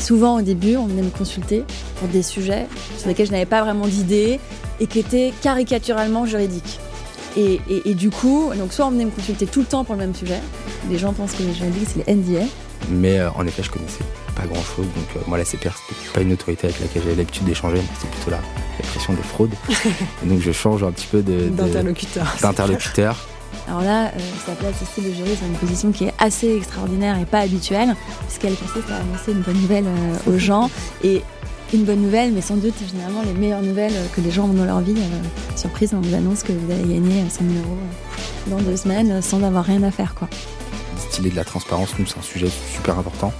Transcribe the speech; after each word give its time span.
Souvent 0.00 0.38
au 0.38 0.42
début, 0.42 0.76
on 0.76 0.86
venait 0.86 1.02
me 1.02 1.10
consulter 1.10 1.64
pour 1.96 2.08
des 2.08 2.22
sujets 2.22 2.66
sur 2.96 3.08
lesquels 3.08 3.26
je 3.26 3.32
n'avais 3.32 3.46
pas 3.46 3.62
vraiment 3.62 3.86
d'idée 3.86 4.40
et 4.80 4.86
qui 4.86 5.00
étaient 5.00 5.32
caricaturalement 5.42 6.26
juridiques. 6.26 6.80
Et, 7.36 7.94
du 7.94 8.10
coup, 8.10 8.50
donc 8.56 8.72
soit 8.72 8.86
on 8.86 8.90
venait 8.90 9.04
me 9.04 9.10
consulter 9.10 9.46
tout 9.46 9.60
le 9.60 9.66
temps 9.66 9.84
pour 9.84 9.94
le 9.94 10.00
même 10.00 10.14
sujet, 10.14 10.40
les 10.90 10.98
gens 10.98 11.12
pensent 11.12 11.32
que 11.32 11.42
les 11.42 11.54
juridiques 11.54 11.88
c'est 11.94 12.04
les 12.04 12.14
NDA. 12.14 12.44
Mais 12.90 13.20
euh, 13.20 13.30
en 13.32 13.46
effet, 13.46 13.62
je 13.62 13.70
connaissais 13.70 14.04
pas 14.34 14.44
grand 14.46 14.62
chose, 14.62 14.86
donc 14.86 15.06
euh, 15.16 15.20
moi 15.26 15.38
la 15.38 15.44
CPR 15.44 15.70
c'était 15.76 16.12
pas 16.14 16.20
une 16.20 16.32
autorité 16.32 16.68
avec 16.68 16.80
laquelle 16.80 17.02
j'avais 17.02 17.16
l'habitude 17.16 17.44
d'échanger, 17.44 17.80
c'était 17.94 18.12
plutôt 18.12 18.30
la 18.30 18.40
répression 18.76 19.12
des 19.12 19.22
fraudes. 19.22 19.54
donc 20.24 20.40
je 20.40 20.52
change 20.52 20.82
un 20.82 20.90
petit 20.90 21.06
peu 21.06 21.22
d'interlocuteur. 21.22 22.36
d'interlocuteur. 22.40 23.28
Alors 23.68 23.82
là, 23.82 24.06
euh, 24.06 24.18
sa 24.46 24.52
place 24.52 24.76
ici 24.80 25.06
de 25.06 25.12
jury, 25.12 25.30
c'est 25.38 25.46
une 25.46 25.58
position 25.58 25.92
qui 25.92 26.04
est 26.04 26.14
assez 26.18 26.56
extraordinaire 26.56 27.18
et 27.18 27.26
pas 27.26 27.40
habituelle, 27.40 27.94
puisqu'elle 28.26 28.54
consiste 28.54 28.90
à 28.90 28.96
annoncer 28.96 29.32
une 29.32 29.42
bonne 29.42 29.60
nouvelle 29.60 29.84
euh, 29.86 30.32
aux 30.32 30.38
gens. 30.38 30.70
Et 31.04 31.22
une 31.74 31.84
bonne 31.84 32.00
nouvelle, 32.00 32.32
mais 32.32 32.40
sans 32.40 32.56
doute 32.56 32.72
généralement 32.90 33.20
les 33.20 33.34
meilleures 33.34 33.60
nouvelles 33.60 33.92
que 34.16 34.22
les 34.22 34.30
gens 34.30 34.44
ont 34.44 34.54
dans 34.54 34.64
leur 34.64 34.80
vie. 34.80 34.94
Euh, 34.96 35.56
surprise, 35.56 35.92
on 35.92 36.00
vous 36.00 36.14
annonce 36.14 36.42
que 36.42 36.52
vous 36.52 36.72
allez 36.72 36.94
gagner 36.94 37.28
100 37.28 37.40
000 37.40 37.50
euros 37.62 37.76
dans 38.46 38.62
deux 38.62 38.76
semaines 38.76 39.20
sans 39.20 39.42
avoir 39.42 39.66
rien 39.66 39.82
à 39.82 39.90
faire. 39.90 40.14
Quoi. 40.14 40.28
Distiller 40.96 41.28
de 41.28 41.36
la 41.36 41.44
transparence, 41.44 41.90
nous, 41.98 42.06
c'est 42.06 42.18
un 42.18 42.22
sujet 42.22 42.48
super 42.72 42.98
important. 42.98 43.34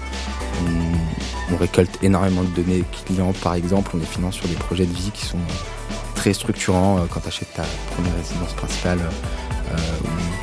On, 1.51 1.56
récolte 1.56 1.98
énormément 2.02 2.42
de 2.42 2.48
données 2.48 2.84
clients, 3.06 3.32
par 3.42 3.54
exemple. 3.54 3.92
On 3.95 3.96
les 3.96 4.04
finance 4.04 4.34
sur 4.34 4.46
des 4.46 4.54
projets 4.54 4.84
de 4.84 4.92
vie 4.92 5.10
qui 5.12 5.24
sont 5.24 5.38
très 6.15 6.34
structurants. 6.34 7.06
Quand 7.10 7.20
tu 7.20 7.29
achètes 7.29 7.54
ta 7.54 7.65
première 7.95 8.15
résidence 8.15 8.52
principale, 8.52 8.98
euh, 9.70 9.77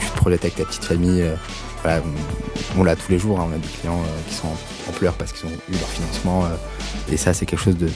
tu 0.01 0.07
te 0.07 0.17
projettes 0.17 0.43
avec 0.43 0.55
ta 0.55 0.65
petite 0.65 0.83
famille. 0.83 1.21
Euh, 1.21 1.35
voilà, 1.81 2.01
on, 2.77 2.83
l'a 2.83 2.95
tous 2.95 3.11
les 3.11 3.19
jours, 3.19 3.39
hein. 3.39 3.47
on 3.49 3.55
a 3.55 3.57
des 3.57 3.67
clients 3.67 3.99
euh, 3.99 4.29
qui 4.29 4.35
sont 4.35 4.47
en, 4.47 4.91
pleurs 4.91 5.13
parce 5.13 5.33
qu'ils 5.33 5.47
ont 5.47 5.53
eu 5.69 5.73
leur 5.73 5.89
financement. 5.89 6.47
et 7.11 7.17
ça, 7.17 7.33
c'est 7.33 7.45
quelque 7.45 7.59
chose 7.59 7.77
de, 7.77 7.89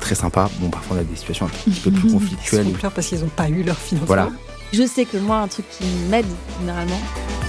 très 0.00 0.14
sympa. 0.14 0.48
Bon, 0.60 0.70
parfois, 0.70 0.96
on 0.96 1.00
a 1.00 1.04
des 1.04 1.16
situations 1.16 1.46
un 1.46 1.48
petit 1.48 1.80
peu 1.80 1.90
plus 1.90 2.12
conflictuelles. 2.12 2.66
Ils 2.66 2.70
sont 2.70 2.76
en 2.76 2.78
pleurs 2.78 2.92
parce 2.92 3.06
qu'ils 3.08 3.20
n'ont 3.20 3.28
pas 3.28 3.48
eu 3.48 3.62
leur 3.62 3.76
financement. 3.76 4.06
Voilà. 4.06 4.30
Je 4.72 4.86
sais 4.86 5.04
que 5.04 5.16
moi, 5.16 5.38
un 5.38 5.48
truc 5.48 5.66
qui 5.70 5.84
m'aide 6.08 6.26
généralement, 6.60 7.00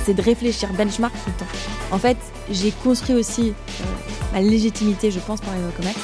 c'est 0.06 0.14
de 0.14 0.22
réfléchir 0.22 0.70
benchmark 0.74 1.14
tout 1.14 1.32
le 1.32 1.40
temps. 1.40 1.52
En 1.92 2.00
fait, 2.00 2.18
j'ai 2.52 2.72
construit 2.72 3.16
aussi 3.16 3.54
ma 4.34 4.42
légitimité, 4.42 5.12
je 5.12 5.20
pense, 5.20 5.42
par 5.42 5.54
les 5.54 5.62
commerce 5.76 6.00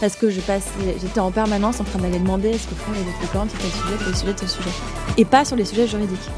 parce 0.00 0.16
que 0.16 0.30
je 0.30 0.40
passe, 0.40 0.66
j'étais 1.00 1.20
en 1.20 1.30
permanence 1.30 1.80
en 1.80 1.84
train 1.84 1.98
d'aller 1.98 2.18
demander 2.18 2.52
ce 2.52 2.66
que 2.66 2.74
font 2.74 2.92
les 2.92 3.00
autres 3.00 3.30
clients 3.30 3.48
sur 3.48 3.58
tel 3.58 3.70
sujet, 3.70 4.04
tel 4.04 4.16
sujet, 4.16 4.34
tel 4.34 4.48
sujet. 4.48 4.70
Et 5.16 5.24
pas 5.24 5.44
sur 5.44 5.56
les 5.56 5.64
sujets 5.64 5.86
juridiques. 5.86 6.30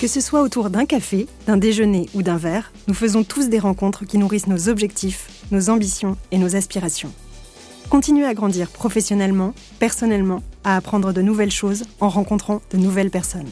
Que 0.00 0.06
ce 0.06 0.22
soit 0.22 0.40
autour 0.40 0.70
d'un 0.70 0.86
café, 0.86 1.26
d'un 1.46 1.58
déjeuner 1.58 2.08
ou 2.14 2.22
d'un 2.22 2.38
verre, 2.38 2.72
nous 2.88 2.94
faisons 2.94 3.22
tous 3.22 3.50
des 3.50 3.58
rencontres 3.58 4.06
qui 4.06 4.16
nourrissent 4.16 4.46
nos 4.46 4.70
objectifs, 4.70 5.28
nos 5.50 5.68
ambitions 5.68 6.16
et 6.30 6.38
nos 6.38 6.56
aspirations. 6.56 7.12
Continuez 7.90 8.24
à 8.24 8.32
grandir 8.32 8.70
professionnellement, 8.70 9.52
personnellement, 9.78 10.42
à 10.64 10.76
apprendre 10.76 11.12
de 11.12 11.20
nouvelles 11.20 11.50
choses 11.50 11.84
en 12.00 12.08
rencontrant 12.08 12.62
de 12.70 12.78
nouvelles 12.78 13.10
personnes. 13.10 13.50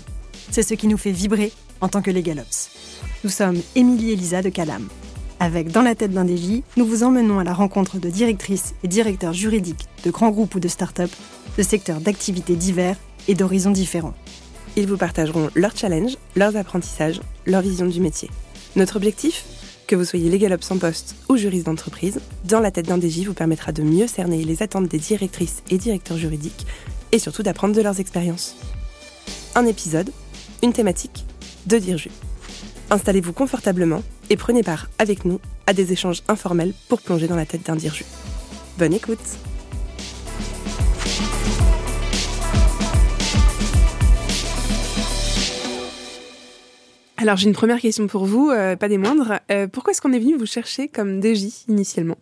C'est 0.50 0.62
ce 0.62 0.72
qui 0.72 0.88
nous 0.88 0.96
fait 0.96 1.12
vibrer 1.12 1.52
en 1.82 1.88
tant 1.88 2.00
que 2.00 2.10
les 2.10 2.22
Galops. 2.22 2.70
Nous 3.24 3.30
sommes 3.30 3.60
Émilie 3.74 4.12
et 4.12 4.16
Lisa 4.16 4.40
de 4.40 4.48
Calam. 4.48 4.88
Avec 5.40 5.70
Dans 5.70 5.82
la 5.82 5.94
tête 5.94 6.12
d'un 6.12 6.26
DJ, 6.26 6.62
nous 6.78 6.86
vous 6.86 7.02
emmenons 7.02 7.40
à 7.40 7.44
la 7.44 7.52
rencontre 7.52 7.98
de 7.98 8.08
directrices 8.08 8.74
et 8.82 8.88
directeurs 8.88 9.34
juridiques 9.34 9.86
de 10.02 10.10
grands 10.10 10.30
groupes 10.30 10.54
ou 10.54 10.60
de 10.60 10.68
start-up, 10.68 11.10
de 11.58 11.62
secteurs 11.62 12.00
d'activités 12.00 12.56
divers 12.56 12.96
et 13.28 13.34
d'horizons 13.34 13.70
différents. 13.70 14.14
Ils 14.78 14.86
vous 14.86 14.96
partageront 14.96 15.50
leurs 15.56 15.76
challenges, 15.76 16.16
leurs 16.36 16.56
apprentissages, 16.56 17.20
leur 17.46 17.62
vision 17.62 17.86
du 17.86 18.00
métier. 18.00 18.30
Notre 18.76 18.94
objectif 18.94 19.44
Que 19.88 19.96
vous 19.96 20.04
soyez 20.04 20.30
légal 20.30 20.56
en 20.70 20.78
poste 20.78 21.16
ou 21.28 21.36
juriste 21.36 21.66
d'entreprise, 21.66 22.20
Dans 22.44 22.60
la 22.60 22.70
tête 22.70 22.86
d'un 22.86 23.00
DJ 23.00 23.24
vous 23.26 23.34
permettra 23.34 23.72
de 23.72 23.82
mieux 23.82 24.06
cerner 24.06 24.44
les 24.44 24.62
attentes 24.62 24.86
des 24.86 25.00
directrices 25.00 25.64
et 25.68 25.78
directeurs 25.78 26.16
juridiques 26.16 26.64
et 27.10 27.18
surtout 27.18 27.42
d'apprendre 27.42 27.74
de 27.74 27.82
leurs 27.82 27.98
expériences. 27.98 28.54
Un 29.56 29.66
épisode, 29.66 30.12
une 30.62 30.72
thématique, 30.72 31.24
deux 31.66 31.80
dirjus. 31.80 32.12
Installez-vous 32.90 33.32
confortablement 33.32 34.04
et 34.30 34.36
prenez 34.36 34.62
part 34.62 34.90
avec 35.00 35.24
nous 35.24 35.40
à 35.66 35.72
des 35.72 35.90
échanges 35.90 36.22
informels 36.28 36.72
pour 36.88 37.00
plonger 37.02 37.26
dans 37.26 37.34
la 37.34 37.46
tête 37.46 37.66
d'un 37.66 37.74
dirju. 37.74 38.04
Bonne 38.78 38.94
écoute 38.94 39.38
Alors 47.20 47.36
j'ai 47.36 47.48
une 47.48 47.54
première 47.54 47.80
question 47.80 48.06
pour 48.06 48.26
vous, 48.26 48.50
euh, 48.50 48.76
pas 48.76 48.88
des 48.88 48.96
moindres. 48.96 49.40
Euh, 49.50 49.66
pourquoi 49.66 49.90
est-ce 49.90 50.00
qu'on 50.00 50.12
est 50.12 50.20
venu 50.20 50.36
vous 50.36 50.46
chercher 50.46 50.86
comme 50.86 51.20
DJ 51.20 51.66
initialement? 51.66 52.16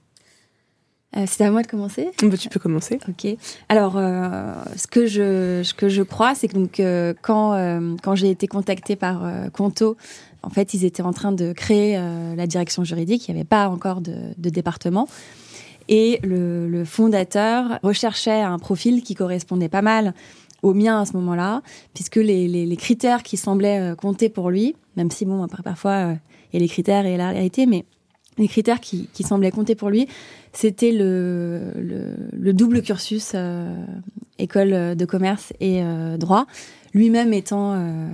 Euh, 1.19 1.25
C'est 1.27 1.45
à 1.45 1.51
moi 1.51 1.61
de 1.61 1.67
commencer? 1.67 2.09
Bah, 2.23 2.39
Tu 2.39 2.49
peux 2.49 2.59
commencer. 2.59 2.99
Ok. 3.07 3.27
Alors 3.69 3.93
ce, 3.95 4.87
que 4.87 5.07
je, 5.07 5.61
ce 5.63 5.75
que 5.75 5.91
je 5.91 6.03
crois, 6.03 6.35
c'est 6.35 6.49
que 6.49 6.55
donc, 6.55 6.81
quand, 7.21 7.93
quand 8.03 8.15
j'ai 8.15 8.31
été 8.31 8.47
contactée 8.47 8.97
par 8.97 9.23
Conto, 9.53 9.99
en 10.43 10.49
fait 10.49 10.73
ils 10.73 10.87
étaient 10.87 11.03
en 11.03 11.13
train 11.13 11.33
de 11.33 11.53
créer 11.53 12.01
la 12.35 12.47
direction 12.47 12.83
juridique, 12.83 13.29
il 13.29 13.35
n'y 13.35 13.41
avait 13.41 13.47
pas 13.47 13.69
encore 13.69 14.01
de, 14.01 14.15
de 14.39 14.49
département. 14.49 15.09
Et 15.89 16.21
le, 16.25 16.69
le 16.69 16.85
fondateur 16.87 17.79
recherchait 17.83 18.41
un 18.41 18.59
profil 18.59 19.03
qui 19.03 19.15
correspondait 19.15 19.69
pas 19.69 19.83
mal 19.83 20.15
au 20.63 20.73
mien 20.73 21.03
à 21.03 21.05
ce 21.05 21.13
moment-là, 21.13 21.61
puisque 21.95 22.17
les, 22.17 22.49
les, 22.49 22.65
les, 22.65 22.77
critères 22.77 23.23
qui 23.23 23.37
semblaient 23.37 23.95
compter 23.97 24.29
pour 24.29 24.51
lui, 24.51 24.75
même 24.97 25.11
si 25.11 25.25
bon, 25.25 25.47
parfois 25.65 25.93
euh, 25.93 26.15
il 26.53 26.57
y 26.57 26.59
a 26.59 26.61
les 26.61 26.69
critères 26.69 27.07
et 27.07 27.17
la 27.17 27.31
réalité, 27.31 27.67
mais 27.67 27.85
les 28.39 28.49
critères 28.49 28.81
qui, 28.81 29.09
semblaient 29.21 29.51
compter 29.51 29.75
pour 29.75 29.89
lui, 29.89 30.09
c'était 30.53 30.93
le, 30.93 31.73
le, 31.77 32.17
le, 32.33 32.53
double 32.53 32.83
cursus 32.83 33.33
euh, 33.35 33.75
école 34.39 34.95
de 34.95 35.05
commerce 35.07 35.55
et 35.61 35.83
droit 36.19 36.47
lui-même 36.97 37.35
étant 37.35 37.75
euh, 37.75 38.09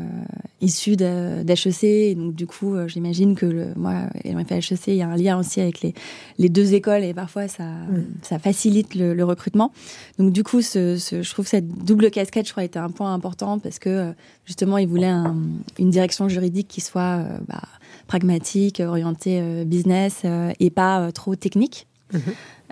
issu 0.61 0.97
d'HEC, 0.97 2.17
donc 2.17 2.35
du 2.35 2.47
coup, 2.49 2.75
euh, 2.75 2.89
j'imagine 2.89 3.37
que 3.37 3.47
le, 3.47 3.67
moi, 3.77 3.95
ayant 4.25 4.45
fait 4.45 4.57
HEC, 4.57 4.89
il 4.89 4.97
y 4.97 5.03
a 5.03 5.09
un 5.09 5.17
lien 5.17 5.39
aussi 5.39 5.61
avec 5.61 5.83
les, 5.83 5.95
les 6.39 6.49
deux 6.49 6.75
écoles 6.75 7.05
et 7.05 7.15
parfois 7.15 7.47
ça, 7.47 7.63
mm. 7.63 8.05
ça 8.23 8.41
facilite 8.41 8.97
le, 8.97 9.23
recrutement. 9.23 9.73
Donc 10.19 10.33
du 10.33 10.43
coup, 10.43 10.63
ce, 10.63 10.97
ce, 10.97 11.23
je 11.23 11.31
trouve 11.31 11.47
cette 11.47 11.69
double 11.69 12.11
casquette, 12.11 12.47
je 12.47 12.51
crois, 12.51 12.65
était 12.65 12.81
un 12.81 12.91
point 12.91 13.15
important 13.15 13.61
parce 13.61 13.79
que 13.79 13.89
euh, 13.89 14.13
justement, 14.47 14.79
il 14.79 14.89
voulait 14.89 15.07
un, 15.07 15.37
une 15.79 15.91
direction 15.91 16.29
juridique 16.29 16.67
qui 16.67 16.81
soit 16.81 17.21
euh, 17.21 17.39
bah, 17.47 17.63
pragmatique, 18.09 18.83
orientée 18.85 19.65
business 19.65 20.23
et 20.59 20.71
pas 20.71 21.13
trop 21.13 21.37
technique. 21.37 21.87
Mm-hmm. 22.13 22.19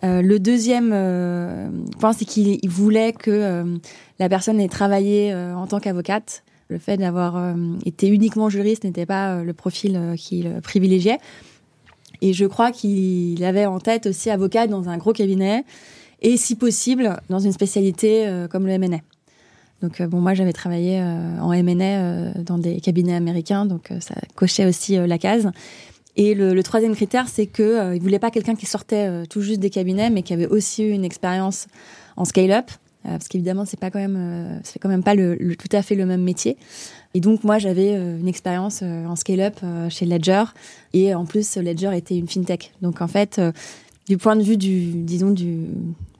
Euh, 0.02 0.22
le 0.22 0.38
deuxième 0.38 0.90
euh, 0.92 1.68
point, 1.98 2.12
c'est 2.12 2.24
qu'il 2.24 2.58
voulait 2.68 3.12
que 3.12 3.30
euh, 3.30 3.76
la 4.18 4.28
personne 4.28 4.60
ait 4.60 4.68
travaillé 4.68 5.34
en 5.34 5.66
tant 5.66 5.80
qu'avocate. 5.80 6.42
Le 6.68 6.78
fait 6.78 6.96
d'avoir 6.96 7.56
été 7.84 8.06
uniquement 8.06 8.48
juriste 8.48 8.84
n'était 8.84 9.06
pas 9.06 9.42
le 9.42 9.52
profil 9.52 10.14
qu'il 10.16 10.60
privilégiait. 10.62 11.18
Et 12.20 12.32
je 12.32 12.44
crois 12.44 12.70
qu'il 12.70 13.42
avait 13.42 13.66
en 13.66 13.80
tête 13.80 14.06
aussi 14.06 14.30
avocat 14.30 14.68
dans 14.68 14.88
un 14.88 14.96
gros 14.96 15.12
cabinet 15.12 15.64
et, 16.22 16.36
si 16.36 16.54
possible, 16.54 17.18
dans 17.28 17.40
une 17.40 17.50
spécialité 17.50 18.46
comme 18.52 18.68
le 18.68 18.78
MNA. 18.78 18.98
Donc 19.82 20.00
bon, 20.00 20.20
moi 20.20 20.34
j'avais 20.34 20.52
travaillé 20.52 21.02
en 21.02 21.48
MNA 21.48 22.34
dans 22.44 22.58
des 22.58 22.80
cabinets 22.80 23.16
américains, 23.16 23.66
donc 23.66 23.92
ça 23.98 24.14
cochait 24.36 24.66
aussi 24.66 24.94
la 24.94 25.18
case. 25.18 25.50
Et 26.16 26.34
le, 26.34 26.62
troisième 26.62 26.94
critère, 26.94 27.28
c'est 27.28 27.46
que 27.46 27.62
euh, 27.62 27.96
il 27.96 28.02
voulait 28.02 28.18
pas 28.18 28.30
quelqu'un 28.30 28.54
qui 28.54 28.66
sortait 28.66 29.08
euh, 29.08 29.24
tout 29.26 29.42
juste 29.42 29.60
des 29.60 29.70
cabinets, 29.70 30.10
mais 30.10 30.22
qui 30.22 30.32
avait 30.32 30.46
aussi 30.46 30.82
eu 30.84 30.90
une 30.90 31.04
expérience 31.04 31.66
en 32.16 32.24
scale-up, 32.24 32.70
euh, 33.06 33.10
parce 33.12 33.28
qu'évidemment, 33.28 33.64
c'est 33.64 33.78
pas 33.78 33.90
quand 33.90 34.00
même, 34.00 34.16
euh, 34.18 34.58
c'est 34.64 34.78
quand 34.78 34.88
même 34.88 35.04
pas 35.04 35.14
le, 35.14 35.38
tout 35.56 35.74
à 35.74 35.82
fait 35.82 35.94
le 35.94 36.06
même 36.06 36.22
métier. 36.22 36.56
Et 37.14 37.20
donc 37.20 37.44
moi, 37.44 37.58
j'avais 37.58 37.94
une 37.94 38.28
expérience 38.28 38.82
en 38.82 39.16
scale-up 39.16 39.58
chez 39.88 40.06
Ledger, 40.06 40.44
et 40.92 41.12
en 41.12 41.24
plus, 41.24 41.56
Ledger 41.56 41.90
était 41.96 42.16
une 42.16 42.28
fintech. 42.28 42.72
Donc 42.82 43.02
en 43.02 43.08
fait, 43.08 43.40
du 44.06 44.16
point 44.16 44.36
de 44.36 44.42
vue 44.44 44.56
du, 44.56 45.02
disons, 45.02 45.30
du 45.30 45.66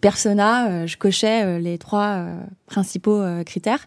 persona, 0.01 0.87
je 0.87 0.97
cochais 0.97 1.61
les 1.61 1.79
trois 1.79 2.27
principaux 2.67 3.23
critères. 3.47 3.87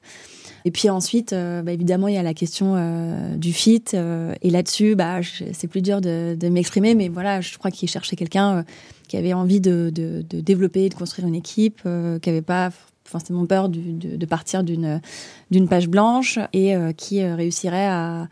Et 0.65 0.71
puis 0.71 0.89
ensuite, 0.89 1.33
euh, 1.33 1.62
bah, 1.62 1.74
évidemment, 1.74 2.07
il 2.07 2.15
y 2.15 2.18
a 2.18 2.24
la 2.24 2.33
question 2.33 2.75
euh, 2.75 3.36
du 3.36 3.54
fit. 3.54 3.83
Euh, 3.94 4.33
et 4.42 4.50
là-dessus, 4.50 4.95
bah, 4.95 5.19
c'est 5.51 5.68
plus 5.68 5.81
dur 5.81 6.01
de, 6.01 6.50
m'exprimer, 6.50 6.95
mais 6.95 7.10
voilà, 7.10 7.42
je 7.42 7.57
crois 7.57 7.71
qu'il 7.71 7.89
cherchait 7.89 8.15
quelqu'un 8.15 8.63
qui 9.07 9.18
avait 9.18 9.33
envie 9.33 9.60
de, 9.60 9.92
développer, 10.31 10.89
de 10.89 10.94
construire 10.94 11.27
une 11.27 11.36
équipe, 11.36 11.81
qui 11.83 12.30
n'avait 12.30 12.42
pas 12.42 12.69
forcément 13.06 13.45
peur 13.45 13.69
du, 13.69 13.94
de, 13.94 14.15
de, 14.15 14.25
partir 14.25 14.63
d'une 14.63 15.68
page 15.69 15.88
blanche 15.88 16.39
et 16.54 16.75
qui 16.98 17.24
réussirait 17.24 17.88
à, 17.88 18.27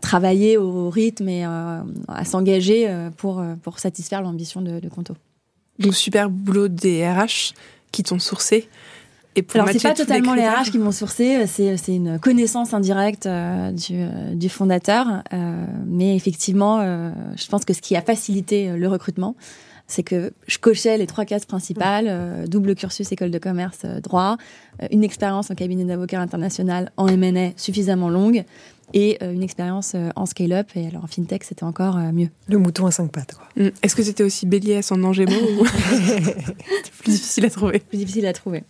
travailler 0.00 0.56
au 0.56 0.90
rythme 0.90 1.28
et 1.28 1.44
à 1.44 1.84
s'engager 2.24 2.88
pour, 3.16 3.42
pour 3.62 3.78
satisfaire 3.78 4.22
l'ambition 4.22 4.60
de, 4.60 4.80
de 4.80 4.88
Conto. 4.88 5.14
Donc 5.78 5.94
super 5.94 6.30
boulot 6.30 6.68
des 6.68 7.06
RH 7.08 7.54
qui 7.90 8.02
t'ont 8.02 8.18
sourcé 8.18 8.68
Et 9.34 9.42
pour 9.42 9.60
Alors 9.60 9.68
c'est 9.72 9.82
pas 9.82 9.90
les 9.90 9.94
totalement 9.94 10.34
les 10.34 10.46
RH 10.46 10.70
qui 10.70 10.78
m'ont 10.78 10.92
sourcé, 10.92 11.46
c'est 11.46 11.76
c'est 11.76 11.94
une 11.94 12.18
connaissance 12.18 12.74
indirecte 12.74 13.26
euh, 13.26 13.72
du, 13.72 13.94
euh, 13.94 14.34
du 14.34 14.48
fondateur, 14.48 15.06
euh, 15.32 15.64
mais 15.86 16.14
effectivement, 16.16 16.80
euh, 16.80 17.10
je 17.36 17.46
pense 17.46 17.64
que 17.64 17.72
ce 17.72 17.80
qui 17.80 17.96
a 17.96 18.02
facilité 18.02 18.68
euh, 18.68 18.76
le 18.76 18.88
recrutement, 18.88 19.34
c'est 19.86 20.02
que 20.02 20.32
je 20.46 20.58
cochais 20.58 20.96
les 20.98 21.06
trois 21.06 21.24
cases 21.24 21.46
principales 21.46 22.06
euh, 22.08 22.46
double 22.46 22.74
cursus 22.74 23.10
école 23.12 23.30
de 23.30 23.38
commerce 23.38 23.80
euh, 23.84 24.00
droit, 24.00 24.36
euh, 24.82 24.86
une 24.90 25.04
expérience 25.04 25.50
en 25.50 25.54
cabinet 25.54 25.84
d'avocat 25.84 26.20
international 26.20 26.90
en 26.96 27.08
M&A 27.08 27.52
suffisamment 27.56 28.08
longue 28.08 28.44
et 28.94 29.18
euh, 29.22 29.32
une 29.32 29.42
expérience 29.42 29.92
euh, 29.94 30.10
en 30.16 30.26
scale-up 30.26 30.68
et 30.74 30.86
alors 30.86 31.04
en 31.04 31.06
fintech 31.06 31.44
c'était 31.44 31.64
encore 31.64 31.96
euh, 31.96 32.12
mieux. 32.12 32.28
Le 32.48 32.58
mouton 32.58 32.86
à 32.86 32.90
cinq 32.90 33.12
pattes, 33.12 33.34
quoi. 33.34 33.48
Mm. 33.56 33.70
Est-ce 33.82 33.96
que 33.96 34.02
c'était 34.02 34.24
aussi 34.24 34.46
bélier 34.46 34.76
à 34.76 34.82
son 34.82 35.12
Gémeaux 35.12 35.60
ou 35.60 35.66
c'est 35.76 36.92
plus 36.98 37.12
difficile 37.12 37.44
à 37.46 37.50
trouver 37.50 37.78
Plus 37.80 37.98
difficile 37.98 38.26
à 38.26 38.32
trouver. 38.32 38.64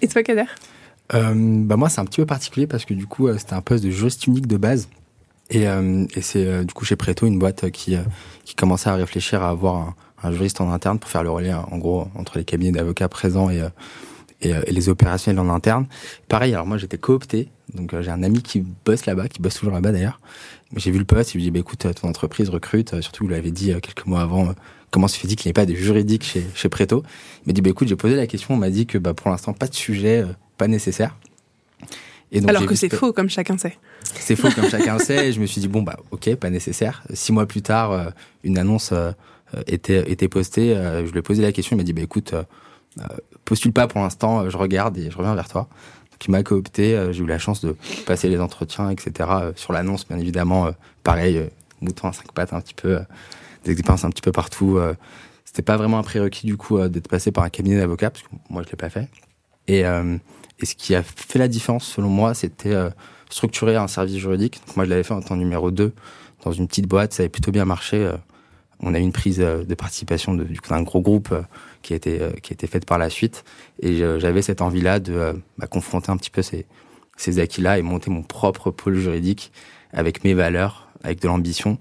Et 0.00 0.08
toi, 0.08 0.22
Kader 0.22 0.44
Euh, 1.14 1.34
bah 1.34 1.76
moi, 1.76 1.88
c'est 1.88 2.00
un 2.00 2.04
petit 2.04 2.20
peu 2.20 2.26
particulier 2.26 2.66
parce 2.66 2.84
que 2.84 2.94
du 2.94 3.06
coup, 3.06 3.28
euh, 3.28 3.36
c'était 3.38 3.54
un 3.54 3.60
poste 3.60 3.84
de 3.84 3.90
juriste 3.90 4.26
unique 4.26 4.46
de 4.46 4.56
base. 4.56 4.88
Et, 5.50 5.68
euh, 5.68 6.06
c'est 6.20 6.64
du 6.64 6.72
coup 6.72 6.84
chez 6.84 6.96
Preto 6.96 7.26
une 7.26 7.38
boîte 7.38 7.70
qui, 7.70 7.96
qui 8.44 8.54
commençait 8.54 8.88
à 8.88 8.94
réfléchir 8.94 9.42
à 9.42 9.50
avoir 9.50 9.94
un, 10.22 10.32
juriste 10.32 10.60
en 10.60 10.72
interne 10.72 10.98
pour 10.98 11.10
faire 11.10 11.22
le 11.22 11.30
relais, 11.30 11.52
en 11.52 11.76
gros, 11.78 12.08
entre 12.14 12.38
les 12.38 12.44
cabinets 12.44 12.72
d'avocats 12.72 13.08
présents 13.08 13.50
et, 13.50 13.60
et, 14.40 14.54
les 14.70 14.88
opérationnels 14.88 15.40
en 15.40 15.52
interne. 15.52 15.86
Pareil, 16.28 16.54
alors 16.54 16.66
moi, 16.66 16.78
j'étais 16.78 16.96
coopté. 16.96 17.48
Donc, 17.74 17.94
j'ai 18.00 18.10
un 18.10 18.22
ami 18.22 18.40
qui 18.40 18.64
bosse 18.84 19.04
là-bas, 19.04 19.28
qui 19.28 19.42
bosse 19.42 19.56
toujours 19.56 19.74
là-bas 19.74 19.92
d'ailleurs. 19.92 20.20
J'ai 20.76 20.90
vu 20.90 20.98
le 20.98 21.04
poste, 21.04 21.34
il 21.34 21.38
me 21.38 21.42
dit, 21.42 21.50
bah, 21.50 21.58
écoute, 21.58 21.86
ton 22.00 22.08
entreprise 22.08 22.48
recrute, 22.48 23.00
surtout, 23.02 23.24
vous 23.24 23.30
l'avez 23.30 23.50
dit 23.50 23.74
quelques 23.82 24.06
mois 24.06 24.22
avant, 24.22 24.54
comment 24.92 25.08
se 25.08 25.18
fait-il 25.18 25.34
qu'il 25.34 25.48
n'y 25.48 25.50
ait 25.50 25.54
pas 25.54 25.66
de 25.66 25.74
juridique 25.74 26.22
chez, 26.22 26.44
chez 26.54 26.68
Preto 26.68 27.02
Il 27.44 27.48
m'a 27.48 27.52
dit, 27.54 27.60
bah, 27.62 27.70
écoute, 27.70 27.88
j'ai 27.88 27.96
posé 27.96 28.14
la 28.14 28.28
question, 28.28 28.54
on 28.54 28.56
m'a 28.58 28.70
dit 28.70 28.86
que 28.86 28.98
bah, 28.98 29.14
pour 29.14 29.30
l'instant, 29.30 29.52
pas 29.52 29.66
de 29.66 29.74
sujet, 29.74 30.18
euh, 30.22 30.26
pas 30.58 30.68
nécessaire. 30.68 31.16
Et 32.30 32.40
donc, 32.40 32.48
Alors 32.50 32.64
que 32.66 32.74
c'est 32.76 32.88
ce- 32.90 32.96
faux, 32.96 33.12
comme 33.12 33.28
chacun 33.28 33.58
sait. 33.58 33.76
c'est 34.04 34.36
faux 34.36 34.48
comme 34.54 34.68
chacun 34.70 34.98
sait. 35.00 35.28
Et 35.28 35.32
je 35.32 35.40
me 35.40 35.46
suis 35.46 35.60
dit 35.60 35.68
bon 35.68 35.82
bah 35.82 35.98
ok, 36.12 36.34
pas 36.36 36.48
nécessaire. 36.50 37.02
Six 37.12 37.32
mois 37.32 37.44
plus 37.46 37.60
tard, 37.62 37.90
euh, 37.92 38.04
une 38.44 38.56
annonce 38.58 38.92
euh, 38.92 39.10
était 39.66 40.10
était 40.10 40.28
postée. 40.28 40.74
je 41.04 41.10
lui 41.10 41.18
ai 41.18 41.22
posé 41.22 41.42
la 41.42 41.52
question. 41.52 41.74
Il 41.76 41.78
m'a 41.78 41.82
dit 41.84 41.92
bah 41.92 42.00
écoute, 42.00 42.34
postule 43.44 43.72
pas 43.72 43.86
pour 43.86 44.00
l'instant. 44.00 44.48
Je 44.48 44.56
regarde 44.56 44.96
et 44.96 45.10
je 45.10 45.16
reviens 45.18 45.34
vers 45.34 45.48
toi. 45.48 45.68
Donc 46.10 46.24
il 46.26 46.30
m'a 46.30 46.42
coopté. 46.42 47.08
J'ai 47.12 47.22
eu 47.22 47.26
la 47.26 47.38
chance 47.38 47.62
de 47.62 47.76
passer 48.06 48.30
les 48.30 48.38
entretiens, 48.40 48.88
etc. 48.90 49.28
sur 49.56 49.72
l'annonce, 49.74 50.06
bien 50.08 50.18
évidemment. 50.18 50.70
pareil, 51.02 51.50
mouton 51.82 52.08
à 52.08 52.12
cinq 52.14 52.32
pattes, 52.32 52.54
un 52.54 52.60
petit 52.62 52.72
peu, 52.74 52.98
des 53.64 53.72
expériences 53.72 54.04
un 54.04 54.10
petit 54.10 54.22
peu 54.22 54.32
partout. 54.32 54.76
euh, 54.78 54.94
C'était 55.44 55.62
pas 55.62 55.76
vraiment 55.76 55.98
un 55.98 56.02
prérequis 56.02 56.46
du 56.46 56.56
coup 56.56 56.78
euh, 56.78 56.88
d'être 56.88 57.08
passé 57.08 57.32
par 57.32 57.44
un 57.44 57.50
cabinet 57.50 57.78
d'avocats 57.78 58.10
parce 58.10 58.22
que 58.24 58.28
moi 58.50 58.62
je 58.64 58.70
l'ai 58.70 58.76
pas 58.76 58.90
fait. 58.90 59.08
Et, 59.68 59.84
euh, 59.86 60.16
ce 60.62 60.74
qui 60.76 60.94
a 60.94 61.02
fait 61.02 61.40
la 61.40 61.48
différence 61.48 61.84
selon 61.84 62.08
moi, 62.08 62.34
c'était 62.34 62.72
structurer 63.28 63.74
un 63.74 63.88
service 63.88 64.18
juridique. 64.18 64.60
Moi, 64.76 64.84
je 64.84 64.90
l'avais 64.90 65.02
fait 65.02 65.12
en 65.12 65.20
temps 65.20 65.34
numéro 65.34 65.72
2 65.72 65.92
dans 66.44 66.52
une 66.52 66.68
petite 66.68 66.86
boîte, 66.86 67.12
ça 67.12 67.24
avait 67.24 67.30
plutôt 67.30 67.50
bien 67.50 67.64
marché. 67.64 68.08
On 68.78 68.94
a 68.94 69.00
eu 69.00 69.02
une 69.02 69.10
prise 69.10 69.38
de 69.38 69.74
participation 69.74 70.36
d'un 70.36 70.82
gros 70.82 71.00
groupe 71.00 71.34
qui 71.82 71.94
a 71.94 71.96
été 71.96 72.20
qui 72.44 72.52
a 72.52 72.54
été 72.54 72.68
faite 72.68 72.86
par 72.86 72.98
la 72.98 73.10
suite. 73.10 73.42
Et 73.80 73.96
j'avais 74.20 74.40
cette 74.40 74.62
envie-là 74.62 75.00
de 75.00 75.34
bah, 75.58 75.66
confronter 75.66 76.12
un 76.12 76.16
petit 76.16 76.30
peu 76.30 76.42
ces, 76.42 76.64
ces 77.16 77.40
acquis-là 77.40 77.78
et 77.78 77.82
monter 77.82 78.10
mon 78.10 78.22
propre 78.22 78.70
pôle 78.70 78.94
juridique 78.94 79.50
avec 79.92 80.22
mes 80.22 80.34
valeurs, 80.34 80.88
avec 81.02 81.20
de 81.20 81.26
l'ambition. 81.26 81.78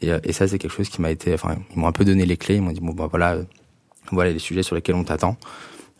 Et, 0.00 0.12
euh, 0.12 0.20
et 0.24 0.32
ça, 0.32 0.46
c'est 0.46 0.58
quelque 0.58 0.72
chose 0.72 0.88
qui 0.88 1.00
m'a 1.00 1.10
été. 1.10 1.34
Enfin, 1.34 1.56
ils 1.74 1.78
m'ont 1.78 1.86
un 1.86 1.92
peu 1.92 2.04
donné 2.04 2.26
les 2.26 2.36
clés. 2.36 2.56
Ils 2.56 2.62
m'ont 2.62 2.72
dit 2.72 2.80
bon, 2.80 2.92
bah 2.92 3.08
voilà, 3.10 3.34
euh, 3.34 3.44
voilà 4.12 4.30
les 4.30 4.38
sujets 4.38 4.62
sur 4.62 4.76
lesquels 4.76 4.94
on 4.94 5.04
t'attend. 5.04 5.36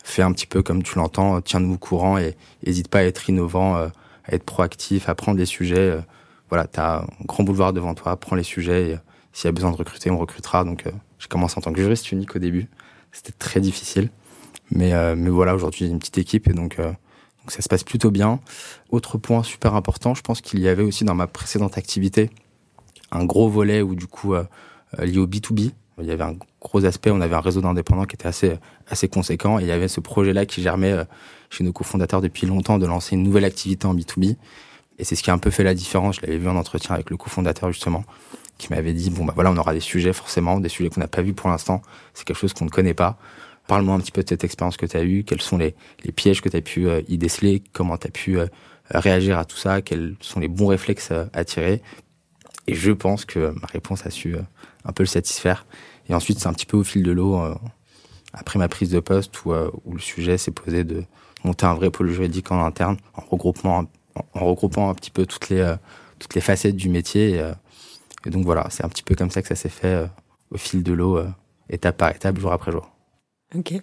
Fais 0.03 0.21
un 0.21 0.31
petit 0.31 0.47
peu 0.47 0.63
comme 0.63 0.81
tu 0.83 0.97
l'entends, 0.97 1.37
euh, 1.37 1.39
tiens-nous 1.41 1.73
au 1.73 1.77
courant 1.77 2.17
et 2.17 2.35
n'hésite 2.65 2.87
pas 2.87 2.99
à 2.99 3.03
être 3.03 3.29
innovant, 3.29 3.77
euh, 3.77 3.87
à 4.25 4.33
être 4.33 4.43
proactif, 4.43 5.09
à 5.09 5.15
prendre 5.15 5.37
les 5.37 5.45
sujets. 5.45 5.97
voilà, 6.49 6.67
tu 6.67 6.79
as 6.79 7.01
un 7.01 7.07
grand 7.25 7.43
boulevard 7.43 7.73
devant 7.73 7.93
toi, 7.93 8.15
prends 8.17 8.35
les 8.35 8.43
sujets. 8.43 8.91
et, 8.91 8.97
S'il 9.33 9.45
y 9.45 9.49
a 9.49 9.51
besoin 9.51 9.71
de 9.71 9.75
recruter, 9.75 10.09
on 10.09 10.17
recrutera. 10.17 10.63
Donc, 10.63 10.85
j'ai 11.19 11.27
commencé 11.27 11.57
en 11.57 11.61
tant 11.61 11.73
que 11.73 11.81
juriste 11.81 12.11
unique 12.11 12.35
au 12.35 12.39
début. 12.39 12.67
C'était 13.11 13.33
très 13.37 13.59
difficile. 13.59 14.09
Mais, 14.71 14.93
mais 15.15 15.29
voilà, 15.29 15.55
aujourd'hui, 15.55 15.85
j'ai 15.85 15.91
une 15.91 15.99
petite 15.99 16.19
équipe 16.19 16.47
et 16.47 16.53
donc, 16.53 16.77
donc 16.77 17.51
ça 17.51 17.61
se 17.61 17.69
passe 17.69 17.83
plutôt 17.83 18.11
bien. 18.11 18.39
Autre 18.91 19.17
point 19.17 19.43
super 19.43 19.75
important, 19.75 20.13
je 20.13 20.21
pense 20.21 20.41
qu'il 20.41 20.59
y 20.59 20.67
avait 20.67 20.83
aussi 20.83 21.03
dans 21.03 21.15
ma 21.15 21.27
précédente 21.27 21.77
activité 21.77 22.29
un 23.11 23.25
gros 23.25 23.49
volet 23.49 23.81
où 23.81 23.95
du 23.95 24.07
coup 24.07 24.33
euh, 24.33 24.43
euh, 24.99 25.05
lié 25.05 25.17
au 25.17 25.27
B2B. 25.27 25.71
Il 26.01 26.05
y 26.05 26.11
avait 26.11 26.23
un 26.23 26.35
gros 26.61 26.85
aspect, 26.85 27.11
on 27.11 27.19
avait 27.19 27.35
un 27.35 27.41
réseau 27.41 27.59
d'indépendants 27.59 28.05
qui 28.05 28.15
était 28.15 28.27
assez, 28.27 28.53
assez 28.87 29.09
conséquent 29.09 29.59
et 29.59 29.63
il 29.63 29.67
y 29.67 29.71
avait 29.71 29.89
ce 29.89 29.99
projet-là 29.99 30.45
qui 30.45 30.61
germait 30.61 30.93
euh, 30.93 31.03
chez 31.49 31.63
nos 31.63 31.73
cofondateurs 31.73 32.21
depuis 32.21 32.47
longtemps 32.47 32.77
de 32.77 32.85
lancer 32.85 33.15
une 33.15 33.23
nouvelle 33.23 33.43
activité 33.43 33.85
en 33.85 33.93
B2B. 33.93 34.37
Et 34.97 35.03
c'est 35.03 35.15
ce 35.15 35.23
qui 35.23 35.29
a 35.29 35.33
un 35.33 35.37
peu 35.37 35.49
fait 35.49 35.63
la 35.63 35.73
différence. 35.73 36.17
Je 36.17 36.21
l'avais 36.21 36.37
vu 36.37 36.47
en 36.47 36.55
entretien 36.55 36.95
avec 36.95 37.09
le 37.09 37.17
cofondateur 37.17 37.71
justement, 37.71 38.05
qui 38.57 38.69
m'avait 38.71 38.93
dit, 38.93 39.09
bon 39.09 39.25
bah 39.25 39.33
voilà, 39.35 39.51
on 39.51 39.57
aura 39.57 39.73
des 39.73 39.79
sujets 39.79 40.13
forcément, 40.13 40.59
des 40.59 40.69
sujets 40.69 40.89
qu'on 40.89 41.01
n'a 41.01 41.07
pas 41.07 41.21
vus 41.21 41.33
pour 41.33 41.49
l'instant. 41.49 41.81
C'est 42.13 42.25
quelque 42.25 42.37
chose 42.37 42.53
qu'on 42.53 42.65
ne 42.65 42.69
connaît 42.69 42.93
pas. 42.93 43.17
Parle-moi 43.69 43.93
un 43.93 43.99
petit 43.99 44.11
peu 44.11 44.23
de 44.23 44.29
cette 44.29 44.43
expérience 44.43 44.77
que 44.77 44.87
tu 44.87 44.97
as 44.97 45.03
eue, 45.03 45.23
quels 45.23 45.41
sont 45.41 45.57
les, 45.59 45.75
les 46.03 46.11
pièges 46.11 46.41
que 46.41 46.49
tu 46.49 46.57
as 46.57 46.61
pu 46.61 46.87
euh, 46.87 47.01
y 47.07 47.19
déceler, 47.19 47.61
comment 47.71 47.97
tu 47.97 48.07
as 48.07 48.09
pu 48.09 48.39
euh, 48.39 48.47
réagir 48.89 49.37
à 49.37 49.45
tout 49.45 49.57
ça, 49.57 49.83
quels 49.83 50.15
sont 50.21 50.39
les 50.39 50.47
bons 50.47 50.65
réflexes 50.65 51.09
euh, 51.11 51.25
à 51.33 51.45
tirer? 51.45 51.83
Et 52.69 52.75
je 52.75 52.91
pense 52.91 53.25
que 53.25 53.51
ma 53.59 53.65
réponse 53.65 54.05
a 54.05 54.11
su 54.11 54.35
euh, 54.35 54.41
un 54.85 54.91
peu 54.91 55.01
le 55.01 55.07
satisfaire. 55.07 55.65
Et 56.07 56.13
ensuite, 56.13 56.37
c'est 56.37 56.47
un 56.47 56.53
petit 56.53 56.67
peu 56.67 56.77
au 56.77 56.83
fil 56.83 57.01
de 57.01 57.11
l'eau, 57.11 57.41
euh, 57.41 57.55
après 58.31 58.59
ma 58.59 58.67
prise 58.67 58.91
de 58.91 58.99
poste, 58.99 59.43
où, 59.43 59.53
euh, 59.53 59.71
où 59.85 59.93
le 59.93 59.99
sujet 59.99 60.37
s'est 60.37 60.51
posé 60.51 60.83
de 60.83 61.03
monter 61.43 61.65
un 61.65 61.73
vrai 61.73 61.89
pôle 61.89 62.11
juridique 62.11 62.51
en 62.51 62.63
interne, 62.63 62.97
en 63.15 63.21
regroupant, 63.21 64.89
un 64.89 64.93
petit 64.93 65.09
peu 65.09 65.25
toutes 65.25 65.49
les, 65.49 65.77
facettes 66.41 66.75
du 66.75 66.89
métier. 66.89 67.43
Et, 68.25 68.29
donc 68.29 68.45
voilà, 68.45 68.67
c'est 68.69 68.85
un 68.85 68.89
petit 68.89 69.01
peu 69.01 69.15
comme 69.15 69.31
ça 69.31 69.41
que 69.41 69.47
ça 69.47 69.55
s'est 69.55 69.67
fait 69.67 70.07
au 70.51 70.57
fil 70.57 70.83
de 70.83 70.93
l'eau, 70.93 71.19
étape 71.71 71.97
par 71.97 72.11
étape, 72.11 72.37
jour 72.37 72.51
après 72.51 72.71
jour. 72.71 72.91
Ok. 73.55 73.73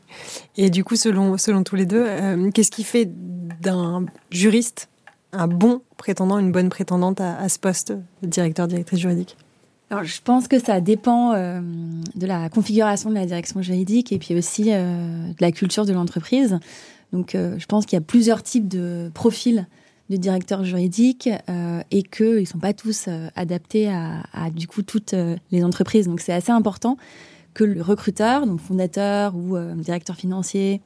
Et 0.57 0.71
du 0.71 0.85
coup, 0.85 0.95
selon, 0.95 1.39
selon 1.39 1.65
tous 1.65 1.75
les 1.75 1.87
deux, 1.87 2.07
qu'est-ce 2.53 2.71
qui 2.71 2.85
fait 2.85 3.09
d'un 3.09 4.07
juriste 4.31 4.91
un 5.33 5.49
bon 5.49 5.83
prétendant, 5.97 6.39
une 6.39 6.53
bonne 6.53 6.69
prétendante 6.69 7.21
à, 7.21 7.49
ce 7.49 7.59
poste 7.59 7.93
de 8.23 8.27
directeur, 8.27 8.69
directrice 8.69 9.01
juridique 9.01 9.37
Alors, 9.91 10.05
je 10.05 10.21
pense 10.23 10.49
que 10.49 10.59
ça 10.59 10.81
dépend 10.81 11.33
euh, 11.33 11.61
de 12.15 12.27
la 12.27 12.49
configuration 12.49 13.11
de 13.11 13.15
la 13.15 13.27
direction 13.27 13.63
juridique 13.63 14.13
et 14.13 14.19
puis 14.19 14.35
aussi 14.37 14.73
euh, 14.73 15.29
de 15.29 15.41
la 15.41 15.53
culture 15.53 15.85
de 15.87 15.93
l'entreprise. 15.93 16.59
Donc, 17.13 17.35
euh, 17.35 17.57
je 17.59 17.67
pense 17.67 17.87
qu'il 17.87 17.97
y 17.97 18.03
a 18.03 18.05
plusieurs 18.05 18.43
types 18.43 18.69
de 18.69 19.11
profils 19.15 19.67
de 20.09 20.17
directeurs 20.17 20.63
juridiques 20.63 21.29
et 21.91 22.03
qu'ils 22.05 22.41
ne 22.41 22.45
sont 22.45 22.61
pas 22.61 22.73
tous 22.73 23.09
adaptés 23.35 23.89
à, 23.89 24.23
à, 24.33 24.51
du 24.51 24.69
coup 24.69 24.83
toutes 24.83 25.17
les 25.51 25.65
entreprises. 25.65 26.07
Donc, 26.07 26.21
c'est 26.21 26.33
assez 26.33 26.53
important 26.53 26.97
que 27.55 27.65
le 27.65 27.83
recruteur, 27.83 28.47
donc 28.47 28.61
fondateur 28.61 29.35
ou 29.35 29.59
directeur 29.75 30.15
financier 30.15 30.81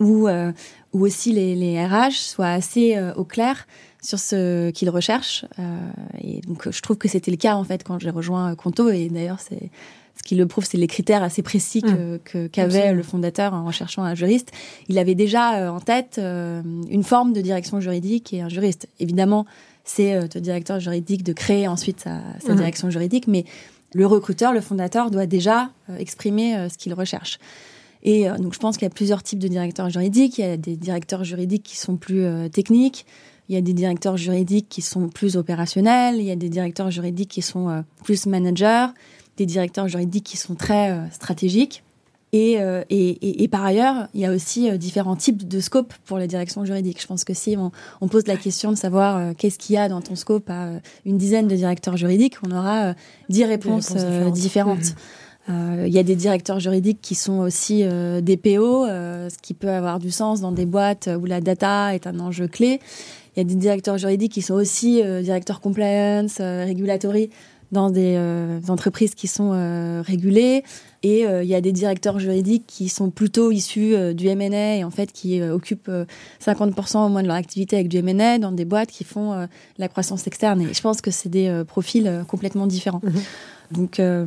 ou, 0.00 0.28
euh, 0.28 0.52
ou 0.92 1.04
aussi 1.04 1.32
les, 1.32 1.54
les 1.54 1.84
RH 1.84 2.12
soient 2.12 2.48
assez 2.48 2.96
euh, 2.96 3.14
au 3.14 3.24
clair 3.24 3.66
sur 4.02 4.18
ce 4.18 4.70
qu'ils 4.70 4.90
recherchent. 4.90 5.44
Euh, 5.58 5.78
et 6.22 6.40
donc, 6.42 6.70
je 6.70 6.80
trouve 6.82 6.96
que 6.98 7.08
c'était 7.08 7.30
le 7.30 7.36
cas 7.36 7.54
en 7.56 7.64
fait 7.64 7.82
quand 7.82 7.98
j'ai 7.98 8.10
rejoint 8.10 8.54
Conto. 8.54 8.88
Et 8.90 9.08
d'ailleurs, 9.08 9.40
c'est 9.40 9.70
ce 10.18 10.22
qui 10.22 10.34
le 10.34 10.46
prouve, 10.46 10.64
c'est 10.64 10.78
les 10.78 10.86
critères 10.86 11.22
assez 11.22 11.42
précis 11.42 11.82
que, 11.82 12.18
que- 12.24 12.46
qu'avait 12.46 12.92
le 12.92 13.02
fondateur 13.02 13.52
en 13.52 13.64
recherchant 13.66 14.02
un 14.02 14.14
juriste. 14.14 14.50
Il 14.88 14.98
avait 14.98 15.14
déjà 15.14 15.56
euh, 15.56 15.68
en 15.68 15.80
tête 15.80 16.16
euh, 16.18 16.62
une 16.88 17.02
forme 17.02 17.32
de 17.32 17.40
direction 17.40 17.80
juridique 17.80 18.32
et 18.32 18.40
un 18.42 18.48
juriste. 18.48 18.88
Évidemment, 19.00 19.44
c'est 19.84 20.14
euh, 20.14 20.22
au 20.34 20.38
directeur 20.40 20.80
juridique 20.80 21.22
de 21.22 21.32
créer 21.32 21.68
ensuite 21.68 22.00
sa, 22.00 22.20
sa 22.40 22.50
Mhm. 22.52 22.56
direction 22.56 22.90
juridique, 22.90 23.26
mais 23.28 23.44
le 23.94 24.06
recruteur, 24.06 24.52
le 24.52 24.60
fondateur, 24.60 25.10
doit 25.10 25.26
déjà 25.26 25.70
euh, 25.90 25.96
exprimer 25.98 26.56
euh, 26.56 26.68
ce 26.68 26.78
qu'il 26.78 26.94
recherche. 26.94 27.38
Et 28.06 28.30
euh, 28.30 28.38
donc, 28.38 28.54
je 28.54 28.58
pense 28.58 28.78
qu'il 28.78 28.86
y 28.86 28.90
a 28.90 28.94
plusieurs 28.94 29.22
types 29.22 29.38
de 29.38 29.48
directeurs 29.48 29.90
juridiques. 29.90 30.38
Il 30.38 30.46
y 30.46 30.48
a 30.48 30.56
des 30.56 30.76
directeurs 30.76 31.24
juridiques 31.24 31.64
qui 31.64 31.76
sont 31.76 31.96
plus 31.96 32.24
euh, 32.24 32.48
techniques. 32.48 33.04
Il 33.48 33.54
y 33.54 33.58
a 33.58 33.60
des 33.60 33.74
directeurs 33.74 34.16
juridiques 34.16 34.68
qui 34.70 34.80
sont 34.80 35.08
plus 35.08 35.36
opérationnels. 35.36 36.16
Il 36.16 36.24
y 36.24 36.30
a 36.30 36.36
des 36.36 36.48
directeurs 36.48 36.90
juridiques 36.90 37.30
qui 37.30 37.42
sont 37.42 37.68
euh, 37.68 37.82
plus 38.04 38.26
managers. 38.26 38.86
Des 39.36 39.44
directeurs 39.44 39.88
juridiques 39.88 40.24
qui 40.24 40.38
sont 40.38 40.54
très 40.54 40.92
euh, 40.92 41.10
stratégiques. 41.10 41.82
Et, 42.32 42.60
euh, 42.60 42.82
et, 42.90 43.08
et, 43.08 43.44
et 43.44 43.48
par 43.48 43.64
ailleurs, 43.64 44.08
il 44.12 44.20
y 44.20 44.26
a 44.26 44.32
aussi 44.32 44.68
euh, 44.68 44.76
différents 44.76 45.16
types 45.16 45.46
de 45.46 45.60
scopes 45.60 45.94
pour 46.04 46.18
les 46.18 46.26
directions 46.26 46.64
juridiques. 46.64 47.00
Je 47.00 47.06
pense 47.06 47.24
que 47.24 47.34
si 47.34 47.56
on, 47.56 47.70
on 48.00 48.08
pose 48.08 48.26
la 48.26 48.36
question 48.36 48.72
de 48.72 48.76
savoir 48.76 49.16
euh, 49.16 49.32
qu'est-ce 49.36 49.58
qu'il 49.58 49.74
y 49.74 49.78
a 49.78 49.88
dans 49.88 50.00
ton 50.00 50.16
scope 50.16 50.50
à 50.50 50.72
une 51.04 51.18
dizaine 51.18 51.46
de 51.48 51.54
directeurs 51.54 51.96
juridiques, 51.96 52.36
on 52.46 52.50
aura 52.50 52.94
dix 53.28 53.44
réponses, 53.44 53.90
réponses 53.90 54.32
différentes. 54.32 54.78
différentes. 54.80 54.96
Euh, 54.98 55.25
Il 55.48 55.92
y 55.92 55.98
a 55.98 56.02
des 56.02 56.16
directeurs 56.16 56.58
juridiques 56.58 56.98
qui 57.00 57.14
sont 57.14 57.38
aussi 57.38 57.82
euh, 57.84 58.20
des 58.20 58.36
PO, 58.36 58.84
euh, 58.84 59.30
ce 59.30 59.38
qui 59.38 59.54
peut 59.54 59.70
avoir 59.70 59.98
du 59.98 60.10
sens 60.10 60.40
dans 60.40 60.52
des 60.52 60.66
boîtes 60.66 61.08
où 61.20 61.24
la 61.24 61.40
data 61.40 61.94
est 61.94 62.06
un 62.06 62.18
enjeu 62.18 62.48
clé. 62.48 62.80
Il 63.34 63.38
y 63.38 63.42
a 63.42 63.44
des 63.44 63.54
directeurs 63.54 63.98
juridiques 63.98 64.32
qui 64.32 64.42
sont 64.42 64.54
aussi 64.54 65.02
euh, 65.02 65.22
directeurs 65.22 65.60
compliance, 65.60 66.38
euh, 66.40 66.64
regulatory. 66.66 67.30
dans 67.72 67.90
des 67.90 68.16
entreprises 68.68 69.16
qui 69.16 69.26
sont 69.26 69.50
régulées. 70.06 70.62
Et 71.02 71.22
il 71.22 71.48
y 71.48 71.54
a 71.54 71.60
des 71.60 71.72
directeurs 71.72 72.20
juridiques 72.20 72.62
qui 72.68 72.88
sont 72.88 73.10
plutôt 73.10 73.50
issus 73.50 74.14
du 74.14 74.28
M&A 74.28 74.76
et 74.76 74.84
en 74.84 74.90
fait 74.92 75.10
qui 75.10 75.42
occupent 75.42 75.90
50% 76.40 77.06
au 77.06 77.08
moins 77.08 77.22
de 77.22 77.26
leur 77.26 77.36
activité 77.36 77.74
avec 77.74 77.88
du 77.88 77.96
M&A 77.96 78.38
dans 78.38 78.52
des 78.52 78.64
boîtes 78.64 78.90
qui 78.90 79.02
font 79.02 79.48
la 79.78 79.88
croissance 79.88 80.28
externe. 80.28 80.60
Et 80.62 80.74
je 80.74 80.80
pense 80.80 81.00
que 81.00 81.10
c'est 81.10 81.28
des 81.28 81.64
profils 81.66 82.24
complètement 82.28 82.68
différents. 82.68 83.00
Mhm. 83.02 83.20
Donc 83.70 83.98
euh, 83.98 84.24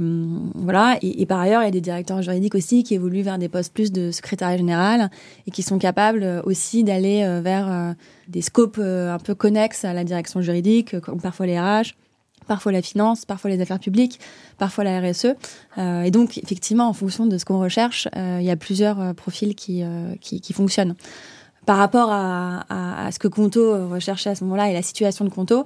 voilà, 0.55 0.97
et, 1.01 1.25
par 1.25 1.39
ailleurs, 1.39 1.61
il 1.61 1.65
y 1.65 1.67
a 1.69 1.71
des 1.71 1.81
directeurs 1.81 2.21
juridiques 2.21 2.55
aussi 2.55 2.83
qui 2.83 2.95
évoluent 2.95 3.21
vers 3.21 3.37
des 3.37 3.49
postes 3.49 3.73
plus 3.73 3.91
de 3.91 4.11
secrétariat 4.11 4.57
général 4.57 5.09
et 5.47 5.51
qui 5.51 5.63
sont 5.63 5.77
capables 5.77 6.23
euh, 6.23 6.41
aussi 6.43 6.83
d'aller 6.83 7.23
euh, 7.23 7.41
vers 7.41 7.95
des 8.27 8.41
scopes 8.41 8.79
un 8.79 9.17
peu 9.19 9.35
connexes 9.35 9.85
à 9.85 9.93
la 9.93 10.03
direction 10.03 10.41
juridique, 10.41 10.99
comme 10.99 11.21
parfois 11.21 11.45
les 11.45 11.59
RH, 11.59 11.95
parfois 12.47 12.71
la 12.71 12.81
finance, 12.81 13.25
parfois 13.25 13.49
les 13.49 13.61
affaires 13.61 13.79
publiques, 13.79 14.19
parfois 14.57 14.83
la 14.83 14.99
RSE. 14.99 15.35
et 15.77 16.11
donc, 16.11 16.37
effectivement, 16.37 16.87
en 16.87 16.93
fonction 16.93 17.25
de 17.25 17.37
ce 17.37 17.45
qu'on 17.45 17.59
recherche, 17.59 18.07
il 18.15 18.43
y 18.43 18.51
a 18.51 18.55
plusieurs 18.55 19.15
profils 19.15 19.55
qui, 19.55 19.83
qui, 20.21 20.53
fonctionnent. 20.53 20.95
Par 21.65 21.77
rapport 21.77 22.11
à, 22.11 22.65
à, 23.05 23.11
ce 23.11 23.19
que 23.19 23.27
Conto 23.27 23.89
recherchait 23.89 24.29
à 24.29 24.35
ce 24.35 24.43
moment-là 24.43 24.69
et 24.69 24.73
la 24.73 24.83
situation 24.83 25.25
de 25.25 25.29
Conto, 25.29 25.65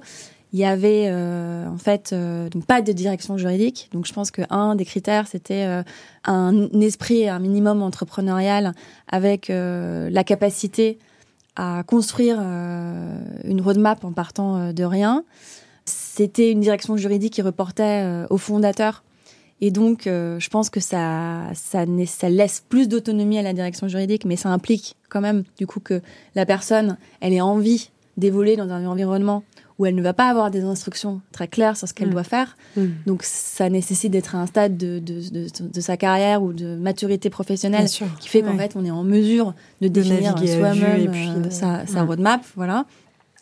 il 0.54 0.60
y 0.60 0.64
avait 0.64 1.08
euh, 1.08 1.66
en 1.66 1.78
fait 1.78 2.12
euh, 2.12 2.48
donc 2.48 2.64
pas 2.64 2.80
de 2.80 2.92
direction 2.92 3.36
juridique. 3.36 3.88
Donc 3.92 4.06
je 4.06 4.12
pense 4.12 4.30
que 4.30 4.42
un 4.50 4.76
des 4.76 4.84
critères 4.84 5.26
c'était 5.26 5.64
euh, 5.66 5.82
un 6.22 6.68
esprit 6.80 7.28
un 7.28 7.40
minimum 7.40 7.82
entrepreneurial 7.82 8.72
avec 9.08 9.48
la 9.48 10.24
capacité 10.24 10.98
à 11.56 11.82
construire 11.86 12.38
une 12.40 13.60
roadmap 13.60 14.04
en 14.04 14.12
partant 14.12 14.72
de 14.72 14.84
rien. 14.84 15.24
C'était 15.84 16.50
une 16.50 16.60
direction 16.60 16.96
juridique 16.96 17.34
qui 17.34 17.42
reportait 17.42 18.24
au 18.30 18.38
fondateur. 18.38 19.04
Et 19.60 19.70
donc, 19.70 20.02
je 20.06 20.48
pense 20.48 20.68
que 20.70 20.80
ça, 20.80 21.42
ça, 21.54 21.84
ça 22.06 22.28
laisse 22.28 22.64
plus 22.68 22.88
d'autonomie 22.88 23.38
à 23.38 23.42
la 23.42 23.52
direction 23.52 23.86
juridique, 23.86 24.24
mais 24.24 24.36
ça 24.36 24.48
implique 24.48 24.96
quand 25.08 25.20
même, 25.20 25.44
du 25.58 25.66
coup, 25.66 25.78
que 25.78 26.00
la 26.34 26.44
personne, 26.44 26.96
elle 27.20 27.34
ait 27.34 27.40
envie 27.40 27.90
d'évoluer 28.16 28.56
dans 28.56 28.70
un 28.70 28.86
environnement 28.86 29.44
où 29.78 29.86
elle 29.86 29.94
ne 29.94 30.02
va 30.02 30.12
pas 30.12 30.28
avoir 30.28 30.50
des 30.50 30.62
instructions 30.62 31.20
très 31.32 31.48
claires 31.48 31.76
sur 31.76 31.88
ce 31.88 31.94
qu'elle 31.94 32.08
mm. 32.08 32.12
doit 32.12 32.24
faire. 32.24 32.56
Mm. 32.76 32.86
Donc 33.06 33.22
ça 33.24 33.68
nécessite 33.68 34.12
d'être 34.12 34.34
à 34.34 34.38
un 34.38 34.46
stade 34.46 34.76
de, 34.76 34.98
de, 35.00 35.20
de, 35.60 35.80
sa 35.80 35.96
carrière 35.96 36.42
ou 36.42 36.52
de 36.52 36.76
maturité 36.76 37.30
professionnelle 37.30 37.88
qui 38.20 38.28
fait 38.28 38.42
qu'en 38.42 38.56
fait 38.56 38.72
on 38.76 38.84
est 38.84 38.90
en 38.90 39.04
mesure 39.04 39.54
de, 39.80 39.88
définir 39.88 40.38
soi-même 40.38 41.10
euh, 41.14 41.50
sa, 41.50 41.86
sa 41.86 42.02
roadmap. 42.04 42.44
Voilà. 42.56 42.86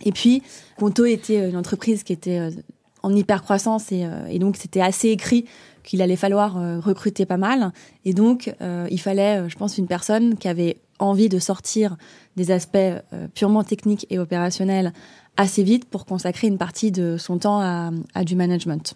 Et 0.05 0.13
puis, 0.13 0.43
Conto 0.79 1.05
était 1.05 1.49
une 1.49 1.57
entreprise 1.57 2.03
qui 2.03 2.13
était 2.13 2.39
euh, 2.39 2.51
en 3.03 3.15
hyper 3.15 3.43
croissance 3.43 3.93
et, 3.93 4.05
euh, 4.05 4.27
et 4.29 4.39
donc 4.39 4.57
c'était 4.57 4.81
assez 4.81 5.09
écrit 5.09 5.45
qu'il 5.85 6.01
allait 6.01 6.17
falloir 6.17 6.55
recruter 6.81 7.27
pas 7.27 7.39
mal. 7.39 7.73
Et 8.05 8.15
donc, 8.15 8.55
il 8.89 9.01
fallait, 9.01 9.49
je 9.49 9.57
pense, 9.57 9.79
une 9.79 9.89
personne 9.89 10.37
qui 10.39 10.47
avait 10.47 10.77
envie 11.01 11.29
de 11.29 11.41
sortir 11.41 11.97
des 12.37 12.53
aspects 12.53 12.79
purement 13.35 13.65
techniques 13.65 14.07
et 14.09 14.21
opérationnels 14.21 14.93
assez 15.37 15.63
vite 15.63 15.85
pour 15.87 16.05
consacrer 16.05 16.47
une 16.47 16.59
partie 16.59 16.91
de 16.91 17.17
son 17.17 17.39
temps 17.39 17.61
à, 17.61 18.25
du 18.25 18.37
management. 18.37 18.95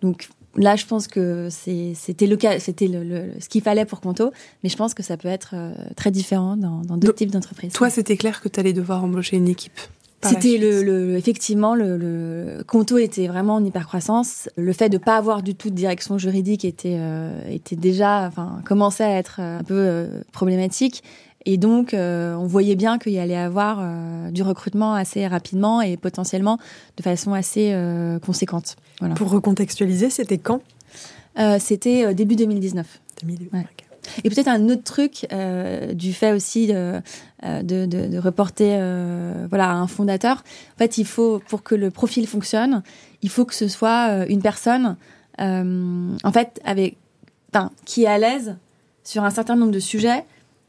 Donc 0.00 0.28
là, 0.56 0.76
je 0.76 0.86
pense 0.86 1.08
que 1.08 1.48
c'était 1.50 2.26
le 2.26 2.36
cas, 2.36 2.58
c'était 2.60 2.86
le, 2.86 3.32
ce 3.40 3.48
qu'il 3.48 3.62
fallait 3.62 3.84
pour 3.84 4.00
Conto, 4.00 4.32
mais 4.62 4.68
je 4.68 4.76
pense 4.76 4.94
que 4.94 5.02
ça 5.02 5.16
peut 5.16 5.28
être 5.28 5.50
euh, 5.54 5.72
très 5.96 6.10
différent 6.10 6.56
dans 6.56 6.82
d'autres 6.96 7.16
types 7.16 7.30
d'entreprises. 7.30 7.72
Toi, 7.72 7.90
c'était 7.90 8.16
clair 8.16 8.40
que 8.40 8.48
tu 8.48 8.60
allais 8.60 8.72
devoir 8.72 9.02
embaucher 9.02 9.36
une 9.36 9.48
équipe. 9.48 9.78
C'était 10.28 10.58
le, 10.58 11.16
effectivement 11.16 11.74
le, 11.74 11.96
le, 11.96 12.64
Conto 12.66 12.98
était 12.98 13.26
vraiment 13.26 13.56
en 13.56 13.64
hypercroissance. 13.64 14.48
Le 14.56 14.72
fait 14.72 14.88
de 14.88 14.98
pas 14.98 15.16
avoir 15.16 15.42
du 15.42 15.54
tout 15.54 15.70
de 15.70 15.74
direction 15.74 16.18
juridique 16.18 16.64
était 16.64 16.96
euh, 16.98 17.30
était 17.48 17.76
déjà, 17.76 18.26
enfin, 18.26 18.60
commençait 18.64 19.04
à 19.04 19.18
être 19.18 19.40
un 19.40 19.62
peu 19.62 19.74
euh, 19.74 20.22
problématique. 20.32 21.02
Et 21.46 21.58
donc, 21.58 21.92
euh, 21.92 22.34
on 22.34 22.46
voyait 22.46 22.74
bien 22.74 22.98
qu'il 22.98 23.12
y 23.12 23.18
allait 23.18 23.36
avoir 23.36 23.78
euh, 23.80 24.30
du 24.30 24.42
recrutement 24.42 24.94
assez 24.94 25.26
rapidement 25.26 25.82
et 25.82 25.96
potentiellement 25.96 26.58
de 26.96 27.02
façon 27.02 27.34
assez 27.34 27.72
euh, 27.72 28.18
conséquente. 28.18 28.76
Voilà. 29.00 29.14
Pour 29.14 29.30
recontextualiser, 29.30 30.10
c'était 30.10 30.38
quand? 30.38 30.60
C'était 31.58 32.14
début 32.14 32.36
2019. 32.36 33.00
2019. 33.22 33.64
Et 34.22 34.30
peut-être 34.30 34.46
un 34.46 34.68
autre 34.68 34.84
truc 34.84 35.26
du 35.94 36.12
fait 36.12 36.32
aussi 36.32 36.68
de, 36.68 37.00
de, 37.42 37.86
de, 37.86 38.06
de 38.06 38.18
reporter 38.18 38.78
voilà, 39.48 39.72
un 39.72 39.88
fondateur. 39.88 40.44
En 40.76 40.78
fait, 40.78 40.96
il 40.96 41.04
faut, 41.04 41.42
pour 41.48 41.64
que 41.64 41.74
le 41.74 41.90
profil 41.90 42.28
fonctionne, 42.28 42.84
il 43.22 43.30
faut 43.30 43.44
que 43.44 43.54
ce 43.54 43.66
soit 43.66 44.26
une 44.28 44.42
personne 44.42 44.96
en 45.40 46.32
fait, 46.32 46.60
avec, 46.64 46.98
qui 47.84 48.04
est 48.04 48.06
à 48.06 48.18
l'aise 48.18 48.54
sur 49.02 49.24
un 49.24 49.30
certain 49.30 49.56
nombre 49.56 49.72
de 49.72 49.80
sujets 49.80 50.22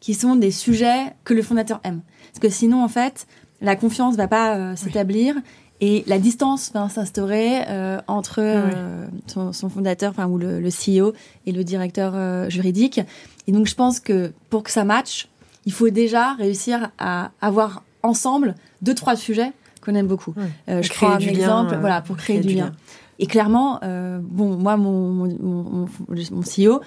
qui 0.05 0.13
sont 0.13 0.35
des 0.35 0.51
sujets 0.51 1.15
que 1.23 1.33
le 1.33 1.41
fondateur 1.41 1.79
aime. 1.83 2.01
Parce 2.27 2.37
que 2.39 2.49
sinon, 2.49 2.83
en 2.83 2.87
fait, 2.87 3.25
la 3.59 3.75
confiance 3.75 4.15
va 4.15 4.27
pas 4.27 4.55
euh, 4.55 4.75
s'établir 4.75 5.33
et 5.81 6.03
la 6.05 6.19
distance 6.19 6.71
va 6.75 6.87
s'instaurer 6.89 7.67
euh, 7.67 7.99
entre 8.05 8.35
euh, 8.37 9.07
son, 9.25 9.67
fondateur, 9.67 10.11
enfin 10.11 10.27
ou 10.27 10.37
le, 10.37 10.69
CEO 10.69 11.13
et 11.47 11.51
le 11.51 11.63
directeur 11.63 12.51
juridique. 12.51 13.01
Et 13.47 13.51
donc, 13.51 13.65
je 13.65 13.73
pense 13.73 13.99
que 13.99 14.31
pour 14.51 14.61
que 14.61 14.69
ça 14.69 14.83
matche, 14.83 15.27
il 15.65 15.73
faut 15.73 15.89
déjà 15.89 16.33
réussir 16.33 16.91
à 16.99 17.31
avoir 17.41 17.81
ensemble 18.03 18.53
deux 18.83 18.93
trois 18.93 19.15
sujets 19.15 19.53
qu'on 19.83 19.95
aime 19.95 20.05
beaucoup. 20.05 20.35
je 20.67 20.87
prends 20.93 21.13
un 21.13 21.17
exemple, 21.17 21.77
voilà, 21.79 22.01
pour 22.01 22.15
créer, 22.15 22.41
du 22.41 22.53
lien. 22.53 22.73
Et 23.17 23.25
clairement, 23.25 23.79
bon, 24.21 24.55
moi, 24.55 24.77
mon, 24.77 25.09
mon, 25.09 25.35
mon, 25.41 25.87
mon 26.07 26.41
CEO, 26.43 26.79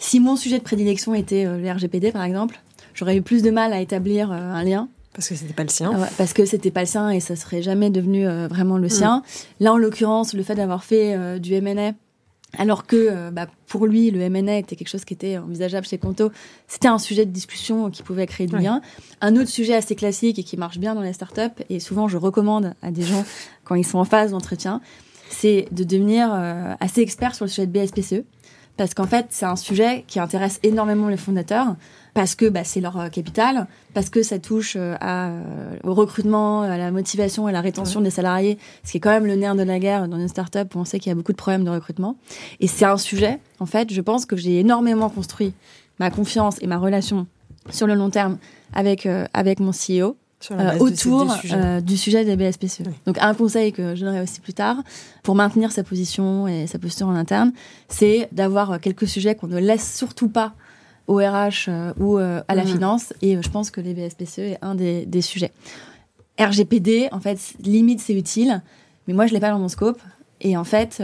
si 0.00 0.18
mon 0.18 0.34
sujet 0.34 0.58
de 0.58 0.64
prédilection 0.64 1.14
était 1.14 1.44
euh, 1.44 1.58
le 1.58 1.70
RGPD, 1.70 2.10
par 2.10 2.24
exemple, 2.24 2.60
j'aurais 2.94 3.16
eu 3.16 3.22
plus 3.22 3.42
de 3.42 3.50
mal 3.50 3.72
à 3.72 3.80
établir 3.80 4.32
euh, 4.32 4.34
un 4.34 4.64
lien. 4.64 4.88
Parce 5.12 5.28
que 5.28 5.34
c'était 5.34 5.52
pas 5.52 5.62
le 5.62 5.68
sien. 5.68 5.92
parce 6.16 6.32
que 6.32 6.46
c'était 6.46 6.70
pas 6.70 6.80
le 6.80 6.86
sien 6.86 7.10
et 7.10 7.20
ça 7.20 7.36
serait 7.36 7.62
jamais 7.62 7.90
devenu 7.90 8.26
euh, 8.26 8.48
vraiment 8.48 8.78
le 8.78 8.86
mm. 8.86 8.90
sien. 8.90 9.22
Là, 9.60 9.74
en 9.74 9.76
l'occurrence, 9.76 10.32
le 10.32 10.42
fait 10.42 10.54
d'avoir 10.54 10.84
fait 10.84 11.38
du 11.38 11.52
M&A, 11.52 11.92
alors 12.56 12.86
que 12.86 13.30
bah, 13.30 13.46
pour 13.66 13.86
lui, 13.86 14.10
le 14.10 14.20
M&A 14.22 14.56
était 14.56 14.74
quelque 14.74 14.88
chose 14.88 15.04
qui 15.04 15.12
était 15.12 15.36
envisageable 15.36 15.86
chez 15.86 15.98
Conto, 15.98 16.30
c'était 16.66 16.88
un 16.88 16.98
sujet 16.98 17.26
de 17.26 17.32
discussion 17.32 17.90
qui 17.90 18.02
pouvait 18.02 18.26
créer 18.26 18.46
du 18.46 18.56
lien. 18.56 18.80
Un 19.20 19.36
autre 19.36 19.50
sujet 19.50 19.74
assez 19.74 19.96
classique 19.96 20.38
et 20.38 20.44
qui 20.44 20.56
marche 20.56 20.78
bien 20.78 20.94
dans 20.94 21.02
les 21.02 21.12
startups, 21.12 21.62
et 21.68 21.80
souvent 21.80 22.08
je 22.08 22.16
recommande 22.16 22.74
à 22.80 22.90
des 22.90 23.02
gens 23.02 23.24
quand 23.64 23.74
ils 23.74 23.86
sont 23.86 23.98
en 23.98 24.04
phase 24.04 24.30
d'entretien, 24.30 24.80
c'est 25.28 25.66
de 25.72 25.84
devenir 25.84 26.32
assez 26.80 27.02
expert 27.02 27.34
sur 27.34 27.44
le 27.44 27.50
sujet 27.50 27.66
de 27.66 27.72
BSPCE 27.72 28.24
parce 28.76 28.94
qu'en 28.94 29.06
fait, 29.06 29.26
c'est 29.30 29.46
un 29.46 29.56
sujet 29.56 30.04
qui 30.06 30.18
intéresse 30.20 30.58
énormément 30.62 31.08
les 31.08 31.16
fondateurs, 31.16 31.76
parce 32.14 32.34
que 32.34 32.48
bah, 32.48 32.64
c'est 32.64 32.80
leur 32.80 32.98
euh, 32.98 33.08
capital, 33.08 33.66
parce 33.94 34.10
que 34.10 34.22
ça 34.22 34.38
touche 34.38 34.76
euh, 34.76 34.94
euh, 35.02 35.76
au 35.84 35.94
recrutement, 35.94 36.62
à 36.62 36.76
la 36.78 36.90
motivation 36.90 37.46
et 37.48 37.50
à 37.50 37.52
la 37.52 37.60
rétention 37.60 38.00
des 38.00 38.10
salariés, 38.10 38.58
ce 38.84 38.92
qui 38.92 38.96
est 38.96 39.00
quand 39.00 39.10
même 39.10 39.26
le 39.26 39.36
nerf 39.36 39.54
de 39.54 39.62
la 39.62 39.78
guerre 39.78 40.08
dans 40.08 40.18
une 40.18 40.28
startup 40.28 40.74
où 40.74 40.78
on 40.78 40.84
sait 40.84 40.98
qu'il 40.98 41.10
y 41.10 41.12
a 41.12 41.14
beaucoup 41.14 41.32
de 41.32 41.36
problèmes 41.36 41.64
de 41.64 41.70
recrutement. 41.70 42.16
Et 42.60 42.66
c'est 42.66 42.84
un 42.84 42.96
sujet, 42.96 43.38
en 43.58 43.66
fait, 43.66 43.92
je 43.92 44.00
pense 44.00 44.26
que 44.26 44.36
j'ai 44.36 44.58
énormément 44.58 45.08
construit 45.08 45.52
ma 45.98 46.10
confiance 46.10 46.56
et 46.60 46.66
ma 46.66 46.78
relation 46.78 47.26
sur 47.70 47.86
le 47.86 47.94
long 47.94 48.10
terme 48.10 48.38
avec, 48.72 49.06
avec 49.34 49.60
mon 49.60 49.72
CEO 49.72 50.16
euh, 50.50 50.78
autour 50.78 51.36
euh, 51.52 51.80
du 51.80 51.98
sujet 51.98 52.24
des 52.24 52.34
BSPCE. 52.34 52.88
Donc 53.04 53.18
un 53.20 53.34
conseil 53.34 53.72
que 53.72 53.94
je 53.94 54.04
donnerai 54.04 54.22
aussi 54.22 54.40
plus 54.40 54.54
tard 54.54 54.76
pour 55.22 55.34
maintenir 55.34 55.70
sa 55.70 55.82
position 55.82 56.48
et 56.48 56.66
sa 56.66 56.78
posture 56.78 57.08
en 57.08 57.14
interne, 57.14 57.52
c'est 57.88 58.28
d'avoir 58.32 58.80
quelques 58.80 59.06
sujets 59.06 59.34
qu'on 59.34 59.48
ne 59.48 59.58
laisse 59.58 59.96
surtout 59.96 60.28
pas 60.28 60.54
au 61.08 61.16
RH 61.16 61.68
euh, 61.68 61.92
ou 61.98 62.16
à 62.16 62.54
la 62.54 62.64
mmh. 62.64 62.66
finance. 62.66 63.12
Et 63.20 63.36
je 63.40 63.50
pense 63.50 63.70
que 63.70 63.82
les 63.82 63.92
BSPCE 63.92 64.38
est 64.38 64.58
un 64.62 64.74
des, 64.74 65.04
des 65.04 65.20
sujets. 65.20 65.52
RGPD, 66.38 67.08
en 67.12 67.20
fait, 67.20 67.38
limite 67.62 68.00
c'est 68.00 68.14
utile, 68.14 68.62
mais 69.06 69.12
moi 69.12 69.26
je 69.26 69.34
l'ai 69.34 69.40
pas 69.40 69.50
dans 69.50 69.58
mon 69.58 69.68
scope. 69.68 70.00
Et 70.40 70.56
en 70.56 70.64
fait, 70.64 71.02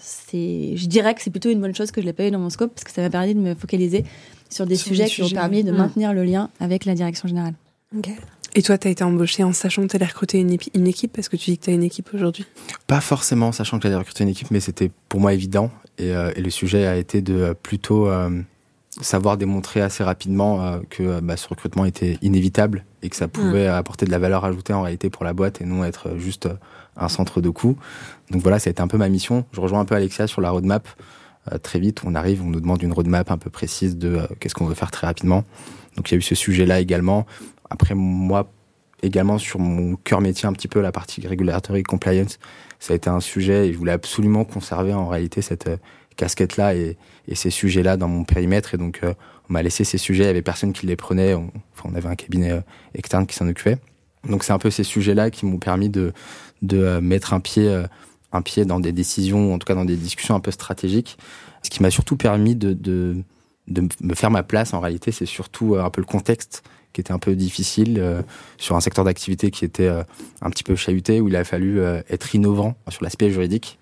c'est, 0.00 0.76
je 0.76 0.86
dirais 0.86 1.12
que 1.12 1.20
c'est 1.20 1.30
plutôt 1.30 1.50
une 1.50 1.60
bonne 1.60 1.74
chose 1.74 1.90
que 1.90 2.00
je 2.00 2.06
l'ai 2.06 2.12
pas 2.12 2.24
eu 2.24 2.30
dans 2.30 2.38
mon 2.38 2.50
scope 2.50 2.72
parce 2.72 2.84
que 2.84 2.92
ça 2.92 3.02
m'a 3.02 3.10
permis 3.10 3.34
de 3.34 3.40
me 3.40 3.56
focaliser 3.56 4.04
sur 4.48 4.64
des 4.64 4.76
sujets 4.76 5.06
qui 5.06 5.24
ont 5.24 5.28
permis 5.28 5.64
de 5.64 5.72
mmh. 5.72 5.76
maintenir 5.76 6.12
le 6.12 6.22
lien 6.22 6.50
avec 6.60 6.84
la 6.84 6.94
direction 6.94 7.26
générale. 7.26 7.54
Okay. 7.98 8.16
Et 8.58 8.62
toi, 8.62 8.78
tu 8.78 8.88
as 8.88 8.90
été 8.90 9.04
embauché 9.04 9.44
en 9.44 9.52
sachant 9.52 9.82
que 9.82 9.88
tu 9.88 9.96
allais 9.96 10.06
recruter 10.06 10.40
une, 10.40 10.56
une, 10.72 10.86
équipe 10.86 11.12
parce 11.12 11.28
que 11.28 11.36
tu 11.36 11.50
dis 11.50 11.58
que 11.58 11.64
tu 11.64 11.70
as 11.70 11.74
une 11.74 11.82
équipe 11.82 12.08
aujourd'hui? 12.14 12.46
Pas 12.86 13.02
forcément 13.02 13.48
en 13.48 13.52
sachant 13.52 13.76
que 13.76 13.82
j'allais 13.82 13.96
recruter 13.96 14.24
une 14.24 14.30
équipe, 14.30 14.50
mais 14.50 14.60
c'était 14.60 14.90
pour 15.10 15.20
moi 15.20 15.34
évident. 15.34 15.70
Et, 15.98 16.12
euh, 16.12 16.32
et, 16.34 16.40
le 16.40 16.48
sujet 16.48 16.86
a 16.86 16.96
été 16.96 17.20
de 17.20 17.34
euh, 17.34 17.54
plutôt 17.54 18.08
euh, 18.08 18.30
savoir 19.02 19.36
démontrer 19.36 19.82
assez 19.82 20.02
rapidement 20.02 20.80
que 20.88 21.20
bah, 21.20 21.36
ce 21.36 21.46
recrutement 21.48 21.84
était 21.84 22.16
inévitable 22.22 22.86
et 23.02 23.10
que 23.10 23.16
ça 23.16 23.28
pouvait 23.28 23.68
mm. 23.68 23.72
apporter 23.72 24.06
de 24.06 24.10
la 24.10 24.18
valeur 24.18 24.46
ajoutée 24.46 24.72
en 24.72 24.80
réalité 24.80 25.10
pour 25.10 25.26
la 25.26 25.34
boîte 25.34 25.60
et 25.60 25.66
non 25.66 25.84
être 25.84 26.16
juste 26.16 26.48
un 26.96 27.08
centre 27.08 27.42
de 27.42 27.50
coût. 27.50 27.76
Donc 28.30 28.40
voilà, 28.40 28.58
ça 28.58 28.68
a 28.68 28.70
été 28.70 28.80
un 28.80 28.88
peu 28.88 28.96
ma 28.96 29.10
mission. 29.10 29.44
Je 29.52 29.60
rejoins 29.60 29.80
un 29.80 29.84
peu 29.84 29.94
Alexia 29.94 30.26
sur 30.26 30.40
la 30.40 30.48
roadmap. 30.48 30.88
très 31.62 31.78
vite, 31.78 32.00
on 32.06 32.14
arrive, 32.14 32.42
on 32.42 32.46
nous 32.46 32.60
demande 32.60 32.82
une 32.82 32.94
roadmap 32.94 33.30
un 33.30 33.36
peu 33.36 33.50
précise 33.50 33.98
de 33.98 34.20
qu'est-ce 34.40 34.54
qu'on 34.54 34.64
veut 34.64 34.74
faire 34.74 34.90
très 34.90 35.06
rapidement. 35.06 35.44
Donc 35.96 36.10
il 36.10 36.14
y 36.14 36.16
a 36.16 36.18
eu 36.18 36.22
ce 36.22 36.34
sujet-là 36.34 36.80
également. 36.80 37.26
Après, 37.70 37.94
moi, 37.94 38.50
également 39.02 39.38
sur 39.38 39.58
mon 39.58 39.96
cœur 39.96 40.20
métier, 40.20 40.46
un 40.46 40.52
petit 40.52 40.68
peu 40.68 40.80
la 40.80 40.92
partie 40.92 41.26
regulatory 41.26 41.82
compliance, 41.82 42.38
ça 42.78 42.92
a 42.92 42.96
été 42.96 43.10
un 43.10 43.20
sujet 43.20 43.68
et 43.68 43.72
je 43.72 43.78
voulais 43.78 43.92
absolument 43.92 44.44
conserver 44.44 44.94
en 44.94 45.08
réalité 45.08 45.42
cette 45.42 45.68
casquette-là 46.16 46.74
et, 46.74 46.96
ces 47.34 47.50
sujets-là 47.50 47.96
dans 47.96 48.08
mon 48.08 48.24
périmètre. 48.24 48.74
Et 48.74 48.78
donc, 48.78 49.00
on 49.02 49.52
m'a 49.52 49.62
laissé 49.62 49.84
ces 49.84 49.98
sujets. 49.98 50.24
Il 50.24 50.28
y 50.28 50.30
avait 50.30 50.42
personne 50.42 50.72
qui 50.72 50.86
les 50.86 50.96
prenait. 50.96 51.34
On, 51.34 51.50
enfin, 51.74 51.88
on 51.92 51.94
avait 51.94 52.08
un 52.08 52.14
cabinet 52.14 52.60
externe 52.94 53.26
qui 53.26 53.34
s'en 53.34 53.48
occupait. 53.48 53.78
Donc, 54.28 54.44
c'est 54.44 54.52
un 54.52 54.58
peu 54.58 54.70
ces 54.70 54.84
sujets-là 54.84 55.30
qui 55.30 55.44
m'ont 55.46 55.58
permis 55.58 55.88
de, 55.88 56.12
de 56.62 56.98
mettre 57.00 57.34
un 57.34 57.40
pied, 57.40 57.84
un 58.32 58.42
pied 58.42 58.64
dans 58.64 58.80
des 58.80 58.92
décisions, 58.92 59.52
en 59.52 59.58
tout 59.58 59.66
cas 59.66 59.74
dans 59.74 59.84
des 59.84 59.96
discussions 59.96 60.34
un 60.34 60.40
peu 60.40 60.50
stratégiques. 60.50 61.18
Ce 61.62 61.70
qui 61.70 61.82
m'a 61.82 61.90
surtout 61.90 62.16
permis 62.16 62.54
de, 62.54 62.72
de 63.68 63.88
me 64.00 64.14
faire 64.14 64.30
ma 64.30 64.42
place 64.42 64.74
en 64.74 64.80
réalité, 64.80 65.12
c'est 65.12 65.26
surtout 65.26 65.74
euh, 65.74 65.84
un 65.84 65.90
peu 65.90 66.00
le 66.00 66.06
contexte 66.06 66.62
qui 66.96 67.00
était 67.02 67.12
un 67.12 67.18
peu 67.18 67.36
difficile 67.36 67.98
euh, 68.00 68.22
sur 68.56 68.74
un 68.74 68.80
secteur 68.80 69.04
d'activité 69.04 69.50
qui 69.50 69.66
était 69.66 69.86
euh, 69.86 70.02
un 70.40 70.48
petit 70.48 70.64
peu 70.64 70.74
chahuté 70.74 71.20
où 71.20 71.28
il 71.28 71.36
a 71.36 71.44
fallu 71.44 71.80
être 72.08 72.34
innovant 72.34 72.74
sur 72.88 73.04
l'aspect 73.04 73.30
juridique. 73.30 73.78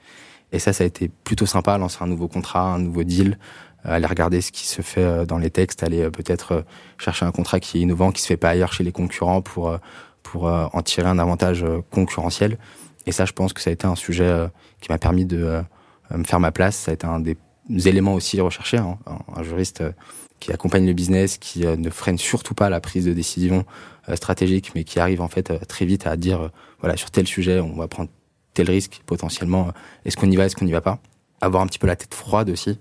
Et 0.52 0.58
ça, 0.58 0.72
ça 0.72 0.84
a 0.84 0.86
été 0.86 1.08
plutôt 1.08 1.46
sympa, 1.46 1.78
lancer 1.78 1.98
un 2.00 2.06
nouveau 2.06 2.28
contrat, 2.28 2.74
un 2.74 2.78
nouveau 2.80 3.04
deal, 3.04 3.38
aller 3.84 4.06
regarder 4.06 4.40
ce 4.40 4.50
qui 4.50 4.66
se 4.66 4.82
fait 4.82 5.26
dans 5.26 5.38
les 5.38 5.50
textes, 5.50 5.82
aller 5.82 6.10
peut-être 6.10 6.64
chercher 6.98 7.24
un 7.24 7.32
contrat 7.32 7.60
qui 7.60 7.78
est 7.78 7.80
innovant, 7.80 8.12
qui 8.12 8.22
se 8.22 8.26
fait 8.26 8.36
pas 8.36 8.50
ailleurs 8.50 8.72
chez 8.72 8.84
les 8.84 8.92
concurrents 8.92 9.42
pour 9.42 9.76
pour 10.22 10.44
en 10.44 10.82
tirer 10.82 11.08
un 11.08 11.18
avantage 11.18 11.64
concurrentiel. 11.90 12.58
Et 13.06 13.12
ça, 13.12 13.24
je 13.24 13.32
pense 13.32 13.52
que 13.52 13.60
ça 13.60 13.70
a 13.70 13.72
été 13.72 13.86
un 13.86 13.96
sujet 13.96 14.46
qui 14.80 14.90
m'a 14.90 14.98
permis 14.98 15.24
de 15.24 15.62
me 16.10 16.24
faire 16.24 16.40
ma 16.40 16.52
place. 16.52 16.76
Ça 16.76 16.92
a 16.92 16.94
été 16.94 17.06
un 17.06 17.20
des 17.68 17.88
éléments 17.88 18.14
aussi 18.14 18.40
recherchés. 18.40 18.78
Hein. 18.78 18.98
Un, 19.34 19.42
juriste 19.42 19.80
euh, 19.80 19.92
qui 20.40 20.52
accompagne 20.52 20.86
le 20.86 20.92
business, 20.92 21.38
qui 21.38 21.66
euh, 21.66 21.76
ne 21.76 21.90
freine 21.90 22.18
surtout 22.18 22.54
pas 22.54 22.68
la 22.68 22.80
prise 22.80 23.04
de 23.04 23.12
décision 23.12 23.64
euh, 24.08 24.16
stratégique, 24.16 24.72
mais 24.74 24.84
qui 24.84 24.98
arrive 24.98 25.20
en 25.20 25.28
fait 25.28 25.66
très 25.66 25.86
vite 25.86 26.06
à 26.06 26.16
dire 26.16 26.50
voilà 26.80 26.96
sur 26.96 27.10
tel 27.10 27.26
sujet 27.26 27.60
on 27.60 27.74
va 27.74 27.88
prendre 27.88 28.10
tel 28.52 28.70
risque 28.70 29.02
potentiellement. 29.06 29.72
Est-ce 30.04 30.16
qu'on 30.16 30.30
y 30.30 30.36
va, 30.36 30.46
est-ce 30.46 30.56
qu'on 30.56 30.64
n'y 30.64 30.72
va 30.72 30.80
pas? 30.80 30.98
Avoir 31.40 31.62
un 31.62 31.66
petit 31.66 31.78
peu 31.78 31.86
la 31.86 31.96
tête 31.96 32.14
froide 32.14 32.50
aussi. 32.50 32.78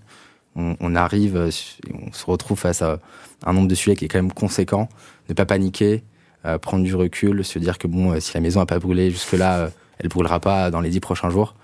On, 0.56 0.96
arrive, 0.96 1.50
on 1.92 2.14
se 2.14 2.26
retrouve 2.28 2.60
face 2.60 2.84
à 2.84 3.00
un 3.44 3.54
nombre 3.54 3.68
de 3.68 3.74
sujets 3.74 3.96
qui 3.96 4.06
est 4.06 4.08
quand 4.08 4.20
même 4.20 4.32
conséquent. 4.32 4.88
Ne 5.30 5.34
pas 5.34 5.48
paniquer, 5.48 6.04
prendre 6.62 6.84
du 6.84 6.94
recul, 6.94 7.44
se 7.44 7.58
dire 7.58 7.80
que 7.80 7.88
bon, 7.88 8.20
si 8.20 8.36
la 8.36 8.40
maison 8.40 8.60
n'a 8.60 8.68
pas 8.68 8.78
brûlé 8.78 9.10
jusque 9.10 9.32
là, 9.32 9.72
elle 9.98 10.10
brûlera 10.10 10.40
pas 10.40 10.70
dans 10.70 10.80
les 10.80 10.92
dix 10.92 11.00
prochains 11.00 11.32
jours 11.32 11.56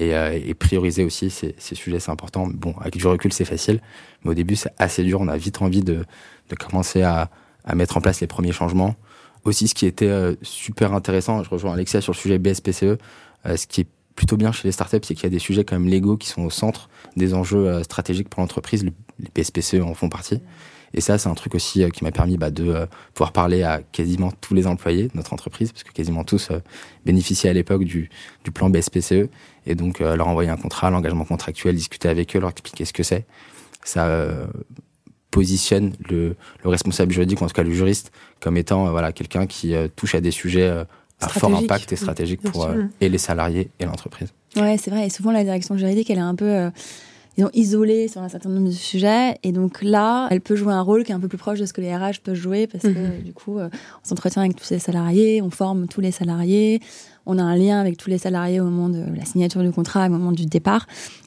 et, 0.00 0.14
euh, 0.14 0.38
et 0.44 0.54
prioriser 0.54 1.04
aussi 1.04 1.30
ces, 1.30 1.54
ces 1.58 1.74
sujets, 1.74 2.00
c'est 2.00 2.10
important. 2.10 2.46
Bon, 2.48 2.74
avec 2.80 2.96
du 2.96 3.06
recul, 3.06 3.32
c'est 3.32 3.44
facile, 3.44 3.80
mais 4.24 4.32
au 4.32 4.34
début, 4.34 4.56
c'est 4.56 4.72
assez 4.78 5.04
dur. 5.04 5.20
On 5.20 5.28
a 5.28 5.36
vite 5.36 5.62
envie 5.62 5.82
de, 5.82 6.04
de 6.48 6.54
commencer 6.56 7.02
à, 7.02 7.30
à, 7.64 7.74
mettre 7.74 7.96
en 7.96 8.00
place 8.00 8.20
les 8.20 8.26
premiers 8.26 8.52
changements. 8.52 8.96
Aussi, 9.44 9.68
ce 9.68 9.74
qui 9.74 9.86
était 9.86 10.08
euh, 10.08 10.34
super 10.42 10.94
intéressant, 10.94 11.42
je 11.42 11.50
rejoins 11.50 11.74
Alexia 11.74 12.00
sur 12.00 12.12
le 12.12 12.16
sujet 12.16 12.38
BSPCE, 12.38 12.82
euh, 13.46 13.56
ce 13.56 13.66
qui 13.66 13.82
est 13.82 13.88
plutôt 14.16 14.36
bien 14.36 14.52
chez 14.52 14.66
les 14.66 14.72
startups, 14.72 14.98
c'est 15.02 15.14
qu'il 15.14 15.24
y 15.24 15.26
a 15.26 15.30
des 15.30 15.38
sujets 15.38 15.64
comme 15.64 15.86
légaux 15.86 16.16
qui 16.16 16.28
sont 16.28 16.42
au 16.42 16.50
centre 16.50 16.88
des 17.16 17.34
enjeux 17.34 17.82
stratégiques 17.82 18.28
pour 18.28 18.40
l'entreprise. 18.40 18.84
Les 18.84 19.30
BSPCE 19.34 19.80
en 19.82 19.94
font 19.94 20.08
partie. 20.08 20.40
Et 20.94 21.00
ça, 21.00 21.18
c'est 21.18 21.28
un 21.28 21.34
truc 21.34 21.54
aussi 21.54 21.82
euh, 21.82 21.90
qui 21.90 22.04
m'a 22.04 22.12
permis 22.12 22.36
bah, 22.36 22.50
de 22.50 22.64
euh, 22.64 22.86
pouvoir 23.12 23.32
parler 23.32 23.62
à 23.64 23.82
quasiment 23.92 24.30
tous 24.40 24.54
les 24.54 24.66
employés 24.66 25.08
de 25.08 25.16
notre 25.16 25.32
entreprise, 25.32 25.72
parce 25.72 25.82
que 25.82 25.92
quasiment 25.92 26.24
tous 26.24 26.50
euh, 26.50 26.58
bénéficiaient 27.04 27.50
à 27.50 27.52
l'époque 27.52 27.84
du, 27.84 28.08
du 28.44 28.50
plan 28.52 28.70
BSPCE, 28.70 29.28
et 29.66 29.74
donc 29.74 30.00
leur 30.00 30.28
envoyer 30.28 30.50
un 30.50 30.56
contrat, 30.56 30.90
l'engagement 30.90 31.24
contractuel, 31.24 31.74
discuter 31.74 32.08
avec 32.08 32.36
eux, 32.36 32.38
leur 32.38 32.50
expliquer 32.50 32.84
ce 32.84 32.92
que 32.92 33.02
c'est. 33.02 33.24
Ça 33.82 34.06
positionne 35.30 35.94
le, 36.10 36.36
le, 36.62 36.68
responsable 36.68 37.12
juridique, 37.12 37.40
ou 37.40 37.44
en 37.44 37.46
tout 37.46 37.54
cas 37.54 37.62
le 37.62 37.72
juriste, 37.72 38.12
comme 38.40 38.58
étant 38.58 38.90
voilà 38.90 39.12
quelqu'un 39.12 39.46
qui 39.46 39.74
touche 39.96 40.14
à 40.14 40.20
des 40.20 40.30
sujets 40.30 40.68
à 40.68 41.28
fort 41.28 41.54
impact 41.56 41.92
et 41.92 41.96
stratégique 41.96 42.42
pour 42.42 42.68
et 43.00 43.08
les 43.08 43.16
salariés 43.16 43.70
et 43.80 43.86
l'entreprise. 43.86 44.34
Ouais, 44.54 44.76
c'est 44.76 44.90
vrai. 44.90 45.06
Et 45.06 45.10
souvent, 45.10 45.32
la 45.32 45.44
direction 45.44 45.78
juridique, 45.78 46.10
elle 46.10 46.18
est 46.18 46.20
un 46.20 46.34
peu 46.34 46.70
ils 47.36 47.44
ont 47.44 47.50
isolé 47.52 48.08
sur 48.08 48.22
un 48.22 48.28
certain 48.28 48.48
nombre 48.48 48.68
de 48.68 48.72
sujets. 48.72 49.36
Et 49.42 49.52
donc 49.52 49.82
là, 49.82 50.28
elle 50.30 50.40
peut 50.40 50.56
jouer 50.56 50.72
un 50.72 50.82
rôle 50.82 51.04
qui 51.04 51.12
est 51.12 51.14
un 51.14 51.20
peu 51.20 51.28
plus 51.28 51.38
proche 51.38 51.58
de 51.58 51.66
ce 51.66 51.72
que 51.72 51.80
les 51.80 51.94
RH 51.94 52.20
peuvent 52.22 52.34
jouer 52.34 52.66
parce 52.66 52.84
que 52.84 52.88
mhm. 52.88 53.22
du 53.24 53.32
coup, 53.32 53.58
euh, 53.58 53.68
on 54.04 54.08
s'entretient 54.08 54.42
avec 54.42 54.56
tous 54.56 54.70
les 54.70 54.78
salariés, 54.78 55.42
on 55.42 55.50
forme 55.50 55.86
tous 55.88 56.00
les 56.00 56.12
salariés, 56.12 56.80
on 57.26 57.38
a 57.38 57.42
un 57.42 57.56
lien 57.56 57.80
avec 57.80 57.96
tous 57.96 58.10
les 58.10 58.18
salariés 58.18 58.60
au 58.60 58.64
moment 58.64 58.88
de 58.88 59.04
la 59.16 59.24
signature 59.24 59.62
du 59.62 59.72
contrat, 59.72 60.06
au 60.06 60.10
moment 60.10 60.32
du 60.32 60.46
départ. 60.46 60.86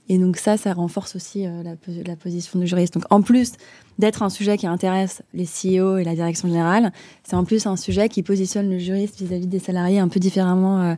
Et 0.10 0.18
donc 0.18 0.38
ça, 0.38 0.56
ça 0.56 0.74
renforce 0.74 1.16
aussi 1.18 1.46
euh, 1.46 1.64
la, 1.64 1.76
la, 2.06 2.16
position 2.16 2.60
du 2.60 2.68
juriste. 2.68 2.94
Donc 2.94 3.04
en 3.10 3.22
plus 3.22 3.54
d'être 4.00 4.24
un 4.24 4.30
sujet 4.30 4.58
qui 4.58 4.68
intéresse 4.68 5.22
les 5.34 5.46
CEO 5.46 5.98
et 5.98 6.06
la 6.06 6.16
direction 6.16 6.48
générale, 6.48 6.94
c'est 7.24 7.36
en 7.36 7.44
plus 7.44 7.66
un 7.66 7.76
sujet 7.76 8.08
qui 8.08 8.24
positionne 8.24 8.70
le 8.70 8.78
juriste 8.78 9.22
vis-à-vis 9.22 9.48
des 9.48 9.60
salariés 9.60 10.00
un 10.00 10.08
peu 10.08 10.20
différemment. 10.20 10.82
Euh, 10.82 10.96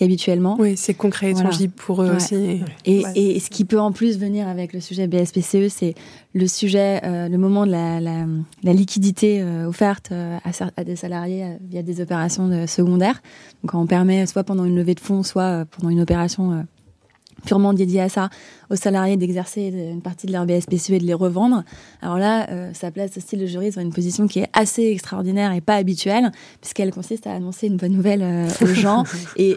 qu'habituellement. 0.00 0.56
Oui, 0.58 0.78
c'est 0.78 0.94
concret 0.94 1.32
et 1.32 1.34
tangible 1.34 1.74
pour 1.74 2.02
eux 2.02 2.10
aussi. 2.16 2.62
Et, 2.86 3.02
et, 3.14 3.38
ce 3.38 3.50
qui 3.50 3.66
peut 3.66 3.78
en 3.78 3.92
plus 3.92 4.18
venir 4.18 4.48
avec 4.48 4.72
le 4.72 4.80
sujet 4.80 5.06
BSPCE, 5.06 5.68
c'est 5.68 5.94
le 6.32 6.46
sujet, 6.46 7.02
euh, 7.04 7.28
le 7.28 7.36
moment 7.36 7.66
de 7.66 7.70
la, 7.70 8.00
la, 8.00 8.24
la 8.62 8.72
liquidité 8.72 9.42
euh, 9.42 9.68
offerte 9.68 10.10
euh, 10.10 10.38
à, 10.42 10.70
à, 10.74 10.84
des 10.84 10.96
salariés 10.96 11.58
via 11.68 11.82
des 11.82 12.00
opérations 12.00 12.66
secondaires. 12.66 13.20
Donc 13.62 13.74
on 13.74 13.86
permet 13.86 14.24
soit 14.24 14.42
pendant 14.42 14.64
une 14.64 14.74
levée 14.74 14.94
de 14.94 15.00
fonds, 15.00 15.22
soit 15.22 15.66
pendant 15.66 15.90
une 15.90 16.00
opération 16.00 16.64
purement 17.44 17.74
dédiée 17.74 18.00
à 18.00 18.08
ça, 18.08 18.30
aux 18.70 18.76
salariés 18.76 19.18
d'exercer 19.18 19.68
une 19.68 20.00
partie 20.00 20.26
de 20.26 20.32
leur 20.32 20.46
BSPCE 20.46 20.90
et 20.90 20.98
de 20.98 21.06
les 21.06 21.14
revendre. 21.14 21.62
Alors 22.00 22.16
là, 22.18 22.72
ça 22.74 22.90
place 22.90 23.16
aussi 23.16 23.36
le 23.36 23.46
juriste 23.46 23.76
dans 23.76 23.82
une 23.82 23.92
position 23.92 24.26
qui 24.26 24.40
est 24.40 24.48
assez 24.52 24.84
extraordinaire 24.84 25.52
et 25.52 25.60
pas 25.62 25.76
habituelle, 25.76 26.32
puisqu'elle 26.60 26.92
consiste 26.92 27.26
à 27.26 27.32
annoncer 27.32 27.66
une 27.66 27.76
bonne 27.76 27.92
nouvelle 27.92 28.46
aux 28.62 28.74
gens 28.74 29.04
et 29.36 29.56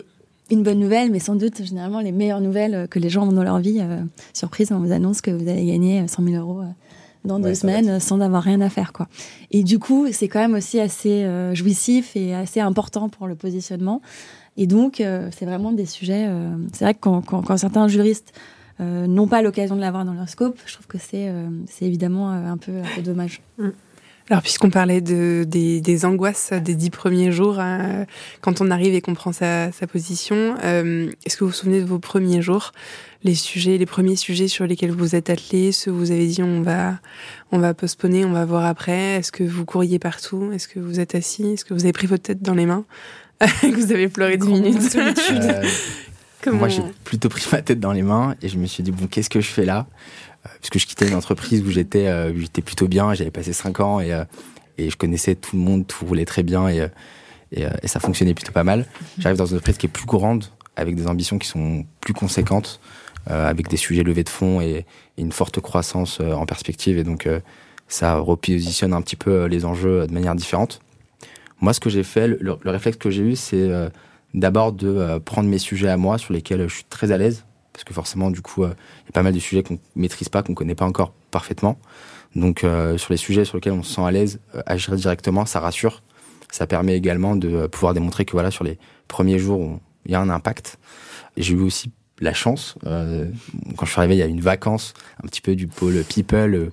une 0.52 0.64
bonne 0.64 0.80
nouvelle, 0.80 1.12
mais 1.12 1.20
sans 1.20 1.36
doute 1.36 1.64
généralement 1.64 2.00
les 2.00 2.12
meilleures 2.12 2.42
nouvelles 2.42 2.88
que 2.90 3.00
les 3.00 3.10
gens 3.10 3.28
ont 3.28 3.32
dans 3.32 3.44
leur 3.44 3.60
vie. 3.60 3.80
Euh, 3.80 4.02
surprise, 4.34 4.72
on 4.72 4.80
vous 4.80 4.92
annonce 4.92 5.22
que 5.22 5.32
vous 5.32 5.48
allez 5.50 5.66
gagner 5.66 6.08
100 6.08 6.24
000 6.24 6.36
euros 6.36 6.62
euh, 6.62 6.66
dans 7.26 7.40
deux 7.40 7.56
semaines 7.56 8.00
sans 8.00 8.20
avoir 8.20 8.44
rien 8.44 8.60
à 8.62 8.70
faire, 8.70 8.92
quoi. 8.92 9.08
Et 9.52 9.64
du 9.64 9.80
coup, 9.80 10.08
c'est 10.12 10.28
quand 10.28 10.40
même 10.40 10.56
aussi 10.56 10.80
assez 10.80 11.24
euh, 11.24 11.56
jouissif 11.56 12.16
et 12.16 12.36
assez 12.36 12.60
important 12.60 13.08
pour 13.08 13.28
le 13.28 13.36
positionnement. 13.36 14.02
Et 14.58 14.68
donc, 14.68 15.02
c'est 15.32 15.46
vraiment 15.46 15.72
des 15.72 15.88
sujets. 15.88 16.30
c'est 16.74 16.86
vrai 16.86 16.94
que 16.94 17.00
quand, 17.00 17.22
quand, 17.22 17.42
quand 17.42 17.58
certains 17.58 17.88
juristes 17.88 18.34
n'ont 18.80 19.26
pas 19.26 19.42
l'occasion 19.42 19.76
de 19.76 19.82
l'avoir 19.82 20.06
dans 20.06 20.14
leur 20.14 20.30
scope, 20.30 20.60
je 20.68 20.74
trouve 20.74 20.86
que 20.86 21.00
c'est 21.00 21.34
c'est 21.66 21.86
évidemment 21.86 22.30
un 22.30 22.58
peu, 22.58 22.72
un 22.78 22.96
peu 22.96 23.02
dommage. 23.02 23.42
Alors, 24.30 24.42
puisqu'on 24.42 24.70
parlait 24.70 25.02
de, 25.02 25.44
des, 25.46 25.82
des, 25.82 26.06
angoisses 26.06 26.54
des 26.54 26.76
dix 26.76 26.90
premiers 26.90 27.32
jours, 27.32 27.60
hein, 27.60 28.06
quand 28.40 28.62
on 28.62 28.72
arrive 28.72 28.94
et 28.94 29.02
qu'on 29.02 29.14
prend 29.14 29.34
sa, 29.34 29.72
sa 29.74 29.86
position, 29.86 30.56
euh, 30.64 31.12
est-ce 31.26 31.36
que 31.36 31.44
vous 31.44 31.50
vous 31.50 31.56
souvenez 31.56 31.82
de 31.82 31.86
vos 31.86 32.00
premiers 32.00 32.42
jours, 32.42 32.72
les 33.24 33.36
sujets, 33.36 33.78
les 33.78 33.86
premiers 33.86 34.16
sujets 34.16 34.48
sur 34.48 34.66
lesquels 34.66 34.92
vous 34.92 35.16
êtes 35.16 35.30
attelés, 35.30 35.74
ceux 35.74 35.92
où 35.92 35.98
vous 35.98 36.12
avez 36.12 36.26
dit 36.26 36.42
on 36.42 36.62
va, 36.62 37.00
on 37.52 37.60
va 37.60 37.74
postponer, 37.74 38.24
on 38.24 38.32
va 38.32 38.46
voir 38.46 38.66
après? 38.66 39.16
Est-ce 39.18 39.32
que 39.32 39.44
vous 39.44 39.66
courriez 39.66 40.00
partout? 40.00 40.52
Est-ce 40.54 40.70
que 40.70 40.80
vous 40.80 41.02
êtes 41.02 41.16
assis? 41.16 41.48
Est-ce 41.48 41.66
que 41.66 41.74
vous 41.74 41.84
avez 41.84 41.94
pris 41.94 42.08
votre 42.08 42.24
tête 42.24 42.42
dans 42.42 42.56
les 42.56 42.66
mains? 42.66 42.86
Que 43.62 43.76
vous 43.76 43.92
avez 43.92 44.08
pleuré 44.08 44.38
dix 44.38 44.48
minutes. 44.48 44.78
de 44.78 44.90
solitude. 44.90 45.44
Euh, 45.44 45.64
Moi, 46.52 46.70
j'ai 46.70 46.82
plutôt 47.04 47.30
pris 47.30 47.46
ma 47.52 47.62
tête 47.62 47.80
dans 47.80 47.92
les 47.92 48.02
mains 48.02 48.36
et 48.42 48.48
je 48.48 48.58
me 48.58 48.66
suis 48.66 48.84
dit 48.84 48.92
bon, 48.92 49.08
qu'est-ce 49.08 49.30
que 49.30 49.42
je 49.42 49.48
fais 49.48 49.66
là? 49.66 49.86
Puisque 50.60 50.80
je 50.80 50.88
quittais 50.88 51.08
une 51.08 51.16
entreprise 51.16 51.62
où 51.62 51.72
j'étais 51.72 52.08
euh, 52.08 52.38
j'étais 52.38 52.62
plutôt 52.62 52.88
bien, 52.88 53.14
j'avais 53.14 53.32
passé 53.32 53.54
cinq 53.54 53.80
ans 53.80 54.00
et, 54.00 54.14
euh, 54.14 54.24
et 54.78 54.90
je 54.90 54.98
connaissais 54.98 55.36
tout 55.36 55.56
le 55.56 55.62
monde, 55.62 55.88
tout 55.88 56.06
roulait 56.06 56.26
très 56.26 56.44
bien 56.44 56.68
et, 56.68 56.82
euh, 56.82 56.88
et, 57.52 57.66
et 57.82 57.88
ça 57.88 58.00
fonctionnait 58.00 58.34
plutôt 58.34 58.52
pas 58.52 58.64
mal. 58.64 58.86
J'arrive 59.20 59.38
dans 59.38 59.46
une 59.46 59.56
entreprise 59.56 59.78
qui 59.78 59.86
est 59.86 59.90
plus 59.90 60.06
grande, 60.06 60.46
avec 60.76 60.96
des 60.96 61.08
ambitions 61.08 61.38
qui 61.38 61.48
sont 61.48 61.86
plus 62.02 62.14
conséquentes, 62.14 62.80
avec 63.28 63.70
des 63.70 63.78
sujets 63.78 64.04
levés 64.04 64.24
de 64.24 64.30
fonds 64.30 64.60
et, 64.60 64.86
une 65.20 65.32
forte 65.32 65.60
croissance 65.60 66.20
en 66.20 66.48
perspective. 66.48 66.98
Et 66.98 67.04
donc, 67.04 67.30
ça 67.88 68.16
repositionne 68.16 68.92
un 68.92 69.02
petit 69.04 69.16
peu 69.16 69.46
les 69.46 69.64
enjeux 69.66 70.08
de 70.08 70.14
manière 70.14 70.34
différente. 70.34 70.80
Moi, 71.62 71.74
ce 71.74 71.80
que 71.80 71.92
j'ai 71.92 72.02
fait, 72.02 72.28
le, 72.28 72.40
le, 72.42 72.72
réflexe 72.72 72.98
que 72.98 73.12
j'ai 73.12 73.22
eu, 73.22 73.36
c'est 73.36 73.70
d'abord 74.34 74.74
de 74.74 75.20
prendre 75.20 75.48
mes 75.48 75.60
sujets 75.60 75.90
à 75.90 75.98
moi 75.98 76.18
sur 76.18 76.34
lesquels 76.34 76.68
je 76.68 76.74
suis 76.74 76.86
très 76.86 77.12
à 77.12 77.18
l'aise 77.18 77.46
parce 77.74 77.84
que 77.84 77.94
forcément, 77.94 78.32
du 78.32 78.42
coup, 78.42 78.64
euh, 78.64 78.74
il 79.02 79.08
y 79.08 79.10
a 79.10 79.12
pas 79.12 79.24
mal 79.24 79.34
de 79.34 79.40
sujets 79.40 79.64
qu'on 79.64 79.80
maîtrise 79.96 80.30
pas, 80.30 80.44
qu'on 80.44 80.54
connaît 80.54 80.76
pas 80.76 80.86
encore 80.86 81.12
parfaitement. 81.32 81.80
Donc, 82.36 82.64
euh, 82.64 82.98
sur 82.98 83.12
les 83.12 83.18
sujets 83.18 83.46
sur 83.46 83.58
lesquels 83.58 83.74
on 83.74 83.84
se 83.84 83.96
sent 83.96 84.02
à 84.02 84.12
l'aise, 84.12 84.40
euh, 84.56 84.62
agir 84.66 84.96
directement, 84.96 85.46
ça 85.46 85.60
rassure. 85.60 86.04
Ça 86.52 86.68
permet 86.68 86.96
également 86.96 87.36
de 87.36 87.66
pouvoir 87.66 87.96
démontrer 87.96 88.26
que 88.26 88.34
voilà, 88.34 88.52
sur 88.52 88.64
les 88.64 88.78
premiers 89.08 89.40
jours, 89.40 89.80
il 90.06 90.12
y 90.12 90.16
a 90.16 90.22
un 90.22 90.30
impact. 90.30 90.78
J'ai 91.36 91.56
eu 91.56 91.62
aussi 91.62 91.92
la 92.20 92.34
chance, 92.34 92.76
quand 92.84 93.86
je 93.86 93.92
suis 93.92 94.00
arrivé, 94.00 94.16
il 94.16 94.20
y 94.20 94.22
a 94.22 94.28
une 94.28 94.40
vacance 94.40 94.94
un 95.22 95.28
petit 95.28 95.42
peu 95.42 95.56
du 95.56 95.68
pôle 95.68 96.04
people, 96.04 96.70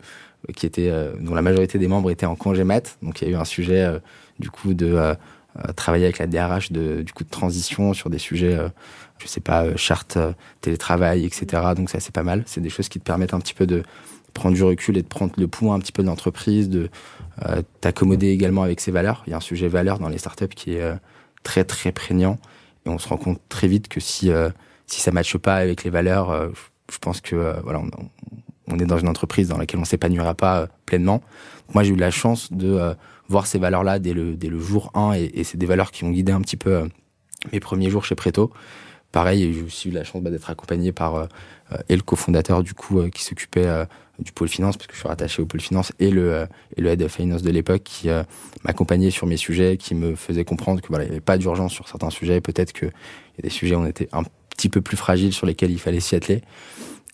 qui 0.55 0.67
était 0.67 0.93
dont 1.19 1.35
la 1.35 1.41
majorité 1.41 1.79
des 1.79 1.89
membres 1.89 2.11
étaient 2.11 2.27
en 2.27 2.37
congé 2.37 2.63
mat. 2.63 2.99
Donc, 3.03 3.23
il 3.23 3.29
y 3.29 3.31
a 3.31 3.33
eu 3.33 3.41
un 3.41 3.47
sujet 3.47 3.91
du 4.39 4.51
coup 4.51 4.75
de 4.75 5.17
travailler 5.77 6.05
avec 6.05 6.19
la 6.19 6.27
DRH 6.27 6.73
de, 6.73 7.01
du 7.01 7.15
coup 7.15 7.25
de 7.25 7.31
transition 7.31 7.95
sur 7.95 8.11
des 8.11 8.19
sujets 8.19 8.59
je 9.21 9.29
sais 9.29 9.41
pas, 9.41 9.65
euh, 9.65 9.77
charte 9.77 10.17
euh, 10.17 10.33
télétravail, 10.61 11.25
etc. 11.25 11.63
Donc 11.77 11.91
ça, 11.91 12.01
c'est 12.01 12.15
pas 12.15 12.23
mal. 12.23 12.43
C'est 12.47 12.61
des 12.61 12.71
choses 12.71 12.89
qui 12.89 12.99
te 12.99 13.05
permettent 13.05 13.35
un 13.35 13.41
petit 13.41 13.55
peu 13.55 13.67
de 13.67 13.83
prendre 14.35 14.55
du 14.55 14.63
recul 14.63 14.97
et 14.97 15.03
de 15.03 15.09
prendre 15.09 15.33
le 15.37 15.49
pouls 15.49 15.73
un 15.73 15.79
petit 15.79 15.93
peu 15.93 16.03
de 16.03 16.09
l'entreprise, 16.09 16.69
de 16.69 16.89
euh, 17.47 17.63
t'accommoder 17.81 18.29
également 18.29 18.63
avec 18.63 18.81
ses 18.81 18.91
valeurs. 18.91 19.23
Il 19.27 19.31
y 19.31 19.35
a 19.35 19.37
un 19.37 19.41
sujet 19.41 19.69
valeur 19.69 19.99
dans 19.99 20.09
les 20.09 20.19
startups 20.19 20.49
qui 20.49 20.75
est 20.75 20.93
très 21.43 21.65
très 21.65 21.93
prégnant 21.93 22.39
et 22.87 22.91
on 22.91 22.99
se 22.99 23.09
rend 23.09 23.17
compte 23.17 23.41
très 23.49 23.67
vite 23.67 23.89
que 23.89 24.01
si 24.01 24.31
si 24.87 25.01
ça 25.01 25.11
matche 25.11 25.37
pas 25.37 25.57
avec 25.57 25.85
les 25.85 25.91
valeurs, 25.91 26.51
je 26.93 26.99
pense 26.99 27.21
que 27.21 27.57
voilà, 27.65 27.83
on, 28.69 28.79
est 28.79 28.87
dans 28.87 28.99
une 28.99 29.09
entreprise 29.09 29.49
dans 29.49 29.59
laquelle 29.59 29.81
on 29.81 29.85
s'épanouira 29.85 30.35
pas 30.35 30.69
pleinement. 30.87 31.23
Moi, 31.75 31.83
j'ai 31.83 31.93
eu 31.93 31.97
la 31.97 32.11
chance 32.11 32.53
de 32.53 32.95
voir 33.29 33.47
ces 33.47 33.59
valeurs-là 33.59 33.99
dès 33.99 34.13
le, 34.13 34.37
dès 34.37 34.49
le 34.49 34.61
jour 34.61 34.93
1 34.95 35.15
et, 35.15 35.31
et 35.35 35.45
c'est 35.45 35.59
des 35.59 35.67
valeurs 35.67 35.91
qui 35.91 36.05
ont 36.05 36.11
guidé 36.11 36.31
un 36.31 36.41
petit 36.41 36.57
peu 36.57 36.89
mes 37.53 37.61
premiers 37.61 37.91
jours 37.91 38.05
chez 38.05 38.15
Preto. 38.15 38.53
Pareil, 39.13 39.53
j'ai 39.53 39.63
aussi 39.63 39.89
eu 39.89 39.93
la 39.93 40.05
chance 40.05 40.23
bah, 40.23 40.31
d'être 40.31 40.51
accompagné 40.51 40.93
par 40.93 41.17
euh, 41.17 41.27
et 41.89 41.97
le 41.97 42.03
cofondateur 42.03 42.63
du 42.63 42.75
coup 42.75 43.01
qui 43.11 43.23
s'occupait 43.23 43.69
du 44.19 44.33
pôle 44.33 44.49
finance 44.49 44.77
parce 44.77 44.89
que 44.89 44.95
je 44.95 44.99
suis 44.99 45.09
rattaché 45.09 45.41
au 45.41 45.47
pôle 45.47 45.61
finance 45.61 45.93
et 46.01 46.11
le 46.11 46.47
et 46.77 46.81
le 46.81 46.91
head 46.91 47.03
of 47.03 47.13
finance 47.13 47.43
de 47.43 47.51
l'époque 47.51 47.83
qui 47.85 48.09
m'accompagnait 48.65 49.11
sur 49.11 49.29
mes 49.29 49.37
sujets, 49.37 49.77
qui 49.77 49.95
me 49.95 50.17
faisait 50.17 50.45
comprendre 50.45 50.81
que 50.81 50.89
voilà 50.89 51.05
il 51.05 51.09
n'y 51.09 51.13
avait 51.13 51.21
pas 51.21 51.39
d'urgence 51.39 51.73
sur 51.73 51.89
certains 51.89 52.11
sujets, 52.11 52.41
peut-être 52.41 52.73
que 52.73 52.87
il 52.87 53.39
y 53.39 53.41
a 53.41 53.43
des 53.43 53.51
sujets 53.51 53.77
où 53.77 53.81
on 53.81 53.87
était 53.87 54.09
un 54.11 54.25
petit 54.51 54.69
peu 54.69 54.81
plus 54.81 54.97
fragiles 54.97 55.33
sur 55.33 55.47
lesquels 55.47 55.71
il 55.71 55.79
fallait 55.79 56.01
s'y 56.01 56.17
atteler. 56.17 56.43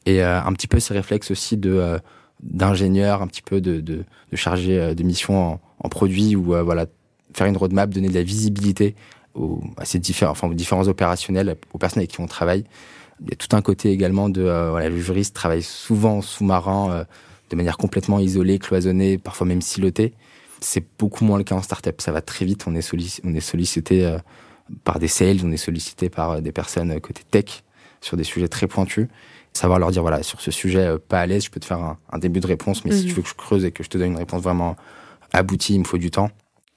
Et 0.07 0.23
un 0.23 0.53
petit 0.55 0.69
peu 0.69 0.81
ces 0.81 0.95
réflexes 0.95 1.31
aussi 1.31 1.59
de 1.59 1.99
d'ingénieur, 2.43 3.21
un 3.21 3.27
petit 3.27 3.43
peu 3.43 3.61
de, 3.61 3.81
de, 3.81 4.05
de 4.31 4.37
chargé 4.37 4.95
de 4.95 5.03
mission 5.03 5.39
en, 5.39 5.61
en 5.81 5.89
produit 5.91 6.35
ou 6.35 6.45
voilà 6.45 6.87
faire 7.35 7.47
une 7.47 7.57
roadmap, 7.57 7.91
donner 7.91 8.09
de 8.09 8.15
la 8.15 8.23
visibilité 8.23 8.95
aux, 9.37 9.61
à 9.77 9.85
ces 9.85 9.99
différents, 9.99 10.33
enfin, 10.33 10.49
aux 10.49 10.55
différents 10.55 10.89
opérationnels, 10.89 11.57
aux 11.73 11.79
personnes 11.79 12.01
avec 12.01 12.11
qui 12.11 12.21
on 12.21 12.27
travaille. 12.27 12.65
Il 13.21 13.31
y 13.31 13.33
a 13.33 13.37
tout 13.37 13.55
un 13.57 13.63
côté 13.63 13.91
également 13.91 14.29
de 14.29 14.43
euh, 14.43 14.71
voilà, 14.71 14.89
le 14.89 14.99
juriste 14.99 15.35
travaille 15.35 15.63
souvent 15.63 16.19
en 16.19 16.23
sous-marin, 16.23 16.91
euh, 16.91 17.05
de 17.51 17.57
manière 17.57 17.79
complètement 17.79 18.19
isolée, 18.19 18.59
cloisonnée, 18.59 19.19
parfois 19.19 19.47
même 19.47 19.63
silotée. 19.63 20.13
C'est 20.61 20.85
beaucoup 20.99 21.25
moins 21.25 21.39
le 21.39 21.45
cas 21.45 21.55
en 21.55 21.63
startup. 21.63 22.01
Ça 22.01 22.13
va 22.13 22.21
très 22.21 22.45
vite. 22.45 22.65
On 22.67 22.75
est, 22.75 22.83
sollicité, 22.83 23.23
on 23.27 23.35
est 23.35 23.41
sollicité 23.41 24.05
euh, 24.05 24.19
par 24.85 24.99
des 24.99 25.09
sales, 25.09 25.39
on 25.45 25.53
est 25.53 25.57
sollicité 25.57 26.11
par 26.11 26.43
des 26.43 26.53
personnes 26.53 26.99
côté 27.01 27.23
tech 27.31 27.63
sur 28.01 28.17
des 28.17 28.25
sujets 28.25 28.49
très 28.49 28.67
pointus. 28.67 29.09
Savoir 29.53 29.79
leur 29.79 29.91
dire 29.91 30.03
voilà 30.03 30.23
sur 30.23 30.41
ce 30.41 30.51
sujet 30.51 30.99
pas 31.09 31.21
à 31.21 31.27
l'aise, 31.27 31.45
je 31.45 31.51
peux 31.51 31.61
te 31.61 31.65
faire 31.65 31.79
un, 31.79 31.99
un 32.11 32.19
début 32.19 32.41
de 32.41 32.47
réponse, 32.47 32.85
mais 32.85 32.93
si 32.93 33.05
mhm. 33.05 33.09
tu 33.09 33.15
veux 33.15 33.23
que 33.23 33.29
je 33.29 33.35
creuse 33.35 33.65
et 33.65 33.71
que 33.71 33.83
je 33.83 33.89
te 33.89 33.97
donne 33.97 34.11
une 34.11 34.19
réponse 34.19 34.43
vraiment 34.43 34.77
aboutie, 35.33 35.75
il 35.75 35.81
me 35.81 35.85
faut 35.85 35.99
du 35.99 36.11
temps. 36.11 36.31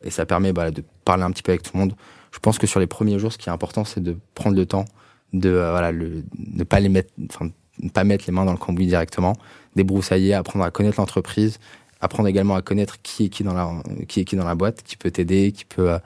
Et 0.04 0.12
ça 0.12 0.26
permet 0.26 0.54
bah, 0.54 0.72
de 0.72 0.84
parler 1.04 1.24
un 1.24 1.32
petit 1.32 1.44
peu 1.44 1.52
avec 1.52 1.64
tout 1.64 1.72
le 1.74 1.80
monde 1.80 1.94
je 2.32 2.40
pense 2.40 2.58
que 2.58 2.68
sur 2.68 2.80
les 2.80 2.88
premiers 2.88 3.20
jours, 3.20 3.34
ce 3.34 3.38
qui 3.38 3.50
est 3.50 3.52
important, 3.52 3.86
c'est 3.86 4.02
de 4.02 4.18
prendre 4.36 4.56
le 4.56 4.66
temps 4.66 4.86
de 5.34 5.50
euh, 5.50 6.22
ne 6.38 6.64
pas 6.64 6.80
les 6.80 6.90
mettre, 6.90 7.12
enfin, 7.30 7.50
ne 7.82 7.90
pas 7.90 8.04
mettre 8.04 8.26
les 8.28 8.34
mains 8.34 8.46
dans 8.46 8.52
le 8.52 8.58
cambouis 8.58 8.88
directement, 8.88 9.36
débroussailler, 9.76 10.34
apprendre 10.34 10.66
à 10.66 10.72
connaître 10.72 11.00
l'entreprise, 11.00 11.60
apprendre 12.02 12.30
également 12.30 12.56
à 12.56 12.62
connaître 12.62 13.02
qui 13.02 13.26
est 13.26 13.30
qui 13.30 13.44
dans 13.44 13.54
la 13.54 13.72
qui 14.08 14.22
est 14.22 14.26
qui 14.26 14.36
dans 14.36 14.46
la 14.46 14.56
boîte, 14.56 14.84
qui 14.84 14.98
peut 14.98 15.12
t'aider, 15.12 15.52
qui 15.52 15.66
peut 15.66 15.92
euh, 15.92 16.00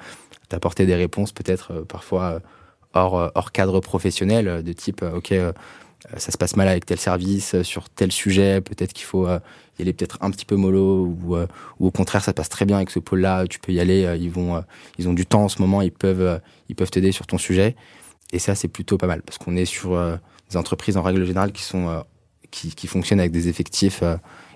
t'apporter 0.49 0.85
des 0.85 0.95
réponses 0.95 1.31
peut-être 1.31 1.71
euh, 1.71 1.83
parfois 1.85 2.41
hors 2.93 3.31
hors 3.33 3.51
cadre 3.51 3.79
professionnel 3.79 4.63
de 4.63 4.73
type 4.73 5.01
ok 5.01 5.33
ça 6.17 6.31
se 6.31 6.37
passe 6.37 6.55
mal 6.55 6.67
avec 6.67 6.85
tel 6.85 6.99
service 6.99 7.61
sur 7.61 7.89
tel 7.89 8.11
sujet, 8.11 8.61
peut-être 8.61 8.93
qu'il 8.93 9.05
faut 9.05 9.27
y 9.79 9.81
aller 9.81 9.93
peut-être 9.93 10.17
un 10.21 10.31
petit 10.31 10.45
peu 10.45 10.55
mollo 10.55 11.05
ou, 11.05 11.35
euh, 11.35 11.47
ou 11.79 11.87
au 11.87 11.91
contraire 11.91 12.23
ça 12.23 12.33
passe 12.33 12.49
très 12.49 12.65
bien 12.65 12.77
avec 12.77 12.89
ce 12.89 12.99
pôle-là, 12.99 13.47
tu 13.47 13.59
peux 13.59 13.71
y 13.71 13.79
aller, 13.79 14.05
euh, 14.05 14.15
ils 14.15 14.29
vont, 14.29 14.55
euh, 14.55 14.61
ils 14.97 15.07
ont 15.07 15.13
du 15.13 15.25
temps 15.25 15.45
en 15.45 15.49
ce 15.49 15.61
moment, 15.61 15.81
ils 15.81 15.91
peuvent, 15.91 16.39
ils 16.69 16.75
peuvent 16.75 16.91
t'aider 16.91 17.11
sur 17.11 17.25
ton 17.25 17.37
sujet. 17.37 17.75
Et 18.31 18.39
ça 18.39 18.55
c'est 18.55 18.67
plutôt 18.67 18.97
pas 18.97 19.07
mal 19.07 19.21
parce 19.21 19.37
qu'on 19.37 19.55
est 19.55 19.65
sur 19.65 19.97
des 20.49 20.57
entreprises 20.57 20.97
en 20.97 21.03
règle 21.03 21.25
générale 21.25 21.51
qui 21.51 21.63
sont 21.63 22.03
qui, 22.49 22.73
qui 22.73 22.87
fonctionnent 22.87 23.19
avec 23.19 23.31
des 23.31 23.47
effectifs 23.47 24.01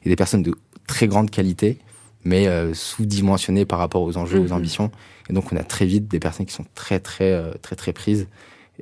et 0.04 0.10
des 0.10 0.16
personnes 0.16 0.42
de 0.42 0.56
très 0.88 1.08
grande 1.08 1.30
qualité, 1.30 1.78
mais 2.24 2.48
sous-dimensionnées 2.74 3.66
par 3.66 3.78
rapport 3.78 4.02
aux 4.02 4.18
enjeux, 4.18 4.40
aux 4.40 4.46
mhm. 4.48 4.54
ambitions. 4.54 4.92
Et 5.30 5.34
donc 5.34 5.52
on 5.52 5.58
a 5.58 5.64
très 5.64 5.86
vite 5.86 6.08
des 6.08 6.20
personnes 6.20 6.48
qui 6.48 6.54
sont 6.54 6.66
très 6.74 7.00
très 7.00 7.54
très 7.62 7.76
très 7.76 7.94
prises. 7.94 8.28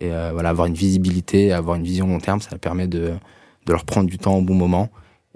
Et 0.01 0.09
voilà, 0.09 0.49
avoir 0.49 0.67
une 0.67 0.73
visibilité, 0.73 1.53
avoir 1.53 1.77
une 1.77 1.83
vision 1.83 2.07
long 2.07 2.19
terme, 2.19 2.41
ça 2.41 2.57
permet 2.57 2.87
de, 2.87 3.13
de 3.65 3.71
leur 3.71 3.85
prendre 3.85 4.09
du 4.09 4.17
temps 4.17 4.37
au 4.37 4.41
bon 4.41 4.53
moment 4.53 4.89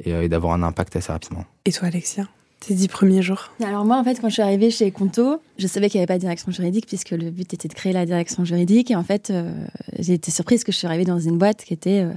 euh, 0.07 0.21
et, 0.21 0.29
d'avoir 0.29 0.53
un 0.53 0.63
impact 0.63 0.95
assez 0.95 1.11
rapidement. 1.11 1.45
Et 1.65 1.71
toi, 1.71 1.87
Alexia 1.87 2.27
tes 2.61 2.73
dix 2.73 2.89
premiers 2.89 3.21
jours? 3.21 3.53
Alors 3.63 3.85
moi, 3.85 3.97
en 3.97 4.03
fait, 4.03 4.19
quand 4.19 4.27
je 4.27 4.33
suis 4.33 4.41
arrivée 4.41 4.69
chez 4.69 4.91
Conto, 4.91 5.41
je 5.57 5.65
savais 5.65 5.87
qu'il 5.87 5.97
n'y 5.97 6.01
avait 6.01 6.07
pas 6.07 6.17
de 6.17 6.19
direction 6.19 6.51
juridique 6.51 6.87
puisque 6.87 7.11
le 7.11 7.31
but 7.31 7.53
était 7.53 7.69
de 7.69 7.73
créer 7.73 7.93
la 7.93 8.05
direction 8.05 8.43
juridique. 8.43 8.91
Et 8.91 8.97
en 8.97 9.03
fait, 9.03 9.29
euh, 9.29 9.49
j'ai 9.97 10.15
été 10.15 10.29
surprise 10.29 10.65
que 10.65 10.73
je 10.73 10.77
suis 10.77 10.85
arrivée 10.85 11.05
dans 11.05 11.21
une 11.21 11.37
boîte 11.37 11.63
qui 11.63 11.73
était 11.73 12.01
euh, 12.01 12.11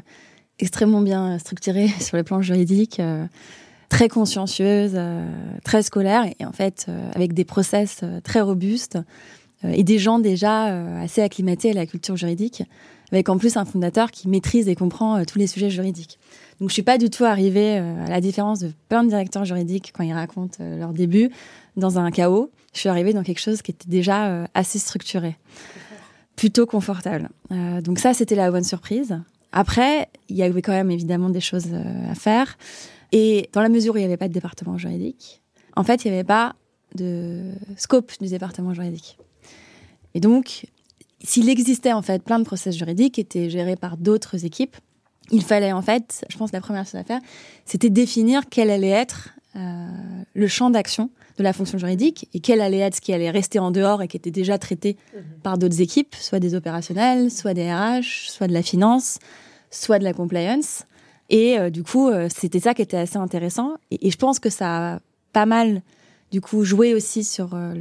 extrêmement 0.59 1.01
bien 1.01 1.39
structurée 1.39 1.87
sur 2.01 2.17
le 2.17 2.25
plan 2.25 2.43
juridique, 2.43 3.01
très 3.89 4.09
consciencieuse, 4.09 4.99
très 5.63 5.85
scolaire 5.85 6.25
et 6.41 6.45
en 6.45 6.53
fait 6.53 6.89
avec 7.15 7.35
des 7.35 7.45
process 7.45 8.01
très 8.25 8.41
robustes 8.41 8.99
et 9.65 9.85
des 9.85 9.99
gens 9.99 10.19
déjà 10.19 10.65
assez 11.01 11.23
acclimatés 11.23 11.71
à 11.71 11.75
la 11.75 11.87
culture 11.87 12.17
juridique, 12.17 12.65
avec 13.13 13.29
en 13.29 13.39
plus 13.39 13.57
un 13.57 13.65
fondateur 13.65 14.11
qui 14.11 14.29
maîtrise 14.29 14.69
et 14.69 14.75
comprend 14.75 15.25
tous 15.25 15.39
les 15.39 15.47
sujets 15.47 15.71
juridiques. 15.71 16.19
Donc 16.63 16.69
je 16.69 16.75
suis 16.75 16.85
pas 16.85 16.97
du 16.97 17.11
tout 17.11 17.25
arrivée, 17.25 17.81
euh, 17.81 18.07
à 18.07 18.09
la 18.09 18.21
différence 18.21 18.61
de 18.61 18.71
plein 18.89 19.03
de 19.03 19.09
directeurs 19.09 19.45
juridiques 19.45 19.93
quand 19.93 20.05
ils 20.05 20.13
racontent 20.13 20.59
euh, 20.61 20.79
leur 20.79 20.93
début, 20.93 21.29
dans 21.77 21.99
un 21.99 22.09
chaos. 22.13 22.53
Je 22.73 22.79
suis 22.79 22.89
arrivée 22.89 23.13
dans 23.13 23.25
quelque 23.25 23.41
chose 23.41 23.63
qui 23.63 23.73
était 23.73 23.89
déjà 23.89 24.29
euh, 24.29 24.47
assez 24.55 24.79
structuré, 24.79 25.37
plutôt 26.37 26.65
confortable. 26.65 27.31
donc 27.83 27.99
ça, 27.99 28.15
c'était 28.15 28.37
la 28.37 28.49
bonne 28.53 28.63
surprise. 28.63 29.21
Après, 29.51 30.09
il 30.29 30.37
y 30.37 30.45
avait 30.45 30.63
quand 30.63 30.71
même 30.71 30.93
évidemment 30.93 31.31
des 31.31 31.41
choses 31.41 31.67
à 32.09 32.15
faire. 32.15 32.57
Et 33.11 33.51
dans 33.53 33.61
la 33.61 33.69
mesure 33.69 33.95
où 33.95 33.97
il 33.97 34.01
n'y 34.01 34.07
avait 34.07 34.17
pas 34.17 34.29
de 34.29 34.33
département 34.33 34.79
juridique, 34.79 35.43
en 35.75 35.83
fait, 35.83 36.05
il 36.05 36.13
n'y 36.13 36.15
avait 36.15 36.25
pas 36.25 36.55
de 36.95 37.51
scope 37.77 38.13
du 38.21 38.29
département 38.29 38.73
juridique. 38.73 39.19
Et 40.15 40.21
donc, 40.21 40.67
s'il 41.23 41.49
existait 41.49 41.93
en 41.93 42.03
fait 42.03 42.23
plein 42.23 42.39
de 42.39 42.45
process 42.45 42.77
juridiques 42.77 43.15
qui 43.15 43.21
étaient 43.21 43.51
gérés 43.51 43.77
par 43.77 43.97
d'autres 43.97 44.45
équipes, 44.45 44.77
il 45.31 45.43
fallait 45.43 45.73
en 45.73 45.83
fait, 45.83 46.25
je 46.29 46.37
pense 46.37 46.53
la 46.53 46.61
première 46.61 46.85
chose 46.85 46.97
à 46.97 47.05
faire, 47.05 47.21
c'était 47.65 47.91
définir 47.91 48.43
quel 48.51 48.71
allait 48.71 48.89
être 48.89 49.31
euh, 49.57 49.87
le 50.35 50.47
champ 50.49 50.71
d'action 50.71 51.11
de 51.39 51.43
la 51.43 51.53
fonction 51.53 51.79
juridique 51.79 52.29
et 52.35 52.41
quel 52.41 52.61
allait 52.61 52.79
être 52.79 52.97
ce 52.97 53.01
qui 53.01 53.13
allait 53.13 53.31
rester 53.31 53.59
en 53.59 53.71
dehors 53.71 54.03
et 54.03 54.09
qui 54.09 54.17
était 54.17 54.31
déjà 54.31 54.59
traité 54.59 54.97
mhm. 55.15 55.23
par 55.43 55.59
d'autres 55.59 55.81
équipes, 55.81 56.15
soit 56.15 56.41
des 56.41 56.55
opérationnels, 56.55 57.31
soit 57.31 57.55
des 57.55 57.73
RH, 57.73 58.29
soit 58.29 58.49
de 58.49 58.53
la 58.53 58.63
finance, 58.63 59.19
soit 59.71 59.99
de 59.99 60.05
la 60.05 60.13
compliance. 60.13 60.85
Et 61.31 61.59
euh, 61.59 61.71
du 61.71 61.83
coup, 61.83 62.09
euh, 62.09 62.29
c'était 62.35 62.61
ça 62.61 62.75
qui 62.75 62.83
était 62.83 62.97
assez 62.97 63.17
intéressant. 63.17 63.75
Et, 63.91 64.09
et, 64.09 64.11
je 64.11 64.19
pense 64.19 64.39
que 64.39 64.51
ça 64.51 64.95
a 64.95 65.01
pas 65.33 65.47
mal 65.47 65.83
du 66.33 66.41
coup 66.41 66.65
jouer 66.65 66.95
aussi 66.95 67.25
sur 67.25 67.51
euh, 67.53 67.75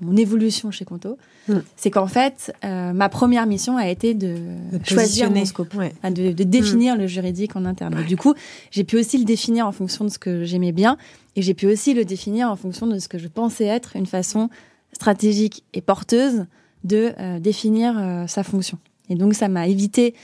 mon 0.00 0.16
évolution 0.16 0.72
chez 0.72 0.84
Conto, 0.84 1.16
hmm. 1.48 1.58
c'est 1.76 1.90
qu'en 1.90 2.08
fait, 2.08 2.52
euh, 2.64 2.92
ma 2.92 3.08
première 3.08 3.46
mission 3.46 3.76
a 3.76 3.88
été 3.88 4.12
de, 4.12 4.36
choisir 4.82 5.30
mon 5.30 5.44
scope, 5.44 5.72
de, 6.04 6.42
définir 6.42 6.96
hmm. 6.96 6.98
le 6.98 7.06
juridique 7.06 7.54
en 7.54 7.64
interne. 7.64 8.04
Du 8.04 8.16
coup, 8.16 8.34
j'ai 8.72 8.82
pu 8.82 8.98
aussi 8.98 9.18
le 9.18 9.24
définir 9.24 9.68
en 9.68 9.72
fonction 9.72 10.04
de 10.04 10.10
ce 10.10 10.18
que 10.18 10.44
j'aimais 10.44 10.72
bien, 10.72 10.98
et 11.36 11.42
j'ai 11.42 11.54
pu 11.54 11.68
aussi 11.68 11.94
le 11.94 12.04
définir 12.04 12.50
en 12.50 12.56
fonction 12.56 12.88
de 12.88 12.98
ce 12.98 13.08
que 13.08 13.18
je 13.18 13.28
pensais 13.28 13.64
être 13.64 13.94
une 13.94 14.06
façon 14.06 14.50
stratégique 14.92 15.62
et 15.72 15.80
porteuse 15.80 16.46
de 16.82 17.12
euh, 17.20 17.38
définir 17.38 18.24
sa 18.26 18.42
fonction. 18.42 18.78
Et 19.08 19.14
donc, 19.14 19.34
ça 19.34 19.46
m'a 19.46 19.68
évité 19.68 20.14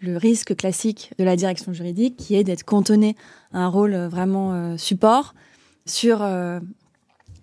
le 0.00 0.16
risque 0.16 0.56
classique 0.56 1.12
de 1.18 1.24
la 1.24 1.36
direction 1.36 1.72
juridique, 1.72 2.16
qui 2.16 2.34
est 2.34 2.42
d'être 2.42 2.64
cantonné 2.64 3.14
à 3.52 3.60
un 3.60 3.68
rôle 3.68 3.94
vraiment 3.94 4.76
support 4.76 5.34
sur 5.86 6.22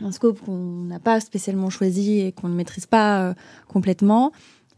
un 0.02 0.12
scope 0.12 0.40
qu'on 0.42 0.84
n'a 0.86 1.00
pas 1.00 1.20
spécialement 1.20 1.70
choisi 1.70 2.20
et 2.20 2.32
qu'on 2.32 2.48
ne 2.50 2.56
maîtrise 2.56 2.86
pas 2.86 3.22
euh, 3.22 3.34
complètement, 3.68 4.32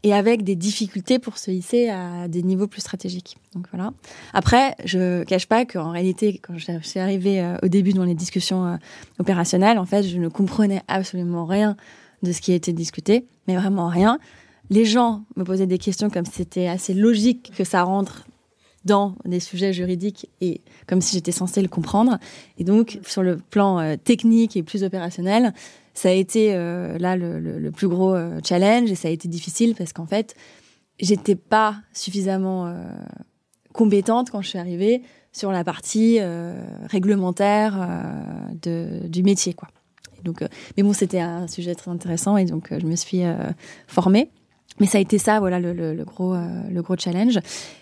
et 0.04 0.14
avec 0.14 0.44
des 0.44 0.54
difficultés 0.54 1.18
pour 1.18 1.38
se 1.38 1.50
hisser 1.50 1.88
à 1.88 2.28
des 2.28 2.42
niveaux 2.42 2.68
plus 2.68 2.80
stratégiques. 2.80 3.36
Donc 3.54 3.66
voilà. 3.72 3.92
Après, 4.32 4.76
je 4.84 5.24
cache 5.24 5.46
pas 5.46 5.64
qu'en 5.64 5.90
réalité, 5.90 6.38
quand 6.38 6.56
je 6.56 6.78
suis 6.82 7.00
arrivée 7.00 7.40
euh, 7.40 7.56
au 7.62 7.68
début 7.68 7.92
dans 7.92 8.04
les 8.04 8.14
discussions 8.14 8.66
euh, 8.66 8.76
opérationnelles, 9.18 9.78
en 9.78 9.86
fait, 9.86 10.04
je 10.04 10.18
ne 10.18 10.28
comprenais 10.28 10.82
absolument 10.86 11.46
rien 11.46 11.76
de 12.22 12.32
ce 12.32 12.40
qui 12.40 12.52
été 12.52 12.72
discuté, 12.72 13.26
mais 13.46 13.56
vraiment 13.56 13.88
rien. 13.88 14.18
Les 14.70 14.84
gens 14.84 15.24
me 15.36 15.44
posaient 15.44 15.66
des 15.66 15.78
questions 15.78 16.10
comme 16.10 16.26
si 16.26 16.32
c'était 16.32 16.68
assez 16.68 16.94
logique 16.94 17.52
que 17.56 17.64
ça 17.64 17.82
rentre 17.82 18.26
dans 18.88 19.14
des 19.24 19.38
sujets 19.38 19.72
juridiques 19.72 20.28
et 20.40 20.62
comme 20.86 21.00
si 21.00 21.14
j'étais 21.14 21.30
censée 21.30 21.62
le 21.62 21.68
comprendre. 21.68 22.18
Et 22.56 22.64
donc, 22.64 22.98
sur 23.06 23.22
le 23.22 23.36
plan 23.36 23.78
euh, 23.78 23.96
technique 23.96 24.56
et 24.56 24.62
plus 24.62 24.82
opérationnel, 24.82 25.52
ça 25.94 26.08
a 26.08 26.12
été 26.12 26.54
euh, 26.54 26.98
là 26.98 27.16
le, 27.16 27.70
plus 27.70 27.86
gros 27.86 28.14
euh, 28.14 28.40
challenge 28.44 28.90
et 28.90 28.94
ça 28.94 29.08
a 29.08 29.10
été 29.10 29.28
difficile 29.28 29.74
parce 29.76 29.92
qu'en 29.92 30.06
fait, 30.06 30.34
j'étais 30.98 31.36
pas 31.36 31.76
suffisamment 31.92 32.74
compétente 33.72 34.30
quand 34.30 34.40
je 34.42 34.48
suis 34.48 34.58
arrivée 34.58 35.02
sur 35.30 35.52
la 35.52 35.62
partie 35.62 36.18
réglementaire 36.86 37.88
du 38.60 39.22
métier, 39.22 39.54
quoi. 39.54 39.68
donc, 40.24 40.42
mais 40.76 40.82
bon, 40.82 40.92
c'était 40.92 41.20
un 41.20 41.46
sujet 41.46 41.76
très 41.76 41.92
intéressant 41.92 42.36
et 42.36 42.46
donc 42.46 42.76
je 42.76 42.84
me 42.84 42.96
suis 42.96 43.22
formée. 43.86 44.32
Mais 44.80 44.86
ça 44.86 44.98
a 44.98 45.00
été 45.00 45.18
ça, 45.18 45.40
voilà, 45.40 45.58
le, 45.58 45.72
le, 45.72 45.94
le 45.94 46.04
gros, 46.04 46.34
euh, 46.34 46.46
le 46.70 46.82
gros 46.82 46.96
challenge. 46.96 47.38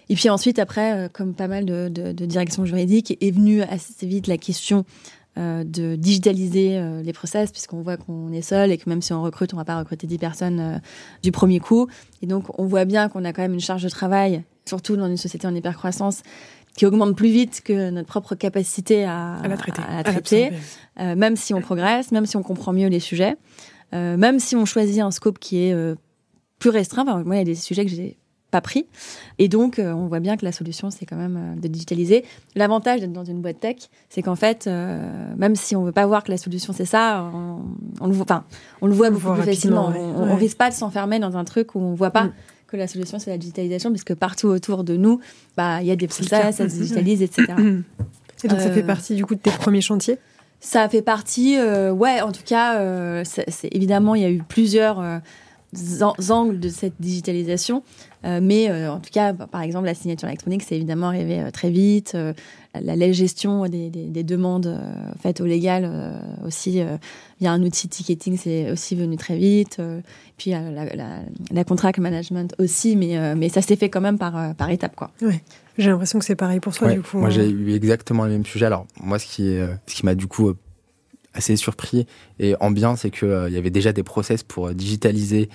Et 0.08 0.14
puis 0.14 0.30
ensuite, 0.30 0.58
après, 0.58 0.94
euh, 0.94 1.08
comme 1.12 1.34
pas 1.34 1.48
mal 1.48 1.66
de, 1.66 1.88
de, 1.88 2.12
de 2.12 2.26
directions 2.26 2.64
juridiques, 2.64 3.16
est 3.20 3.30
venue 3.30 3.62
assez 3.62 4.06
vite 4.06 4.26
la 4.26 4.38
question 4.38 4.84
de 5.38 5.96
digitaliser 5.96 6.80
les 7.04 7.12
process, 7.12 7.52
puisqu'on 7.52 7.82
voit 7.82 7.98
qu'on 7.98 8.32
est 8.32 8.40
seul 8.40 8.72
et 8.72 8.78
que 8.78 8.88
même 8.88 9.02
si 9.02 9.12
on 9.12 9.20
recrute, 9.20 9.52
on 9.52 9.58
va 9.58 9.66
pas 9.66 9.78
recruter 9.78 10.06
10 10.06 10.16
personnes 10.16 10.80
du 11.22 11.30
premier 11.30 11.60
coup. 11.60 11.88
Et 12.22 12.26
donc, 12.26 12.58
on 12.58 12.64
voit 12.64 12.86
bien 12.86 13.10
qu'on 13.10 13.22
a 13.22 13.34
quand 13.34 13.42
même 13.42 13.52
une 13.52 13.60
charge 13.60 13.82
de 13.82 13.90
travail, 13.90 14.44
surtout 14.64 14.96
dans 14.96 15.08
une 15.08 15.18
société 15.18 15.46
en 15.46 15.54
hypercroissance, 15.54 16.22
qui 16.74 16.86
augmente 16.86 17.14
plus 17.14 17.28
vite 17.28 17.60
que 17.62 17.90
notre 17.90 18.08
propre 18.08 18.34
capacité 18.34 19.04
à, 19.04 19.42
la 19.46 19.58
traiter, 19.58 19.82
à 19.86 19.96
la 19.96 20.04
traiter 20.04 20.52
même 20.98 21.36
si 21.36 21.52
on 21.52 21.60
progresse, 21.60 22.12
même 22.12 22.24
si 22.24 22.38
on 22.38 22.42
comprend 22.42 22.72
mieux 22.72 22.88
les 22.88 23.00
sujets, 23.00 23.36
même 23.92 24.40
si 24.40 24.56
on 24.56 24.64
choisit 24.64 25.00
un 25.00 25.10
scope 25.10 25.38
qui 25.38 25.58
est 25.58 25.74
plus 26.58 26.70
restreint. 26.70 27.02
Enfin, 27.02 27.22
moi, 27.24 27.36
il 27.36 27.38
y 27.38 27.42
a 27.42 27.44
des 27.44 27.54
sujets 27.54 27.84
que 27.84 27.90
j'ai 27.90 28.16
pas 28.50 28.60
pris. 28.60 28.86
Et 29.38 29.48
donc, 29.48 29.78
euh, 29.78 29.92
on 29.92 30.06
voit 30.06 30.20
bien 30.20 30.36
que 30.36 30.44
la 30.44 30.52
solution, 30.52 30.90
c'est 30.90 31.06
quand 31.06 31.16
même 31.16 31.36
euh, 31.36 31.60
de 31.60 31.68
digitaliser. 31.68 32.24
L'avantage 32.54 33.00
d'être 33.00 33.12
dans 33.12 33.24
une 33.24 33.40
boîte 33.40 33.60
tech, 33.60 33.76
c'est 34.08 34.22
qu'en 34.22 34.36
fait, 34.36 34.66
euh, 34.66 35.34
même 35.36 35.56
si 35.56 35.74
on 35.74 35.84
veut 35.84 35.92
pas 35.92 36.06
voir 36.06 36.22
que 36.22 36.30
la 36.30 36.38
solution, 36.38 36.72
c'est 36.72 36.84
ça, 36.84 37.30
on, 38.00 38.06
le 38.06 38.12
voit, 38.12 38.24
enfin, 38.24 38.44
on 38.80 38.86
le 38.86 38.94
voit 38.94 39.10
beaucoup 39.10 39.32
plus 39.34 39.42
facilement. 39.42 39.92
On, 39.94 40.26
ne 40.26 40.34
risque 40.34 40.56
pas 40.56 40.70
de 40.70 40.74
s'enfermer 40.74 41.18
dans 41.18 41.36
un 41.36 41.44
truc 41.44 41.74
où 41.74 41.80
on 41.80 41.94
voit 41.94 42.10
pas. 42.10 42.24
Mm. 42.24 42.32
Que 42.68 42.76
la 42.76 42.88
solution 42.88 43.20
c'est 43.20 43.30
la 43.30 43.38
digitalisation, 43.38 43.90
puisque 43.90 44.16
partout 44.16 44.48
autour 44.48 44.82
de 44.82 44.96
nous, 44.96 45.20
bah 45.56 45.82
il 45.82 45.86
y 45.86 45.92
a 45.92 45.94
des 45.94 46.08
process, 46.08 46.56
ça 46.56 46.68
se 46.68 46.74
digitalise, 46.80 47.22
etc. 47.22 47.44
Et 48.42 48.48
donc 48.48 48.60
ça 48.60 48.72
fait 48.72 48.82
partie 48.82 49.14
du 49.14 49.24
coup 49.24 49.36
de 49.36 49.40
tes 49.40 49.52
premiers 49.52 49.80
chantiers? 49.80 50.18
Ça 50.58 50.88
fait 50.88 51.00
partie, 51.00 51.56
ouais, 51.60 52.20
en 52.22 52.32
tout 52.32 52.42
cas, 52.44 53.22
c'est 53.24 53.68
évidemment 53.70 54.16
il 54.16 54.22
y 54.22 54.24
a 54.24 54.30
eu 54.30 54.42
plusieurs 54.42 55.00
angles 56.30 56.60
de 56.60 56.68
cette 56.68 56.94
digitalisation. 57.00 57.82
Euh, 58.24 58.40
mais 58.42 58.70
euh, 58.70 58.90
en 58.90 58.98
tout 58.98 59.10
cas, 59.12 59.32
par 59.32 59.62
exemple, 59.62 59.86
la 59.86 59.94
signature 59.94 60.28
électronique, 60.28 60.62
c'est 60.62 60.76
évidemment 60.76 61.08
arrivé 61.08 61.40
euh, 61.40 61.50
très 61.50 61.70
vite. 61.70 62.16
la, 62.74 63.12
gestion 63.12 63.66
des, 63.68 63.90
demandes 64.24 64.80
faites 65.20 65.40
au 65.40 65.46
légal 65.46 65.90
aussi, 66.44 66.82
via 67.40 67.52
un 67.52 67.62
outil 67.62 67.88
ticketing, 67.88 68.36
c'est 68.36 68.70
aussi 68.70 68.96
venu 68.96 69.16
très 69.16 69.36
vite. 69.36 69.80
puis 70.36 70.50
la, 70.50 71.20
la, 71.50 71.64
contract 71.64 71.98
management 71.98 72.54
aussi, 72.58 72.96
mais, 72.96 73.34
mais 73.34 73.48
ça 73.48 73.62
s'est 73.62 73.76
fait 73.76 73.88
quand 73.88 74.00
même 74.00 74.18
par, 74.18 74.54
par 74.56 74.70
étapes. 74.70 74.96
Quoi. 74.96 75.10
Ouais. 75.22 75.42
J'ai 75.78 75.90
l'impression 75.90 76.18
que 76.18 76.24
c'est 76.24 76.36
pareil 76.36 76.60
pour 76.60 76.74
toi, 76.74 76.92
du 76.92 77.00
coup. 77.00 77.18
Moi, 77.18 77.28
hein. 77.28 77.30
j'ai 77.30 77.48
eu 77.48 77.74
exactement 77.74 78.24
le 78.24 78.32
même 78.32 78.44
sujet. 78.44 78.66
Alors, 78.66 78.86
moi, 79.00 79.18
ce 79.18 79.26
qui, 79.26 79.56
ce 79.86 79.94
qui 79.94 80.04
m'a 80.04 80.14
du 80.14 80.26
coup 80.26 80.52
assez 81.36 81.56
surpris 81.56 82.06
et 82.40 82.54
ambiant, 82.60 82.96
c'est 82.96 83.10
qu'il 83.10 83.46
il 83.48 83.54
y 83.54 83.58
avait 83.58 83.70
déjà 83.70 83.92
des 83.92 84.02
process 84.02 84.42
pour 84.42 84.70
digitaliser 84.70 85.48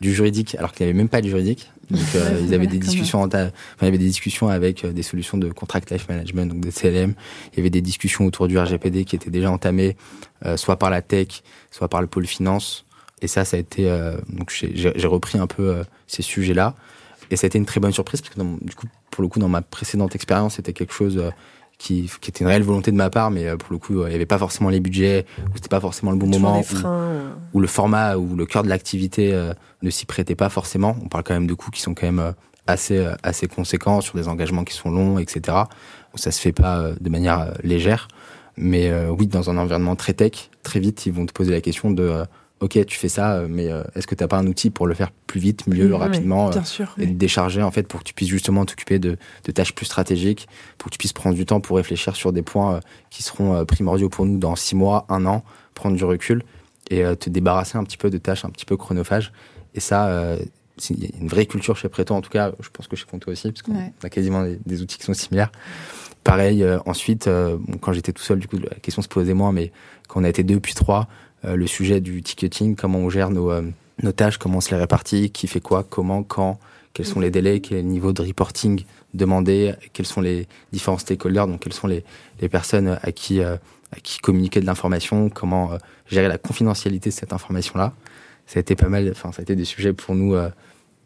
du 0.00 0.12
juridique 0.12 0.54
alors 0.56 0.72
qu'il 0.72 0.84
n'y 0.84 0.90
avait 0.90 0.96
même 0.96 1.08
pas 1.08 1.20
de 1.20 1.28
juridique. 1.28 1.70
Donc 1.90 2.00
euh, 2.16 2.40
ils 2.42 2.52
avaient 2.52 2.66
des 2.66 2.78
discussions, 2.78 3.22
enfin, 3.22 3.50
il 3.80 3.84
y 3.84 3.88
avait 3.88 3.98
des 3.98 4.06
discussions 4.06 4.48
avec 4.48 4.84
euh, 4.84 4.92
des 4.92 5.04
solutions 5.04 5.38
de 5.38 5.50
contract 5.50 5.90
life 5.90 6.08
management, 6.08 6.46
donc 6.46 6.60
des 6.60 6.72
CLM. 6.72 7.14
Il 7.52 7.58
y 7.58 7.60
avait 7.60 7.70
des 7.70 7.80
discussions 7.80 8.26
autour 8.26 8.48
du 8.48 8.58
RGPD 8.58 9.04
qui 9.04 9.14
étaient 9.14 9.30
déjà 9.30 9.50
entamées, 9.50 9.96
euh, 10.44 10.56
soit 10.56 10.78
par 10.78 10.90
la 10.90 11.00
tech, 11.00 11.42
soit 11.70 11.88
par 11.88 12.00
le 12.00 12.08
pôle 12.08 12.26
finance. 12.26 12.84
Et 13.22 13.28
ça, 13.28 13.44
ça 13.44 13.56
a 13.56 13.60
été 13.60 13.88
donc 14.28 14.52
j'ai 14.52 15.06
repris 15.06 15.38
un 15.38 15.46
peu 15.46 15.82
ces 16.06 16.20
sujets-là. 16.20 16.74
Et 17.30 17.36
ça 17.36 17.46
a 17.46 17.48
été 17.48 17.56
une 17.56 17.64
très 17.64 17.80
bonne 17.80 17.92
surprise 17.92 18.20
parce 18.20 18.34
que 18.34 18.40
du 18.62 18.74
coup, 18.74 18.86
pour 19.10 19.22
le 19.22 19.28
coup, 19.28 19.38
dans 19.38 19.48
ma 19.48 19.62
précédente 19.62 20.14
expérience, 20.14 20.56
c'était 20.56 20.74
quelque 20.74 20.92
chose 20.92 21.22
qui, 21.78 22.10
qui, 22.20 22.30
était 22.30 22.40
une 22.40 22.46
réelle 22.46 22.62
volonté 22.62 22.90
de 22.90 22.96
ma 22.96 23.10
part, 23.10 23.30
mais 23.30 23.46
euh, 23.46 23.56
pour 23.56 23.72
le 23.72 23.78
coup, 23.78 24.02
il 24.04 24.08
n'y 24.08 24.14
avait 24.14 24.26
pas 24.26 24.38
forcément 24.38 24.70
les 24.70 24.80
budgets, 24.80 25.26
ou 25.48 25.56
c'était 25.56 25.68
pas 25.68 25.80
forcément 25.80 26.10
le 26.10 26.16
bon 26.16 26.26
moment, 26.26 26.62
ou, 27.52 27.60
le 27.60 27.66
format 27.66 28.16
ou 28.16 28.34
le 28.34 28.46
cœur 28.46 28.62
de 28.62 28.68
l'activité 28.68 29.32
euh, 29.34 29.52
ne 29.82 29.90
s'y 29.90 30.06
prêtait 30.06 30.34
pas 30.34 30.48
forcément. 30.48 30.96
On 31.02 31.08
parle 31.08 31.24
quand 31.24 31.34
même 31.34 31.46
de 31.46 31.54
coûts 31.54 31.70
qui 31.70 31.80
sont 31.80 31.94
quand 31.94 32.06
même 32.06 32.18
euh, 32.18 32.32
assez 32.66 33.06
assez 33.22 33.46
conséquents 33.46 34.00
sur 34.00 34.16
des 34.16 34.26
engagements 34.26 34.64
qui 34.64 34.74
sont 34.74 34.90
longs, 34.90 35.20
etc. 35.20 35.56
Ça 36.16 36.32
se 36.32 36.40
fait 36.40 36.52
pas 36.52 36.90
de 36.98 37.10
manière 37.10 37.52
légère, 37.62 38.08
mais 38.56 38.90
oui, 39.08 39.28
dans 39.28 39.50
un 39.50 39.56
environnement 39.58 39.94
très 39.94 40.14
tech, 40.14 40.50
très 40.64 40.80
vite, 40.80 41.06
ils 41.06 41.12
vont 41.12 41.26
te 41.26 41.32
poser 41.32 41.52
la 41.52 41.60
question 41.60 41.92
de 41.92 42.24
ok, 42.60 42.84
tu 42.86 42.98
fais 42.98 43.08
ça, 43.08 43.34
euh, 43.34 43.46
mais 43.48 43.70
euh, 43.70 43.82
est-ce 43.94 44.06
que 44.06 44.14
tu 44.14 44.22
n'as 44.22 44.28
pas 44.28 44.38
un 44.38 44.46
outil 44.46 44.70
pour 44.70 44.86
le 44.86 44.94
faire 44.94 45.10
plus 45.26 45.40
vite, 45.40 45.66
mieux, 45.66 45.94
rapidement, 45.94 46.50
bien 46.50 46.62
euh, 46.62 46.64
sûr, 46.64 46.94
et 46.98 47.06
décharger 47.06 47.62
en 47.62 47.70
fait 47.70 47.82
pour 47.86 48.00
que 48.00 48.04
tu 48.04 48.14
puisses 48.14 48.28
justement 48.28 48.64
t'occuper 48.64 48.98
de, 48.98 49.18
tâches 49.54 49.74
plus 49.74 49.86
stratégiques, 49.86 50.48
pour 50.78 50.86
que 50.86 50.92
tu 50.92 50.98
puisses 50.98 51.12
prendre 51.12 51.36
du 51.36 51.44
temps 51.44 51.60
pour 51.60 51.76
réfléchir 51.76 52.16
sur 52.16 52.32
des 52.32 52.42
points 52.42 52.80
qui 53.10 53.22
seront 53.22 53.64
primordiaux 53.64 54.08
pour 54.08 54.26
nous 54.26 54.38
dans 54.38 54.56
six 54.56 54.74
mois, 54.74 55.06
un 55.08 55.26
an, 55.26 55.44
prendre 55.74 55.96
du 55.96 56.04
recul 56.04 56.42
et 56.90 57.02
te 57.16 57.28
débarrasser 57.28 57.76
un 57.76 57.84
petit 57.84 57.96
peu 57.96 58.10
de 58.10 58.18
tâches 58.18 58.44
un 58.44 58.50
petit 58.50 58.64
peu 58.64 58.76
chronophages. 58.76 59.32
Et 59.74 59.80
ça, 59.80 60.36
il 60.90 61.04
y 61.04 61.06
a 61.06 61.08
une 61.20 61.28
vraie 61.28 61.46
culture 61.46 61.76
chez 61.76 61.88
Préto, 61.88 62.14
en 62.14 62.20
tout 62.20 62.30
cas, 62.30 62.52
je 62.60 62.68
pense 62.70 62.86
que 62.86 62.96
chez 62.96 63.06
Conto 63.06 63.30
aussi, 63.30 63.50
parce 63.50 63.62
qu'on 63.62 63.74
a 63.74 64.10
quasiment 64.10 64.46
des, 64.64 64.82
outils 64.82 64.98
qui 64.98 65.04
sont 65.04 65.14
similaires. 65.14 65.50
Pareil, 66.22 66.66
ensuite, 66.86 67.28
quand 67.80 67.92
j'étais 67.92 68.12
tout 68.12 68.22
seul, 68.22 68.38
du 68.38 68.48
coup, 68.48 68.58
la 68.58 68.76
question 68.76 69.02
se 69.02 69.08
posait 69.08 69.34
moins, 69.34 69.52
mais 69.52 69.72
quand 70.08 70.20
on 70.20 70.24
a 70.24 70.28
été 70.28 70.42
deux 70.44 70.60
puis 70.60 70.74
trois, 70.74 71.08
le 71.54 71.66
sujet 71.66 72.00
du 72.00 72.22
ticketing, 72.22 72.76
comment 72.76 72.98
on 72.98 73.10
gère 73.10 73.30
nos, 73.30 73.50
euh, 73.50 73.62
nos 74.02 74.12
tâches, 74.12 74.38
comment 74.38 74.58
on 74.58 74.60
se 74.60 74.70
les 74.70 74.76
répartit, 74.76 75.30
qui 75.30 75.46
fait 75.46 75.60
quoi, 75.60 75.84
comment, 75.88 76.22
quand, 76.22 76.58
quels 76.92 77.06
sont 77.06 77.20
les 77.20 77.30
délais, 77.30 77.60
quel 77.60 77.78
est 77.78 77.82
le 77.82 77.88
niveau 77.88 78.12
de 78.12 78.22
reporting 78.22 78.84
demandé, 79.14 79.74
quels 79.92 80.06
sont 80.06 80.20
les 80.20 80.46
différents 80.72 80.98
stakeholders, 80.98 81.46
donc 81.46 81.60
quelles 81.60 81.72
sont 81.72 81.86
les, 81.86 82.04
les 82.40 82.48
personnes 82.48 82.98
à 83.02 83.12
qui, 83.12 83.40
euh, 83.40 83.56
à 83.92 84.00
qui 84.00 84.18
communiquer 84.18 84.60
de 84.60 84.66
l'information, 84.66 85.30
comment 85.30 85.70
gérer 86.08 86.28
la 86.28 86.38
confidentialité 86.38 87.10
de 87.10 87.14
cette 87.14 87.32
information-là. 87.32 87.94
Ça 88.46 88.58
a 88.58 88.60
été 88.60 88.74
pas 88.76 88.88
mal, 88.88 89.08
enfin, 89.10 89.32
ça 89.32 89.40
a 89.40 89.42
été 89.42 89.56
des 89.56 89.64
sujets 89.64 89.92
pour 89.92 90.14
nous 90.14 90.36
où 90.36 90.50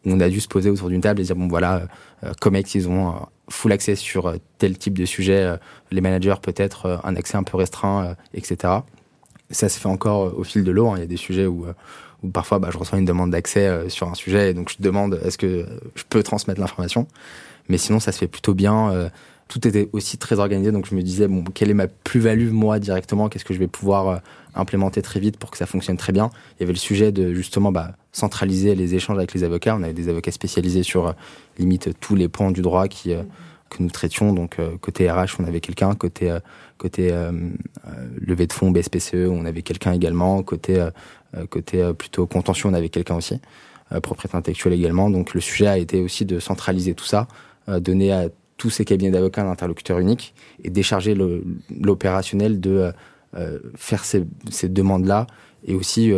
on 0.07 0.21
a 0.21 0.29
dû 0.29 0.41
se 0.41 0.49
poser 0.49 0.71
autour 0.71 0.89
d'une 0.89 1.01
table 1.01 1.21
et 1.21 1.25
dire, 1.25 1.37
bon, 1.37 1.49
voilà, 1.49 1.87
Comex, 2.41 2.75
ils 2.75 2.89
ont 2.89 3.15
full 3.49 3.73
accès 3.73 3.95
sur 3.97 4.35
tel 4.59 4.77
type 4.77 4.99
de 4.99 5.05
sujet, 5.05 5.57
les 5.91 6.01
managers 6.01 6.35
peut-être 6.43 7.01
un 7.05 7.17
accès 7.17 7.37
un 7.37 7.43
peu 7.43 7.57
restreint, 7.57 8.17
etc 8.35 8.81
ça 9.51 9.69
se 9.69 9.79
fait 9.79 9.89
encore 9.89 10.27
euh, 10.27 10.35
au 10.37 10.45
fil 10.45 10.65
de 10.65 10.71
l'eau. 10.71 10.89
Hein. 10.89 10.95
Il 10.97 11.01
y 11.01 11.05
a 11.05 11.07
des 11.07 11.17
sujets 11.17 11.47
où, 11.47 11.67
euh, 11.67 11.73
parfois 12.33 12.59
bah, 12.59 12.69
je 12.73 12.79
reçois 12.79 12.99
une 12.99 13.05
demande 13.05 13.31
d'accès 13.31 13.67
euh, 13.67 13.89
sur 13.89 14.09
un 14.09 14.15
sujet 14.15 14.51
et 14.51 14.55
donc 14.55 14.71
je 14.71 14.83
demande 14.83 15.21
est-ce 15.25 15.39
que 15.39 15.67
je 15.95 16.05
peux 16.09 16.23
transmettre 16.23 16.61
l'information? 16.61 17.07
Mais 17.69 17.79
sinon, 17.79 18.01
ça 18.01 18.13
se 18.13 18.19
fait 18.19 18.27
plutôt 18.27 18.55
bien. 18.55 19.11
Tout 19.47 19.69
était 19.69 19.89
aussi 19.93 20.19
très 20.19 20.41
organisé, 20.41 20.73
donc 20.73 20.87
je 20.87 20.95
me 20.97 21.03
disais 21.03 21.29
quelle 21.55 21.71
est 21.71 21.75
ma 21.75 21.87
plus-value 21.87 22.51
moi 22.51 22.81
directement? 22.81 23.29
Qu'est-ce 23.29 23.45
que 23.45 23.55
je 23.55 23.61
vais 23.61 23.69
pouvoir 23.69 24.23
implémenter 24.57 25.03
très 25.03 25.21
vite 25.21 25.37
pour 25.37 25.53
que 25.53 25.57
ça 25.57 25.67
fonctionne 25.67 25.97
très 25.97 26.13
bien? 26.13 26.31
Il 26.57 26.63
y 26.63 26.65
avait 26.65 26.73
le 26.73 26.79
sujet 26.79 27.13
de 27.13 27.33
justement 27.33 27.71
bah, 27.71 27.93
centraliser 28.11 28.75
les 28.75 28.97
échanges 28.97 29.19
avec 29.19 29.33
les 29.35 29.45
avocats. 29.45 29.77
On 29.77 29.85
avait 29.85 29.93
des 29.93 30.09
avocats 30.09 30.33
spécialisés 30.33 30.83
sur 30.83 31.15
limite 31.59 31.91
tous 32.01 32.17
les 32.17 32.27
points 32.27 32.51
du 32.51 32.61
droit 32.61 32.89
qui 32.89 33.15
que 33.71 33.83
nous 33.83 33.91
traitions. 33.91 34.33
Donc 34.33 34.59
côté 34.81 35.11
RH, 35.11 35.37
on 35.39 35.45
avait 35.45 35.61
quelqu'un, 35.61 35.95
côté 35.95 36.37
Côté 36.81 37.13
euh, 37.13 37.31
euh, 37.31 37.91
levée 38.19 38.47
de 38.47 38.55
fonds, 38.55 38.71
BSPCE, 38.71 39.29
on 39.29 39.45
avait 39.45 39.61
quelqu'un 39.61 39.93
également. 39.93 40.43
Côté, 40.43 40.81
euh, 40.81 41.45
côté 41.51 41.93
plutôt 41.93 42.27
contention, 42.27 42.71
on 42.71 42.73
avait 42.73 42.89
quelqu'un 42.89 43.17
aussi. 43.17 43.39
propriété 44.03 44.35
intellectuelle 44.35 44.73
également. 44.73 45.11
Donc 45.11 45.35
le 45.35 45.43
sujet 45.43 45.67
a 45.67 45.77
été 45.77 46.01
aussi 46.01 46.25
de 46.25 46.39
centraliser 46.39 46.95
tout 46.95 47.05
ça, 47.05 47.29
donner 47.69 48.13
à 48.13 48.29
tous 48.57 48.71
ces 48.71 48.87
cabinets 48.87 49.11
d'avocats 49.11 49.43
un 49.43 49.51
interlocuteur 49.51 49.99
unique 49.99 50.35
et 50.65 50.71
décharger 50.71 51.15
l'opérationnel 51.15 52.61
de 52.61 52.93
faire 53.77 54.05
ces, 54.05 54.25
ces 54.51 54.71
demandes-là 54.71 55.27
et 55.67 55.75
aussi 55.75 56.13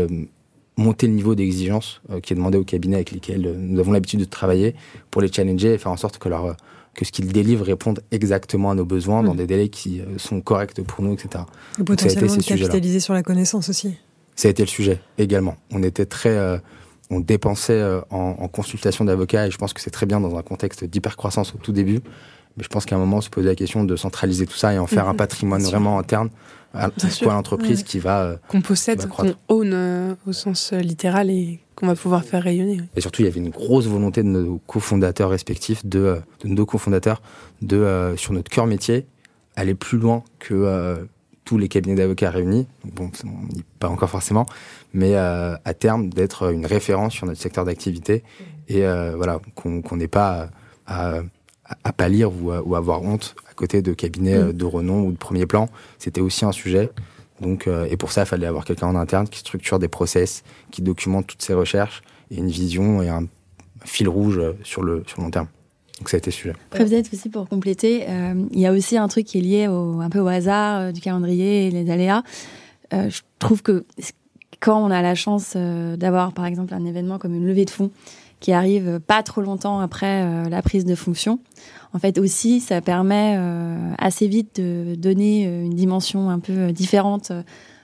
monter 0.76 1.08
le 1.08 1.14
niveau 1.14 1.34
d'exigence 1.34 2.02
qui 2.22 2.34
est 2.34 2.36
demandé 2.36 2.56
aux 2.56 2.64
cabinets 2.64 2.96
avec 2.96 3.10
lesquels 3.10 3.56
nous 3.58 3.80
avons 3.80 3.90
l'habitude 3.90 4.20
de 4.20 4.26
travailler 4.26 4.76
pour 5.10 5.22
les 5.22 5.32
challenger 5.32 5.74
et 5.74 5.78
faire 5.78 5.92
en 5.92 5.96
sorte 5.96 6.18
que 6.18 6.28
leur 6.28 6.56
que 6.94 7.04
ce 7.04 7.12
qu'ils 7.12 7.32
délivrent 7.32 7.64
réponde 7.64 8.02
exactement 8.10 8.70
à 8.70 8.74
nos 8.74 8.84
besoins 8.84 9.22
dans 9.22 9.34
mm. 9.34 9.38
des 9.38 9.46
délais 9.46 9.68
qui 9.68 10.00
euh, 10.00 10.18
sont 10.18 10.40
corrects 10.40 10.80
pour 10.82 11.04
nous, 11.04 11.14
etc. 11.14 11.44
Et 11.80 11.84
potentiellement 11.84 12.36
de 12.36 12.42
capitaliser 12.42 13.00
sur 13.00 13.14
la 13.14 13.22
connaissance 13.22 13.68
aussi. 13.68 13.96
Ça 14.36 14.48
a 14.48 14.50
été 14.50 14.62
le 14.62 14.68
sujet 14.68 15.00
également. 15.18 15.56
On 15.70 15.82
était 15.82 16.06
très, 16.06 16.30
euh, 16.30 16.58
on 17.10 17.20
dépensait 17.20 17.72
euh, 17.72 18.00
en, 18.10 18.48
consultation 18.48 19.04
d'avocats 19.04 19.46
et 19.46 19.50
je 19.50 19.58
pense 19.58 19.72
que 19.72 19.80
c'est 19.80 19.90
très 19.90 20.06
bien 20.06 20.20
dans 20.20 20.36
un 20.36 20.42
contexte 20.42 20.84
d'hypercroissance 20.84 21.54
au 21.54 21.58
tout 21.58 21.72
début. 21.72 22.00
Mais 22.56 22.64
je 22.64 22.68
pense 22.68 22.84
qu'à 22.84 22.96
un 22.96 22.98
moment, 22.98 23.18
on 23.18 23.22
se 23.22 23.30
posait 23.30 23.48
la 23.48 23.54
question 23.54 23.84
de 23.84 23.96
centraliser 23.96 24.46
tout 24.46 24.56
ça 24.56 24.74
et 24.74 24.78
en 24.78 24.86
faire 24.86 25.08
un 25.08 25.14
mm-hmm. 25.14 25.16
patrimoine 25.16 25.62
vraiment 25.62 25.98
interne 25.98 26.28
à 26.74 26.90
quoi 27.22 27.34
l'entreprise 27.34 27.82
qui 27.82 27.98
va 27.98 28.36
qu'on 28.48 28.60
possède, 28.60 29.06
qu'on 29.08 29.34
own 29.48 30.16
au 30.26 30.32
sens 30.32 30.72
littéral 30.72 31.30
et 31.30 31.60
qu'on 31.74 31.86
va 31.86 31.94
pouvoir 31.94 32.24
faire 32.24 32.42
rayonner. 32.42 32.80
Et 32.96 33.00
surtout, 33.00 33.22
il 33.22 33.24
y 33.24 33.28
avait 33.28 33.40
une 33.40 33.50
grosse 33.50 33.86
volonté 33.86 34.22
de 34.22 34.28
nos 34.28 34.58
cofondateurs 34.66 35.30
respectifs, 35.30 35.84
de, 35.84 35.98
euh, 35.98 36.18
de 36.44 36.48
nos 36.48 36.66
cofondateurs, 36.66 37.22
de, 37.60 37.76
euh, 37.76 38.16
sur 38.16 38.32
notre 38.32 38.50
cœur 38.50 38.66
métier, 38.66 39.06
aller 39.56 39.74
plus 39.74 39.98
loin 39.98 40.22
que 40.38 40.54
euh, 40.54 40.96
tous 41.44 41.58
les 41.58 41.68
cabinets 41.68 41.96
d'avocats 41.96 42.30
réunis. 42.30 42.66
Bon, 42.84 43.10
pas 43.78 43.88
encore 43.88 44.10
forcément, 44.10 44.46
mais 44.94 45.16
à 45.16 45.74
terme, 45.76 46.08
d'être 46.08 46.52
une 46.52 46.66
référence 46.66 47.14
sur 47.14 47.26
notre 47.26 47.40
secteur 47.40 47.64
d'activité. 47.64 48.22
Et 48.68 48.82
voilà, 49.16 49.40
qu'on 49.56 49.96
n'ait 49.96 50.06
pas 50.06 50.50
à, 50.86 51.22
à, 51.64 51.92
pâlir 51.92 52.32
ou, 52.32 52.52
ou 52.52 52.74
avoir 52.74 53.02
honte 53.02 53.34
à 53.50 53.54
côté 53.54 53.82
de 53.82 53.92
cabinets 53.92 54.38
mm. 54.38 54.52
de 54.52 54.64
renom 54.64 55.02
ou 55.02 55.12
de 55.12 55.16
premier 55.16 55.46
plan. 55.46 55.68
C'était 55.98 56.20
aussi 56.20 56.44
un 56.44 56.52
sujet. 56.52 56.90
Donc, 57.40 57.66
euh, 57.66 57.86
et 57.90 57.96
pour 57.96 58.12
ça, 58.12 58.22
il 58.22 58.26
fallait 58.26 58.46
avoir 58.46 58.64
quelqu'un 58.64 58.86
en 58.86 58.94
interne 58.94 59.28
qui 59.28 59.40
structure 59.40 59.78
des 59.78 59.88
process, 59.88 60.44
qui 60.70 60.80
documente 60.80 61.26
toutes 61.26 61.42
ces 61.42 61.54
recherches, 61.54 62.02
et 62.30 62.36
une 62.36 62.48
vision 62.48 63.02
et 63.02 63.08
un 63.08 63.26
fil 63.84 64.08
rouge 64.08 64.40
sur 64.62 64.82
le, 64.82 65.02
sur 65.06 65.20
long 65.20 65.30
terme. 65.30 65.48
Donc 65.98 66.08
ça 66.08 66.16
a 66.16 66.18
été 66.18 66.30
sujet. 66.30 66.54
Après, 66.70 66.84
peut-être 66.84 67.12
aussi 67.12 67.28
pour 67.28 67.48
compléter, 67.48 68.06
il 68.52 68.58
y 68.58 68.66
a 68.66 68.72
aussi 68.72 68.96
un 68.96 69.06
truc 69.08 69.26
qui 69.26 69.38
est 69.38 69.42
lié 69.42 69.68
au, 69.68 70.00
un 70.00 70.08
peu 70.08 70.20
au 70.20 70.26
hasard 70.26 70.92
du 70.92 71.00
calendrier 71.00 71.66
et 71.66 71.70
les 71.70 71.90
aléas. 71.90 72.22
je 72.92 73.20
trouve 73.38 73.62
que 73.62 73.84
quand 74.58 74.82
on 74.82 74.90
a 74.90 75.02
la 75.02 75.14
chance 75.14 75.56
d'avoir, 75.56 76.32
par 76.32 76.46
exemple, 76.46 76.74
un 76.74 76.84
événement 76.86 77.18
comme 77.18 77.34
une 77.34 77.46
levée 77.46 77.64
de 77.64 77.70
fonds 77.70 77.90
qui 78.42 78.52
arrive 78.52 79.00
pas 79.00 79.22
trop 79.22 79.40
longtemps 79.40 79.80
après 79.80 80.48
la 80.50 80.60
prise 80.60 80.84
de 80.84 80.94
fonction, 80.94 81.38
en 81.94 81.98
fait 81.98 82.18
aussi 82.18 82.60
ça 82.60 82.82
permet 82.82 83.38
assez 83.96 84.26
vite 84.26 84.60
de 84.60 84.94
donner 84.94 85.44
une 85.44 85.74
dimension 85.74 86.28
un 86.28 86.40
peu 86.40 86.72
différente 86.72 87.32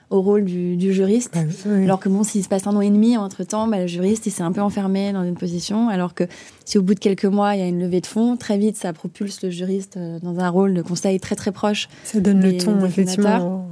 au 0.09 0.21
rôle 0.21 0.45
du, 0.45 0.93
juriste. 0.93 1.37
Alors 1.83 1.99
que 1.99 2.09
bon, 2.09 2.23
s'il 2.23 2.43
se 2.43 2.49
passe 2.49 2.65
un 2.67 2.75
an 2.75 2.81
et 2.81 2.89
demi 2.89 3.17
entre 3.17 3.43
temps, 3.43 3.67
bah, 3.67 3.79
le 3.79 3.87
juriste 3.87 4.25
il 4.25 4.31
s'est 4.31 4.43
un 4.43 4.51
peu 4.51 4.61
enfermé 4.61 5.13
dans 5.13 5.23
une 5.23 5.35
position. 5.35 5.89
Alors 5.89 6.13
que 6.13 6.23
si 6.65 6.77
au 6.77 6.81
bout 6.81 6.95
de 6.95 6.99
quelques 6.99 7.25
mois 7.25 7.55
il 7.55 7.59
y 7.59 7.63
a 7.63 7.67
une 7.67 7.79
levée 7.79 8.01
de 8.01 8.07
fonds, 8.07 8.35
très 8.35 8.57
vite 8.57 8.75
ça 8.75 8.91
propulse 8.93 9.43
le 9.43 9.49
juriste 9.49 9.97
euh, 9.97 10.19
dans 10.19 10.39
un 10.39 10.49
rôle 10.49 10.73
de 10.73 10.81
conseil 10.81 11.19
très 11.19 11.35
très 11.35 11.51
proche. 11.51 11.89
Ça 12.03 12.19
donne 12.19 12.41
le 12.41 12.57
ton 12.57 12.83
effectivement. 12.83 13.67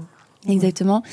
Exactement. 0.48 1.04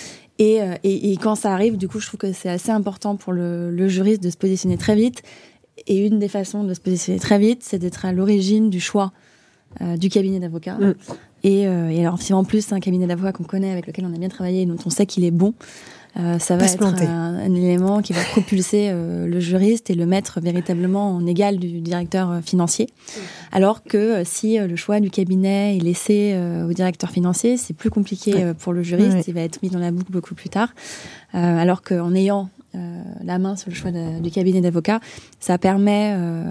Euh, 0.40 0.74
et, 0.82 1.12
et, 1.12 1.16
quand 1.16 1.36
ça 1.36 1.52
arrive, 1.52 1.76
du 1.76 1.86
coup, 1.86 2.00
je 2.00 2.06
trouve 2.08 2.18
que 2.18 2.32
c'est 2.32 2.48
assez 2.48 2.70
important 2.70 3.14
pour 3.14 3.32
le, 3.32 3.70
le 3.70 3.88
juriste 3.88 4.22
de 4.22 4.30
se 4.30 4.36
positionner 4.36 4.76
très 4.76 4.96
vite. 4.96 5.22
Et 5.86 6.06
une 6.06 6.18
des 6.18 6.28
façons 6.28 6.64
de 6.64 6.74
se 6.74 6.80
positionner 6.80 7.18
très 7.18 7.38
vite, 7.38 7.62
c'est 7.62 7.78
d'être 7.78 8.04
à 8.04 8.12
l'origine 8.12 8.70
du 8.70 8.80
choix 8.80 9.12
euh, 9.80 9.96
du 9.96 10.08
cabinet 10.08 10.40
d'avocats. 10.40 10.78
Mm. 10.78 10.94
Et, 11.42 11.66
euh, 11.66 11.90
et, 11.90 12.00
alors, 12.00 12.22
si 12.22 12.32
en 12.32 12.44
plus 12.44 12.66
c'est 12.66 12.74
un 12.74 12.80
cabinet 12.80 13.06
d'avocats 13.06 13.32
qu'on 13.32 13.44
connaît, 13.44 13.70
avec 13.70 13.86
lequel 13.86 14.06
on 14.06 14.14
a 14.14 14.18
bien 14.18 14.28
travaillé 14.28 14.62
et 14.62 14.66
dont 14.66 14.78
on 14.86 14.90
sait 14.90 15.06
qu'il 15.06 15.24
est 15.24 15.30
bon, 15.30 15.54
euh, 16.16 16.38
ça 16.38 16.56
va 16.56 16.66
être 16.66 16.84
un, 16.84 17.52
élément 17.52 18.00
qui 18.00 18.12
va 18.12 18.22
propulser 18.22 18.88
euh, 18.90 19.26
le 19.26 19.40
juriste 19.40 19.90
et 19.90 19.94
le 19.94 20.06
mettre 20.06 20.40
véritablement 20.40 21.10
en 21.10 21.26
égal 21.26 21.58
du 21.58 21.80
directeur 21.80 22.30
euh, 22.30 22.40
financier. 22.40 22.86
Mm. 22.86 23.20
Alors 23.52 23.82
que 23.82 24.22
si 24.24 24.58
le 24.58 24.76
choix 24.76 25.00
du 25.00 25.10
cabinet 25.10 25.76
est 25.76 25.80
laissé 25.80 26.36
au 26.68 26.72
directeur 26.72 27.10
financier, 27.10 27.56
c'est 27.56 27.74
plus 27.74 27.90
compliqué 27.90 28.52
pour 28.58 28.72
le 28.72 28.82
juriste, 28.82 29.28
il 29.28 29.34
va 29.34 29.42
être 29.42 29.62
mis 29.62 29.70
dans 29.70 29.78
la 29.78 29.92
boucle 29.92 30.10
beaucoup 30.10 30.34
plus 30.34 30.48
tard. 30.48 30.70
alors 31.32 31.82
qu'en 31.82 32.12
ayant 32.14 32.48
la 33.24 33.38
main 33.38 33.56
sur 33.56 33.70
le 33.70 33.74
choix 33.74 33.90
du 33.90 34.30
cabinet 34.30 34.60
d'avocat, 34.60 35.00
ça 35.40 35.58
permet, 35.58 36.14
euh, 36.16 36.44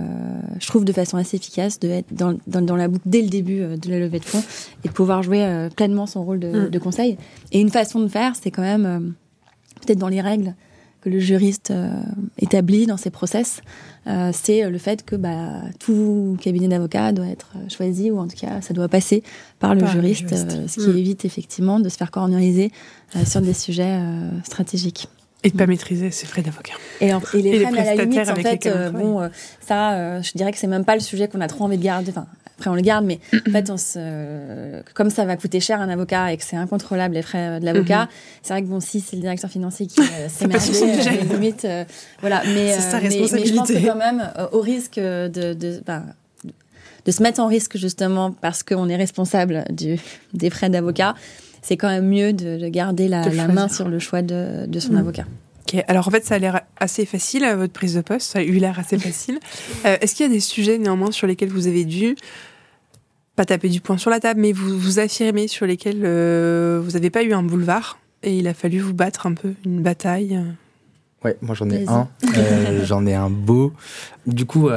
je 0.59 0.67
trouve, 0.67 0.85
de 0.85 0.93
façon 0.93 1.17
assez 1.17 1.37
efficace 1.37 1.79
de 1.79 1.89
être 1.89 2.13
dans, 2.13 2.37
dans, 2.47 2.75
la 2.75 2.87
boucle 2.87 3.03
dès 3.05 3.21
le 3.21 3.29
début 3.29 3.61
euh, 3.61 3.77
de 3.77 3.89
la 3.89 3.99
levée 3.99 4.19
de 4.19 4.25
fonds 4.25 4.43
et 4.83 4.87
de 4.87 4.93
pouvoir 4.93 5.23
jouer 5.23 5.69
pleinement 5.75 6.05
son 6.05 6.23
rôle 6.23 6.39
de, 6.39 6.67
mm. 6.67 6.69
de, 6.69 6.79
conseil. 6.79 7.17
Et 7.51 7.59
une 7.59 7.69
façon 7.69 7.99
de 7.99 8.07
faire, 8.07 8.35
c'est 8.35 8.51
quand 8.51 8.61
même 8.61 9.13
peut-être 9.81 9.99
dans 9.99 10.07
les 10.07 10.21
règles 10.21 10.55
que 11.01 11.09
le 11.09 11.19
juriste 11.19 11.73
établit 12.39 12.85
dans 12.85 12.95
ses 12.95 13.09
process, 13.09 13.59
c'est 14.31 14.69
le 14.69 14.77
fait 14.77 15.03
que 15.03 15.17
bah, 15.17 15.61
tout 15.77 16.37
cabinet 16.39 16.69
d'avocat 16.69 17.11
doit 17.11 17.27
être 17.27 17.51
choisi, 17.67 18.09
ou 18.09 18.19
en 18.19 18.27
tout 18.29 18.37
cas, 18.37 18.61
ça 18.61 18.73
doit 18.73 18.87
passer 18.87 19.21
par 19.59 19.75
le 19.75 19.85
juriste, 19.85 20.33
ce 20.33 20.79
qui 20.79 20.87
mm. 20.87 20.97
évite 20.97 21.25
effectivement 21.25 21.81
de 21.81 21.89
se 21.89 21.97
faire 21.97 22.09
corneriser 22.09 22.71
sur 23.25 23.41
des 23.41 23.53
sujets 23.53 23.99
stratégiques. 24.45 25.09
Et 25.43 25.49
de 25.49 25.57
pas 25.57 25.67
maîtriser 25.67 26.11
ses 26.11 26.25
frais 26.25 26.41
d'avocat. 26.41 26.73
Et, 27.01 27.09
et, 27.09 27.41
les 27.41 27.65
frais, 27.65 27.79
à 27.79 27.95
la 27.95 28.05
limite, 28.05 28.29
en 28.29 28.35
fait, 28.35 28.65
euh, 28.65 28.89
bon, 28.91 29.21
euh, 29.21 29.27
ça, 29.59 29.93
euh, 29.93 30.21
je 30.21 30.31
dirais 30.35 30.51
que 30.51 30.57
c'est 30.57 30.67
même 30.67 30.85
pas 30.85 30.95
le 30.95 31.01
sujet 31.01 31.27
qu'on 31.27 31.41
a 31.41 31.47
trop 31.47 31.65
envie 31.65 31.77
de 31.77 31.83
garder. 31.83 32.11
Enfin, 32.11 32.27
après, 32.57 32.69
on 32.69 32.75
le 32.75 32.81
garde, 32.81 33.05
mais 33.05 33.19
en 33.47 33.51
fait, 33.51 33.69
on 33.69 33.77
se, 33.77 34.81
comme 34.93 35.09
ça 35.09 35.25
va 35.25 35.35
coûter 35.35 35.59
cher 35.59 35.81
un 35.81 35.89
avocat 35.89 36.31
et 36.31 36.37
que 36.37 36.43
c'est 36.43 36.55
incontrôlable 36.55 37.15
les 37.15 37.21
frais 37.23 37.59
de 37.59 37.65
l'avocat, 37.65 38.05
mm-hmm. 38.05 38.39
c'est 38.41 38.53
vrai 38.53 38.61
que 38.61 38.67
bon, 38.67 38.79
si 38.79 39.01
c'est 39.01 39.17
le 39.17 39.21
directeur 39.21 39.49
financier 39.49 39.87
qui 39.87 40.01
s'est 40.29 40.47
merdé, 40.47 41.33
limite, 41.33 41.67
voilà. 42.21 42.41
Mais, 42.53 42.79
sa 42.79 42.99
responsabilité. 42.99 43.39
mais, 43.39 43.45
je 43.45 43.53
pense 43.53 43.67
que 43.67 43.85
quand 43.85 43.97
même, 43.97 44.31
au 44.53 44.61
risque 44.61 44.95
de, 44.97 45.27
de, 45.53 45.81
ben, 45.85 46.05
de 47.05 47.11
se 47.11 47.21
mettre 47.21 47.39
en 47.41 47.47
risque 47.47 47.77
justement 47.77 48.31
parce 48.31 48.63
qu'on 48.63 48.87
est 48.87 48.95
responsable 48.95 49.65
du, 49.69 49.99
des 50.33 50.49
frais 50.49 50.69
d'avocat, 50.69 51.15
c'est 51.63 51.77
quand 51.77 51.87
même 51.87 52.07
mieux 52.07 52.33
de, 52.33 52.67
garder 52.67 53.07
la, 53.07 53.47
main 53.47 53.67
sur 53.67 53.89
le 53.89 53.97
choix 53.97 54.21
de, 54.21 54.67
son 54.79 54.93
mm. 54.93 54.97
avocat. 54.97 55.25
Ok, 55.65 55.83
alors 55.87 56.07
en 56.07 56.11
fait, 56.11 56.25
ça 56.25 56.35
a 56.35 56.37
l'air 56.37 56.61
assez 56.77 57.05
facile, 57.05 57.47
votre 57.57 57.71
prise 57.71 57.95
de 57.95 58.01
poste, 58.01 58.33
ça 58.33 58.39
a 58.39 58.43
eu 58.43 58.57
l'air 58.57 58.77
assez 58.77 58.99
facile. 58.99 59.39
Euh, 59.85 59.97
est-ce 59.99 60.15
qu'il 60.15 60.25
y 60.25 60.29
a 60.29 60.31
des 60.31 60.39
sujets 60.39 60.77
néanmoins 60.77 61.11
sur 61.11 61.27
lesquels 61.27 61.49
vous 61.49 61.67
avez 61.67 61.83
dû, 61.83 62.15
pas 63.35 63.43
taper 63.43 63.67
du 63.67 63.81
poing 63.81 63.97
sur 63.97 64.09
la 64.09 64.21
table, 64.21 64.39
mais 64.39 64.53
vous 64.53 64.77
vous 64.77 64.99
affirmer 64.99 65.49
sur 65.49 65.65
lesquels 65.65 66.01
euh, 66.03 66.81
vous 66.81 66.91
n'avez 66.91 67.09
pas 67.09 67.23
eu 67.23 67.33
un 67.33 67.43
boulevard 67.43 67.99
et 68.21 68.37
il 68.37 68.47
a 68.47 68.53
fallu 68.53 68.79
vous 68.79 68.93
battre 68.93 69.25
un 69.25 69.33
peu, 69.33 69.53
une 69.65 69.81
bataille 69.81 70.39
Ouais, 71.25 71.37
moi 71.41 71.55
j'en 71.55 71.69
ai 71.69 71.85
un. 71.87 72.07
Euh, 72.37 72.83
j'en 72.85 73.05
ai 73.05 73.13
un 73.13 73.29
beau. 73.29 73.73
Du 74.25 74.45
coup, 74.45 74.69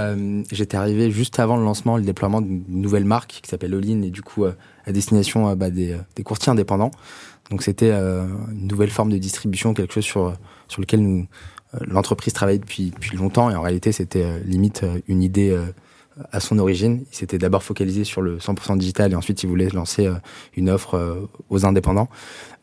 j'étais 0.50 0.76
arrivé 0.76 1.10
juste 1.10 1.38
avant 1.38 1.56
le 1.56 1.64
lancement, 1.64 1.96
le 1.96 2.04
déploiement 2.04 2.40
d'une 2.40 2.64
nouvelle 2.68 3.04
marque 3.04 3.40
qui 3.42 3.48
s'appelle 3.48 3.74
Oline 3.74 4.04
et 4.04 4.10
du 4.10 4.22
coup, 4.22 4.44
à 4.86 4.92
destination 4.92 5.48
euh, 5.48 5.54
bah, 5.54 5.70
des, 5.70 5.92
euh, 5.92 5.98
des, 6.14 6.22
courtiers 6.22 6.50
indépendants. 6.50 6.90
Donc 7.50 7.62
c'était 7.62 7.90
euh, 7.92 8.26
une 8.50 8.66
nouvelle 8.66 8.90
forme 8.90 9.12
de 9.12 9.18
distribution, 9.18 9.74
quelque 9.74 9.92
chose 9.92 10.04
sur 10.04 10.34
sur 10.68 10.80
lequel 10.80 11.00
nous 11.00 11.26
l'entreprise 11.86 12.32
travaille 12.32 12.58
depuis 12.58 12.90
depuis 12.90 13.16
longtemps 13.16 13.50
et 13.50 13.54
en 13.54 13.60
réalité 13.60 13.92
c'était 13.92 14.40
limite 14.40 14.84
une 15.06 15.22
idée 15.22 15.56
à 16.32 16.40
son 16.40 16.58
origine. 16.58 17.04
Il 17.12 17.16
s'était 17.16 17.38
d'abord 17.38 17.62
focalisé 17.62 18.02
sur 18.02 18.20
le 18.20 18.38
100% 18.38 18.78
digital 18.78 19.12
et 19.12 19.14
ensuite 19.14 19.42
il 19.44 19.46
voulait 19.46 19.68
lancer 19.68 20.10
une 20.56 20.70
offre 20.70 21.28
aux 21.50 21.66
indépendants. 21.66 22.08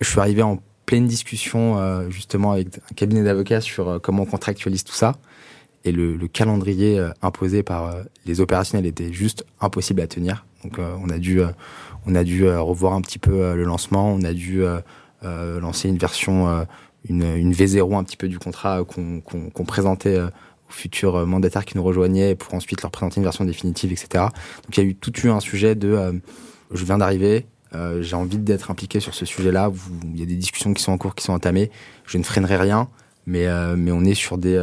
Je 0.02 0.10
suis 0.10 0.20
arrivé 0.20 0.42
en 0.42 0.60
pleine 0.86 1.08
discussion 1.08 2.10
justement 2.10 2.54
avec 2.54 2.80
un 2.92 2.94
cabinet 2.96 3.24
d'avocats 3.24 3.62
sur 3.62 4.02
comment 4.02 4.24
on 4.24 4.26
contractualise 4.26 4.84
tout 4.84 4.96
ça. 4.96 5.14
Et 5.86 5.92
le, 5.92 6.16
le 6.16 6.28
calendrier 6.28 7.08
imposé 7.22 7.62
par 7.64 7.96
les 8.26 8.42
opérationnels 8.42 8.88
était 8.88 9.14
juste 9.14 9.46
impossible 9.62 10.02
à 10.02 10.08
tenir. 10.08 10.46
Donc 10.64 10.80
on 10.80 11.10
a 11.10 11.20
dû 11.20 11.42
on 12.06 12.16
a 12.16 12.24
dû 12.24 12.46
euh, 12.46 12.62
revoir 12.62 12.94
un 12.94 13.02
petit 13.02 13.20
peu 13.20 13.42
euh, 13.42 13.56
le 13.56 13.64
lancement, 13.64 14.12
on 14.14 14.24
a 14.24 14.34
dû 14.34 14.64
euh, 14.64 15.60
lancer 15.60 15.90
une 15.90 15.98
version, 15.98 16.66
une, 17.08 17.24
une, 17.24 17.54
V0 17.54 17.96
un 17.96 18.04
petit 18.04 18.18
peu 18.18 18.28
du 18.28 18.40
contrat 18.40 18.84
qu'on 18.84 19.66
présentait 19.66 20.20
aux 20.20 20.28
futurs 20.68 21.26
mandataires 21.26 21.64
qui 21.64 21.78
nous 21.78 21.84
rejoignaient 21.84 22.36
pour 22.36 22.54
ensuite 22.54 22.82
leur 22.82 22.92
présenter 22.92 23.18
une 23.18 23.24
version 23.24 23.46
définitive, 23.46 23.94
etc. 23.94 24.26
Donc 24.64 24.76
il 24.76 24.84
y 24.84 24.86
a 24.86 24.90
eu 24.90 24.96
tout 24.96 25.18
eu 25.22 25.30
un 25.30 25.40
sujet 25.40 25.76
de 25.76 26.22
je 26.72 26.84
viens 26.84 26.98
d'arriver, 26.98 27.46
j'ai 28.02 28.18
envie 28.18 28.38
d'être 28.38 28.70
impliqué 28.70 29.00
sur 29.00 29.14
ce 29.14 29.26
sujet-là. 29.26 29.72
Il 30.14 30.20
y 30.20 30.24
a 30.24 30.26
des 30.26 30.36
discussions 30.36 30.74
qui 30.74 30.84
sont 30.84 30.92
en 30.92 30.98
cours, 30.98 31.16
qui 31.16 31.24
sont 31.24 31.32
entamées. 31.32 31.72
Je 32.06 32.18
ne 32.18 32.24
freinerai 32.24 32.58
rien, 32.58 32.90
mais 33.26 33.48
mais 33.78 33.94
on 33.94 34.04
est 34.04 34.14
sur 34.14 34.38
des 34.38 34.60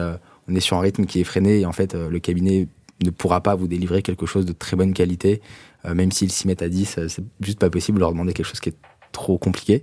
on 0.46 0.54
est 0.54 0.60
sur 0.60 0.76
un 0.76 0.80
rythme 0.80 1.06
qui 1.06 1.22
est 1.22 1.24
freiné 1.24 1.60
et 1.60 1.64
en 1.64 1.72
fait 1.72 1.94
le 1.94 2.18
cabinet 2.18 2.68
ne 3.02 3.10
pourra 3.10 3.40
pas 3.40 3.54
vous 3.54 3.66
délivrer 3.66 4.02
quelque 4.02 4.26
chose 4.26 4.44
de 4.44 4.52
très 4.52 4.76
bonne 4.76 4.92
qualité 4.92 5.40
euh, 5.40 5.69
même 5.84 6.12
s'ils 6.12 6.32
s'y 6.32 6.46
mettent 6.46 6.62
à 6.62 6.68
10, 6.68 6.98
euh, 6.98 7.08
c'est 7.08 7.24
juste 7.40 7.58
pas 7.58 7.70
possible 7.70 7.96
de 7.96 8.00
leur 8.00 8.12
demander 8.12 8.32
quelque 8.32 8.46
chose 8.46 8.60
qui 8.60 8.70
est 8.70 8.76
trop 9.12 9.38
compliqué. 9.38 9.82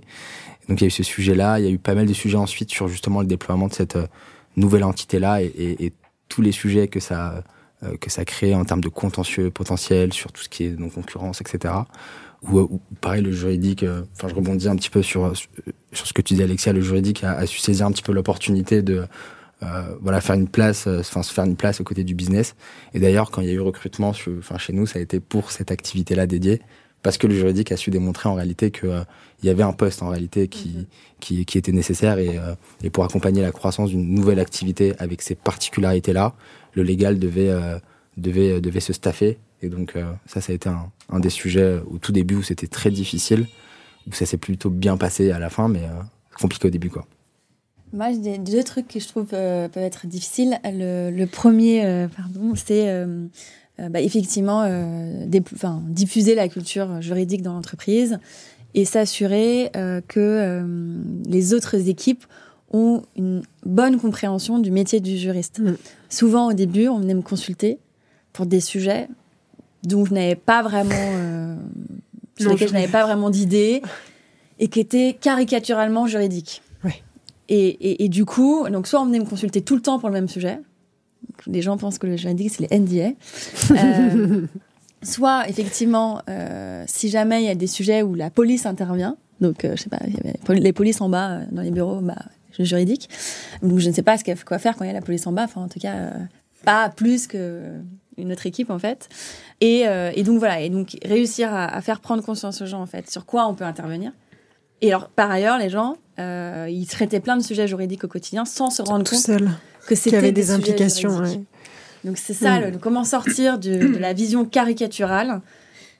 Donc 0.68 0.80
il 0.80 0.84
y 0.84 0.86
a 0.86 0.88
eu 0.88 0.90
ce 0.90 1.02
sujet-là, 1.02 1.58
il 1.58 1.64
y 1.64 1.68
a 1.68 1.70
eu 1.70 1.78
pas 1.78 1.94
mal 1.94 2.06
de 2.06 2.12
sujets 2.12 2.36
ensuite 2.36 2.70
sur 2.70 2.88
justement 2.88 3.20
le 3.20 3.26
déploiement 3.26 3.68
de 3.68 3.74
cette 3.74 3.96
euh, 3.96 4.06
nouvelle 4.56 4.84
entité-là 4.84 5.42
et, 5.42 5.46
et, 5.46 5.86
et, 5.86 5.92
tous 6.28 6.42
les 6.42 6.52
sujets 6.52 6.88
que 6.88 7.00
ça 7.00 7.42
que 8.00 8.10
ça 8.10 8.26
crée 8.26 8.54
en 8.54 8.64
termes 8.66 8.82
de 8.82 8.90
contentieux 8.90 9.50
potentiels 9.50 10.12
sur 10.12 10.30
tout 10.30 10.42
ce 10.42 10.48
qui 10.50 10.64
est 10.64 10.78
non 10.78 10.90
concurrence, 10.90 11.40
etc. 11.40 11.72
Ou, 12.42 12.58
ou 12.58 12.82
pareil 13.00 13.22
le 13.22 13.32
juridique. 13.32 13.82
Enfin, 14.12 14.28
je 14.28 14.34
rebondis 14.34 14.68
un 14.68 14.76
petit 14.76 14.90
peu 14.90 15.00
sur 15.00 15.32
sur 15.92 16.06
ce 16.06 16.12
que 16.12 16.20
tu 16.20 16.34
disais, 16.34 16.44
Alexia. 16.44 16.74
Le 16.74 16.82
juridique 16.82 17.24
a, 17.24 17.32
a 17.32 17.46
su 17.46 17.60
saisir 17.60 17.86
un 17.86 17.92
petit 17.92 18.02
peu 18.02 18.12
l'opportunité 18.12 18.82
de 18.82 19.06
euh, 19.64 19.96
voilà 20.00 20.20
faire 20.20 20.36
une 20.36 20.46
place 20.46 20.86
euh, 20.86 21.00
enfin 21.00 21.24
se 21.24 21.32
faire 21.32 21.44
une 21.44 21.56
place 21.56 21.80
aux 21.80 21.84
côtés 21.84 22.04
du 22.04 22.14
business. 22.14 22.54
Et 22.94 23.00
d'ailleurs 23.00 23.30
quand 23.30 23.42
il 23.42 23.48
y 23.48 23.50
a 23.50 23.54
eu 23.54 23.60
recrutement 23.60 24.10
enfin 24.10 24.58
chez 24.58 24.72
nous 24.72 24.86
ça 24.86 24.98
a 24.98 25.02
été 25.02 25.18
pour 25.20 25.50
cette 25.50 25.70
activité 25.70 26.14
là 26.14 26.26
dédiée. 26.26 26.62
Parce 27.02 27.16
que 27.16 27.28
le 27.28 27.34
juridique 27.34 27.70
a 27.70 27.76
su 27.76 27.90
démontrer 27.90 28.28
en 28.28 28.34
réalité 28.34 28.70
que 28.70 28.86
euh, 28.86 29.00
il 29.42 29.46
y 29.46 29.50
avait 29.50 29.62
un 29.62 29.72
poste 29.72 30.02
en 30.02 30.08
réalité 30.08 30.48
qui 30.48 30.68
mhm. 30.68 30.86
qui, 31.20 31.44
qui, 31.44 31.58
était 31.58 31.72
nécessaire. 31.72 32.18
Et, 32.18 32.38
et 32.82 32.90
pour 32.90 33.04
accompagner 33.04 33.42
la 33.42 33.52
croissance 33.52 33.90
d'une 33.90 34.14
nouvelle 34.14 34.40
activité 34.40 34.94
avec 34.98 35.22
ces 35.22 35.34
particularités 35.34 36.12
là 36.12 36.34
le 36.74 36.82
légal 36.82 37.18
devait 37.18 37.52
devait 38.16 38.60
devait 38.60 38.80
se 38.80 38.92
staffer. 38.92 39.38
Et 39.62 39.68
donc 39.68 39.94
ça 40.26 40.40
ça 40.40 40.52
a 40.52 40.54
été 40.54 40.68
un, 40.68 40.90
un, 41.10 41.20
des 41.20 41.30
sujets 41.30 41.80
au 41.90 41.98
tout 41.98 42.12
début 42.12 42.36
où 42.36 42.42
c'était 42.42 42.68
très 42.68 42.90
difficile 42.90 43.46
où 44.06 44.12
ça 44.12 44.24
s'est 44.24 44.38
plutôt 44.38 44.70
bien 44.70 44.96
passé 44.96 45.32
à 45.32 45.38
la 45.38 45.50
fin 45.50 45.68
mais 45.68 45.82
compliqué 46.38 46.68
au 46.68 46.70
début 46.70 46.90
quoi 46.90 47.06
moi, 47.92 48.08
j'ai 48.12 48.38
deux 48.38 48.62
trucs 48.62 48.88
que 48.88 49.00
je 49.00 49.08
trouve 49.08 49.28
euh, 49.32 49.68
peuvent 49.68 49.82
être 49.82 50.06
difficiles. 50.06 50.58
Le, 50.64 51.10
le 51.10 51.26
premier, 51.26 51.84
euh, 51.84 52.08
pardon, 52.08 52.54
c'est 52.54 52.88
euh, 52.88 53.26
bah, 53.78 54.00
effectivement 54.00 54.60
enfin, 55.54 55.82
diffuser 55.86 56.34
la 56.34 56.48
culture 56.48 57.00
juridique 57.00 57.42
dans 57.42 57.54
l'entreprise 57.54 58.18
et 58.74 58.84
s'assurer 58.84 59.70
que 60.08 60.62
les 61.26 61.54
autres 61.54 61.88
équipes 61.88 62.24
ont 62.72 63.02
une 63.16 63.42
bonne 63.64 63.98
compréhension 63.98 64.58
du 64.58 64.70
métier 64.70 65.00
du 65.00 65.16
juriste. 65.16 65.60
Mm. 65.60 65.76
Souvent, 66.10 66.48
au 66.48 66.52
début, 66.52 66.88
on 66.88 66.98
venait 66.98 67.14
me 67.14 67.22
consulter 67.22 67.78
pour 68.32 68.46
des 68.46 68.60
sujets 68.60 69.08
dont 69.84 70.04
je 70.04 70.12
n'avais 70.12 70.34
pas 70.36 70.62
vraiment, 70.62 71.56
sur 72.38 72.50
lesquels 72.50 72.68
je 72.68 72.74
n'avais 72.74 72.88
pas 72.88 73.04
vraiment 73.06 73.30
d'idée 73.30 73.80
et 74.58 74.68
qui 74.68 74.80
étaient 74.80 75.16
caricaturalement 75.18 76.06
juridiques. 76.06 76.62
Et, 77.48 77.68
et, 77.68 78.04
et, 78.04 78.08
du 78.08 78.24
coup, 78.24 78.68
donc 78.68 78.86
soit 78.86 79.00
on 79.00 79.06
venait 79.06 79.18
me 79.18 79.24
consulter 79.24 79.62
tout 79.62 79.74
le 79.74 79.80
temps 79.80 79.98
pour 79.98 80.08
le 80.08 80.14
même 80.14 80.28
sujet. 80.28 80.60
Les 81.46 81.62
gens 81.62 81.76
pensent 81.78 81.98
que 81.98 82.06
le 82.06 82.16
juridique, 82.16 82.52
c'est 82.52 82.68
les 82.70 82.78
NDA. 82.78 83.12
Euh, 83.70 84.46
soit 85.02 85.48
effectivement, 85.48 86.20
si 86.86 87.08
jamais 87.08 87.42
il 87.42 87.46
y 87.46 87.50
a 87.50 87.54
des 87.54 87.66
sujets 87.66 88.02
où 88.02 88.14
la 88.14 88.30
police 88.30 88.66
intervient, 88.66 89.16
donc 89.40 89.60
je 89.62 89.76
sais 89.76 89.88
pas, 89.88 90.00
les 90.48 90.72
polices 90.72 91.00
en 91.00 91.08
bas 91.08 91.40
dans 91.50 91.62
les 91.62 91.70
bureaux, 91.70 92.00
bah, 92.00 92.16
juridique. 92.58 93.08
Donc 93.62 93.78
je 93.78 93.88
ne 93.88 93.94
sais 93.94 94.02
pas 94.02 94.18
ce 94.18 94.44
quoi 94.44 94.58
faire 94.58 94.76
quand 94.76 94.84
il 94.84 94.88
y 94.88 94.90
a 94.90 94.94
la 94.94 95.00
police 95.00 95.26
en 95.26 95.32
bas. 95.32 95.44
Enfin, 95.44 95.62
en 95.62 95.68
tout 95.68 95.80
cas, 95.80 96.12
pas 96.64 96.90
plus 96.90 97.26
que 97.26 97.62
une 98.18 98.32
autre 98.32 98.46
équipe 98.46 98.70
en 98.70 98.78
fait. 98.78 99.08
Et, 99.60 99.84
et 100.14 100.22
donc 100.22 100.38
voilà, 100.38 100.60
et 100.60 100.68
donc 100.68 100.98
réussir 101.04 101.54
à, 101.54 101.64
à, 101.66 101.80
faire 101.80 102.00
prendre 102.00 102.22
conscience 102.22 102.60
aux 102.60 102.66
gens 102.66 102.82
en 102.82 102.86
fait 102.86 103.10
sur 103.10 103.24
quoi 103.24 103.46
on 103.46 103.54
peut 103.54 103.64
intervenir. 103.64 104.12
Et 104.82 104.88
alors 104.92 105.08
par 105.08 105.30
ailleurs, 105.30 105.58
les 105.58 105.70
gens, 105.70 105.96
ils 106.18 106.86
traitaient 106.88 107.20
plein 107.20 107.36
de 107.36 107.42
sujets 107.42 107.66
juridiques 107.68 108.04
au 108.04 108.08
quotidien 108.08 108.44
sans 108.44 108.70
se 108.70 108.82
rendre 108.82 109.04
Tout 109.04 109.14
compte 109.14 109.24
seul. 109.24 109.50
que 109.86 109.94
c'était 109.94 110.16
avait 110.16 110.32
des, 110.32 110.42
des 110.42 110.50
implications. 110.50 111.16
Ouais. 111.18 111.40
Donc 112.04 112.18
c'est 112.18 112.34
ça, 112.34 112.60
le, 112.60 112.78
comment 112.78 113.04
sortir 113.04 113.58
de, 113.58 113.92
de, 113.92 113.98
la 113.98 114.12
vision 114.12 114.44
caricaturale 114.44 115.40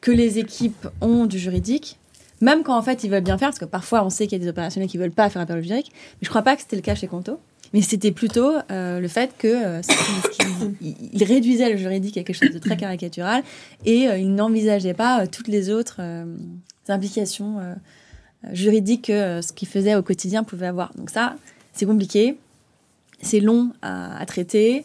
que 0.00 0.10
les 0.10 0.38
équipes 0.38 0.88
ont 1.00 1.26
du 1.26 1.38
juridique, 1.38 1.98
même 2.40 2.62
quand 2.62 2.76
en 2.76 2.82
fait 2.82 3.02
ils 3.04 3.10
veulent 3.10 3.24
bien 3.24 3.36
faire, 3.38 3.48
parce 3.48 3.58
que 3.58 3.64
parfois 3.64 4.04
on 4.04 4.10
sait 4.10 4.26
qu'il 4.26 4.38
y 4.38 4.40
a 4.40 4.44
des 4.44 4.50
opérationnels 4.50 4.88
qui 4.88 4.98
veulent 4.98 5.10
pas 5.10 5.28
faire 5.28 5.42
appel 5.42 5.58
au 5.58 5.62
juridique, 5.62 5.90
mais 5.92 6.24
je 6.24 6.28
crois 6.28 6.42
pas 6.42 6.54
que 6.54 6.62
c'était 6.62 6.76
le 6.76 6.82
cas 6.82 6.94
chez 6.94 7.08
Conto. 7.08 7.40
Mais 7.74 7.82
c'était 7.82 8.12
plutôt 8.12 8.52
euh, 8.70 8.98
le 8.98 9.08
fait 9.08 9.32
que 9.36 9.48
euh, 9.48 9.82
il, 10.80 10.94
il 11.12 11.24
réduisait 11.24 11.68
le 11.68 11.76
juridique 11.76 12.16
à 12.16 12.22
quelque 12.22 12.36
chose 12.36 12.54
de 12.54 12.58
très 12.58 12.78
caricatural 12.78 13.42
et 13.84 14.08
euh, 14.08 14.16
il 14.16 14.34
n'envisageait 14.34 14.94
pas 14.94 15.26
toutes 15.26 15.48
les 15.48 15.68
autres 15.68 16.00
implications 16.88 17.58
juridiques 18.52 19.06
que 19.06 19.40
ce 19.42 19.52
qu'il 19.52 19.68
faisait 19.68 19.94
au 19.94 20.02
quotidien 20.02 20.44
pouvait 20.44 20.66
avoir. 20.66 20.94
Donc 20.94 21.10
ça, 21.10 21.36
c'est 21.72 21.86
compliqué, 21.86 22.38
c'est 23.20 23.40
long 23.40 23.70
à, 23.82 24.24
traiter. 24.26 24.84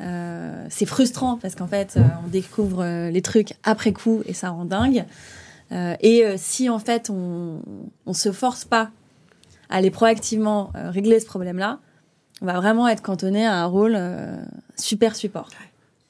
Euh, 0.00 0.66
c'est 0.70 0.86
frustrant 0.86 1.36
parce 1.36 1.54
qu'en 1.54 1.68
fait, 1.68 1.94
euh, 1.96 2.02
on 2.24 2.28
découvre 2.28 2.82
euh, 2.82 3.10
les 3.10 3.22
trucs 3.22 3.54
après 3.62 3.92
coup 3.92 4.22
et 4.26 4.34
ça 4.34 4.50
rend 4.50 4.64
dingue. 4.64 5.04
et 6.00 6.24
si 6.36 6.68
en 6.68 6.78
fait 6.78 7.08
on, 7.08 7.62
on 8.04 8.12
se 8.12 8.30
force 8.30 8.64
pas 8.66 8.90
à 9.70 9.76
aller 9.76 9.90
proactivement 9.90 10.70
régler 10.74 11.18
ce 11.18 11.24
problème-là, 11.24 11.78
on 12.42 12.46
va 12.46 12.54
vraiment 12.54 12.88
être 12.88 13.02
cantonné 13.02 13.46
à 13.46 13.62
un 13.62 13.64
rôle 13.64 13.98
super 14.76 15.16
support. 15.16 15.48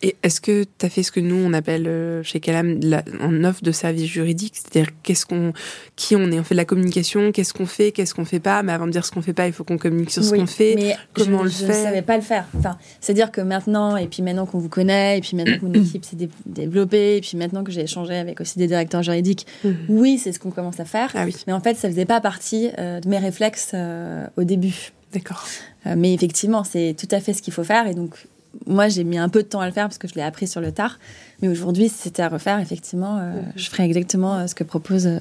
Et 0.03 0.17
est-ce 0.23 0.41
que 0.41 0.65
tu 0.65 0.87
as 0.87 0.89
fait 0.89 1.03
ce 1.03 1.13
que 1.13 1.21
nous 1.21 1.37
on 1.37 1.53
appelle 1.53 1.87
euh, 1.87 2.23
chez 2.23 2.41
Calam 2.41 2.81
la, 2.83 3.05
en 3.21 3.45
offre 3.45 3.63
de 3.63 3.73
service 3.73 4.07
juridique, 4.07 4.55
c'est-à-dire 4.57 4.91
qu'est-ce 5.03 5.27
qu'on, 5.27 5.53
qui 5.97 6.17
on 6.17 6.31
est, 6.33 6.39
on 6.41 6.45
fait 6.45 6.55
de 6.55 6.61
la 6.61 6.65
communication, 6.65 7.33
qu'est-ce 7.33 7.55
qu'on 7.55 7.67
fait, 7.67 7.93
qu'est-ce 7.93 8.15
qu'on 8.15 8.25
fait 8.25 8.41
pas, 8.41 8.63
mais 8.63 8.73
avant 8.73 8.87
de 8.87 8.93
dire 8.93 9.05
ce 9.05 9.13
qu'on 9.13 9.23
fait 9.23 9.33
pas, 9.33 9.47
il 9.47 9.53
faut 9.53 9.65
qu'on 9.65 9.79
communique 9.79 10.11
sur 10.11 10.25
ce 10.25 10.33
oui, 10.33 10.41
qu'on 10.41 10.47
fait, 10.47 10.75
mais 10.75 10.97
comment 11.15 11.39
je, 11.39 11.41
on 11.41 11.45
le 11.45 11.51
je 11.51 11.57
fait? 11.57 11.67
Je 11.67 11.83
savais 11.85 12.03
pas 12.03 12.17
le 12.17 12.23
faire. 12.23 12.47
Enfin, 12.59 12.77
c'est-à-dire 13.01 13.31
que 13.31 13.41
maintenant, 13.41 13.97
et 13.97 14.07
puis 14.07 14.23
maintenant 14.23 14.47
qu'on 14.47 14.59
vous 14.59 14.69
connaît, 14.69 15.19
et 15.19 15.21
puis 15.21 15.37
maintenant 15.37 15.59
que 15.59 15.65
mon 15.67 15.75
équipe 15.85 16.05
s'est 16.05 16.17
dé 16.17 16.29
développée, 16.47 17.17
et 17.19 17.21
puis 17.21 17.37
maintenant 17.37 17.63
que 17.63 17.71
j'ai 17.71 17.83
échangé 17.83 18.15
avec 18.17 18.41
aussi 18.41 18.59
des 18.59 18.67
directeurs 18.67 19.03
juridiques, 19.03 19.47
Mmh. 19.65 19.71
oui, 19.89 20.19
c'est 20.19 20.33
ce 20.33 20.39
qu'on 20.39 20.51
commence 20.51 20.81
à 20.81 20.85
faire. 20.85 21.11
Ah 21.15 21.25
oui, 21.25 21.35
Mais 21.47 21.53
en 21.53 21.61
fait, 21.61 21.75
ça 21.77 21.89
faisait 21.89 22.05
pas 22.05 22.21
partie 22.21 22.71
euh, 22.79 23.01
de 23.01 23.09
mes 23.09 23.19
réflexes 23.19 23.71
euh, 23.75 24.27
au 24.37 24.45
début. 24.45 24.93
d'accord. 25.13 25.45
Euh, 25.87 25.95
mais 25.97 26.15
effectivement, 26.15 26.65
c'est 26.65 26.95
tout 26.99 27.09
à 27.11 27.21
fait 27.21 27.33
ce 27.33 27.43
qu'il 27.43 27.53
faut 27.53 27.65
faire. 27.65 27.87
Et 27.87 27.95
donc, 27.95 28.15
moi, 28.67 28.89
j'ai 28.89 29.05
mis 29.05 29.19
un 29.19 29.29
peu 29.29 29.43
de 29.43 29.49
temps 29.49 29.61
à 29.61 29.67
le 29.67 29.73
faire 29.73 29.85
parce 29.89 29.99
que 29.99 30.07
je 30.09 30.15
l'ai 30.15 30.23
appris 30.23 30.47
sur 30.47 30.61
le 30.61 30.73
tard. 30.73 30.99
Mais 31.41 31.49
aujourd'hui, 31.49 31.89
si 31.89 31.97
c'était 31.99 32.23
à 32.23 32.29
refaire, 32.29 32.59
effectivement, 32.61 33.19
euh, 33.19 33.41
je 33.57 33.69
ferais 33.71 33.85
exactement 33.85 34.37
euh, 34.39 34.47
ce 34.47 34.55
que 34.55 34.65
propose, 34.65 35.07
euh, 35.07 35.19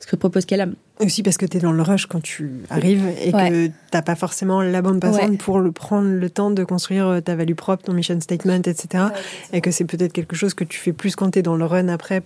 ce 0.00 0.06
que 0.06 0.16
propose 0.16 0.44
Calam. 0.44 0.74
Aussi 1.00 1.22
parce 1.22 1.36
que 1.36 1.46
tu 1.46 1.56
es 1.56 1.60
dans 1.60 1.72
le 1.72 1.82
rush 1.82 2.06
quand 2.06 2.22
tu 2.22 2.50
arrives 2.70 3.04
et 3.22 3.34
Ouais. 3.34 3.50
que 3.50 3.70
t'as 3.90 4.02
pas 4.02 4.14
forcément 4.14 4.62
la 4.62 4.80
bonne 4.82 5.00
personne 5.00 5.30
Ouais. 5.32 5.36
pour 5.36 5.58
le 5.58 5.72
prendre 5.72 6.08
le 6.08 6.30
temps 6.30 6.50
de 6.50 6.62
construire 6.62 7.20
ta 7.24 7.34
value 7.34 7.54
propre, 7.54 7.82
ton 7.84 7.92
mission 7.94 8.20
statement, 8.20 8.62
etc. 8.64 9.04
Et 9.52 9.60
que 9.60 9.70
c'est 9.70 9.84
peut-être 9.86 10.12
quelque 10.12 10.36
chose 10.36 10.54
que 10.54 10.64
tu 10.64 10.78
fais 10.78 10.92
plus 10.92 11.16
quand 11.16 11.30
tu 11.32 11.40
es 11.40 11.42
dans 11.42 11.56
le 11.56 11.64
run 11.64 11.88
après. 11.88 12.22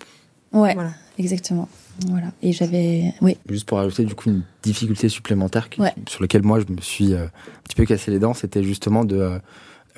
Ouais, 0.53 0.75
Voilà. 0.75 0.91
exactement. 1.19 1.69
Voilà. 2.09 2.29
Et 2.43 2.53
j'avais, 2.53 3.13
oui, 3.23 3.37
Juste 3.49 3.67
pour 3.67 3.79
ajouter 3.81 4.05
du 4.05 4.15
coup 4.15 4.29
une 4.31 4.43
difficulté 4.63 5.09
supplémentaire 5.09 5.69
qui- 5.69 5.81
sur 6.09 6.23
laquelle 6.23 6.43
moi 6.43 6.61
je 6.61 6.73
me 6.73 6.81
suis 6.81 7.13
euh, 7.15 7.25
un 7.25 7.63
petit 7.65 7.75
peu 7.75 7.85
cassé 7.87 8.11
les 8.13 8.19
dents, 8.21 8.35
c'était 8.35 8.63
justement 8.63 9.05
de 9.05 9.17
euh, 9.17 9.39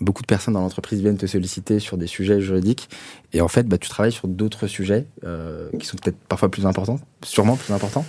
beaucoup 0.01 0.23
de 0.23 0.27
personnes 0.27 0.55
dans 0.55 0.61
l'entreprise 0.61 1.01
viennent 1.01 1.17
te 1.17 1.27
solliciter 1.27 1.79
sur 1.79 1.97
des 1.99 2.07
sujets 2.07 2.41
juridiques 2.41 2.89
et 3.33 3.41
en 3.41 3.49
fait 3.49 3.67
bah, 3.69 3.79
tu 3.79 3.89
travailles 3.89 4.13
sur 4.13 4.29
d'autres 4.29 4.67
sujets 4.67 5.07
euh, 5.25 5.69
qui 5.79 5.87
sont 5.87 5.97
peut-être 5.97 6.17
parfois 6.29 6.51
plus 6.51 6.67
importants, 6.67 6.99
sûrement 7.25 7.57
plus 7.57 7.73
importants 7.75 8.05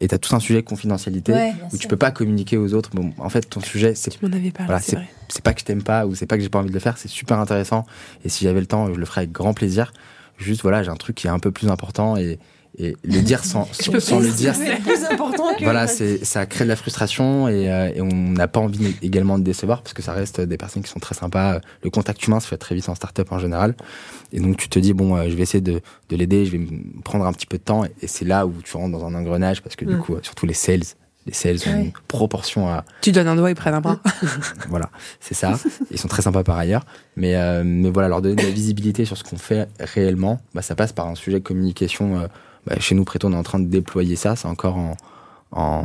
et 0.00 0.08
tu 0.08 0.14
as 0.14 0.18
tout 0.18 0.34
un 0.34 0.40
sujet 0.40 0.62
de 0.62 0.66
confidentialité 0.66 1.32
Ouais, 1.32 1.52
où 1.68 1.76
tu 1.76 1.80
sûr. 1.82 1.88
peux 1.88 1.96
pas 1.96 2.10
communiquer 2.10 2.56
aux 2.56 2.74
autres. 2.74 2.90
Bon, 2.94 3.12
en 3.18 3.28
fait 3.28 3.42
ton 3.48 3.60
sujet 3.60 3.94
c'est 3.94 4.10
Tu 4.10 4.24
m'en 4.24 4.32
avais 4.32 4.50
parlé, 4.50 4.66
Voilà, 4.66 4.80
c'est 4.80 4.96
vrai. 4.96 5.08
c'est 5.28 5.42
pas 5.42 5.52
que 5.54 5.60
je 5.60 5.64
t'aime 5.64 5.82
pas 5.82 6.06
ou 6.06 6.14
c'est 6.14 6.26
pas 6.26 6.36
que 6.36 6.42
j'ai 6.42 6.48
pas 6.48 6.58
envie 6.60 6.68
de 6.68 6.74
le 6.74 6.80
faire, 6.80 6.96
c'est 6.98 7.08
super 7.08 7.38
intéressant 7.38 7.86
et 8.24 8.28
si 8.28 8.44
j'avais 8.44 8.60
le 8.60 8.66
temps, 8.66 8.92
je 8.92 8.98
le 8.98 9.04
ferais 9.06 9.22
avec 9.22 9.32
grand 9.32 9.52
plaisir. 9.54 9.92
Juste 10.38 10.62
voilà, 10.62 10.82
j'ai 10.82 10.90
un 10.90 10.96
truc 10.96 11.16
qui 11.16 11.26
est 11.26 11.30
un 11.30 11.38
peu 11.38 11.50
plus 11.50 11.68
important 11.68 12.16
et, 12.16 12.38
et 12.78 12.96
le 13.04 13.20
dire 13.20 13.44
sans, 13.44 13.64
sans, 13.72 14.00
sans 14.00 14.18
le 14.20 14.30
dire, 14.30 14.54
C'est 14.54 14.76
plus 14.80 15.04
important 15.04 15.54
que. 15.58 15.62
voilà, 15.64 15.86
c'est 15.86 16.24
ça 16.24 16.46
crée 16.46 16.64
de 16.64 16.68
la 16.70 16.76
frustration 16.76 17.48
et, 17.48 17.70
euh, 17.70 17.92
et 17.94 18.00
on 18.00 18.06
n'a 18.30 18.48
pas 18.48 18.60
envie 18.60 18.96
également 19.02 19.38
de 19.38 19.44
décevoir 19.44 19.82
parce 19.82 19.92
que 19.92 20.00
ça 20.02 20.12
reste 20.12 20.40
des 20.40 20.56
personnes 20.56 20.82
qui 20.82 20.90
sont 20.90 21.00
très 21.00 21.14
sympas. 21.14 21.60
Le 21.82 21.90
contact 21.90 22.26
humain 22.26 22.40
se 22.40 22.48
fait 22.48 22.56
très 22.56 22.74
vite 22.74 22.88
en 22.88 22.94
start-up 22.94 23.30
en 23.30 23.38
général. 23.38 23.74
Et 24.32 24.40
donc 24.40 24.56
tu 24.56 24.68
te 24.70 24.78
dis 24.78 24.94
bon, 24.94 25.16
euh, 25.16 25.24
je 25.28 25.34
vais 25.36 25.42
essayer 25.42 25.60
de, 25.60 25.80
de 26.08 26.16
l'aider, 26.16 26.46
je 26.46 26.52
vais 26.52 26.58
me 26.58 27.02
prendre 27.02 27.26
un 27.26 27.32
petit 27.34 27.46
peu 27.46 27.58
de 27.58 27.62
temps 27.62 27.84
et, 27.84 27.92
et 28.00 28.06
c'est 28.06 28.24
là 28.24 28.46
où 28.46 28.54
tu 28.64 28.76
rentres 28.76 28.96
dans 28.98 29.04
un 29.06 29.14
engrenage 29.14 29.62
parce 29.62 29.76
que 29.76 29.84
du 29.84 29.96
Mm. 29.96 30.00
coup, 30.00 30.16
surtout 30.22 30.46
les 30.46 30.54
sales, 30.54 30.80
les 31.26 31.34
sales 31.34 31.58
ont 31.66 31.70
Ouais. 31.72 31.80
une 31.84 31.92
proportion 32.08 32.68
à 32.68 32.84
Tu 33.02 33.12
donnes 33.12 33.28
un 33.28 33.36
doigt, 33.36 33.50
ils 33.50 33.54
prennent 33.54 33.74
un 33.74 33.80
bras. 33.82 34.00
voilà, 34.70 34.88
c'est 35.20 35.34
ça. 35.34 35.58
Ils 35.90 35.98
sont 35.98 36.08
très 36.08 36.22
sympas 36.22 36.42
par 36.42 36.56
ailleurs. 36.56 36.84
Mais, 37.16 37.36
euh, 37.36 37.62
mais 37.64 37.90
voilà, 37.90 38.08
leur 38.08 38.22
donner 38.22 38.34
de 38.36 38.42
la 38.42 38.50
visibilité 38.50 39.04
sur 39.04 39.16
ce 39.18 39.22
qu'on 39.24 39.36
fait 39.36 39.68
réellement, 39.78 40.40
bah, 40.54 40.62
ça 40.62 40.74
passe 40.74 40.92
par 40.92 41.06
un 41.06 41.14
sujet 41.14 41.38
de 41.38 41.44
communication. 41.44 42.22
Bah, 42.66 42.76
chez 42.78 42.94
nous, 42.94 43.04
Préto, 43.04 43.28
on 43.28 43.32
est 43.32 43.36
en 43.36 43.42
train 43.42 43.58
de 43.60 43.66
déployer 43.66 44.16
ça. 44.16 44.36
C'est 44.36 44.48
encore 44.48 44.76
en, 44.76 44.96
en- 45.52 45.84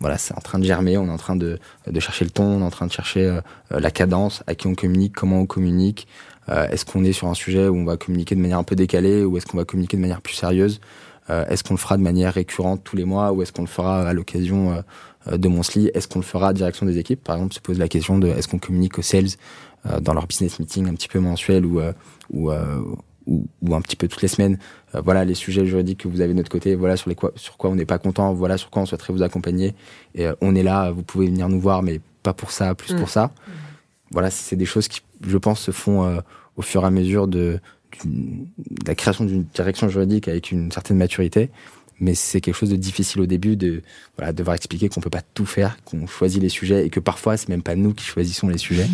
voilà, 0.00 0.18
c'est 0.18 0.34
en 0.36 0.40
train 0.40 0.58
de 0.58 0.64
germer. 0.64 0.96
On 0.98 1.06
est 1.06 1.10
en 1.10 1.16
train 1.16 1.36
de, 1.36 1.58
de 1.86 2.00
chercher 2.00 2.24
le 2.24 2.30
ton, 2.30 2.44
on 2.44 2.60
est 2.60 2.64
en 2.64 2.70
train 2.70 2.86
de 2.86 2.92
chercher 2.92 3.26
euh, 3.26 3.40
la 3.70 3.90
cadence, 3.90 4.42
à 4.46 4.54
qui 4.54 4.66
on 4.66 4.74
communique, 4.74 5.14
comment 5.14 5.40
on 5.40 5.46
communique. 5.46 6.06
Euh, 6.50 6.68
est-ce 6.68 6.84
qu'on 6.84 7.04
est 7.04 7.12
sur 7.12 7.28
un 7.28 7.34
sujet 7.34 7.68
où 7.68 7.76
on 7.76 7.84
va 7.84 7.96
communiquer 7.96 8.34
de 8.34 8.40
manière 8.40 8.58
un 8.58 8.64
peu 8.64 8.76
décalée 8.76 9.24
ou 9.24 9.36
est-ce 9.38 9.46
qu'on 9.46 9.56
va 9.56 9.64
communiquer 9.64 9.96
de 9.96 10.02
manière 10.02 10.20
plus 10.20 10.34
sérieuse? 10.34 10.80
Euh, 11.30 11.46
Est-ce 11.46 11.64
qu'on 11.64 11.72
le 11.72 11.78
fera 11.78 11.96
de 11.96 12.02
manière 12.02 12.34
récurrente 12.34 12.82
tous 12.84 12.96
les 12.96 13.06
mois 13.06 13.32
ou 13.32 13.40
est-ce 13.40 13.50
qu'on 13.50 13.62
le 13.62 13.68
fera 13.68 14.06
à 14.06 14.12
l'occasion 14.12 14.72
euh, 14.74 14.82
euh, 15.32 15.38
de 15.38 15.48
Monthly? 15.48 15.90
Est-ce 15.94 16.06
qu'on 16.06 16.18
le 16.18 16.24
fera 16.24 16.48
à 16.48 16.52
direction 16.52 16.84
des 16.84 16.98
équipes? 16.98 17.24
Par 17.24 17.36
exemple, 17.36 17.54
se 17.54 17.60
pose 17.60 17.78
la 17.78 17.88
question 17.88 18.18
de 18.18 18.28
est-ce 18.28 18.46
qu'on 18.46 18.58
communique 18.58 18.98
aux 18.98 19.02
sales 19.02 19.28
euh, 19.86 20.00
dans 20.00 20.12
leur 20.12 20.26
business 20.26 20.58
meeting 20.60 20.86
un 20.86 20.92
petit 20.94 21.08
peu 21.08 21.20
mensuel 21.20 21.64
ou, 21.64 21.80
ou, 22.30 22.52
ou, 23.26 23.46
ou 23.62 23.74
un 23.74 23.80
petit 23.80 23.96
peu 23.96 24.06
toutes 24.06 24.20
les 24.20 24.28
semaines? 24.28 24.58
Euh, 24.94 25.00
Voilà 25.04 25.24
les 25.24 25.34
sujets 25.34 25.66
juridiques 25.66 26.00
que 26.00 26.08
vous 26.08 26.20
avez 26.20 26.32
de 26.32 26.38
notre 26.38 26.50
côté, 26.50 26.74
voilà 26.74 26.96
sur, 26.96 27.08
les 27.08 27.14
quoi, 27.14 27.32
sur 27.36 27.56
quoi 27.56 27.70
on 27.70 27.74
n'est 27.74 27.84
pas 27.84 27.98
content, 27.98 28.32
voilà 28.34 28.56
sur 28.58 28.70
quoi 28.70 28.82
on 28.82 28.86
souhaiterait 28.86 29.12
vous 29.12 29.22
accompagner. 29.22 29.74
Et 30.14 30.26
euh, 30.26 30.34
on 30.40 30.54
est 30.54 30.62
là, 30.62 30.90
vous 30.90 31.02
pouvez 31.02 31.26
venir 31.26 31.48
nous 31.48 31.60
voir, 31.60 31.82
mais 31.82 32.00
pas 32.22 32.32
pour 32.32 32.50
ça, 32.50 32.74
plus 32.74 32.94
Mm. 32.94 32.98
pour 32.98 33.08
ça. 33.08 33.30
Voilà, 34.10 34.30
c'est 34.30 34.56
des 34.56 34.66
choses 34.66 34.88
qui, 34.88 35.00
je 35.26 35.38
pense, 35.38 35.60
se 35.60 35.70
font 35.70 36.04
euh, 36.04 36.20
au 36.56 36.62
fur 36.62 36.82
et 36.82 36.86
à 36.86 36.90
mesure 36.90 37.26
de, 37.26 37.60
la 38.86 38.94
création 38.94 39.24
d'une 39.24 39.44
direction 39.54 39.88
juridique 39.88 40.26
avec 40.28 40.50
une 40.50 40.72
certaine 40.72 40.96
maturité 40.96 41.50
mais 42.00 42.14
c'est 42.14 42.40
quelque 42.40 42.56
chose 42.56 42.70
de 42.70 42.76
difficile 42.76 43.20
au 43.20 43.26
début 43.26 43.56
de 43.56 43.82
voilà, 44.16 44.32
devoir 44.32 44.56
expliquer 44.56 44.88
qu'on 44.88 45.00
peut 45.00 45.10
pas 45.10 45.22
tout 45.22 45.46
faire, 45.46 45.76
qu'on 45.84 46.06
choisit 46.06 46.42
les 46.42 46.48
sujets 46.48 46.84
et 46.84 46.90
que 46.90 47.00
parfois 47.00 47.36
c'est 47.36 47.48
même 47.48 47.62
pas 47.62 47.76
nous 47.76 47.94
qui 47.94 48.04
choisissons 48.04 48.48
les 48.48 48.58
sujets. 48.58 48.88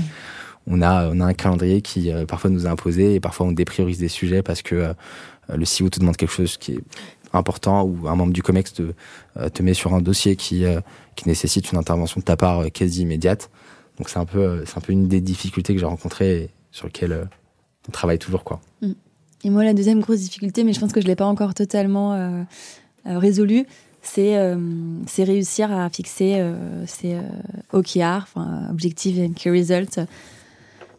On 0.67 0.83
a 0.83 1.09
on 1.09 1.21
a 1.21 1.25
un 1.25 1.33
calendrier 1.33 1.81
qui 1.81 2.13
euh, 2.13 2.27
parfois 2.27 2.51
nous 2.51 2.67
est 2.67 2.69
imposé 2.69 3.15
et 3.15 3.21
parfois 3.21 3.47
on 3.47 3.53
dépriorise 3.53 3.99
des 3.99 4.09
sujets 4.09 4.43
parce 4.43 4.61
que 4.61 4.75
euh, 4.75 4.93
le 5.57 5.65
CEO 5.65 5.89
te 5.89 6.01
demande 6.01 6.17
quelque 6.17 6.33
chose 6.33 6.57
qui 6.57 6.73
est 6.73 6.81
important 7.33 7.85
ou 7.85 8.09
un 8.09 8.17
membre 8.17 8.33
du 8.33 8.43
Comex 8.43 8.73
te, 8.73 8.93
euh, 9.37 9.49
te 9.49 9.63
met 9.63 9.75
sur 9.75 9.95
un 9.95 10.01
dossier 10.01 10.37
qui 10.37 10.65
euh, 10.65 10.81
qui 11.15 11.29
nécessite 11.29 11.71
une 11.73 11.79
intervention 11.79 12.21
de 12.21 12.25
ta 12.25 12.37
part 12.37 12.61
euh, 12.61 12.69
quasi 12.69 13.03
immédiate. 13.03 13.51
Donc 13.99 14.09
c'est 14.09 14.19
un 14.19 14.25
peu 14.25 14.39
euh, 14.39 14.65
c'est 14.67 14.79
un 14.79 14.81
peu 14.81 14.93
une 14.93 15.09
des 15.09 15.21
difficultés 15.21 15.75
que 15.75 15.81
j'ai 15.81 15.87
rencontrées 15.87 16.37
et 16.43 16.51
sur 16.73 16.87
lesquelles 16.87 17.13
euh, 17.13 17.25
on 17.89 17.93
travaille 17.93 18.19
toujours 18.19 18.45
quoi. 18.45 18.61
Et 19.43 19.51
moi, 19.51 19.65
la 19.65 19.73
deuxième 19.73 20.01
grosse 20.01 20.21
difficulté, 20.21 20.65
mais 20.65 20.73
je 20.73 20.81
pense 20.81 20.93
que 20.93 21.01
je 21.01 21.07
l'ai 21.07 21.17
pas 21.17 21.27
encore 21.27 21.55
totalement 21.55 22.13
euh, 22.13 22.43
euh, 23.07 23.19
résolue, 23.19 23.67
c'est 24.03 24.37
euh, 24.37 24.59
c'est 25.07 25.25
réussir 25.25 25.73
à 25.73 25.89
fixer 25.89 26.37
euh, 26.39 26.85
ces 26.87 27.15
euh, 27.15 27.23
OKR, 27.73 28.23
enfin 28.23 28.67
Objective 28.71 29.19
and 29.23 29.33
Key 29.33 29.51
Results, 29.51 29.99
euh, 29.99 30.05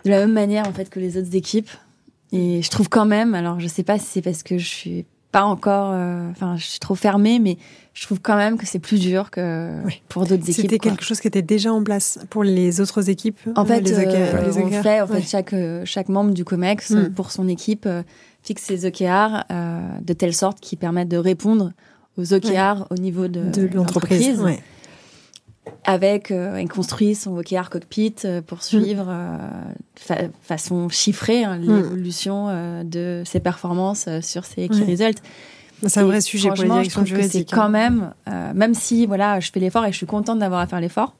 de 0.06 0.10
la 0.10 0.20
même 0.20 0.34
manière 0.34 0.68
en 0.68 0.74
fait 0.74 0.90
que 0.90 1.00
les 1.00 1.18
autres 1.18 1.36
équipes. 1.36 1.70
Et 2.32 2.62
je 2.62 2.70
trouve 2.70 2.90
quand 2.90 3.06
même, 3.06 3.34
alors 3.36 3.60
je 3.60 3.68
sais 3.68 3.84
pas 3.84 4.00
si 4.00 4.06
c'est 4.06 4.22
parce 4.22 4.44
que 4.44 4.58
je 4.58 4.66
suis 4.68 5.06
pas 5.32 5.44
encore, 5.44 5.92
euh, 5.94 6.30
enfin 6.32 6.58
je 6.58 6.66
suis 6.66 6.80
trop 6.80 6.96
fermée, 6.96 7.40
mais 7.40 7.58
je 7.94 8.06
trouve 8.06 8.20
quand 8.22 8.36
même 8.36 8.58
que 8.58 8.66
c'est 8.66 8.80
plus 8.80 9.00
dur 9.00 9.32
que 9.32 9.72
Oui. 9.86 10.02
pour 10.10 10.24
d'autres 10.26 10.44
équipes. 10.50 10.56
C'était 10.64 10.80
quelque 10.80 11.04
chose 11.06 11.22
qui 11.22 11.28
était 11.28 11.42
déjà 11.42 11.72
en 11.72 11.84
place 11.84 12.20
pour 12.30 12.44
les 12.44 12.82
autres 12.82 13.10
équipes. 13.10 13.40
En 13.56 13.66
fait, 13.66 13.80
les 13.82 13.94
euh, 13.94 14.46
les 14.50 14.58
on 14.58 14.70
fait, 14.84 15.00
en 15.02 15.08
fait 15.08 15.22
chaque, 15.22 15.54
euh, 15.54 15.84
chaque 15.86 16.10
membre 16.10 16.32
du 16.34 16.44
COMEX, 16.44 16.90
Mm. 16.92 16.98
euh, 16.98 17.10
pour 17.10 17.32
son 17.32 17.48
équipe, 17.48 17.86
euh, 17.86 18.04
fixe 18.44 18.64
ses 18.64 18.86
OKR 18.86 19.44
euh, 19.52 19.80
de 20.02 20.14
telle 20.14 20.34
sorte 20.34 20.60
qu'ils 20.60 20.78
permettent 20.78 21.10
de 21.10 21.18
répondre 21.18 21.72
aux 22.18 22.34
OKR 22.34 22.88
au 22.90 22.96
niveau 22.96 23.28
de, 23.30 23.42
de 23.50 23.68
l'entreprise. 23.74 24.28
l'entreprise. 24.28 24.42
Ouais. 24.42 24.60
Avec 25.84 26.32
euh, 26.32 26.60
il 26.62 26.68
construit 26.70 27.16
son 27.16 27.38
OKR 27.38 27.70
cockpit 27.70 28.16
euh, 28.26 28.42
pour 28.42 28.62
suivre 28.64 29.06
euh, 29.10 29.38
fa- 29.96 30.28
façon 30.42 30.90
chiffrée 30.90 31.44
hein, 31.44 31.58
l'évolution 31.58 32.48
euh, 32.50 32.84
de 32.84 33.24
ses 33.26 33.40
performances 33.40 34.06
euh, 34.08 34.22
sur 34.22 34.46
ses 34.46 34.68
key 34.70 34.76
Ouais. 34.76 34.86
results. 34.92 35.22
C'est 35.88 36.00
un 36.00 36.06
vrai 36.06 36.22
sujet 36.22 36.50
pour 36.50 36.58
les 36.64 36.70
directions 36.70 37.04
je 37.06 37.14
trouve 37.16 37.24
que. 37.26 37.30
C'est 37.32 37.44
quand 37.50 37.70
même, 37.70 38.14
euh, 38.30 38.52
même 38.54 38.76
si 38.76 39.06
voilà, 39.08 39.40
je 39.40 39.52
fais 39.52 39.60
l'effort 39.60 39.84
et 39.86 39.92
je 39.92 39.98
suis 39.98 40.06
contente 40.06 40.38
d'avoir 40.40 40.60
à 40.62 40.68
faire 40.68 40.80
l'effort, 40.80 41.16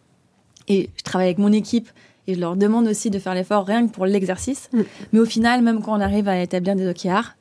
et 0.68 0.90
je 0.96 1.02
travaille 1.04 1.28
avec 1.28 1.40
mon 1.40 1.52
équipe 1.52 1.90
et 2.28 2.36
je 2.36 2.40
leur 2.40 2.56
demande 2.56 2.88
aussi 2.88 3.10
de 3.10 3.18
faire 3.18 3.34
l'effort 3.34 3.66
rien 3.66 3.88
que 3.88 3.92
pour 3.92 4.06
l'exercice. 4.06 4.70
Mm. 4.72 4.82
Mais 5.14 5.20
au 5.20 5.26
final, 5.26 5.64
même 5.64 5.82
quand 5.82 5.98
on 5.98 6.02
arrive 6.02 6.28
à 6.28 6.40
établir 6.40 6.76
des 6.76 6.88
OKR, 6.88 7.36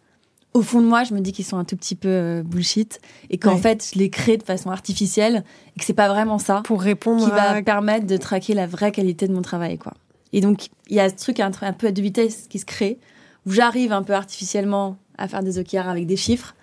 au 0.54 0.62
fond 0.62 0.80
de 0.80 0.86
moi, 0.86 1.04
je 1.04 1.14
me 1.14 1.20
dis 1.20 1.32
qu'ils 1.32 1.44
sont 1.44 1.56
un 1.58 1.64
tout 1.64 1.76
petit 1.76 1.94
peu 1.94 2.08
euh, 2.08 2.42
bullshit 2.42 3.00
et 3.30 3.38
qu'en 3.38 3.54
Ouais. 3.54 3.60
fait, 3.60 3.90
je 3.94 3.98
les 3.98 4.10
crée 4.10 4.36
de 4.36 4.42
façon 4.42 4.70
artificielle 4.70 5.44
et 5.76 5.78
que 5.80 5.84
c'est 5.86 5.92
pas 5.94 6.08
vraiment 6.08 6.38
ça 6.38 6.62
Pour 6.64 6.82
répondre 6.82 7.24
qui 7.24 7.30
va 7.30 7.50
à... 7.52 7.62
permettre 7.62 8.06
de 8.06 8.16
traquer 8.16 8.54
la 8.54 8.66
vraie 8.66 8.90
qualité 8.92 9.28
de 9.28 9.32
mon 9.32 9.42
travail, 9.42 9.78
quoi. 9.78 9.94
Et 10.32 10.40
donc, 10.40 10.68
il 10.88 10.96
y 10.96 11.00
a 11.00 11.08
ce 11.08 11.14
truc 11.16 11.40
un, 11.40 11.50
un 11.62 11.72
peu 11.72 11.86
à 11.88 11.92
deux 11.92 12.02
vitesses 12.02 12.46
qui 12.48 12.58
se 12.58 12.64
crée, 12.64 12.98
où 13.46 13.52
j'arrive 13.52 13.92
un 13.92 14.02
peu 14.02 14.12
artificiellement 14.12 14.96
à 15.18 15.28
faire 15.28 15.42
des 15.42 15.58
OKR 15.58 15.88
avec 15.88 16.06
des 16.06 16.16
chiffres. 16.16 16.54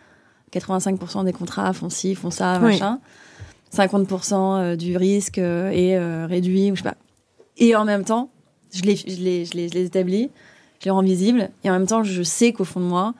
85% 0.54 1.26
des 1.26 1.34
contrats 1.34 1.72
font 1.74 1.90
ci, 1.90 2.16
font 2.16 2.32
ça, 2.32 2.60
Oui. 2.62 2.72
machin. 2.74 3.00
50% 3.76 4.34
euh, 4.34 4.76
du 4.76 4.96
risque 4.96 5.38
euh, 5.40 5.70
est 5.72 6.26
réduit, 6.26 6.72
ou 6.72 6.76
je 6.76 6.84
sais 6.84 6.90
pas. 6.90 6.96
Et 7.58 7.76
en 7.76 7.86
même 7.86 8.04
temps, 8.06 8.30
je 8.74 8.82
les, 8.84 8.96
je 8.96 9.06
les, 9.08 9.46
je 9.46 9.54
les, 9.54 9.68
je 9.70 9.74
les 9.74 9.86
établis, 9.86 10.30
je 10.80 10.86
les 10.86 10.92
rends 10.92 11.02
visibles, 11.02 11.50
et 11.64 11.70
en 11.70 11.74
même 11.74 11.88
temps, 11.88 12.04
je 12.04 12.24
sais 12.24 12.54
qu'au 12.54 12.64
fond 12.64 12.80
de 12.80 12.86
moi, 12.86 13.14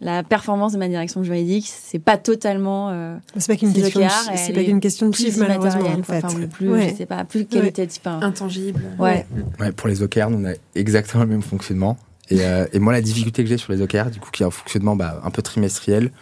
la 0.00 0.22
performance 0.22 0.72
de 0.72 0.78
ma 0.78 0.88
direction 0.88 1.22
juridique, 1.24 1.66
c'est 1.68 1.98
pas 1.98 2.16
totalement 2.18 2.90
euh, 2.90 3.16
C'est 3.36 3.48
pas 3.52 3.56
qu'une 3.56 3.72
question, 3.72 4.00
de- 4.00 4.06
c'est 4.36 4.52
pas 4.52 4.62
qu'une 4.64 4.80
question 4.80 5.06
de 5.06 5.12
plus 5.12 5.24
chiffre 5.24 5.40
malheureusement 5.40 5.88
en 5.88 6.02
fait. 6.02 6.24
Enfin, 6.24 6.46
plus, 6.46 6.68
Ouais. 6.70 6.90
je 6.90 6.96
sais 6.96 7.06
pas, 7.06 7.24
plus 7.24 7.46
qualitatif. 7.46 8.00
enfin, 8.04 8.20
Intangible. 8.24 8.80
Ouais. 8.98 9.26
Ouais, 9.58 9.72
pour 9.72 9.88
les 9.88 10.02
OKR, 10.02 10.30
nous, 10.30 10.38
on 10.38 10.48
a 10.50 10.54
exactement 10.76 11.24
le 11.24 11.30
même 11.30 11.42
fonctionnement. 11.42 11.96
Et, 12.30 12.42
euh, 12.44 12.66
et 12.72 12.78
moi, 12.78 12.92
la 12.92 13.00
difficulté 13.00 13.42
que 13.42 13.48
j'ai 13.48 13.56
sur 13.56 13.72
les 13.72 13.80
OKR, 13.82 14.10
du 14.10 14.20
coup, 14.20 14.30
qui 14.30 14.42
est 14.42 14.46
un 14.46 14.50
fonctionnement 14.50 14.94
bah, 14.94 15.20
un 15.24 15.30
peu 15.30 15.42
trimestriel, 15.42 16.12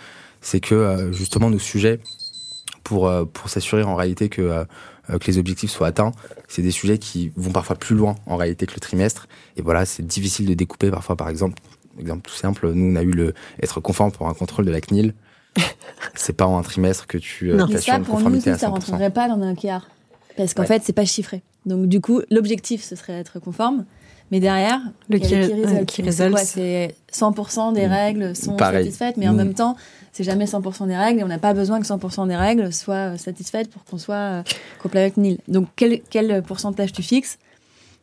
c'est 0.41 0.61
que 0.61 0.75
euh, 0.75 1.13
justement 1.13 1.51
nos 1.51 1.59
sujets, 1.59 2.01
pour, 2.85 3.09
euh, 3.09 3.25
pour 3.25 3.51
s'assurer 3.51 3.83
en 3.83 3.97
réalité 3.97 4.29
que, 4.29 4.65
que 5.09 5.27
les 5.27 5.39
objectifs 5.39 5.71
soient 5.71 5.89
atteints, 5.89 6.13
c'est 6.49 6.63
des 6.63 6.71
sujets 6.71 6.99
qui 6.99 7.33
vont 7.37 7.51
parfois 7.51 7.77
plus 7.77 7.95
loin 7.97 8.15
en 8.27 8.37
réalité 8.37 8.67
que 8.67 8.75
le 8.75 8.81
trimestre. 8.81 9.27
Et 9.57 9.63
voilà, 9.63 9.85
c'est 9.85 10.07
difficile 10.07 10.47
de 10.47 10.55
découper 10.55 10.91
parfois, 10.91 11.17
par 11.17 11.29
exemple, 11.29 11.61
exemple 12.01 12.29
tout 12.29 12.35
simple, 12.35 12.73
nous, 12.73 12.93
on 12.93 12.97
a 12.97 13.03
eu 13.03 13.11
le 13.13 13.35
être 13.63 13.81
conforme 13.81 14.13
pour 14.13 14.29
un 14.29 14.35
contrôle 14.35 14.65
de 14.65 14.71
la 14.71 14.81
CNIL. 14.81 15.15
c'est 16.15 16.35
pas 16.35 16.47
en 16.47 16.59
un 16.59 16.63
trimestre 16.63 17.07
que 17.07 17.19
tu 17.19 17.51
euh, 17.51 17.57
Non. 17.57 17.67
Mais 17.71 17.79
ça, 17.81 17.97
une 17.97 18.05
pour 18.05 18.21
nous 18.21 18.41
ça 18.41 18.51
à 18.53 18.57
100%. 18.57 18.67
rentrerait 18.69 19.11
pas 19.11 19.29
dans 19.29 19.41
un 19.43 19.53
OKR. 19.53 19.89
Parce 20.37 20.53
qu'en 20.55 20.63
Ouais. 20.63 20.69
fait, 20.69 20.83
c'est 20.85 20.93
pas 20.93 21.05
chiffré. 21.07 21.43
Donc, 21.65 21.87
du 21.87 22.01
coup, 22.01 22.21
l'objectif, 22.31 22.85
ce 22.85 22.95
serait 22.95 23.15
d'être 23.15 23.39
conforme. 23.41 23.85
Mais 24.33 24.41
derrière, 24.41 24.81
Le 25.09 25.19
key 25.19 25.39
Donc, 25.39 25.91
c'est 25.91 26.03
quoi 26.03 26.11
results. 26.11 26.37
C'est 26.45 26.95
100% 27.13 27.73
des 27.73 27.87
Mm. 27.87 27.91
règles 27.93 28.37
sont 28.37 28.57
Pareil. 28.57 28.85
satisfaites, 28.85 29.17
mais 29.17 29.29
en 29.29 29.33
Mm. 29.33 29.37
même 29.37 29.55
temps, 29.55 29.77
c'est 30.13 30.25
jamais 30.25 30.47
100% 30.47 30.87
des 30.89 30.97
règles 30.97 31.21
et 31.21 31.25
on 31.25 31.29
n'a 31.29 31.39
pas 31.39 31.55
besoin 31.55 31.81
que 31.81 31.87
100% 31.87 32.27
des 32.27 32.35
règles 32.37 32.73
soient 32.73 33.17
satisfaites 33.19 33.71
pour 33.71 33.85
qu'on 33.85 33.99
soit 33.99 34.15
euh, 34.17 34.43
complet 34.83 35.01
avec 35.03 35.17
NIL. 35.17 35.39
Donc, 35.49 35.69
quel, 35.77 36.01
quel 36.11 36.43
pourcentage 36.43 36.93
tu 36.93 37.03
fixes? 37.03 37.39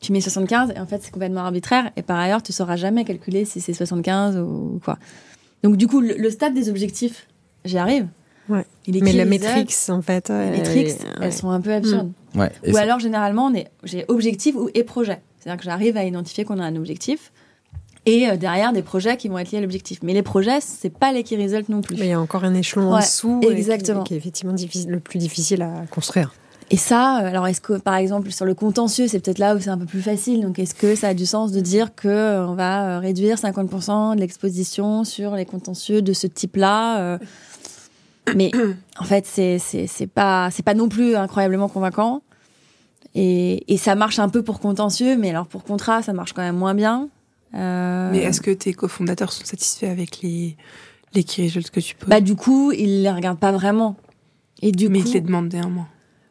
Tu 0.03 0.11
mets 0.11 0.21
75 0.21 0.73
et 0.75 0.79
en 0.79 0.85
fait, 0.85 1.01
c'est 1.01 1.11
complètement 1.11 1.41
arbitraire. 1.41 1.89
Et 1.95 2.01
par 2.03 2.19
ailleurs, 2.19 2.43
tu 2.43 2.51
sauras 2.51 2.75
jamais 2.75 3.05
calculer 3.05 3.45
si 3.45 3.61
c'est 3.61 3.73
75 3.73 4.37
ou 4.37 4.79
quoi. 4.83 4.97
Donc, 5.63 5.77
du 5.77 5.87
coup, 5.87 6.01
le, 6.01 6.13
le 6.17 6.29
stade 6.29 6.53
des 6.53 6.69
objectifs, 6.69 7.27
j'y 7.65 7.77
arrive. 7.77 8.07
Ouais. 8.49 8.65
Mais 8.89 9.13
la 9.13 9.23
métrique, 9.23 9.73
en 9.87 10.01
fait. 10.01 10.27
les 10.27 10.35
elle- 10.35 10.51
métriques, 10.51 10.87
ouais. 10.89 11.07
elles 11.21 11.33
sont 11.33 11.49
un 11.49 11.61
peu 11.61 11.71
absurdes. 11.73 12.11
Ouais, 12.35 12.51
et 12.63 12.71
Ou 12.71 12.73
ça- 12.73 12.81
alors, 12.81 12.99
généralement, 12.99 13.45
on 13.45 13.53
est, 13.53 13.69
j'ai 13.85 14.03
objectif 14.09 14.55
ou, 14.55 14.69
et 14.73 14.83
projet. 14.83 15.21
C'est-à-dire 15.39 15.57
que 15.59 15.63
j'arrive 15.63 15.95
à 15.95 16.03
identifier 16.03 16.43
qu'on 16.43 16.59
a 16.59 16.63
un 16.65 16.75
objectif 16.75 17.31
et 18.05 18.27
euh, 18.29 18.35
derrière 18.35 18.73
des 18.73 18.81
projets 18.81 19.15
qui 19.15 19.29
vont 19.29 19.37
être 19.37 19.51
liés 19.51 19.59
à 19.59 19.61
l'objectif. 19.61 19.99
Mais 20.03 20.13
les 20.13 20.23
projets, 20.23 20.59
c'est 20.59 20.89
pas 20.89 21.13
les 21.13 21.23
key 21.23 21.37
results 21.41 21.69
non 21.69 21.79
plus. 21.81 21.95
Mais 21.95 22.07
il 22.07 22.09
y 22.09 22.13
a 22.13 22.19
encore 22.19 22.43
un 22.43 22.53
échelon 22.53 22.91
en 22.91 22.99
dessous 22.99 23.39
et 23.41 23.47
qui- 23.47 23.53
exactement. 23.53 24.03
qui 24.03 24.13
est 24.15 24.17
effectivement 24.17 24.51
difficile, 24.53 24.89
le 24.89 24.99
plus 24.99 25.19
difficile 25.19 25.61
à 25.61 25.85
construire. 25.89 26.33
Et 26.73 26.77
ça, 26.77 27.19
euh, 27.19 27.27
alors 27.27 27.45
est-ce 27.45 27.61
que 27.61 27.73
par 27.73 27.93
exemple 27.93 28.31
sur 28.31 28.45
le 28.45 28.55
contentieux, 28.55 29.07
c'est 29.07 29.19
peut-être 29.19 29.37
là 29.37 29.55
où 29.55 29.59
c'est 29.59 29.69
un 29.69 29.77
peu 29.77 29.85
plus 29.85 30.01
facile. 30.01 30.41
Donc 30.41 30.57
est-ce 30.57 30.73
que 30.73 30.95
ça 30.95 31.09
a 31.09 31.13
du 31.13 31.27
sens 31.27 31.51
de 31.51 31.59
dire 31.59 31.93
que 31.93 32.07
euh, 32.07 32.47
on 32.47 32.55
va 32.55 32.97
euh, 32.97 32.99
réduire 32.99 33.37
50% 33.37 34.15
de 34.15 34.19
l'exposition 34.19 35.03
sur 35.03 35.35
les 35.35 35.45
contentieux 35.45 36.01
de 36.01 36.13
ce 36.13 36.25
type-là 36.25 37.19
Mais 38.35 38.49
en 38.99 39.03
fait, 39.03 39.27
c'est 39.27 39.59
c'est 39.59 39.85
c'est 39.85 40.07
pas 40.07 40.49
c'est 40.49 40.63
pas 40.63 40.73
non 40.73 40.89
plus 40.89 41.15
incroyablement 41.15 41.69
convaincant. 41.69 42.23
Et, 43.13 43.71
et 43.71 43.77
ça 43.77 43.93
marche 43.93 44.17
un 44.17 44.29
peu 44.29 44.41
pour 44.41 44.59
contentieux, 44.59 45.15
mais 45.15 45.29
alors 45.29 45.45
pour 45.45 45.63
contrat, 45.65 46.01
ça 46.01 46.11
marche 46.11 46.33
quand 46.33 46.41
même 46.41 46.57
moins 46.57 46.73
bien. 46.73 47.07
Euh, 47.53 48.09
Mais 48.11 48.23
est-ce 48.23 48.41
que 48.41 48.49
tes 48.49 48.73
cofondateurs 48.73 49.31
sont 49.31 49.45
satisfaits 49.45 49.85
avec 49.85 50.21
les, 50.23 50.57
les 51.13 51.23
key 51.23 51.43
results 51.43 51.69
que 51.69 51.79
tu 51.79 51.93
poses? 51.93 52.09
Bah 52.09 52.19
du 52.19 52.35
coup, 52.35 52.71
ils 52.71 53.03
les 53.03 53.11
regardent 53.11 53.37
pas 53.37 53.51
vraiment. 53.51 53.95
Et 54.63 54.71
du 54.71 54.89
Mais 54.89 55.01
coup, 55.01 55.05
ils 55.05 55.11
te 55.11 55.17
les 55.17 55.21
demandent 55.21 55.53
néanmoins. 55.53 55.87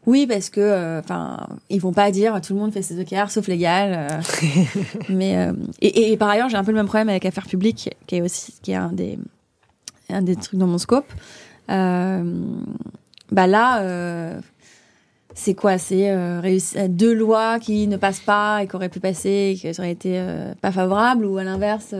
Oui, 0.06 0.26
parce 0.26 0.50
que, 0.50 0.60
euh, 0.60 1.00
enfin, 1.00 1.46
ils 1.70 1.80
vont 1.80 1.92
pas 1.92 2.10
dire 2.10 2.40
tout 2.40 2.54
le 2.54 2.60
monde 2.60 2.72
fait 2.72 2.82
ses 2.82 3.00
OKR 3.00 3.30
sauf 3.30 3.46
légal. 3.46 4.08
euh. 4.10 4.20
mais 5.08 5.36
euh, 5.36 5.52
et, 5.80 6.12
et 6.12 6.16
par 6.16 6.28
ailleurs, 6.28 6.48
j'ai 6.48 6.56
un 6.56 6.64
peu 6.64 6.72
le 6.72 6.76
même 6.76 6.86
problème 6.86 7.08
avec 7.08 7.24
affaires 7.24 7.46
publiques, 7.46 7.90
qui 8.06 8.16
est 8.16 8.22
aussi 8.22 8.54
qui 8.62 8.72
est 8.72 8.76
un 8.76 8.92
des 8.92 9.18
un 10.10 10.22
des 10.22 10.36
trucs 10.36 10.58
dans 10.58 10.66
mon 10.66 10.78
scope. 10.78 11.10
Euh, 11.70 12.44
bah 13.30 13.46
là, 13.46 13.82
euh, 13.82 14.40
c'est 15.34 15.54
quoi? 15.54 15.78
C'est 15.78 16.10
euh, 16.10 16.42
deux 16.88 17.14
lois 17.14 17.60
qui 17.60 17.86
ne 17.86 17.96
passent 17.96 18.20
pas 18.20 18.62
et 18.62 18.66
qui 18.66 18.76
auraient 18.76 18.88
pu 18.88 19.00
passer, 19.00 19.52
et 19.54 19.56
qui 19.56 19.80
auraient 19.80 19.92
été 19.92 20.18
euh, 20.18 20.52
pas 20.60 20.72
favorables, 20.72 21.24
ou 21.24 21.38
à 21.38 21.44
l'inverse. 21.44 21.94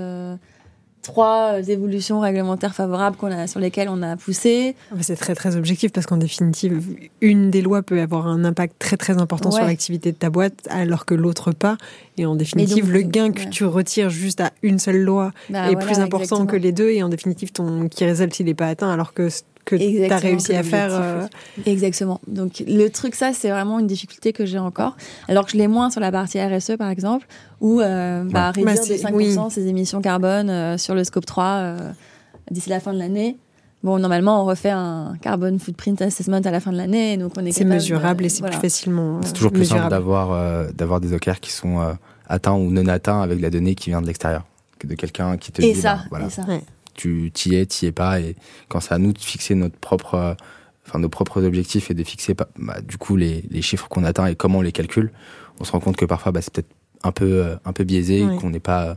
Euh, 1.02 1.12
Trois 1.12 1.58
évolutions 1.68 2.20
réglementaires 2.20 2.74
favorables 2.74 3.16
qu'on 3.16 3.30
a, 3.30 3.46
sur 3.46 3.60
lesquelles 3.60 3.88
on 3.88 4.02
a 4.02 4.16
poussé. 4.16 4.76
Ouais, 4.92 5.02
C'est 5.02 5.16
très 5.16 5.34
très 5.34 5.56
objectif 5.56 5.92
parce 5.92 6.06
qu'en 6.06 6.16
définitive, 6.16 6.82
une 7.20 7.50
des 7.50 7.62
lois 7.62 7.82
peut 7.82 8.00
avoir 8.00 8.26
un 8.26 8.44
impact 8.44 8.74
très 8.78 8.96
très 8.96 9.18
important 9.18 9.50
sur 9.50 9.64
l'activité 9.64 10.12
de 10.12 10.16
ta 10.16 10.30
boîte, 10.30 10.54
alors 10.70 11.04
que 11.04 11.14
l'autre 11.14 11.52
pas. 11.52 11.76
Et 12.18 12.26
en 12.26 12.36
définitive, 12.36 12.84
donc, 12.84 12.92
le 12.94 13.02
gain 13.02 13.32
que 13.32 13.48
tu 13.48 13.64
retires 13.64 14.10
juste 14.10 14.40
à 14.40 14.52
une 14.62 14.78
seule 14.78 15.00
loi 15.02 15.32
Bah, 15.50 15.66
est 15.70 15.72
voilà, 15.72 15.86
plus 15.86 15.98
important 15.98 16.22
exactement. 16.22 16.46
que 16.46 16.56
les 16.56 16.72
deux. 16.72 16.90
Et 16.90 17.02
en 17.02 17.08
définitive, 17.08 17.52
ton 17.52 17.88
key 17.88 18.08
result, 18.08 18.38
il 18.40 18.46
n'est 18.46 18.54
pas 18.54 18.68
atteint, 18.68 18.90
alors 18.90 19.12
que 19.14 19.28
que 19.64 19.76
tu 19.76 20.12
as 20.12 20.16
réussi 20.18 20.54
à 20.54 20.62
faire. 20.62 20.88
euh, 20.92 21.26
Exactement. 21.66 22.20
Donc 22.26 22.62
le 22.66 22.88
truc, 22.88 23.14
ça, 23.14 23.32
c'est 23.32 23.50
vraiment 23.50 23.78
une 23.78 23.86
difficulté 23.86 24.32
que 24.32 24.44
j'ai 24.46 24.58
encore. 24.58 24.96
Alors 25.28 25.44
que 25.46 25.52
je 25.52 25.56
l'ai 25.56 25.68
moins 25.68 25.90
sur 25.90 26.00
la 26.00 26.10
partie 26.10 26.40
RSE, 26.40 26.76
par 26.78 26.90
exemple, 26.90 27.26
où 27.60 27.80
euh, 27.80 28.24
bah, 28.24 28.50
réduire 28.50 28.74
Bah, 28.74 28.80
de 28.80 28.86
c'est- 28.86 28.96
5% 29.02 29.12
oui. 29.14 29.36
ses 29.50 29.66
émissions 29.68 30.00
carbone 30.00 30.50
euh, 30.50 30.78
sur 30.78 30.94
le 30.94 31.04
scope 31.04 31.26
3 31.26 31.44
euh, 31.44 31.92
d'ici 32.50 32.70
la 32.70 32.80
fin 32.80 32.92
de 32.92 32.98
l'année. 32.98 33.36
Bon, 33.84 33.98
normalement, 33.98 34.42
on 34.42 34.44
refait 34.44 34.70
un 34.70 35.14
carbon 35.20 35.58
footprint 35.58 36.00
assessment 36.02 36.36
à 36.44 36.50
la 36.52 36.60
fin 36.60 36.70
de 36.70 36.76
l'année, 36.76 37.16
donc 37.16 37.32
on 37.36 37.44
est 37.44 37.50
C'est 37.50 37.64
mesurable 37.64 38.20
de- 38.20 38.26
et 38.26 38.28
c'est 38.28 38.38
voilà. 38.40 38.56
plus 38.56 38.62
facilement. 38.68 39.20
C'est 39.24 39.32
toujours 39.32 39.50
plus 39.52 39.64
simple 39.64 39.88
d'avoir 39.90 40.30
euh, 40.32 40.70
d'avoir 40.72 41.00
des 41.00 41.12
OKR 41.12 41.40
qui 41.40 41.50
sont 41.50 41.80
euh, 41.80 41.92
atteints 42.28 42.52
ou 42.54 42.70
non 42.70 42.86
atteints 42.86 43.20
avec 43.22 43.40
la 43.40 43.50
donnée 43.50 43.74
qui 43.74 43.90
vient 43.90 44.00
de 44.00 44.06
l'extérieur 44.06 44.44
que 44.78 44.86
de 44.86 44.94
quelqu'un 44.94 45.36
qui 45.36 45.50
te 45.50 45.60
Et 45.62 45.72
dit 45.72 45.80
ça, 45.80 45.94
bah, 45.96 46.02
voilà 46.10 46.26
et 46.26 46.30
ça. 46.30 46.42
Ouais. 46.42 46.62
Tu 47.02 47.30
t'y 47.32 47.54
es 47.54 47.66
t'y 47.66 47.86
es 47.86 47.92
pas 47.92 48.20
et 48.20 48.36
quand 48.68 48.80
c'est 48.80 48.94
à 48.94 48.98
nous 48.98 49.12
de 49.12 49.18
fixer 49.18 49.54
notre 49.54 49.76
propre 49.76 50.14
euh, 50.14 50.34
enfin 50.86 50.98
nos 50.98 51.08
propres 51.08 51.42
objectifs 51.44 51.90
et 51.90 51.94
de 51.94 52.04
fixer 52.04 52.34
bah, 52.34 52.80
du 52.86 52.98
coup 52.98 53.16
les, 53.16 53.44
les 53.50 53.62
chiffres 53.62 53.88
qu'on 53.88 54.04
atteint 54.04 54.26
et 54.26 54.34
comment 54.36 54.58
on 54.58 54.62
les 54.62 54.72
calcule 54.72 55.12
on 55.60 55.64
se 55.64 55.72
rend 55.72 55.80
compte 55.80 55.96
que 55.96 56.04
parfois 56.04 56.32
bah, 56.32 56.40
c'est 56.42 56.52
peut-être 56.52 56.70
un 57.04 57.12
peu 57.12 57.24
euh, 57.44 57.56
un 57.64 57.72
peu 57.72 57.84
biaisé 57.84 58.24
Ouais. 58.24 58.34
et 58.34 58.38
qu'on 58.38 58.50
n'est 58.50 58.60
pas 58.60 58.96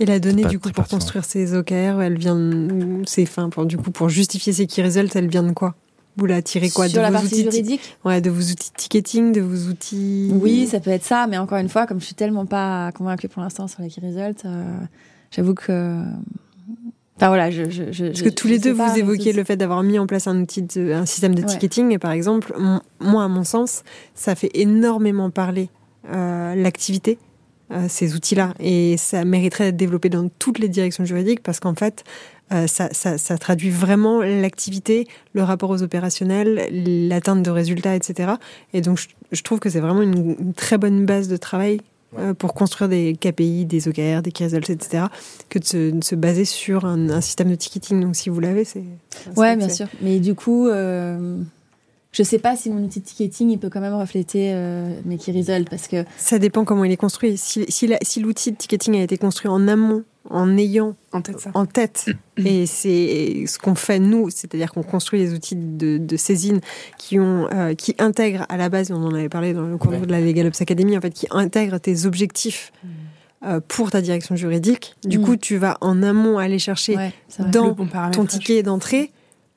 Et 0.00 0.06
la 0.06 0.18
donnée, 0.20 0.44
du 0.44 0.58
coup, 0.58 0.68
pour 0.70 0.72
pertinent. 0.84 0.98
construire 0.98 1.24
ces 1.24 1.54
OKR, 1.54 2.00
elle 2.02 2.16
vient. 2.18 2.34
de- 2.36 3.02
C'est 3.06 3.26
fin, 3.26 3.50
pour, 3.50 3.66
du 3.66 3.76
coup, 3.76 3.90
pour 3.90 4.08
justifier 4.08 4.52
ces 4.52 4.66
key 4.66 4.82
results, 4.82 5.14
elle 5.16 5.28
vient 5.28 5.42
de 5.44 5.52
quoi? 5.52 5.74
Vous 6.16 6.26
la 6.26 6.40
tirez 6.42 6.70
quoi? 6.70 6.88
Sur 6.88 6.96
de 6.98 7.02
la 7.02 7.08
vos 7.10 7.14
partie 7.18 7.34
outils 7.34 7.42
juridique? 7.50 7.96
Ouais, 8.04 8.20
de 8.20 8.30
vos 8.30 8.40
outils 8.42 8.70
de 8.70 8.76
ticketing, 8.76 9.32
de 9.32 9.40
vos 9.40 9.70
outils. 9.70 10.30
Oui, 10.32 10.66
ça 10.66 10.78
peut 10.80 10.90
être 10.90 11.04
ça, 11.04 11.26
mais 11.28 11.38
encore 11.38 11.58
une 11.58 11.68
fois, 11.68 11.86
comme 11.86 12.00
je 12.00 12.06
suis 12.06 12.14
tellement 12.14 12.46
pas 12.46 12.90
convaincue 12.92 13.28
pour 13.28 13.42
l'instant 13.42 13.66
sur 13.68 13.82
les 13.82 13.88
key 13.88 14.00
results, 14.02 14.44
euh, 14.44 14.76
j'avoue 15.30 15.54
que... 15.54 16.02
Enfin 17.16 17.28
voilà, 17.28 17.50
je... 17.50 17.68
je, 17.70 17.92
je 17.92 18.06
Parce 18.06 18.22
que 18.22 18.28
tous 18.30 18.48
les 18.48 18.58
deux, 18.58 18.72
vous 18.72 18.98
évoquiez 18.98 19.32
le 19.32 19.44
fait 19.44 19.56
d'avoir 19.56 19.82
mis 19.82 19.98
en 19.98 20.06
place 20.06 20.26
un 20.26 20.40
outil, 20.40 20.62
de, 20.62 20.92
un 20.92 21.06
système 21.06 21.34
de 21.34 21.42
Ouais. 21.42 21.46
ticketing, 21.46 21.92
et 21.92 21.98
par 21.98 22.12
exemple, 22.12 22.54
moi, 23.00 23.24
à 23.24 23.28
mon 23.28 23.44
sens, 23.44 23.82
ça 24.14 24.34
fait 24.34 24.50
énormément 24.54 25.30
parler 25.30 25.68
euh, 26.12 26.54
l'activité, 26.54 27.18
euh, 27.70 27.86
ces 27.88 28.14
outils-là, 28.14 28.54
et 28.60 28.96
ça 28.96 29.24
mériterait 29.24 29.66
d'être 29.66 29.76
développé 29.76 30.08
dans 30.08 30.28
toutes 30.38 30.58
les 30.58 30.68
directions 30.68 31.04
juridiques, 31.04 31.42
parce 31.42 31.60
qu'en 31.60 31.74
fait, 31.74 32.02
euh, 32.52 32.66
ça, 32.66 32.88
ça, 32.92 33.18
ça 33.18 33.38
traduit 33.38 33.70
vraiment 33.70 34.20
l'activité, 34.20 35.06
le 35.32 35.42
rapport 35.42 35.70
aux 35.70 35.82
opérationnels, 35.82 36.68
l'atteinte 37.08 37.42
de 37.42 37.50
résultats, 37.50 37.94
etc. 37.94 38.32
Et 38.72 38.80
donc, 38.80 38.98
je, 38.98 39.08
je 39.30 39.42
trouve 39.42 39.58
que 39.60 39.70
c'est 39.70 39.80
vraiment 39.80 40.02
une, 40.02 40.34
une 40.38 40.54
très 40.54 40.76
bonne 40.76 41.06
base 41.06 41.28
de 41.28 41.36
travail 41.36 41.80
euh, 42.18 42.34
pour 42.34 42.54
construire 42.54 42.88
des 42.88 43.16
KPI, 43.18 43.64
des 43.64 43.88
OKR, 43.88 44.22
des 44.22 44.32
key 44.32 44.44
results, 44.44 44.70
etc., 44.70 45.04
que 45.48 45.58
de 45.58 45.64
se, 45.64 45.90
de 45.90 46.04
se 46.04 46.14
baser 46.14 46.44
sur 46.44 46.84
un, 46.84 47.08
un 47.10 47.20
système 47.20 47.50
de 47.50 47.54
ticketing. 47.54 48.00
Donc, 48.00 48.16
si 48.16 48.28
vous 48.28 48.40
l'avez, 48.40 48.64
c'est. 48.64 48.84
Ouais, 49.36 49.56
bien 49.56 49.68
sûr. 49.68 49.86
Mais 50.02 50.20
du 50.20 50.34
coup, 50.34 50.68
euh, 50.68 51.38
je 52.12 52.22
sais 52.22 52.38
pas 52.38 52.56
si 52.56 52.70
mon 52.70 52.84
outil 52.84 53.00
de 53.00 53.04
ticketing 53.04 53.50
il 53.50 53.58
peut 53.58 53.70
quand 53.70 53.80
même 53.80 53.94
refléter 53.94 54.52
euh, 54.52 54.94
mes 55.06 55.16
key 55.16 55.32
results 55.32 55.68
parce 55.70 55.88
que 55.88 56.04
ça 56.18 56.38
dépend 56.38 56.64
comment 56.64 56.84
il 56.84 56.92
est 56.92 56.96
construit. 56.96 57.38
Si, 57.38 57.64
si 57.68 58.20
l'outil 58.20 58.52
de 58.52 58.56
ticketing 58.56 58.96
a 58.96 59.02
été 59.02 59.16
construit 59.16 59.50
en 59.50 59.66
amont, 59.66 60.04
en 60.30 60.56
ayant 60.56 60.96
en 61.12 61.20
tête, 61.20 61.40
ça. 61.40 61.50
En 61.54 61.66
tête. 61.66 62.06
et 62.36 62.66
c'est 62.66 63.44
ce 63.46 63.58
qu'on 63.58 63.74
fait 63.74 63.98
nous, 63.98 64.30
c'est-à-dire 64.30 64.72
qu'on 64.72 64.82
construit 64.82 65.20
les 65.20 65.34
outils 65.34 65.56
de, 65.56 65.98
de 65.98 66.16
saisine 66.16 66.60
qui 66.98 67.18
ont 67.18 67.48
euh, 67.52 67.74
qui 67.74 67.94
intègrent 67.98 68.46
à 68.48 68.56
la 68.56 68.68
base, 68.68 68.90
on 68.90 69.02
en 69.02 69.14
avait 69.14 69.28
parlé 69.28 69.52
dans 69.52 69.66
le 69.66 69.76
cours 69.78 69.92
de 69.92 70.10
la 70.10 70.20
Legal 70.20 70.46
Ops 70.46 70.60
Academy, 70.60 70.96
en 70.96 71.00
fait, 71.00 71.10
qui 71.10 71.26
intègrent 71.30 71.78
tes 71.78 72.06
objectifs. 72.06 72.72
Mm. 72.82 72.88
Euh, 73.44 73.58
pour 73.66 73.90
ta 73.90 74.00
direction 74.00 74.36
juridique. 74.36 74.94
Du 75.04 75.18
mm. 75.18 75.22
coup, 75.24 75.36
tu 75.36 75.56
vas 75.56 75.76
en 75.80 76.00
amont 76.04 76.38
aller 76.38 76.60
chercher 76.60 76.96
dans 77.50 77.74
ton 78.12 78.24
ticket 78.24 78.62
d'entrée 78.62 79.10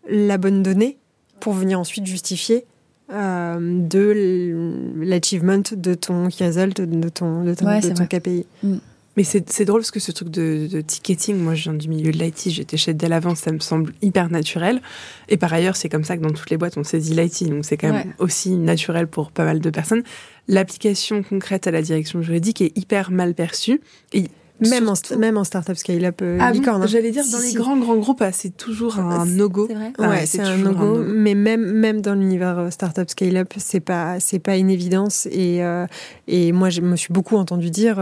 la 0.09 0.39
bonne 0.39 0.63
donnée 0.63 0.97
pour 1.39 1.53
venir 1.53 1.79
ensuite 1.79 2.07
justifier 2.07 2.65
euh, 3.13 3.59
de 3.59 4.95
l'achievement 4.97 5.61
de 5.71 5.93
ton 5.93 6.29
key 6.29 6.47
result, 6.47 6.81
de 6.81 7.09
ton, 7.09 7.43
de 7.43 7.53
ton, 7.53 7.79
de 7.79 7.93
ton 7.93 8.05
KPI. 8.07 8.47
Mm. 8.63 8.77
Mais 9.17 9.23
c'est 9.23 9.65
drôle 9.65 9.81
parce 9.81 9.91
que 9.91 9.99
ce 9.99 10.11
truc 10.11 10.29
de, 10.29 10.81
ticketing, 10.81 11.37
moi 11.37 11.55
je 11.55 11.63
viens 11.63 11.73
du 11.73 11.87
milieu 11.87 12.11
de 12.11 12.17
l'IT, 12.17 12.49
j'étais 12.49 12.77
chez 12.77 12.93
Dell 12.93 13.13
avant, 13.13 13.35
ça 13.35 13.51
me 13.51 13.59
semble 13.59 13.93
hyper 14.01 14.29
naturel. 14.29 14.81
Et 15.29 15.37
par 15.37 15.53
ailleurs, 15.53 15.75
c'est 15.75 15.89
comme 15.89 16.03
ça 16.03 16.17
que 16.17 16.21
dans 16.21 16.31
toutes 16.31 16.49
les 16.49 16.57
boîtes 16.57 16.77
on 16.77 16.83
saisit 16.83 17.15
l'IT, 17.15 17.49
donc 17.49 17.63
c'est 17.63 17.77
quand 17.77 17.91
même 17.91 18.13
aussi 18.19 18.51
naturel 18.57 19.07
pour 19.07 19.31
pas 19.31 19.45
mal 19.45 19.59
de 19.59 19.69
personnes. 19.69 20.03
L'application 20.47 21.23
concrète 21.23 21.65
à 21.67 21.71
la 21.71 21.81
direction 21.81 22.21
juridique 22.21 22.61
est 22.61 22.77
hyper 22.77 23.09
mal 23.09 23.33
perçue. 23.33 23.81
Et 24.13 24.25
même, 24.59 24.87
en, 24.87 24.93
même 25.17 25.37
en 25.37 25.43
startup 25.43 25.75
scale-up 25.75 26.19
euh, 26.21 26.37
ah 26.39 26.51
hein. 26.55 26.81
J'allais 26.85 27.11
dire, 27.11 27.23
dans 27.29 27.39
les 27.39 27.53
grands, 27.53 27.77
grands 27.77 27.97
groupes, 27.97 28.21
ah, 28.21 28.31
c'est 28.31 28.55
toujours 28.55 28.99
un 28.99 29.25
no-go. 29.25 29.67
C'est 29.69 29.75
vrai 29.75 29.91
Ouais, 29.99 30.25
c'est 30.25 30.41
un 30.41 30.57
no-go. 30.57 31.03
Mais 31.05 31.35
même, 31.35 31.61
même 31.61 32.01
dans 32.01 32.13
l'univers 32.13 32.57
euh, 32.59 32.69
startup 32.69 33.09
scale-up, 33.09 33.53
c'est 33.57 33.79
pas, 33.79 34.19
c'est 34.19 34.39
pas 34.39 34.55
une 34.55 34.69
évidence. 34.69 35.27
Et, 35.31 35.63
euh, 35.63 35.85
et 36.27 36.51
moi, 36.51 36.69
je 36.69 36.81
me 36.81 36.95
suis 36.95 37.13
beaucoup 37.13 37.35
entendu 37.35 37.69
dire, 37.69 37.99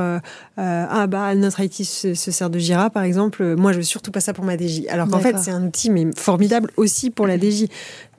ah 0.57 1.07
bah, 1.07 1.35
notre 1.35 1.59
IT 1.61 1.83
se, 1.83 2.13
sert 2.13 2.49
de 2.49 2.59
Jira, 2.59 2.89
par 2.89 3.03
exemple. 3.03 3.55
Moi, 3.55 3.71
je 3.71 3.77
veux 3.77 3.83
surtout 3.83 4.11
pas 4.11 4.21
ça 4.21 4.33
pour 4.33 4.45
ma 4.45 4.57
DJ. 4.57 4.85
Alors 4.89 5.07
qu'en 5.07 5.19
fait, 5.19 5.37
c'est 5.39 5.51
un 5.51 5.65
outil, 5.65 5.89
mais 5.89 6.07
formidable 6.15 6.69
aussi 6.77 7.09
pour 7.09 7.27
la 7.27 7.37
DJ. 7.37 7.65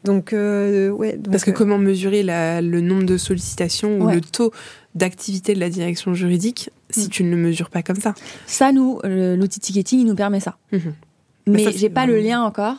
Donc, 0.05 0.33
ouais. 0.33 1.19
Parce 1.31 1.45
que 1.45 1.51
comment 1.51 1.79
mesurer 1.79 2.23
la, 2.23 2.61
le 2.61 2.81
nombre 2.81 3.05
de 3.05 3.17
sollicitations 3.17 4.01
ou 4.01 4.09
le 4.09 4.21
taux 4.21 4.53
d'activité 4.95 5.55
de 5.55 5.61
la 5.61 5.71
direction 5.71 6.15
juridique 6.15 6.71
si 6.91 7.07
mm. 7.07 7.09
tu 7.09 7.25
ne 7.25 7.31
le 7.31 7.37
mesures 7.37 7.71
pas 7.71 7.83
comme 7.83 8.01
ça. 8.01 8.15
Ça, 8.47 8.73
nous, 8.73 9.01
l'outil 9.05 9.61
ticketing, 9.61 10.01
il 10.01 10.07
nous 10.07 10.15
permet 10.15 10.41
ça. 10.41 10.57
Mhm. 10.73 10.95
Mais, 11.47 11.73
j'ai 11.73 11.91
pas 11.91 12.07
le 12.07 12.19
lien 12.21 12.43
encore 12.43 12.77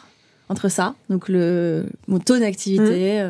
entre 0.49 0.69
ça, 0.69 0.95
donc 1.09 1.27
le, 1.27 1.85
mon 2.07 2.19
taux 2.19 2.37
d'activité, 2.37 3.27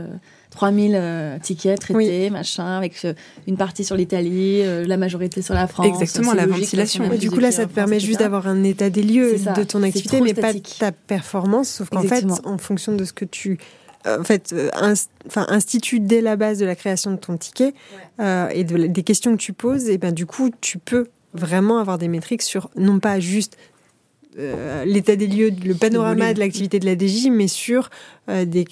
3000 0.51 0.91
mm. 0.91 0.95
euh, 0.95 0.97
euh, 0.97 1.39
tickets 1.39 1.79
traités, 1.79 2.29
machin, 2.29 2.77
avec 2.77 3.05
euh, 3.05 3.13
une 3.47 3.57
partie 3.57 3.83
sur 3.85 3.95
l'Italie, 3.95 4.63
la 4.85 4.97
majorité 4.97 5.41
sur 5.41 5.53
la 5.53 5.67
France. 5.67 5.87
Exactement, 5.87 6.33
la 6.33 6.45
ventilation. 6.45 7.07
du 7.15 7.29
coup, 7.29 7.39
là, 7.39 7.51
ça 7.51 7.65
te 7.65 7.73
permet 7.73 7.99
juste 7.99 8.19
d'avoir 8.19 8.47
un 8.47 8.63
état 8.63 8.89
des 8.89 9.03
lieux 9.03 9.35
de 9.35 9.63
ton 9.63 9.83
activité, 9.83 10.21
mais 10.21 10.33
pas 10.33 10.53
ta 10.53 10.91
performance, 10.91 11.69
sauf 11.69 11.89
qu'en 11.89 12.03
fait, 12.03 12.25
en 12.43 12.57
fonction 12.57 12.95
de 12.95 13.03
ce 13.05 13.13
que 13.13 13.25
tu 13.25 13.59
en 14.05 14.23
fait, 14.23 14.53
euh, 14.53 14.69
enfin, 15.27 15.45
institue 15.49 15.99
dès 15.99 16.21
la 16.21 16.35
base 16.35 16.59
de 16.59 16.65
la 16.65 16.75
création 16.75 17.11
de 17.11 17.17
ton 17.17 17.37
ticket 17.37 17.73
euh, 18.19 18.49
et 18.49 18.63
des 18.63 19.03
questions 19.03 19.31
que 19.31 19.41
tu 19.41 19.53
poses, 19.53 19.89
et 19.89 19.97
ben 19.97 20.11
du 20.11 20.25
coup, 20.25 20.51
tu 20.61 20.77
peux 20.77 21.07
vraiment 21.33 21.79
avoir 21.79 21.97
des 21.97 22.07
métriques 22.07 22.41
sur 22.41 22.69
non 22.75 22.99
pas 22.99 23.19
juste 23.19 23.57
euh, 24.37 24.85
l'état 24.85 25.15
des 25.15 25.27
lieux, 25.27 25.51
le 25.63 25.73
panorama 25.73 26.33
de 26.33 26.39
l'activité 26.39 26.79
de 26.79 26.85
la 26.85 26.97
DJ, 26.97 27.29
mais 27.31 27.47
sur 27.47 27.89
des 28.27 28.65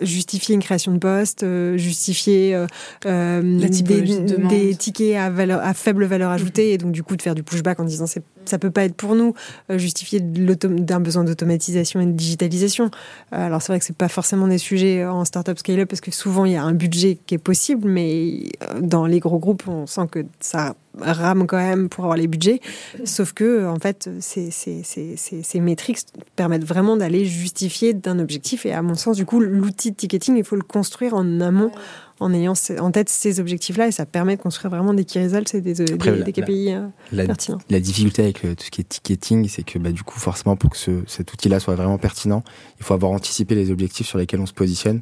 justifier 0.00 0.56
une 0.56 0.62
création 0.62 0.92
de 0.92 0.98
poste, 0.98 1.44
euh, 1.44 1.76
justifier 1.76 2.66
des, 3.04 4.76
tickets 4.76 5.16
à, 5.16 5.30
valeur, 5.30 5.60
à 5.60 5.72
faible 5.72 6.04
valeur 6.04 6.30
ajoutée 6.30 6.72
et 6.72 6.78
donc 6.78 6.92
du 6.92 7.04
coup 7.04 7.16
de 7.16 7.22
faire 7.22 7.34
du 7.34 7.42
pushback 7.42 7.78
en 7.78 7.84
disant 7.84 8.06
ça 8.48 8.58
peut 8.58 8.70
pas 8.70 8.84
être 8.84 8.94
pour 8.94 9.14
nous, 9.14 9.34
euh, 9.70 9.78
justifier 9.78 10.20
d'un 10.20 11.00
besoin 11.00 11.24
d'automatisation 11.24 12.00
et 12.00 12.06
de 12.06 12.12
digitalisation. 12.12 12.90
alors 13.32 13.62
c'est 13.62 13.72
vrai 13.72 13.78
que 13.78 13.84
c'est 13.84 13.96
pas 13.96 14.08
forcément 14.08 14.48
des 14.48 14.58
sujets 14.58 15.04
en 15.04 15.24
startup 15.24 15.58
scale-up 15.58 15.88
parce 15.88 16.00
que 16.00 16.10
souvent 16.10 16.44
il 16.44 16.52
y 16.52 16.56
a 16.56 16.62
un 16.62 16.72
budget 16.72 17.18
qui 17.26 17.34
est 17.34 17.38
possible, 17.38 17.88
mais 17.88 18.44
dans 18.80 19.06
les 19.06 19.20
gros 19.20 19.38
groupes 19.38 19.64
on 19.68 19.86
sent 19.86 20.06
que 20.10 20.24
ça 20.40 20.74
rame 21.00 21.46
quand 21.46 21.56
même 21.56 21.88
pour 21.88 22.04
avoir 22.04 22.16
les 22.16 22.26
budgets. 22.26 22.60
Sauf 23.04 23.32
que, 23.32 23.66
en 23.66 23.76
fait, 23.76 24.08
ces 24.20 25.60
métriques 25.60 26.00
permettent 26.36 26.64
vraiment 26.64 26.96
d'aller 26.96 27.24
justifier 27.24 27.94
d'un 27.94 28.18
objectif. 28.18 28.66
Et 28.66 28.72
à 28.72 28.82
mon 28.82 28.94
sens, 28.94 29.16
du 29.16 29.26
coup, 29.26 29.40
l'outil 29.40 29.90
de 29.90 29.96
ticketing, 29.96 30.36
il 30.36 30.44
faut 30.44 30.56
le 30.56 30.62
construire 30.62 31.14
en 31.14 31.40
amont 31.40 31.72
en 32.20 32.32
ayant 32.32 32.54
en 32.78 32.90
tête 32.90 33.08
ces 33.08 33.40
objectifs-là 33.40 33.88
et 33.88 33.92
ça 33.92 34.06
permet 34.06 34.36
de 34.36 34.42
construire 34.42 34.70
vraiment 34.70 34.94
des 34.94 35.04
key 35.04 35.22
results 35.22 35.54
et 35.54 35.60
des, 35.60 35.74
des, 35.74 36.32
KPI 36.32 36.72
euh, 36.72 36.86
la, 37.12 37.26
pertinents. 37.26 37.58
La 37.70 37.80
difficulté 37.80 38.22
avec 38.22 38.40
tout 38.40 38.64
ce 38.64 38.70
qui 38.70 38.80
est 38.80 38.84
ticketing, 38.84 39.48
c'est 39.48 39.64
que 39.64 39.78
bah, 39.78 39.90
du 39.90 40.02
coup, 40.02 40.18
forcément, 40.18 40.56
pour 40.56 40.70
que 40.70 40.76
ce, 40.76 41.02
cet 41.06 41.32
outil-là 41.32 41.60
soit 41.60 41.74
vraiment 41.74 41.98
pertinent, 41.98 42.44
il 42.78 42.84
faut 42.84 42.94
avoir 42.94 43.10
anticipé 43.10 43.54
les 43.54 43.70
objectifs 43.70 44.06
sur 44.06 44.18
lesquels 44.18 44.40
on 44.40 44.46
se 44.46 44.52
positionne. 44.52 45.00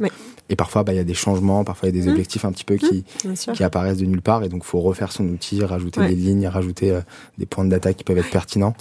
Et 0.48 0.56
parfois, 0.56 0.84
bah, 0.84 0.92
il 0.92 0.96
y 0.96 1.00
a 1.00 1.04
des 1.04 1.14
changements, 1.14 1.64
parfois 1.64 1.88
il 1.88 1.96
y 1.96 1.98
a 1.98 2.02
des 2.02 2.08
mmh. 2.08 2.12
objectifs 2.12 2.44
un 2.44 2.52
petit 2.52 2.64
peu 2.64 2.76
qui, 2.76 3.04
mmh, 3.24 3.52
qui 3.52 3.64
apparaissent 3.64 3.98
de 3.98 4.06
nulle 4.06 4.22
part 4.22 4.42
et 4.42 4.48
donc 4.48 4.62
il 4.64 4.68
faut 4.68 4.80
refaire 4.80 5.12
son 5.12 5.26
outil, 5.28 5.62
rajouter 5.64 6.00
des 6.06 6.14
lignes, 6.14 6.46
rajouter 6.46 6.90
euh, 6.90 7.00
des 7.38 7.46
points 7.46 7.64
de 7.64 7.70
data 7.70 7.92
qui 7.92 8.04
peuvent 8.04 8.18
être 8.18 8.30
pertinents. 8.30 8.74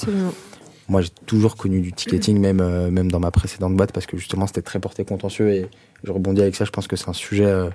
Moi, 0.89 1.01
j'ai 1.01 1.09
toujours 1.25 1.55
connu 1.55 1.79
du 1.79 1.93
ticketing, 1.93 2.38
même, 2.39 2.59
euh, 2.59 2.91
même 2.91 3.09
dans 3.09 3.21
ma 3.21 3.32
précédente 3.32 3.77
boîte, 3.77 3.93
parce 3.93 4.05
que 4.05 4.17
justement, 4.17 4.45
c'était 4.47 4.61
très 4.61 4.79
porté 4.79 5.05
contentieux 5.05 5.49
et 5.49 5.69
je 6.03 6.11
rebondis 6.11 6.41
avec 6.41 6.55
ça. 6.55 6.65
Je 6.65 6.71
pense 6.71 6.88
que 6.88 6.97
c'est 6.97 7.07
un 7.07 7.13
sujet 7.13 7.45
euh, 7.45 7.69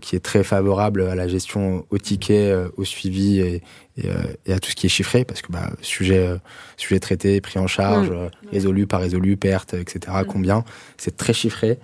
qui 0.00 0.16
est 0.16 0.20
très 0.20 0.42
favorable 0.42 1.02
à 1.02 1.14
la 1.14 1.28
gestion 1.28 1.86
au 1.90 1.98
ticket, 1.98 2.50
euh, 2.50 2.68
au 2.76 2.84
suivi 2.84 3.40
et, 3.40 3.62
et, 3.96 4.08
euh, 4.08 4.12
et, 4.46 4.52
à 4.52 4.58
tout 4.58 4.70
ce 4.70 4.76
qui 4.76 4.86
est 4.86 4.90
chiffré, 4.90 5.24
parce 5.24 5.42
que 5.42 5.52
bah, 5.52 5.70
sujet, 5.82 6.28
sujet 6.76 7.00
traité, 7.00 7.40
pris 7.40 7.58
en 7.58 7.66
charge, 7.66 8.10
mmh. 8.10 8.50
résolu, 8.50 8.86
pas 8.86 8.98
résolu, 8.98 9.36
perte, 9.36 9.74
etc., 9.74 10.00
mmh. 10.08 10.24
combien, 10.26 10.64
c'est 10.96 11.16
très 11.16 11.32
chiffré. 11.32 11.78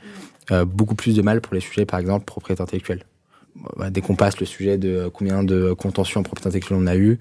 beaucoup 0.66 0.94
plus 0.94 1.14
de 1.14 1.22
mal 1.22 1.40
pour 1.40 1.55
les 1.55 1.61
sujets, 1.61 1.84
par 1.84 2.01
exemple, 2.01 2.24
propriété 2.24 2.62
intellectuelle. 2.62 3.05
Bah, 3.76 3.90
dès 3.90 4.01
qu'on 4.01 4.16
passe 4.16 4.40
le 4.40 4.46
sujet 4.46 4.78
de 4.78 5.11
combien 5.12 5.44
de 5.44 5.72
contentieux 5.74 6.18
en 6.18 6.22
propriété 6.22 6.48
intellectuelle 6.48 6.78
on 6.80 6.86
a 6.86 6.96
eu, 6.96 7.18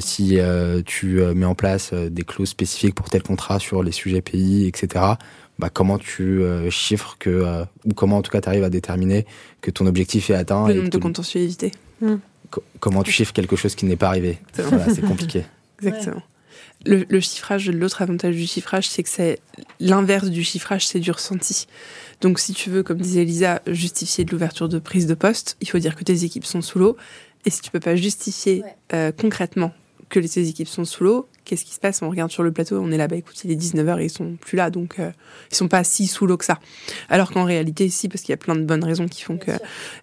si 0.00 0.38
tu 0.84 1.20
mets 1.34 1.46
en 1.46 1.54
place 1.54 1.92
des 1.94 2.24
clauses 2.24 2.48
spécifiques 2.48 2.94
pour 2.94 3.08
tel 3.08 3.22
contrat 3.22 3.60
sur 3.60 3.82
les 3.82 3.92
sujets 3.92 4.20
pays, 4.20 4.66
etc., 4.66 5.14
bah, 5.58 5.70
comment 5.70 5.98
tu 5.98 6.42
euh, 6.42 6.70
chiffres 6.70 7.16
que, 7.18 7.30
euh, 7.30 7.64
ou 7.84 7.94
comment 7.94 8.18
en 8.18 8.22
tout 8.22 8.30
cas 8.30 8.40
tu 8.40 8.48
arrives 8.48 8.64
à 8.64 8.70
déterminer 8.70 9.26
que 9.60 9.70
ton 9.70 9.86
objectif 9.86 10.30
est 10.30 10.34
atteint. 10.34 10.68
Le 10.68 10.74
nombre 10.74 10.90
de 10.90 10.98
contentieux 10.98 11.40
évité. 11.40 11.72
Hmm. 12.00 12.16
comment 12.78 13.02
tu 13.02 13.10
chiffres 13.10 13.32
quelque 13.32 13.56
chose 13.56 13.74
qui 13.74 13.86
n'est 13.86 13.96
pas 13.96 14.08
arrivé 14.08 14.38
voilà, 14.54 14.92
C'est 14.92 15.00
compliqué. 15.00 15.44
Exactement. 15.82 16.22
Le, 16.84 17.06
le, 17.08 17.20
chiffrage, 17.20 17.70
l'autre 17.70 18.02
avantage 18.02 18.36
du 18.36 18.46
chiffrage, 18.46 18.88
c'est 18.88 19.02
que 19.02 19.08
c'est 19.08 19.40
l'inverse 19.80 20.28
du 20.28 20.44
chiffrage, 20.44 20.86
c'est 20.86 21.00
du 21.00 21.10
ressenti. 21.10 21.66
Donc, 22.20 22.38
si 22.38 22.52
tu 22.52 22.70
veux, 22.70 22.82
comme 22.82 22.98
disait 22.98 23.22
Elisa, 23.22 23.62
justifier 23.66 24.24
de 24.24 24.30
l'ouverture 24.30 24.68
de 24.68 24.78
prise 24.78 25.06
de 25.06 25.14
poste, 25.14 25.56
il 25.60 25.68
faut 25.68 25.78
dire 25.78 25.96
que 25.96 26.04
tes 26.04 26.24
équipes 26.24 26.44
sont 26.44 26.62
sous 26.62 26.78
l'eau. 26.78 26.96
Et 27.44 27.50
si 27.50 27.60
tu 27.60 27.70
peux 27.70 27.80
pas 27.80 27.96
justifier 27.96 28.62
euh, 28.92 29.10
concrètement 29.10 29.72
que 30.08 30.20
les 30.20 30.38
équipes 30.48 30.68
sont 30.68 30.84
sous 30.84 31.04
l'eau, 31.04 31.28
qu'est-ce 31.46 31.64
qui 31.64 31.72
se 31.72 31.80
passe? 31.80 32.02
On 32.02 32.10
regarde 32.10 32.30
sur 32.30 32.42
le 32.42 32.52
plateau, 32.52 32.78
on 32.78 32.90
est 32.90 32.98
là, 32.98 33.08
bas 33.08 33.16
écoute, 33.16 33.42
il 33.44 33.50
est 33.50 33.56
19h 33.56 34.00
et 34.00 34.04
ils 34.04 34.10
sont 34.10 34.36
plus 34.38 34.56
là, 34.56 34.70
donc 34.70 34.98
euh, 34.98 35.10
ils 35.50 35.54
sont 35.54 35.68
pas 35.68 35.84
si 35.84 36.06
sous 36.06 36.26
l'eau 36.26 36.36
que 36.36 36.44
ça. 36.44 36.58
Alors 37.08 37.30
qu'en 37.32 37.44
réalité, 37.44 37.88
si, 37.88 38.08
parce 38.08 38.20
qu'il 38.22 38.32
y 38.32 38.34
a 38.34 38.38
plein 38.38 38.56
de 38.56 38.64
bonnes 38.64 38.84
raisons 38.84 39.08
qui 39.08 39.22
font 39.22 39.38
que... 39.38 39.52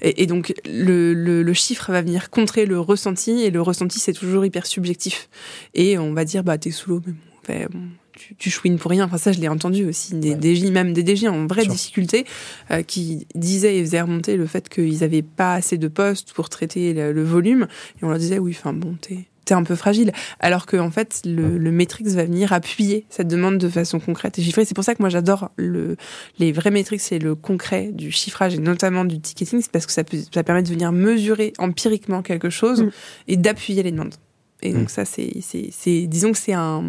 Et, 0.01 0.25
donc, 0.25 0.53
le, 0.65 1.13
le, 1.13 1.53
chiffre 1.53 1.91
va 1.91 2.01
venir 2.01 2.29
contrer 2.29 2.65
le 2.65 2.79
ressenti, 2.79 3.43
et 3.43 3.51
le 3.51 3.61
ressenti, 3.61 3.99
c'est 3.99 4.13
toujours 4.13 4.45
hyper 4.45 4.65
subjectif. 4.65 5.29
Et 5.73 5.97
on 5.97 6.13
va 6.13 6.25
dire, 6.25 6.43
bah, 6.43 6.57
t'es 6.57 6.71
sous 6.71 6.89
l'eau, 6.89 7.01
mais 7.49 7.67
bon, 7.69 7.81
tu, 8.15 8.35
tu 8.35 8.49
chouines 8.49 8.77
pour 8.77 8.91
rien. 8.91 9.05
Enfin, 9.05 9.17
ça, 9.17 9.31
je 9.31 9.39
l'ai 9.39 9.49
entendu 9.49 9.85
aussi. 9.85 10.15
Des 10.15 10.55
DJ, 10.55 10.71
même 10.71 10.93
des 10.93 11.15
DJ 11.15 11.25
en 11.25 11.45
vraie 11.45 11.65
difficulté, 11.65 12.25
euh, 12.71 12.83
qui 12.83 13.27
disaient 13.35 13.77
et 13.77 13.83
faisaient 13.83 14.01
remonter 14.01 14.37
le 14.37 14.47
fait 14.47 14.69
qu'ils 14.69 15.03
avaient 15.03 15.21
pas 15.21 15.55
assez 15.55 15.77
de 15.77 15.87
postes 15.87 16.33
pour 16.33 16.49
traiter 16.49 16.93
le, 16.93 17.11
le 17.11 17.23
volume. 17.23 17.67
Et 18.01 18.05
on 18.05 18.09
leur 18.09 18.17
disait, 18.17 18.39
oui, 18.39 18.55
enfin, 18.57 18.73
bon, 18.73 18.95
t'es 18.99 19.25
t'es 19.45 19.53
un 19.53 19.63
peu 19.63 19.75
fragile. 19.75 20.11
Alors 20.39 20.65
que 20.65 20.77
en 20.77 20.91
fait, 20.91 21.21
le, 21.25 21.57
le 21.57 21.71
Matrix 21.71 22.05
va 22.15 22.25
venir 22.25 22.53
appuyer 22.53 23.05
cette 23.09 23.27
demande 23.27 23.57
de 23.57 23.69
façon 23.69 23.99
concrète 23.99 24.39
et 24.39 24.41
chiffrée. 24.41 24.65
C'est 24.65 24.73
pour 24.73 24.83
ça 24.83 24.95
que 24.95 25.01
moi 25.01 25.09
j'adore 25.09 25.51
le, 25.57 25.97
les 26.39 26.51
vrais 26.51 26.71
Matrix 26.71 27.01
et 27.11 27.19
le 27.19 27.35
concret 27.35 27.91
du 27.91 28.11
chiffrage 28.11 28.55
et 28.55 28.59
notamment 28.59 29.05
du 29.05 29.19
ticketing, 29.19 29.61
c'est 29.61 29.71
parce 29.71 29.85
que 29.85 29.91
ça, 29.91 30.03
peut, 30.03 30.17
ça 30.33 30.43
permet 30.43 30.63
de 30.63 30.69
venir 30.69 30.91
mesurer 30.91 31.53
empiriquement 31.57 32.21
quelque 32.21 32.49
chose 32.49 32.83
mm. 32.83 32.91
et 33.27 33.37
d'appuyer 33.37 33.83
les 33.83 33.91
demandes. 33.91 34.15
Et 34.61 34.73
donc 34.73 34.85
mm. 34.85 34.89
ça, 34.89 35.05
c'est, 35.05 35.31
c'est, 35.41 36.07
disons 36.07 36.31
que 36.31 36.37
c'est 36.37 36.53
un, 36.53 36.83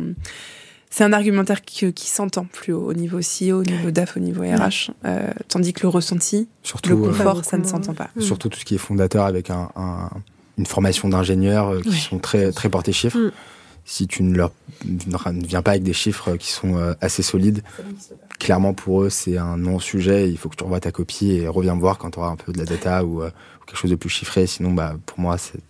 c'est 0.90 1.05
un 1.05 1.12
argumentaire 1.12 1.62
qui, 1.62 1.92
qui 1.92 2.09
s'entend 2.09 2.44
plus 2.44 2.72
haut, 2.72 2.88
au 2.88 2.94
niveau 2.94 3.18
CEO, 3.18 3.61
au 3.61 3.64
niveau 3.64 3.90
DAF, 3.90 4.16
au 4.16 4.20
niveau 4.20 4.42
RH, 4.42 4.92
euh, 5.05 5.32
tandis 5.48 5.72
que 5.72 5.82
le 5.82 5.88
ressenti, 5.88 6.48
Surtout, 6.62 6.90
le 6.90 6.96
confort, 6.96 7.44
ça 7.44 7.59
ne 7.59 7.64
s'entend 7.64 7.94
pas. 7.94 8.11
Surtout 8.20 8.48
tout 8.48 8.61
ce 8.61 8.64
qui 8.64 8.76
est 8.76 8.78
fondateur 8.78 9.24
avec 9.24 9.50
un, 9.50 9.70
un 9.74 10.09
une 10.59 10.66
formation 10.66 11.09
d'ingénieurs 11.09 11.68
euh, 11.74 11.80
qui 11.80 11.98
sont 12.00 12.18
très 12.18 12.52
très 12.52 12.68
portés 12.68 12.92
chiffres. 12.92 13.18
Mm. 13.18 13.32
Si 13.86 14.07
tu 14.07 14.22
ne 14.22 14.34
leur 14.34 14.50
ne 14.84 15.46
viens 15.46 15.61
pas 15.61 15.72
avec 15.72 15.82
des 15.82 15.92
chiffres 15.92 16.36
qui 16.36 16.50
sont 16.50 16.76
euh, 16.76 16.94
assez 17.02 17.22
solides, 17.22 17.62
clairement 18.38 18.72
pour 18.72 19.02
eux 19.02 19.11
c'est 19.11 19.36
un 19.36 19.59
non-sujet, 19.59 20.30
il 20.30 20.38
faut 20.38 20.48
que 20.48 20.57
tu 20.57 20.64
revoies 20.64 20.80
ta 20.80 20.90
copie 20.90 21.32
et 21.32 21.48
reviens 21.48 21.74
me 21.74 21.80
voir 21.80 21.98
quand 21.98 22.12
tu 22.12 22.18
auras 22.18 22.30
un 22.30 22.36
peu 22.36 22.52
de 22.52 22.59
la 22.59 22.64
data 22.64 23.05
ou, 23.05 23.22
quelque 23.66 23.78
chose 23.78 23.90
de 23.90 23.96
plus 23.96 24.11
chiffré. 24.11 24.46
Sinon, 24.46 24.72
bah, 24.72 24.94
pour 25.07 25.18
moi, 25.20 25.38
c'est 25.38 25.61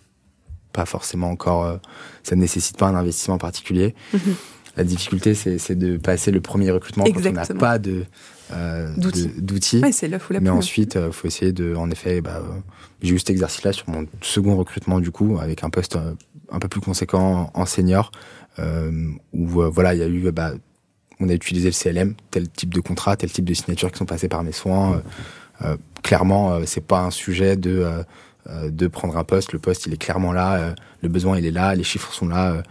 pas 0.73 0.85
forcément 0.85 1.29
encore, 1.29 1.79
ça 2.23 2.35
ne 2.35 2.41
nécessite 2.41 2.77
pas 2.77 2.87
un 2.87 2.95
investissement 2.95 3.37
particulier. 3.37 3.95
Mhm. 4.13 4.35
La 4.77 4.83
difficulté, 4.83 5.33
c'est 5.33 5.75
de 5.75 5.95
passer 5.97 6.31
le 6.31 6.41
premier 6.41 6.71
recrutement 6.71 7.05
quand 7.05 7.25
on 7.25 7.31
n'a 7.31 7.45
pas 7.45 7.79
de 7.79 8.05
euh, 8.51 8.93
d'outils. 8.97 9.81
Mais 10.41 10.49
ensuite, 10.49 10.95
il 10.95 11.01
euh, 11.01 11.11
faut 11.11 11.27
essayer 11.27 11.51
de, 11.51 11.75
en 11.75 11.89
effet, 11.89 12.21
bah, 12.21 12.43
j'ai 13.01 13.15
eu 13.15 13.19
cet 13.19 13.31
exercice-là 13.31 13.73
sur 13.73 13.89
mon 13.89 14.05
second 14.21 14.55
recrutement 14.55 14.99
du 14.99 15.11
coup, 15.11 15.39
avec 15.39 15.63
un 15.63 15.69
poste 15.69 15.95
euh, 15.95 16.13
un 16.51 16.59
peu 16.59 16.67
plus 16.67 16.81
conséquent 16.81 17.51
en 17.53 17.65
senior, 17.65 18.11
où 19.33 19.47
voilà, 19.47 19.93
il 19.93 19.99
y 19.99 20.03
a 20.03 20.07
eu, 20.07 20.31
bah, 20.31 20.51
on 21.19 21.29
a 21.29 21.33
utilisé 21.33 21.69
le 21.69 21.73
CLM, 21.73 22.15
tel 22.29 22.49
type 22.49 22.73
de 22.73 22.79
contrat, 22.81 23.17
tel 23.17 23.31
type 23.31 23.45
de 23.45 23.53
signature 23.53 23.91
qui 23.91 23.97
sont 23.97 24.05
passés 24.05 24.29
par 24.29 24.43
mes 24.43 24.51
soins. 24.51 25.01
clairement, 26.03 26.59
c'est 26.65 26.85
pas 26.85 27.01
un 27.01 27.11
sujet 27.11 27.57
de 27.57 27.85
de 28.47 28.87
prendre 28.87 29.17
un 29.17 29.23
poste. 29.23 29.53
Le 29.53 29.59
poste, 29.59 29.87
il 29.87 29.93
est 29.93 29.97
clairement 29.97 30.31
là, 30.31 30.75
le 31.01 31.09
besoin, 31.09 31.39
il 31.39 31.45
est 31.45 31.51
là, 31.51 31.73
les 31.73 31.83
chiffres 31.83 32.13
sont 32.13 32.27
là. 32.27 32.63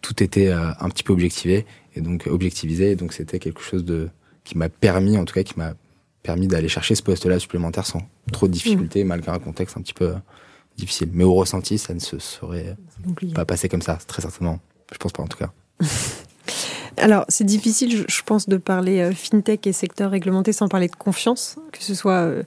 tout 0.00 0.22
était 0.22 0.50
un 0.50 0.88
petit 0.88 1.04
peu 1.04 1.12
objectivé 1.12 1.66
et 1.94 2.00
donc 2.00 2.26
objectivisé. 2.26 2.92
Et 2.92 2.96
donc 2.96 3.12
c'était 3.12 3.38
quelque 3.38 3.60
chose 3.60 3.84
de 3.84 4.08
qui 4.44 4.56
m'a 4.56 4.68
permis, 4.68 5.16
en 5.16 5.24
tout 5.24 5.34
cas, 5.34 5.42
qui 5.42 5.58
m'a 5.58 5.74
permis 6.22 6.46
d'aller 6.46 6.68
chercher 6.68 6.94
ce 6.94 7.02
poste-là 7.02 7.38
supplémentaire 7.38 7.86
sans 7.86 8.02
trop 8.32 8.46
de 8.46 8.52
difficultés, 8.52 9.04
mmh. 9.04 9.08
malgré 9.08 9.32
un 9.32 9.38
contexte 9.38 9.76
un 9.76 9.82
petit 9.82 9.94
peu 9.94 10.14
difficile. 10.76 11.10
Mais 11.12 11.24
au 11.24 11.34
ressenti, 11.34 11.78
ça 11.78 11.94
ne 11.94 11.98
se 12.00 12.18
serait 12.18 12.76
pas 13.34 13.44
passé 13.44 13.68
comme 13.68 13.82
ça, 13.82 13.98
très 14.06 14.22
certainement. 14.22 14.60
Je 14.92 14.98
pense 14.98 15.12
pas, 15.12 15.22
en 15.22 15.28
tout 15.28 15.38
cas. 15.38 15.50
Alors, 16.96 17.24
c'est 17.28 17.44
difficile, 17.44 18.04
je 18.06 18.22
pense, 18.22 18.48
de 18.48 18.56
parler 18.56 19.00
euh, 19.00 19.12
fintech 19.12 19.66
et 19.66 19.72
secteur 19.72 20.10
réglementé 20.10 20.52
sans 20.52 20.68
parler 20.68 20.88
de 20.88 20.96
confiance, 20.96 21.56
que 21.72 21.82
ce 21.82 21.94
soit 21.94 22.12
euh, 22.12 22.42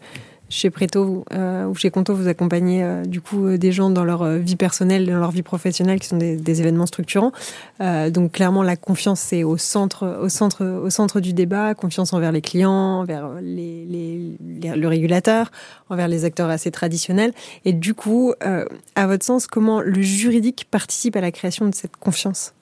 chez 0.54 0.70
Preto 0.70 1.26
euh, 1.34 1.66
ou 1.66 1.74
chez 1.74 1.90
Conto, 1.90 2.14
vous 2.14 2.28
accompagnez 2.28 2.84
euh, 2.84 3.04
du 3.06 3.22
coup 3.22 3.48
euh, 3.48 3.58
des 3.58 3.72
gens 3.72 3.90
dans 3.90 4.04
leur 4.04 4.26
vie 4.38 4.56
personnelle, 4.56 5.08
dans 5.08 5.20
leur 5.20 5.32
vie 5.32 5.42
professionnelle, 5.42 6.00
qui 6.00 6.08
sont 6.08 6.18
des, 6.18 6.54
événements 6.54 6.86
structurants. 6.86 7.32
donc 7.80 8.34
clairement, 8.34 8.62
la 8.62 8.76
confiance 8.76 9.20
c'est 9.20 9.44
au 9.44 9.58
centre, 9.58 10.20
au 10.22 10.30
centre, 10.30 10.64
au 10.64 10.92
centre 10.92 11.20
du 11.20 11.34
débat. 11.34 11.74
Confiance 11.74 12.14
envers 12.14 12.32
les 12.32 12.42
clients, 12.42 13.00
envers 13.00 13.32
le 13.42 14.86
régulateur, 14.86 15.52
envers 15.90 16.08
les 16.08 16.26
acteurs 16.26 16.50
assez 16.50 16.70
traditionnels. 16.70 17.34
Et 17.66 17.74
du 17.74 17.96
coup, 17.96 18.34
à 18.40 19.08
votre 19.08 19.26
sens, 19.26 19.48
comment 19.48 19.82
le 19.82 20.02
juridique 20.02 20.68
participe 20.70 21.16
à 21.16 21.22
la 21.22 21.32
création 21.32 21.68
de 21.68 21.74
cette 21.74 21.98
confiance? 21.98 22.54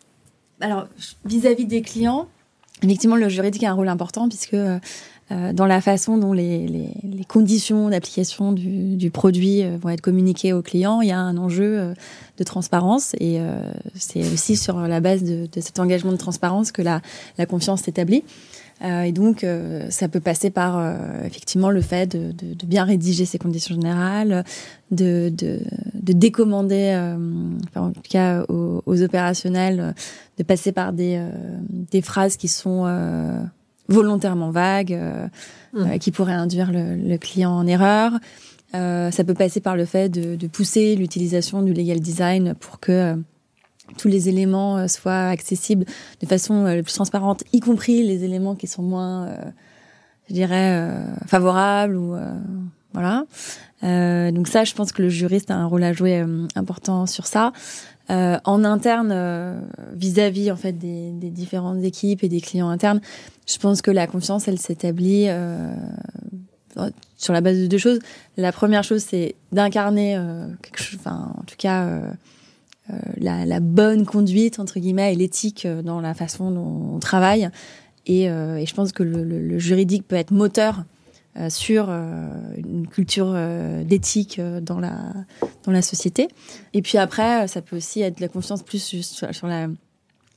Alors 0.62 0.88
vis-à-vis 1.26 1.66
des 1.66 1.82
clients, 1.82 2.30
effectivement, 2.82 3.18
le 3.18 3.28
juridique 3.28 3.64
a 3.64 3.72
un 3.72 3.74
rôle 3.74 3.90
important 3.90 4.30
puisque 4.30 4.56
dans 5.54 5.66
la 5.66 5.82
façon 5.82 6.18
dont 6.18 6.34
les, 6.34 6.68
les, 6.68 7.24
conditions 7.26 7.90
d'application 7.90 8.52
du, 8.52 8.96
du, 8.96 9.12
produit 9.12 9.64
euh, 9.64 9.78
vont 9.80 9.90
être 9.90 10.02
communiquées 10.02 10.52
aux 10.52 10.62
clients, 10.62 11.02
il 11.02 11.08
y 11.08 11.12
a 11.12 11.20
un 11.20 11.38
enjeu 11.38 11.80
euh, 11.80 11.94
de 12.38 12.44
transparence 12.44 13.16
et 13.20 13.40
c'est 13.94 14.22
aussi 14.22 14.58
sur 14.58 14.80
la 14.80 15.00
base 15.00 15.24
de, 15.24 15.48
de, 15.52 15.62
cet 15.62 15.80
engagement 15.80 16.12
de 16.12 16.18
transparence 16.18 16.72
que 16.72 16.82
la, 16.82 17.02
la 17.38 17.46
confiance 17.46 17.84
s'établit. 17.84 18.24
et 18.82 19.12
donc, 19.12 19.46
ça 19.90 20.08
peut 20.08 20.20
passer 20.20 20.50
par 20.50 20.82
effectivement 21.24 21.70
le 21.70 21.82
fait 21.82 22.08
de, 22.08 22.32
de, 22.32 22.56
de, 22.56 22.66
bien 22.66 22.84
rédiger 22.84 23.26
ces 23.26 23.38
conditions 23.38 23.76
générales, 23.76 24.44
de, 24.90 25.32
de 25.38 26.14
décommander, 26.14 26.96
enfin, 27.70 27.88
en 27.88 27.92
tout 27.92 28.02
cas 28.10 28.44
aux, 28.50 28.82
aux, 28.88 29.02
opérationnels, 29.04 29.94
de 30.40 30.44
passer 30.44 30.72
par 30.72 30.94
des, 30.94 31.24
des 31.70 32.02
phrases 32.02 32.38
qui 32.38 32.48
sont 32.48 32.88
volontairement 33.92 34.52
vague, 34.52 34.94
euh, 34.94 35.28
mmh. 35.74 35.80
euh, 35.80 35.98
qui 35.98 36.12
pourrait 36.12 36.34
induire 36.34 36.72
le, 36.72 37.18
client 37.18 37.52
en 37.52 37.68
erreur. 37.68 38.14
Euh, 38.74 39.12
ça 39.12 39.24
peut 39.24 39.34
passer 39.34 39.60
par 39.60 39.76
le 39.76 39.86
fait 39.86 40.10
de, 40.10 40.48
pousser 40.48 40.96
l'utilisation 40.96 41.62
du 41.62 41.74
legal 41.74 42.00
design 42.00 42.56
pour 42.56 42.80
que 42.80 43.16
tous 43.98 44.08
les 44.08 44.30
éléments 44.30 44.88
soient 44.88 45.28
accessibles 45.28 45.86
de 46.22 46.26
façon 46.26 46.64
la 46.64 46.82
plus 46.82 46.94
transparente, 46.94 47.44
y 47.52 47.60
compris 47.60 48.04
les 48.08 48.24
éléments 48.24 48.56
qui 48.56 48.68
sont 48.68 48.84
moins, 48.84 49.36
je 50.30 50.34
dirais, 50.34 50.90
favorables 51.28 51.98
ou 51.98 52.16
voilà. 52.94 53.26
donc 53.82 54.48
ça, 54.48 54.64
je 54.64 54.74
pense 54.74 54.94
que 54.94 55.02
le 55.02 55.10
juriste 55.10 55.52
a 55.52 55.56
un 55.56 55.66
rôle 55.66 55.84
à 55.84 55.92
jouer 55.92 56.26
important 56.56 57.06
sur 57.06 57.28
ça. 57.28 57.52
Euh, 58.12 58.38
en 58.44 58.66
interne, 58.66 59.12
euh, 59.14 59.62
vis-à-vis 59.94 60.52
en 60.52 60.58
fait 60.58 60.74
des, 60.74 61.12
des, 61.12 61.30
différentes 61.30 61.82
équipes 61.82 62.26
et 62.26 62.30
des 62.30 62.42
clients 62.42 62.68
internes, 62.68 63.00
je 63.48 63.58
pense 63.58 63.82
que 63.82 63.90
la 63.90 64.06
confiance, 64.06 64.50
elle 64.50 64.60
s'établit 64.60 65.28
euh, 65.30 65.72
sur 67.16 67.32
la 67.32 67.40
base 67.40 67.58
de 67.58 67.68
deux 67.68 67.78
choses. 67.78 68.00
La 68.36 68.52
première 68.52 68.84
chose, 68.84 69.02
c'est 69.02 69.36
d'incarner 69.54 70.20
quelque 70.62 70.82
chose, 70.82 71.00
enfin, 71.00 71.32
en 71.38 71.44
tout 71.44 71.56
cas, 71.58 72.02
la, 73.18 73.46
la, 73.46 73.60
bonne 73.60 74.06
conduite 74.06 74.60
entre 74.60 74.80
guillemets 74.80 75.14
et 75.14 75.16
l'éthique 75.16 75.68
dans 75.84 76.02
la 76.02 76.14
façon 76.14 76.52
dont 76.52 76.96
on 76.96 77.00
travaille. 77.00 77.50
Et, 78.08 78.24
et 78.24 78.66
je 78.66 78.74
pense 78.74 78.92
que 78.94 79.04
le, 79.04 79.24
le, 79.24 79.40
le, 79.40 79.60
juridique 79.60 80.08
peut 80.08 80.16
être 80.16 80.32
moteur 80.32 80.84
euh, 81.38 81.50
sur 81.50 81.86
euh, 81.88 82.28
une 82.58 82.88
culture 82.88 83.32
euh, 83.34 83.86
d'éthique 83.86 84.42
dans 84.62 84.82
la 84.82 85.14
dans 85.64 85.72
la 85.72 85.82
société. 85.82 86.28
Et 86.74 86.82
puis 86.82 86.98
après, 86.98 87.48
ça 87.48 87.62
peut 87.62 87.78
aussi 87.78 88.02
être 88.02 88.18
de 88.18 88.22
la 88.22 88.28
confiance 88.28 88.64
plus 88.64 88.84
sur, 88.84 89.34
sur 89.34 89.48
la 89.48 89.68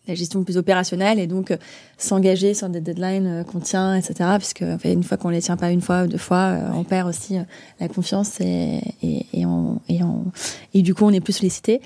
la 0.06 0.14
gestion 0.14 0.44
plus 0.44 0.56
opérationnelle 0.56 1.18
et 1.18 1.26
donc 1.26 1.56
s'engager 1.96 2.54
sur 2.54 2.68
des 2.68 2.80
deadlines 2.80 3.44
qu'on 3.50 3.58
tient, 3.58 3.96
etc. 3.96 4.36
Puisque 4.36 4.62
une 4.84 5.02
fois 5.02 5.16
qu'on 5.16 5.30
les 5.30 5.40
tient 5.40 5.56
pas 5.56 5.70
une 5.70 5.80
fois 5.80 6.04
ou 6.04 6.06
deux 6.06 6.18
fois, 6.18 6.58
on 6.74 6.84
perd 6.84 7.08
aussi 7.08 7.38
la 7.80 7.88
confiance 7.88 8.38
et, 8.40 8.82
et, 9.02 9.26
et, 9.32 9.46
on, 9.46 9.80
et, 9.88 10.04
on, 10.04 10.26
et 10.74 10.82
du 10.82 10.94
coup 10.94 11.06
on 11.06 11.10
est 11.10 11.22
plus 11.22 11.32
sollicité. 11.32 11.80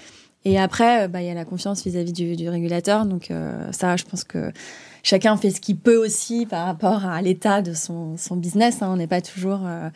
Et 0.45 0.59
après, 0.59 1.07
bah, 1.07 1.23
il 1.23 1.29
y 1.29 1.31
a 1.31 1.35
la 1.35 1.45
confiance 1.45 1.85
vis-à-vis 1.85 2.13
du, 2.13 2.35
du, 2.35 2.49
régulateur. 2.49 3.07
Donc 3.07 3.33
ça, 3.71 3.97
je 3.97 4.05
pense 4.05 4.25
que 4.25 4.51
chacun 5.03 5.37
fait 5.37 5.51
ce 5.51 5.61
qu'il 5.61 5.77
peut 5.77 5.97
aussi 5.97 6.47
par 6.47 6.67
rapport 6.67 7.07
à 7.07 7.21
l'état 7.23 7.63
de 7.63 7.73
son, 7.73 8.17
son 8.17 8.37
business. 8.37 8.83
Hein. 8.83 8.91
On 8.93 8.97
n'est 8.97 9.07
pas 9.07 9.21
toujours 9.21 9.61
euh, 9.65 9.89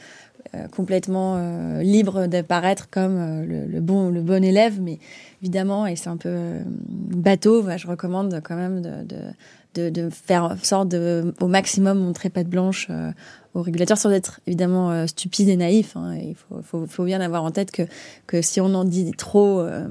euh, 0.54 0.68
complètement 0.68 1.36
euh, 1.36 1.82
libre 1.82 2.26
d'apparaître 2.26 2.88
comme 2.90 3.42
le, 3.42 3.66
le, 3.66 3.80
bon, 3.80 4.10
le 4.10 4.22
bon 4.22 4.44
élève, 4.44 4.80
mais 4.80 4.98
évidemment, 5.42 5.86
et 5.86 5.96
c'est 5.96 6.10
un 6.10 6.16
peu 6.16 6.60
bateau, 6.88 7.62
bah, 7.62 7.76
je 7.76 7.86
recommande 7.86 8.40
quand 8.44 8.56
même 8.56 8.82
de, 8.82 9.04
de 9.04 9.18
de, 9.74 9.88
de, 9.88 10.10
faire 10.10 10.44
en 10.44 10.56
sorte 10.58 10.88
de, 10.88 11.32
au 11.40 11.46
maximum, 11.46 11.98
montrer 11.98 12.28
patte 12.28 12.46
blanche 12.46 12.88
euh, 13.54 13.58
aux 13.58 13.62
régulateurs 13.62 13.98
sans 13.98 14.10
être 14.10 14.40
évidemment 14.46 14.90
euh, 14.90 15.06
stupide 15.06 15.48
et 15.48 15.56
naïf. 15.56 15.96
Hein. 15.96 16.16
Il 16.16 16.34
faut, 16.34 16.62
faut, 16.62 16.86
faut, 16.86 17.04
bien 17.04 17.20
avoir 17.20 17.44
en 17.44 17.50
tête 17.50 17.70
que, 17.70 17.82
que 18.26 18.42
si 18.42 18.60
on 18.60 18.74
en 18.74 18.84
dit 18.84 19.10
trop, 19.12 19.60
euh, 19.60 19.86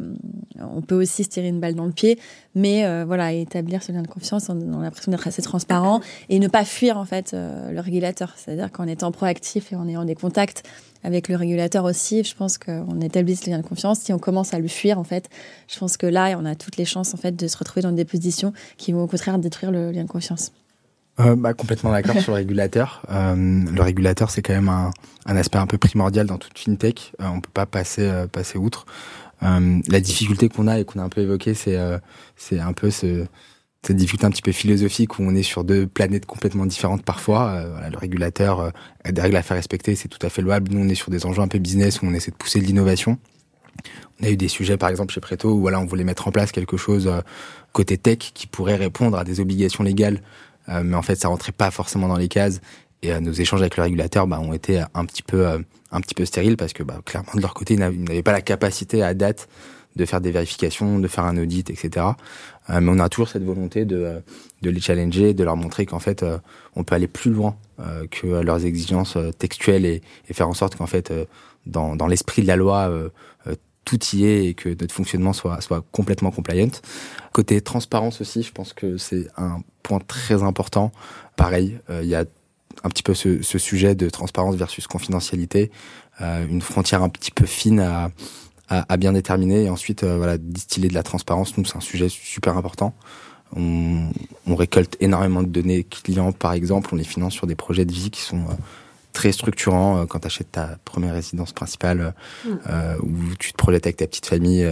on 0.59 0.81
peut 0.81 0.95
aussi 0.95 1.23
se 1.23 1.29
tirer 1.29 1.47
une 1.47 1.59
balle 1.59 1.75
dans 1.75 1.85
le 1.85 1.91
pied. 1.91 2.19
Mais 2.55 2.85
euh, 2.85 3.05
voilà, 3.05 3.33
établir 3.33 3.83
ce 3.83 3.91
lien 3.91 4.01
de 4.01 4.07
confiance, 4.07 4.49
on, 4.49 4.79
a 4.79 4.83
l'impression 4.83 5.11
d'être 5.11 5.27
assez 5.27 5.41
transparent 5.41 6.01
et 6.29 6.39
ne 6.39 6.47
pas 6.47 6.65
fuir 6.65 6.97
en 6.97 7.05
fait 7.05 7.33
le 7.33 7.79
régulateur. 7.79 8.33
C'est-à-dire 8.35 8.71
qu'en 8.71 8.87
étant 8.87 9.11
proactif 9.11 9.71
et 9.71 9.75
en 9.75 9.87
ayant 9.87 10.05
des 10.05 10.15
contacts 10.15 10.63
avec 11.03 11.29
le 11.29 11.35
régulateur 11.35 11.85
aussi, 11.85 12.23
je 12.23 12.35
pense 12.35 12.57
qu'on 12.57 13.01
établit 13.01 13.35
ce 13.35 13.49
lien 13.49 13.57
de 13.57 13.65
confiance. 13.65 13.99
Si 13.99 14.13
on 14.13 14.19
commence 14.19 14.53
à 14.53 14.59
le 14.59 14.67
fuir, 14.67 14.99
en 14.99 15.03
fait, 15.03 15.29
je 15.67 15.79
pense 15.79 15.97
que 15.97 16.05
là, 16.05 16.37
on 16.39 16.45
a 16.45 16.55
toutes 16.55 16.77
les 16.77 16.85
chances 16.85 17.13
en 17.13 17.17
fait 17.17 17.35
de 17.35 17.47
se 17.47 17.57
retrouver 17.57 17.81
dans 17.81 17.91
des 17.91 18.05
positions 18.05 18.53
qui 18.77 18.91
vont 18.91 19.03
au 19.03 19.07
contraire 19.07 19.39
détruire 19.39 19.71
le 19.71 19.91
lien 19.91 20.03
de 20.03 20.09
confiance. 20.09 20.51
Euh, 21.19 21.35
bah, 21.35 21.53
complètement 21.53 21.91
d'accord 21.91 22.19
sur 22.19 22.31
le 22.31 22.37
régulateur. 22.37 23.01
Euh, 23.09 23.35
le 23.35 23.81
régulateur, 23.81 24.31
c'est 24.31 24.41
quand 24.41 24.53
même 24.53 24.69
un, 24.69 24.91
un, 25.25 25.35
aspect 25.35 25.57
un 25.57 25.67
peu 25.67 25.77
primordial 25.77 26.25
dans 26.25 26.37
toute 26.37 26.57
fintech. 26.57 27.13
Euh, 27.19 27.25
on 27.27 27.41
peut 27.41 27.49
pas 27.53 27.65
passer 27.65 28.03
euh, 28.03 28.27
passer 28.27 28.57
outre. 28.57 28.85
Euh, 29.43 29.79
la 29.87 29.99
difficulté 29.99 30.49
qu'on 30.49 30.67
a 30.67 30.79
et 30.79 30.85
qu'on 30.85 30.99
a 30.99 31.03
un 31.03 31.09
peu 31.09 31.21
évoqué, 31.21 31.53
c'est 31.53 31.77
c'est 32.35 32.59
un 32.59 32.73
peu 32.73 32.91
ce, 32.91 33.25
cette 33.85 33.97
difficulté 33.97 34.25
un 34.25 34.29
petit 34.29 34.43
peu 34.43 34.51
philosophique 34.51 35.19
où 35.19 35.23
on 35.23 35.35
est 35.35 35.43
sur 35.43 35.63
deux 35.63 35.85
planètes 35.87 36.25
complètement 36.25 36.65
différentes 36.65 37.03
parfois. 37.03 37.65
Voilà, 37.71 37.89
le 37.89 37.97
régulateur 37.97 38.71
a 39.03 39.11
des 39.11 39.21
règles 39.21 39.35
à 39.35 39.41
faire 39.41 39.57
respecter, 39.57 39.95
c'est 39.95 40.07
tout 40.07 40.23
à 40.25 40.29
fait 40.29 40.41
louable. 40.41 40.71
Nous, 40.71 40.79
on 40.79 40.87
est 40.87 40.95
sur 40.95 41.09
des 41.09 41.25
enjeux 41.25 41.41
un 41.41 41.47
peu 41.47 41.57
business 41.57 42.01
où 42.01 42.05
on 42.05 42.13
essaie 42.13 42.31
de 42.31 42.35
pousser 42.35 42.61
de 42.61 42.65
l'innovation. 42.65 43.17
On 44.21 44.27
a 44.27 44.29
eu 44.29 44.37
des 44.37 44.47
sujets, 44.47 44.77
par 44.77 44.89
exemple, 44.89 45.11
chez 45.11 45.21
Preto, 45.21 45.49
où 45.49 45.61
voilà, 45.61 45.79
on 45.79 45.85
voulait 45.85 46.03
mettre 46.03 46.27
en 46.27 46.31
place 46.31 46.51
quelque 46.51 46.77
chose 46.77 47.11
côté 47.73 47.97
tech 47.97 48.19
qui 48.19 48.45
pourrait 48.45 48.75
répondre 48.75 49.17
à 49.17 49.23
des 49.23 49.39
obligations 49.39 49.83
légales 49.83 50.15
euh, 50.17 50.50
mais 50.67 50.95
en 50.95 51.01
fait 51.01 51.15
ça 51.15 51.27
rentrait 51.27 51.51
pas 51.51 51.71
forcément 51.71 52.07
dans 52.07 52.17
les 52.17 52.27
cases 52.27 52.61
et 53.03 53.13
euh, 53.13 53.19
nos 53.19 53.31
échanges 53.31 53.61
avec 53.61 53.77
le 53.77 53.83
régulateur 53.83 54.27
bah, 54.27 54.39
ont 54.39 54.53
été 54.53 54.83
un 54.93 55.05
petit 55.05 55.23
peu 55.23 55.47
euh, 55.47 55.57
un 55.91 56.01
petit 56.01 56.15
peu 56.15 56.25
stériles 56.25 56.57
parce 56.57 56.73
que 56.73 56.83
bah, 56.83 56.99
clairement 57.05 57.31
de 57.35 57.41
leur 57.41 57.53
côté 57.53 57.73
ils 57.73 57.79
n'avaient 57.79 58.23
pas 58.23 58.31
la 58.31 58.41
capacité 58.41 59.03
à 59.03 59.13
date 59.13 59.47
de 59.97 60.05
faire 60.05 60.21
des 60.21 60.31
vérifications, 60.31 60.99
de 60.99 61.07
faire 61.09 61.25
un 61.25 61.37
audit, 61.37 61.69
etc. 61.69 62.05
mais 62.69 62.89
on 62.89 62.97
a 62.99 63.09
toujours 63.09 63.27
cette 63.27 63.43
volonté 63.43 63.83
de, 63.83 64.21
de 64.61 64.69
les 64.69 64.79
challenger, 64.79 65.33
de 65.33 65.43
leur 65.43 65.57
montrer 65.57 65.85
qu'en 65.85 65.99
fait, 65.99 66.23
on 66.77 66.85
peut 66.85 66.95
aller 66.95 67.09
plus 67.09 67.29
loin 67.29 67.57
que 68.09 68.41
leurs 68.41 68.65
exigences 68.65 69.17
textuelles 69.37 69.85
et, 69.85 70.01
et 70.29 70.33
faire 70.33 70.47
en 70.47 70.53
sorte 70.53 70.77
qu'en 70.77 70.87
fait, 70.87 71.11
dans, 71.65 71.97
dans 71.97 72.07
l'esprit 72.07 72.41
de 72.41 72.47
la 72.47 72.55
loi, 72.55 72.89
tout 73.85 73.99
y 74.13 74.25
est 74.25 74.45
et 74.45 74.53
que 74.53 74.69
notre 74.69 74.93
fonctionnement 74.93 75.33
soit, 75.33 75.59
soit 75.61 75.83
complètement 75.91 76.31
compliant. 76.31 76.69
Côté 77.33 77.61
transparence 77.61 78.21
aussi, 78.21 78.43
je 78.43 78.51
pense 78.51 78.73
que 78.73 78.97
c'est 78.97 79.27
un 79.37 79.61
point 79.83 79.99
très 79.99 80.43
important. 80.43 80.91
Pareil, 81.35 81.79
il 81.89 82.07
y 82.07 82.15
a 82.15 82.25
un 82.83 82.89
petit 82.89 83.03
peu 83.03 83.13
ce, 83.13 83.41
sujet 83.41 83.95
de 83.95 84.09
transparence 84.09 84.55
versus 84.55 84.87
confidentialité, 84.87 85.71
euh, 86.21 86.45
une 86.47 86.61
frontière 86.61 87.03
un 87.03 87.09
petit 87.09 87.31
peu 87.31 87.45
fine 87.45 87.79
à, 87.79 88.97
bien 88.97 89.11
déterminer 89.11 89.65
et 89.65 89.69
ensuite 89.69 90.03
euh, 90.03 90.15
voilà 90.15 90.37
distiller 90.37 90.87
de 90.87 90.93
la 90.93 91.03
transparence. 91.03 91.57
Nous 91.57 91.65
c'est 91.65 91.75
un 91.75 91.81
sujet 91.81 92.07
super 92.09 92.57
important. 92.57 92.93
On, 93.53 94.09
on, 94.47 94.55
récolte 94.55 94.95
énormément 95.01 95.43
de 95.43 95.49
données 95.49 95.83
clients 95.83 96.31
par 96.31 96.53
exemple, 96.53 96.89
on 96.93 96.95
les 96.95 97.03
finance 97.03 97.33
sur 97.33 97.47
des 97.47 97.55
projets 97.55 97.83
de 97.83 97.91
vie 97.91 98.09
qui 98.09 98.21
sont 98.21 98.37
euh, 98.37 98.53
très 99.13 99.31
structurants 99.31 100.05
quand 100.07 100.19
tu 100.19 100.27
achètes 100.27 100.51
ta 100.51 100.77
première 100.85 101.13
résidence 101.13 101.53
principale 101.53 102.13
mm. 102.45 102.51
où 103.01 103.35
tu 103.39 103.51
te 103.51 103.57
projettes 103.57 103.85
avec 103.85 103.97
ta 103.97 104.07
petite 104.07 104.25
famille 104.25 104.69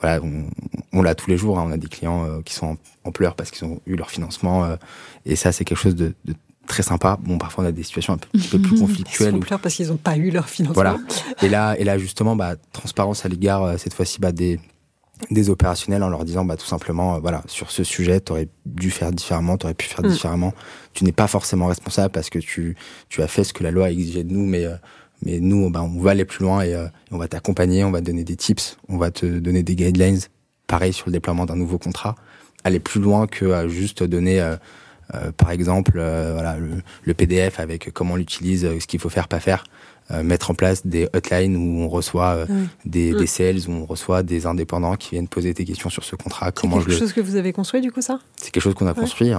voilà, 0.00 0.20
on, 0.22 0.44
on 0.92 1.02
l'a 1.02 1.16
tous 1.16 1.28
les 1.28 1.36
jours. 1.36 1.58
Hein. 1.58 1.64
On 1.66 1.72
a 1.72 1.76
des 1.76 1.88
clients 1.88 2.40
qui 2.44 2.54
sont 2.54 2.66
en, 2.66 2.76
en 3.04 3.12
pleurs 3.12 3.34
parce 3.34 3.50
qu'ils 3.50 3.66
ont 3.66 3.80
eu 3.86 3.96
leur 3.96 4.10
financement. 4.10 4.76
et 5.26 5.34
ça, 5.34 5.50
c'est 5.50 5.64
quelque 5.64 5.78
chose 5.78 5.96
de, 5.96 6.14
de, 6.24 6.34
très 6.68 6.84
sympa. 6.84 7.18
Bon, 7.20 7.38
parfois 7.38 7.64
on 7.64 7.66
a 7.66 7.72
des 7.72 7.82
situations 7.82 8.12
un 8.12 8.18
petit 8.18 8.46
peu 8.46 8.60
plus 8.60 8.78
conflictuelles. 8.80 9.34
Ils 9.34 9.48
sont 9.48 9.58
parce 9.58 9.74
qu'ils 9.74 9.88
n'ont 9.88 9.96
pas 9.96 10.16
eu 10.16 10.30
leur 10.30 10.48
financement. 10.48 10.74
Voilà. 10.74 10.98
Et 11.42 11.48
là, 11.48 11.74
et 11.76 11.82
là 11.82 11.98
justement, 11.98 12.36
bah, 12.36 12.54
transparence 12.72 13.24
à 13.24 13.28
l'égard 13.28 13.64
euh, 13.64 13.76
cette 13.78 13.94
fois-ci 13.94 14.20
bah, 14.20 14.30
des 14.30 14.60
des 15.30 15.50
opérationnels 15.50 16.02
en 16.02 16.08
leur 16.08 16.24
disant 16.24 16.44
bah 16.44 16.56
tout 16.56 16.66
simplement 16.66 17.16
euh, 17.16 17.18
voilà 17.18 17.42
sur 17.46 17.70
ce 17.70 17.84
sujet 17.84 18.20
tu 18.20 18.32
aurais 18.32 18.48
dû 18.66 18.90
faire 18.90 19.12
différemment 19.12 19.56
tu 19.56 19.66
aurais 19.66 19.74
pu 19.74 19.86
faire 19.86 20.04
mm. 20.04 20.08
différemment 20.08 20.54
tu 20.94 21.04
n'es 21.04 21.12
pas 21.12 21.26
forcément 21.26 21.66
responsable 21.66 22.10
parce 22.10 22.30
que 22.30 22.38
tu 22.38 22.76
tu 23.08 23.22
as 23.22 23.28
fait 23.28 23.44
ce 23.44 23.52
que 23.52 23.62
la 23.62 23.70
loi 23.70 23.90
exigeait 23.90 24.24
de 24.24 24.32
nous 24.32 24.46
mais 24.46 24.64
euh, 24.64 24.76
mais 25.22 25.40
nous 25.40 25.68
bah, 25.70 25.82
on 25.82 26.00
va 26.00 26.12
aller 26.12 26.24
plus 26.24 26.44
loin 26.44 26.62
et 26.62 26.76
on 27.10 27.18
va 27.18 27.26
t'accompagner 27.26 27.84
on 27.84 27.90
va 27.90 28.00
te 28.00 28.06
donner 28.06 28.24
des 28.24 28.36
tips 28.36 28.78
on 28.88 28.96
va 28.96 29.10
te 29.10 29.26
donner 29.26 29.62
des 29.62 29.74
guidelines 29.74 30.20
pareil 30.66 30.92
sur 30.92 31.06
le 31.08 31.12
déploiement 31.12 31.44
d'un 31.44 31.56
nouveau 31.56 31.78
contrat 31.78 32.14
aller 32.62 32.78
plus 32.78 33.00
loin 33.00 33.26
que 33.26 33.68
juste 33.68 34.04
donner 34.04 34.40
euh, 35.14 35.32
par 35.32 35.50
exemple, 35.50 35.92
euh, 35.96 36.32
voilà, 36.34 36.56
le, 36.58 37.14
PDF 37.14 37.60
avec 37.60 37.90
comment 37.92 38.14
on 38.14 38.16
l'utilise, 38.16 38.64
euh, 38.64 38.78
ce 38.78 38.86
qu'il 38.86 39.00
faut 39.00 39.08
faire, 39.08 39.28
pas 39.28 39.40
faire. 39.40 39.64
Mettre 40.22 40.50
en 40.50 40.54
place 40.54 40.86
des 40.86 41.08
hotlines 41.14 41.56
où 41.56 41.82
on 41.82 41.88
reçoit 41.88 42.46
des, 42.84 43.12
des, 43.12 43.26
sales, 43.26 43.58
où 43.68 43.72
on 43.72 43.84
reçoit 43.84 44.22
des 44.22 44.46
indépendants 44.46 44.96
qui 44.96 45.10
viennent 45.10 45.28
poser 45.28 45.52
des 45.52 45.64
questions 45.64 45.90
sur 45.90 46.04
ce 46.04 46.16
contrat. 46.16 46.50
C'est 46.54 46.68
quelque 46.68 46.92
chose 46.92 47.12
que 47.12 47.20
vous 47.20 47.36
avez 47.36 47.52
construit 47.52 47.80
du 47.80 47.92
coup 47.92 48.00
ça? 48.00 48.18
C'est 48.36 48.50
quelque 48.50 48.62
chose 48.62 48.74
qu'on 48.74 48.86
a 48.86 48.94
construit. 48.94 49.32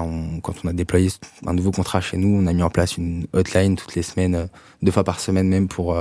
Quand 0.44 0.54
on 0.64 0.68
a 0.68 0.74
déployé 0.74 1.10
un 1.46 1.54
nouveau 1.54 1.72
contrat 1.72 2.02
chez 2.02 2.18
nous, 2.18 2.28
on 2.28 2.46
a 2.48 2.54
mis 2.54 2.64
en 2.64 2.70
place 2.70 2.98
une 2.98 3.26
hotline 3.34 3.76
toutes 3.76 3.96
les 3.96 4.04
semaines, 4.04 4.48
deux 4.82 4.92
fois 4.92 5.04
par 5.04 5.20
semaine 5.20 5.48
même 5.48 5.68
pour 5.68 5.98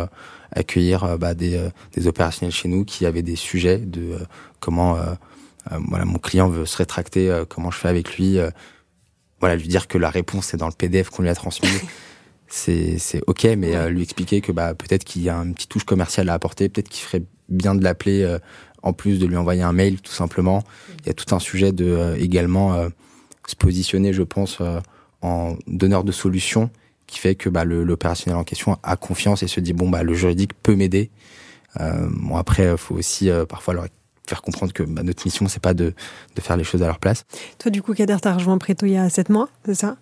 accueillir 0.52 1.18
bah, 1.18 1.34
des, 1.34 1.68
des, 1.94 2.06
opérationnels 2.06 2.52
chez 2.52 2.68
nous 2.68 2.84
qui 2.84 3.06
avaient 3.06 3.22
des 3.22 3.36
sujets 3.36 3.78
de 3.78 4.18
comment 4.60 4.98
voilà 5.88 6.04
mon 6.04 6.18
client 6.18 6.48
veut 6.48 6.66
se 6.66 6.76
rétracter, 6.76 7.42
comment 7.48 7.70
je 7.70 7.78
fais 7.78 7.88
avec 7.88 8.16
lui 8.16 8.38
voilà, 9.40 9.56
lui 9.56 9.68
dire 9.68 9.88
que 9.88 9.98
la 9.98 10.10
réponse 10.10 10.54
est 10.54 10.56
dans 10.56 10.66
le 10.66 10.72
PDF 10.72 11.10
qu'on 11.10 11.22
lui 11.22 11.28
a 11.28 11.34
transmis. 11.34 11.68
c'est 12.48 12.98
c'est 12.98 13.22
ok, 13.26 13.44
mais 13.56 13.76
euh, 13.76 13.90
lui 13.90 14.02
expliquer 14.02 14.40
que 14.40 14.52
bah 14.52 14.74
peut-être 14.74 15.04
qu'il 15.04 15.22
y 15.22 15.28
a 15.28 15.36
un 15.36 15.52
petit 15.52 15.68
touche 15.68 15.84
commercial 15.84 16.28
à 16.28 16.34
apporter, 16.34 16.68
peut-être 16.68 16.88
qu'il 16.88 17.04
ferait 17.04 17.22
bien 17.48 17.74
de 17.74 17.84
l'appeler 17.84 18.22
euh, 18.22 18.38
en 18.82 18.92
plus 18.92 19.18
de 19.18 19.26
lui 19.26 19.36
envoyer 19.36 19.62
un 19.62 19.72
mail 19.72 20.00
tout 20.00 20.12
simplement. 20.12 20.64
Il 21.00 21.06
y 21.06 21.10
a 21.10 21.14
tout 21.14 21.34
un 21.34 21.38
sujet 21.38 21.72
de 21.72 21.84
euh, 21.84 22.16
également 22.16 22.88
se 23.46 23.56
positionner, 23.56 24.12
je 24.12 24.22
pense, 24.22 24.58
en 25.22 25.56
donneur 25.66 26.04
de 26.04 26.12
solutions 26.12 26.70
qui 27.06 27.18
fait 27.18 27.34
que 27.34 27.48
bah, 27.48 27.64
l'opérationnel 27.64 28.38
en 28.38 28.44
question 28.44 28.76
a 28.82 28.96
confiance 28.96 29.42
et 29.42 29.48
se 29.48 29.60
dit 29.60 29.72
bon 29.72 29.88
bah 29.88 30.02
le 30.02 30.12
juridique 30.12 30.52
peut 30.62 30.74
m'aider. 30.74 31.10
bon 31.78 32.36
après, 32.36 32.76
faut 32.76 32.94
aussi 32.94 33.30
parfois 33.48 33.74
leur 33.74 33.86
faire 34.28 34.42
comprendre 34.42 34.72
que 34.72 34.82
bah, 34.82 35.02
notre 35.02 35.24
mission, 35.24 35.48
c'est 35.48 35.62
pas 35.62 35.74
de, 35.74 35.94
de, 36.34 36.40
faire 36.40 36.56
les 36.56 36.64
choses 36.64 36.82
à 36.82 36.86
leur 36.86 36.98
place. 36.98 37.24
Toi, 37.58 37.70
du 37.70 37.82
coup, 37.82 37.94
Kader, 37.94 38.16
tu 38.20 38.28
as 38.28 38.34
rejoint 38.34 38.58
Préto 38.58 38.86
il 38.86 38.92
y 38.92 38.96
a 38.96 39.08
7 39.08 39.30
mois, 39.30 39.48
c'est 39.64 39.74
ça? 39.74 39.96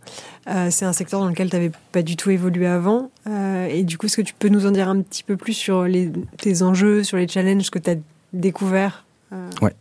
Euh, 0.48 0.68
C'est 0.70 0.84
un 0.84 0.92
secteur 0.92 1.20
dans 1.20 1.28
lequel 1.28 1.48
tu 1.48 1.56
n'avais 1.56 1.72
pas 1.92 2.02
du 2.02 2.16
tout 2.16 2.30
évolué 2.30 2.66
avant. 2.66 3.10
Euh, 3.26 3.66
et 3.66 3.84
du 3.84 3.98
coup, 3.98 4.06
est-ce 4.06 4.16
que 4.16 4.22
tu 4.22 4.34
peux 4.34 4.48
nous 4.48 4.66
en 4.66 4.70
dire 4.70 4.88
un 4.88 5.00
petit 5.00 5.22
peu 5.22 5.36
plus 5.36 5.54
sur 5.54 5.84
les, 5.84 6.10
tes 6.38 6.62
enjeux, 6.62 7.04
sur 7.04 7.16
les 7.16 7.28
challenges 7.28 7.70
que 7.70 7.78
tu 7.78 7.90
as 7.90 7.96
découverts? 8.32 9.04
Euh... 9.32 9.50
Ouais. 9.62 9.74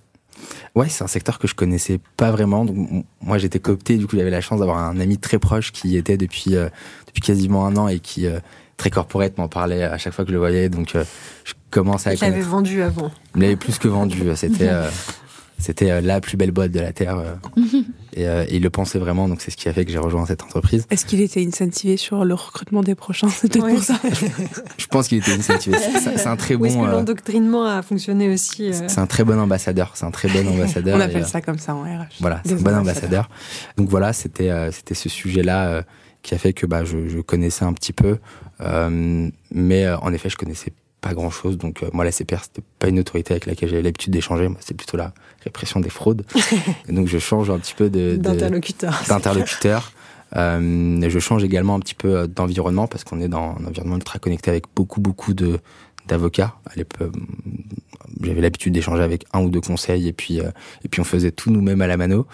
Ouais, 0.75 0.89
c'est 0.89 1.03
un 1.03 1.07
secteur 1.07 1.39
que 1.39 1.47
je 1.47 1.55
connaissais 1.55 1.99
pas 2.17 2.31
vraiment. 2.31 2.65
Donc, 2.65 3.05
moi, 3.21 3.37
j'étais 3.37 3.59
coopté. 3.59 3.97
Du 3.97 4.07
coup, 4.07 4.17
j'avais 4.17 4.29
la 4.29 4.41
chance 4.41 4.59
d'avoir 4.59 4.77
un 4.77 4.99
ami 4.99 5.17
très 5.17 5.39
proche 5.39 5.71
qui 5.71 5.89
y 5.89 5.97
était 5.97 6.17
depuis, 6.17 6.55
euh, 6.55 6.67
depuis 7.07 7.21
quasiment 7.21 7.65
un 7.65 7.77
an 7.77 7.87
et 7.87 7.99
qui, 7.99 8.27
euh, 8.27 8.39
très 8.75 8.89
corporate, 8.89 9.37
m'en 9.37 9.47
parlait 9.47 9.83
à 9.83 9.97
chaque 9.97 10.13
fois 10.13 10.25
que 10.25 10.29
je 10.29 10.33
le 10.33 10.39
voyais. 10.39 10.67
Donc, 10.67 10.91
je 10.93 11.53
commence 11.75 12.07
à. 12.07 12.13
Il 12.13 12.19
l'avait 12.21 12.41
vendu 12.41 12.81
avant. 12.81 13.11
Il 13.35 13.41
l'avait 13.41 13.55
plus 13.57 13.77
que 13.77 13.87
vendu. 13.87 14.23
C'était 14.35 14.69
euh, 14.69 14.89
c'était 15.57 15.91
euh, 15.91 16.01
la 16.01 16.21
plus 16.21 16.37
belle 16.37 16.51
boîte 16.51 16.71
de 16.71 16.79
la 16.79 16.93
terre 16.93 17.17
euh, 17.17 17.35
et, 18.13 18.23
et, 18.23 18.55
il 18.55 18.63
le 18.63 18.69
pensait 18.69 18.97
vraiment. 18.97 19.27
Donc 19.27 19.41
c'est 19.41 19.51
ce 19.51 19.57
qui 19.57 19.67
a 19.67 19.73
fait 19.73 19.83
que 19.83 19.91
j'ai 19.91 19.97
rejoint 19.97 20.25
cette 20.25 20.41
entreprise. 20.41 20.87
Est-ce 20.89 21.05
qu'il 21.05 21.19
était 21.19 21.45
incentivé 21.45 21.97
sur 21.97 22.23
le 22.23 22.33
recrutement 22.33 22.81
des 22.81 22.95
prochains? 22.95 23.27
C'était 23.27 23.59
pour 23.59 23.83
ça. 23.83 23.95
je 24.77 24.87
pense 24.87 25.09
qu'il 25.09 25.17
était 25.17 25.33
incentivé. 25.33 25.77
C'est 25.77 26.27
un 26.27 26.37
très 26.37 26.55
bon. 26.55 26.65
Est-ce 26.65 26.77
que 26.77 26.91
l'endoctrinement 26.91 27.65
a 27.65 27.81
fonctionné 27.81 28.29
aussi 28.29 28.71
C'est 28.73 28.99
un 28.99 29.07
très 29.07 29.25
bon 29.25 29.37
ambassadeur. 29.37 29.91
C'est 29.95 30.05
un 30.05 30.11
très 30.11 30.29
bon 30.29 30.47
ambassadeur. 30.47 30.97
On 30.97 31.01
appelle 31.01 31.25
ça 31.25 31.41
comme 31.41 31.59
ça 31.59 31.75
en 31.75 31.83
RH. 31.83 32.21
Voilà, 32.21 32.41
c'est 32.45 32.53
un 32.53 32.61
bon 32.61 32.75
ambassadeur. 32.75 33.29
Donc 33.75 33.89
voilà, 33.89 34.13
c'était 34.13 34.71
c'était 34.71 34.95
ce 34.95 35.09
sujet-là 35.09 35.83
qui 36.23 36.33
a 36.33 36.37
fait 36.37 36.53
que 36.53 36.65
bah, 36.65 36.85
je, 36.85 37.07
je 37.07 37.19
connaissais 37.19 37.65
un 37.65 37.73
petit 37.73 37.93
peu, 37.93 38.17
mais 39.51 39.89
en 39.89 40.13
effet, 40.13 40.29
je 40.29 40.37
connaissais 40.37 40.71
pas 41.05 41.13
grand 41.13 41.29
chose. 41.29 41.59
Donc, 41.59 41.83
euh, 41.83 41.89
moi, 41.93 42.03
la 42.03 42.11
CPR, 42.11 42.43
c'était 42.43 42.63
pas 42.79 42.87
une 42.87 42.99
autorité 42.99 43.33
avec 43.33 43.45
laquelle 43.45 43.69
j'avais 43.69 43.83
l'habitude 43.83 44.11
d'échanger. 44.11 44.47
Moi, 44.47 44.57
c'est 44.59 44.75
plutôt 44.75 44.97
la 44.97 45.13
répression 45.43 45.79
des 45.79 45.89
fraudes. 45.89 46.25
et 46.89 46.91
donc, 46.91 47.07
je 47.07 47.19
change 47.19 47.51
un 47.51 47.59
petit 47.59 47.75
peu 47.75 47.91
de, 47.91 48.15
d'interlocuteur. 48.15 49.03
D'interlocuteur. 49.07 49.91
Euh, 50.35 51.07
je 51.07 51.19
change 51.19 51.43
également 51.43 51.75
un 51.75 51.79
petit 51.79 51.93
peu 51.93 52.17
euh, 52.17 52.27
d'environnement 52.27 52.87
parce 52.87 53.03
qu'on 53.03 53.21
est 53.21 53.27
dans 53.27 53.55
un 53.59 53.65
environnement 53.65 53.97
ultra 53.97 54.17
connecté 54.17 54.49
avec 54.49 54.65
beaucoup, 54.75 54.99
beaucoup 54.99 55.35
de, 55.35 55.59
d'avocats. 56.07 56.55
J'avais 58.21 58.41
l'habitude 58.41 58.73
d'échanger 58.73 59.03
avec 59.03 59.25
un 59.31 59.43
ou 59.43 59.49
deux 59.49 59.61
conseils 59.61 60.07
et 60.07 60.13
puis, 60.13 60.39
et 60.39 60.87
puis 60.89 61.01
on 61.01 61.03
faisait 61.03 61.31
tout 61.31 61.51
nous-mêmes 61.51 61.81
à 61.81 61.87
la 61.87 61.97
mano. 61.97 62.25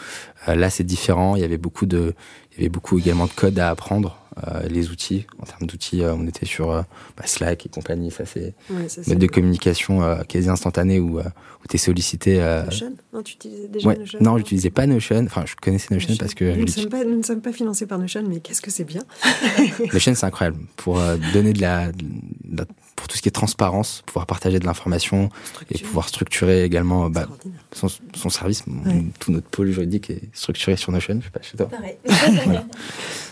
là, 0.48 0.70
c'est 0.70 0.84
différent. 0.84 1.36
Il 1.36 1.42
y 1.42 1.46
avait 1.46 1.58
beaucoup 1.58 1.86
de, 1.86 2.14
il 2.52 2.58
y 2.58 2.62
avait 2.62 2.70
beaucoup 2.70 3.00
également 3.00 3.26
de 3.26 3.32
codes 3.32 3.60
à 3.60 3.70
apprendre. 3.70 4.21
Euh, 4.38 4.62
les 4.70 4.92
outils. 4.92 5.28
En 5.40 5.46
termes 5.46 5.68
d'outils, 5.68 6.04
euh, 6.04 6.16
on 6.16 6.26
était 6.26 6.46
sur 6.46 6.72
euh, 6.72 6.84
bah, 7.18 7.24
Slack 7.26 7.66
et 7.66 7.70
compagnie. 7.70 8.12
Ça, 8.12 8.26
c'est 8.26 8.54
ouais, 8.70 8.88
mode 9.08 9.20
de 9.20 9.28
communication 9.28 10.02
quasi 10.26 10.48
instantané 10.48 11.02
où, 11.02 11.20
où 11.20 11.68
tu 11.70 11.76
es 11.76 11.78
sollicité. 11.78 12.38
Notion? 12.40 12.94
Non, 13.12 13.24
tu 13.24 13.34
utilisais 13.34 13.68
déjà 13.68 13.90
ouais. 13.90 13.98
Notion 13.98 14.20
Non, 14.22 14.38
j'utilisais 14.38 14.70
pas 14.70 14.88
Notion. 14.88 15.26
Enfin, 15.26 15.44
je 15.46 15.56
connaissais 15.62 15.94
Notion, 15.94 16.16
parce 16.18 16.34
que. 16.34 16.46
Nous 16.46 16.64
ne, 16.64 16.68
sommes 16.68 16.88
pas, 16.88 17.04
nous 17.04 17.18
ne 17.18 17.24
sommes 17.24 17.42
pas 17.42 17.52
financés 17.52 17.86
par 17.86 18.00
Notion, 18.00 18.24
mais 18.26 18.40
qu'est-ce 18.40 18.62
que 18.62 18.72
c'est 18.72 18.86
bien? 18.86 19.02
Notion, 19.94 20.16
c'est 20.16 20.26
incroyable. 20.26 20.60
Pour 20.78 21.02
donner 21.34 21.52
de 21.52 21.60
la, 21.60 21.92
de 21.92 22.58
la, 22.58 22.66
pour 23.02 23.08
tout 23.08 23.18
ce 23.18 23.24
qui 23.24 23.30
est 23.30 23.32
transparence, 23.32 24.04
pouvoir 24.06 24.28
partager 24.28 24.60
de 24.60 24.66
l'information 24.66 25.30
et 25.72 25.80
pouvoir 25.80 26.08
structurer 26.08 26.64
également 26.64 27.10
bah, 27.10 27.28
son, 27.72 27.88
son, 28.14 28.30
service. 28.30 28.64
Ouais. 28.68 29.04
Tout 29.20 29.32
notre 29.32 29.48
pôle 29.48 29.72
juridique 29.72 30.12
est 30.12 30.22
structuré 30.34 30.78
sur 30.78 30.92
Notion. 30.92 31.20
Je 31.20 31.26
sais 31.26 31.32
pas 31.32 31.42
chez 31.42 31.58
toi. 31.58 31.68
Voilà. 32.46 32.64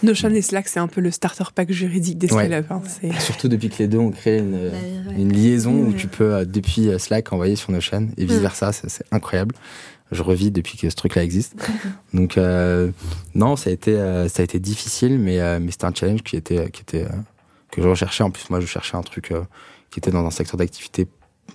Notion 0.01 0.29
et 0.29 0.41
Slack, 0.41 0.67
c'est 0.67 0.79
un 0.79 0.87
peu 0.87 1.01
le 1.01 1.11
starter 1.11 1.43
pack 1.53 1.71
juridique 1.71 2.17
des 2.17 2.33
ouais. 2.33 2.51
Hein, 2.51 2.81
Surtout 3.19 3.47
depuis 3.47 3.69
que 3.69 3.77
les 3.77 3.87
deux 3.87 3.99
ont 3.99 4.09
créé 4.09 4.39
une, 4.39 4.55
ouais. 4.55 5.15
une 5.15 5.31
liaison 5.31 5.73
où 5.73 5.93
tu 5.93 6.07
peux, 6.07 6.33
euh, 6.33 6.45
depuis 6.45 6.89
euh, 6.89 6.97
Slack, 6.97 7.31
envoyer 7.31 7.55
sur 7.55 7.71
Notion 7.71 8.09
et 8.17 8.25
vice 8.25 8.39
versa. 8.39 8.71
C'est 8.71 9.05
incroyable. 9.11 9.53
Je 10.11 10.23
revis 10.23 10.49
depuis 10.49 10.77
que 10.77 10.89
ce 10.89 10.95
truc-là 10.95 11.23
existe. 11.23 11.55
Donc, 12.13 12.37
euh, 12.37 12.91
non, 13.35 13.55
ça 13.55 13.69
a 13.69 13.73
été, 13.73 13.95
euh, 13.95 14.27
ça 14.27 14.41
a 14.41 14.43
été 14.43 14.59
difficile, 14.59 15.19
mais, 15.19 15.39
euh, 15.39 15.59
mais 15.61 15.71
c'était 15.71 15.85
un 15.85 15.93
challenge 15.93 16.23
qui 16.23 16.35
était, 16.35 16.69
qui 16.71 16.81
était, 16.81 17.05
que 17.71 17.81
je 17.81 17.87
recherchais. 17.87 18.23
En 18.23 18.31
plus, 18.31 18.49
moi, 18.49 18.59
je 18.59 18.65
cherchais 18.65 18.97
un 18.97 19.01
truc 19.01 19.33
qui 19.89 19.99
était 19.99 20.11
dans 20.11 20.25
un 20.25 20.31
secteur 20.31 20.57
d'activité 20.57 21.07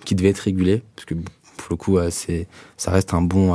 qui 0.03 0.15
devait 0.15 0.29
être 0.29 0.39
régulé, 0.39 0.83
parce 0.95 1.05
que 1.05 1.13
pour 1.13 1.67
le 1.69 1.75
coup, 1.75 1.97
c'est, 2.09 2.47
ça 2.77 2.91
reste 2.91 3.13
un 3.13 3.21
bon, 3.21 3.53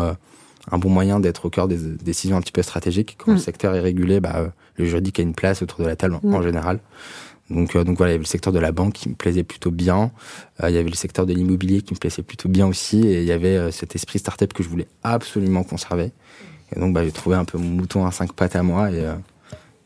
un 0.70 0.78
bon 0.78 0.88
moyen 0.88 1.20
d'être 1.20 1.46
au 1.46 1.50
cœur 1.50 1.68
des 1.68 1.76
décisions 1.76 2.36
un 2.36 2.40
petit 2.40 2.52
peu 2.52 2.62
stratégiques. 2.62 3.16
Quand 3.18 3.32
mmh. 3.32 3.34
le 3.34 3.40
secteur 3.40 3.74
est 3.74 3.80
régulé, 3.80 4.20
bah, 4.20 4.52
le 4.76 4.84
juridique 4.84 5.20
a 5.20 5.22
une 5.22 5.34
place 5.34 5.62
autour 5.62 5.80
de 5.80 5.86
la 5.86 5.96
table 5.96 6.18
mmh. 6.22 6.34
en 6.34 6.42
général. 6.42 6.80
Donc, 7.50 7.74
euh, 7.74 7.84
donc 7.84 7.98
voilà, 7.98 8.12
il 8.12 8.14
y 8.14 8.16
avait 8.16 8.22
le 8.22 8.28
secteur 8.28 8.52
de 8.52 8.58
la 8.58 8.72
banque 8.72 8.94
qui 8.94 9.08
me 9.08 9.14
plaisait 9.14 9.42
plutôt 9.42 9.70
bien. 9.70 10.12
Euh, 10.62 10.70
il 10.70 10.74
y 10.74 10.78
avait 10.78 10.88
le 10.88 10.94
secteur 10.94 11.26
de 11.26 11.34
l'immobilier 11.34 11.82
qui 11.82 11.94
me 11.94 11.98
plaisait 11.98 12.22
plutôt 12.22 12.48
bien 12.48 12.66
aussi. 12.66 13.00
Et 13.00 13.20
il 13.20 13.26
y 13.26 13.32
avait 13.32 13.56
euh, 13.56 13.70
cet 13.70 13.96
esprit 13.96 14.18
startup 14.18 14.52
que 14.52 14.62
je 14.62 14.68
voulais 14.68 14.86
absolument 15.02 15.64
conserver. 15.64 16.12
Et 16.74 16.78
donc, 16.78 16.94
bah, 16.94 17.04
j'ai 17.04 17.12
trouvé 17.12 17.36
un 17.36 17.44
peu 17.44 17.58
mon 17.58 17.68
mouton 17.68 18.06
à 18.06 18.12
cinq 18.12 18.32
pattes 18.32 18.54
à 18.54 18.62
moi 18.62 18.92
et, 18.92 19.04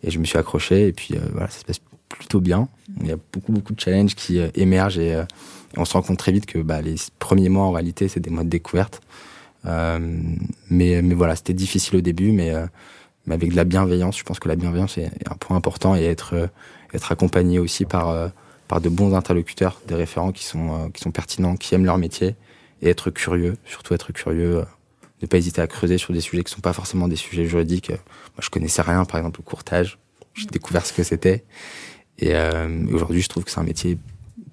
et 0.03 0.11
je 0.11 0.19
me 0.19 0.25
suis 0.25 0.39
accroché. 0.39 0.89
Et 0.89 0.93
puis 0.93 1.17
voilà, 1.33 1.49
ça 1.49 1.61
se 1.61 1.65
passe 1.65 1.81
plutôt 2.25 2.41
bien. 2.41 2.69
Il 3.01 3.07
y 3.07 3.13
a 3.13 3.17
beaucoup, 3.33 3.53
beaucoup 3.53 3.75
de 3.75 3.81
challenges 3.81 4.15
qui 4.15 4.39
émergent 4.55 4.99
et, 4.99 5.23
on 5.77 5.85
se 5.85 5.95
rend 5.95 6.03
compte 6.03 6.19
très 6.19 6.31
vite 6.31 6.47
que 6.47 6.59
bah, 6.59 6.81
les 6.81 6.95
premiers 7.19 7.49
mois, 7.49 7.65
en 7.65 7.73
réalité, 7.73 8.07
c'est 8.07 8.21
des 8.21 8.31
mois 8.31 8.45
de 8.45 8.49
découverte. 8.49 9.01
mais, 9.65 11.03
mais 11.03 11.15
voilà, 11.15 11.35
c'était 11.37 11.53
difficile 11.53 11.97
au 11.97 12.01
début, 12.01 12.31
mais 12.33 12.53
mais 13.27 13.35
avec 13.35 13.51
de 13.51 13.57
la 13.57 13.65
bienveillance. 13.65 14.19
Je 14.19 14.25
pense 14.25 14.39
que 14.39 14.49
la 14.49 14.57
bienveillance 14.57 14.99
est 14.99 15.11
un 15.31 15.35
point 15.35 15.57
important 15.57 15.97
et 15.97 16.05
être, 16.05 16.35
euh, 16.35 16.47
être 16.93 17.13
accompagné 17.13 17.59
aussi 17.59 17.85
par, 17.85 18.09
euh, 18.09 18.29
par 18.69 18.81
de 18.81 18.89
bons 18.89 19.15
interlocuteurs, 19.15 19.81
des 19.87 19.95
référents 19.95 20.33
qui 20.33 20.45
sont, 20.45 20.73
euh, 20.73 20.89
qui 20.93 21.01
sont 21.01 21.11
pertinents, 21.11 21.57
qui 21.57 21.75
aiment 21.75 21.85
leur 21.85 21.99
métier 21.99 22.37
et 22.83 22.89
être 22.89 23.11
curieux, 23.11 23.57
surtout 23.65 23.95
être 23.95 24.13
curieux, 24.13 24.59
euh, 24.59 24.65
ne 25.23 25.27
pas 25.27 25.39
hésiter 25.39 25.63
à 25.63 25.67
creuser 25.67 25.99
sur 25.99 26.13
des 26.13 26.21
sujets 26.21 26.45
qui 26.45 26.53
sont 26.53 26.61
pas 26.61 26.73
forcément 26.73 27.09
des 27.09 27.17
sujets 27.17 27.47
juridiques. 27.47 27.91
Moi, 27.91 28.41
je 28.41 28.51
connaissais 28.51 28.83
rien, 28.83 29.05
par 29.05 29.19
exemple, 29.19 29.41
au 29.41 29.43
courtage. 29.43 29.99
J'ai 30.35 30.47
découvert 30.47 30.85
ce 30.85 30.93
que 30.93 31.03
c'était. 31.03 31.45
Et 32.19 32.35
euh, 32.35 32.87
aujourd'hui, 32.93 33.23
je 33.23 33.29
trouve 33.29 33.45
que 33.45 33.51
c'est 33.51 33.61
un 33.61 33.65
métier 33.65 33.99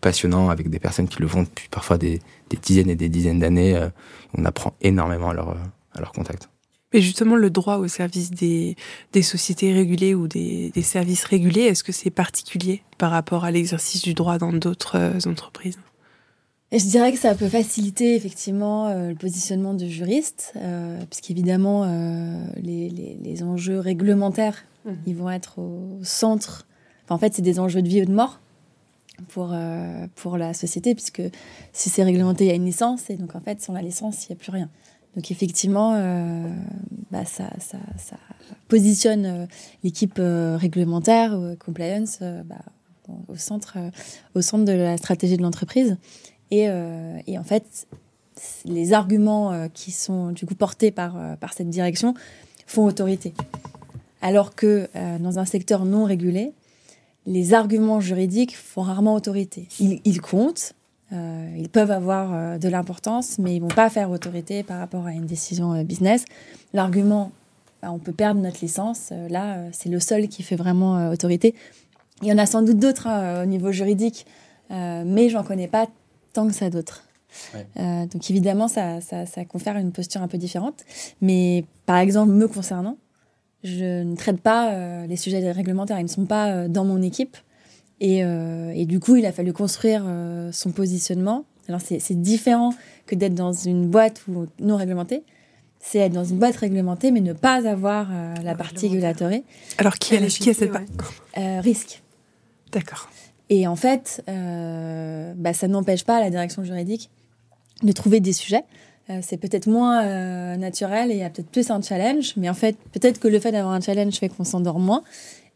passionnant 0.01 0.49
avec 0.49 0.69
des 0.69 0.79
personnes 0.79 1.07
qui 1.07 1.21
le 1.21 1.27
font 1.27 1.43
depuis 1.43 1.67
parfois 1.69 1.97
des, 1.97 2.19
des 2.49 2.57
dizaines 2.57 2.89
et 2.89 2.95
des 2.95 3.09
dizaines 3.09 3.39
d'années. 3.39 3.75
Euh, 3.75 3.89
on 4.37 4.45
apprend 4.45 4.73
énormément 4.81 5.29
à 5.29 5.33
leur, 5.33 5.49
à 5.93 5.99
leur 5.99 6.11
contact. 6.11 6.49
Mais 6.93 7.01
justement, 7.01 7.35
le 7.35 7.49
droit 7.49 7.77
au 7.77 7.87
service 7.87 8.31
des, 8.31 8.75
des 9.13 9.21
sociétés 9.21 9.71
régulées 9.73 10.13
ou 10.13 10.27
des, 10.27 10.71
des 10.71 10.81
services 10.81 11.23
régulés, 11.23 11.61
est-ce 11.61 11.83
que 11.83 11.93
c'est 11.93 12.09
particulier 12.09 12.83
par 12.97 13.11
rapport 13.11 13.45
à 13.45 13.51
l'exercice 13.51 14.01
du 14.01 14.13
droit 14.13 14.37
dans 14.37 14.51
d'autres 14.51 14.97
euh, 14.97 15.29
entreprises? 15.29 15.77
Et 16.73 16.79
je 16.79 16.85
dirais 16.85 17.11
que 17.11 17.19
ça 17.19 17.35
peut 17.35 17.49
faciliter 17.49 18.15
effectivement 18.15 18.87
euh, 18.87 19.09
le 19.09 19.15
positionnement 19.15 19.73
de 19.73 19.85
juriste, 19.85 20.53
euh, 20.55 20.97
puisqu'évidemment 21.09 21.83
euh, 21.83 22.45
les, 22.55 22.89
les, 22.89 23.17
les, 23.21 23.43
enjeux 23.43 23.79
réglementaires, 23.79 24.63
mmh. 24.85 24.91
ils 25.05 25.15
vont 25.15 25.29
être 25.29 25.59
au 25.59 25.99
centre. 26.03 26.65
En 27.11 27.17
fait, 27.17 27.33
c'est 27.33 27.41
des 27.41 27.59
enjeux 27.59 27.81
de 27.81 27.89
vie 27.89 28.01
ou 28.01 28.05
de 28.05 28.13
mort 28.13 28.39
pour 29.27 29.49
euh, 29.51 30.07
pour 30.15 30.37
la 30.37 30.53
société, 30.53 30.95
puisque 30.95 31.21
si 31.73 31.89
c'est 31.89 32.03
réglementé, 32.03 32.45
il 32.45 32.47
y 32.47 32.51
a 32.51 32.55
une 32.55 32.65
licence, 32.65 33.09
et 33.09 33.17
donc 33.17 33.35
en 33.35 33.41
fait, 33.41 33.61
sans 33.61 33.73
la 33.73 33.81
licence, 33.81 34.25
il 34.25 34.31
n'y 34.31 34.37
a 34.37 34.39
plus 34.39 34.51
rien. 34.51 34.69
Donc 35.15 35.29
effectivement, 35.29 35.93
euh, 35.95 36.49
bah, 37.11 37.25
ça, 37.25 37.49
ça, 37.59 37.77
ça, 37.97 38.15
positionne 38.69 39.25
euh, 39.25 39.45
l'équipe 39.83 40.19
réglementaire, 40.19 41.37
compliance, 41.59 42.19
bah, 42.45 42.63
au 43.27 43.35
centre, 43.35 43.77
au 44.33 44.41
centre 44.41 44.63
de 44.63 44.71
la 44.71 44.95
stratégie 44.95 45.35
de 45.35 45.41
l'entreprise. 45.41 45.97
Et, 46.49 46.67
et, 47.27 47.37
en 47.37 47.43
fait, 47.43 47.87
les 48.65 48.91
arguments 48.91 49.69
qui 49.73 49.91
sont 49.91 50.31
du 50.31 50.45
coup 50.45 50.55
portés 50.55 50.91
par, 50.91 51.17
par 51.39 51.53
cette 51.53 51.69
direction 51.69 52.13
font 52.67 52.85
autorité. 52.85 53.33
Alors 54.21 54.53
que 54.53 54.89
dans 55.19 55.39
un 55.39 55.45
secteur 55.45 55.85
non 55.85 56.03
régulé, 56.03 56.53
les 57.25 57.53
arguments 57.53 57.99
juridiques 57.99 58.57
font 58.57 58.81
rarement 58.81 59.13
autorité. 59.13 59.67
Ils, 59.79 60.01
ils 60.05 60.21
comptent, 60.21 60.73
euh, 61.13 61.55
ils 61.57 61.69
peuvent 61.69 61.91
avoir 61.91 62.33
euh, 62.33 62.57
de 62.57 62.69
l'importance, 62.69 63.37
mais 63.37 63.55
ils 63.55 63.59
vont 63.59 63.67
pas 63.67 63.89
faire 63.89 64.11
autorité 64.11 64.63
par 64.63 64.79
rapport 64.79 65.05
à 65.05 65.11
une 65.11 65.25
décision 65.25 65.73
euh, 65.73 65.83
business. 65.83 66.23
L'argument, 66.73 67.31
bah, 67.81 67.91
on 67.91 67.99
peut 67.99 68.13
perdre 68.13 68.39
notre 68.39 68.59
licence, 68.61 69.11
là, 69.29 69.57
c'est 69.71 69.89
le 69.89 69.99
seul 69.99 70.29
qui 70.29 70.43
fait 70.43 70.55
vraiment 70.55 71.09
autorité. 71.09 71.53
Il 72.21 72.27
y 72.27 72.33
en 72.33 72.37
a 72.37 72.45
sans 72.45 72.61
doute 72.61 72.77
d'autres 72.77 73.07
hein, 73.07 73.43
au 73.43 73.45
niveau 73.45 73.71
juridique, 73.71 74.25
mais 74.69 75.29
j'en 75.29 75.43
connais 75.43 75.67
pas 75.67 75.87
tant 76.33 76.47
que 76.47 76.53
ça 76.53 76.69
d'autres. 76.69 77.03
Ouais. 77.55 78.07
donc 78.07 78.29
évidemment, 78.29 78.67
ça, 78.67 79.01
ça, 79.01 79.25
ça 79.25 79.43
confère 79.45 79.77
une 79.77 79.91
posture 79.91 80.21
un 80.21 80.27
peu 80.27 80.37
différente. 80.37 80.83
Mais 81.21 81.65
par 81.87 81.97
exemple, 81.97 82.31
me 82.31 82.47
concernant, 82.47 82.97
je 83.63 84.03
ne 84.03 84.15
traite 84.15 84.41
pas 84.41 85.05
les 85.07 85.15
sujets 85.15 85.51
réglementaires. 85.51 85.99
Ils 85.99 86.03
ne 86.03 86.09
sont 86.09 86.25
pas 86.25 86.67
dans 86.67 86.85
mon 86.85 87.01
équipe. 87.01 87.37
Et, 88.01 88.25
euh, 88.25 88.73
et, 88.75 88.85
du 88.85 88.99
coup, 88.99 89.15
il 89.15 89.25
a 89.27 89.31
fallu 89.31 89.53
construire 89.53 90.03
euh, 90.07 90.51
son 90.51 90.71
positionnement. 90.71 91.45
Alors, 91.69 91.79
c'est 91.81 92.19
différent 92.19 92.73
que 93.05 93.13
d'être 93.13 93.35
dans 93.35 93.53
une 93.53 93.87
boîte 93.87 94.25
non 94.59 94.75
réglementée. 94.75 95.23
C'est 95.79 95.99
être 95.99 96.11
dans 96.11 96.23
une 96.23 96.39
boîte 96.39 96.55
réglementée, 96.55 97.11
mais 97.11 97.21
ne 97.21 97.33
pas 97.33 97.67
avoir 97.67 98.07
euh, 98.11 98.33
la 98.43 98.55
partie 98.55 98.87
régulatorée. 98.87 99.43
Alors, 99.77 99.93
qui, 99.99 100.15
a, 100.15 100.25
qui 100.25 100.49
a 100.49 100.53
cette 100.53 100.71
ouais. 100.71 100.85
Euh, 101.37 101.61
Risque. 101.61 102.01
D'accord. 102.71 103.09
Et 103.49 103.67
en 103.67 103.75
fait, 103.75 104.23
euh, 104.27 105.33
bah, 105.35 105.53
ça 105.53 105.67
n'empêche 105.67 106.03
pas 106.03 106.19
la 106.19 106.31
direction 106.31 106.63
juridique 106.63 107.11
de 107.83 107.91
trouver 107.91 108.19
des 108.19 108.33
sujets. 108.33 108.63
C'est 109.21 109.37
peut-être 109.37 109.67
moins 109.67 110.55
naturel 110.57 111.11
et 111.11 111.15
il 111.15 111.19
y 111.19 111.23
a 111.23 111.29
peut-être 111.29 111.49
plus 111.49 111.69
un 111.69 111.81
challenge, 111.81 112.33
mais 112.37 112.49
en 112.49 112.53
fait, 112.53 112.77
peut-être 112.91 113.19
que 113.19 113.27
le 113.27 113.39
fait 113.39 113.51
d'avoir 113.51 113.73
un 113.73 113.81
challenge 113.81 114.15
fait 114.15 114.29
qu'on 114.29 114.43
s'endort 114.43 114.79
moins. 114.79 115.03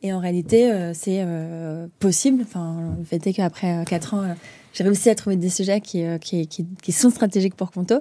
Et 0.04 0.14
en 0.14 0.20
réalité, 0.20 0.72
euh, 0.72 0.94
c'est 0.94 1.22
euh, 1.22 1.88
possible. 2.00 2.44
Enfin, 2.44 2.96
le 3.00 3.06
fait 3.06 3.26
est 3.26 3.34
qu'après 3.34 3.78
euh, 3.80 3.84
quatre 3.86 4.14
ans, 4.14 4.24
j'ai 4.74 4.84
réussi 4.84 5.10
à 5.10 5.16
trouver 5.16 5.36
des 5.36 5.50
sujets 5.50 5.82
qui, 5.82 6.04
qui, 6.22 6.48
qui, 6.48 6.66
qui 6.84 6.92
sont 6.92 7.10
stratégiques 7.10 7.56
pour 7.56 7.72
Conto. 7.72 7.96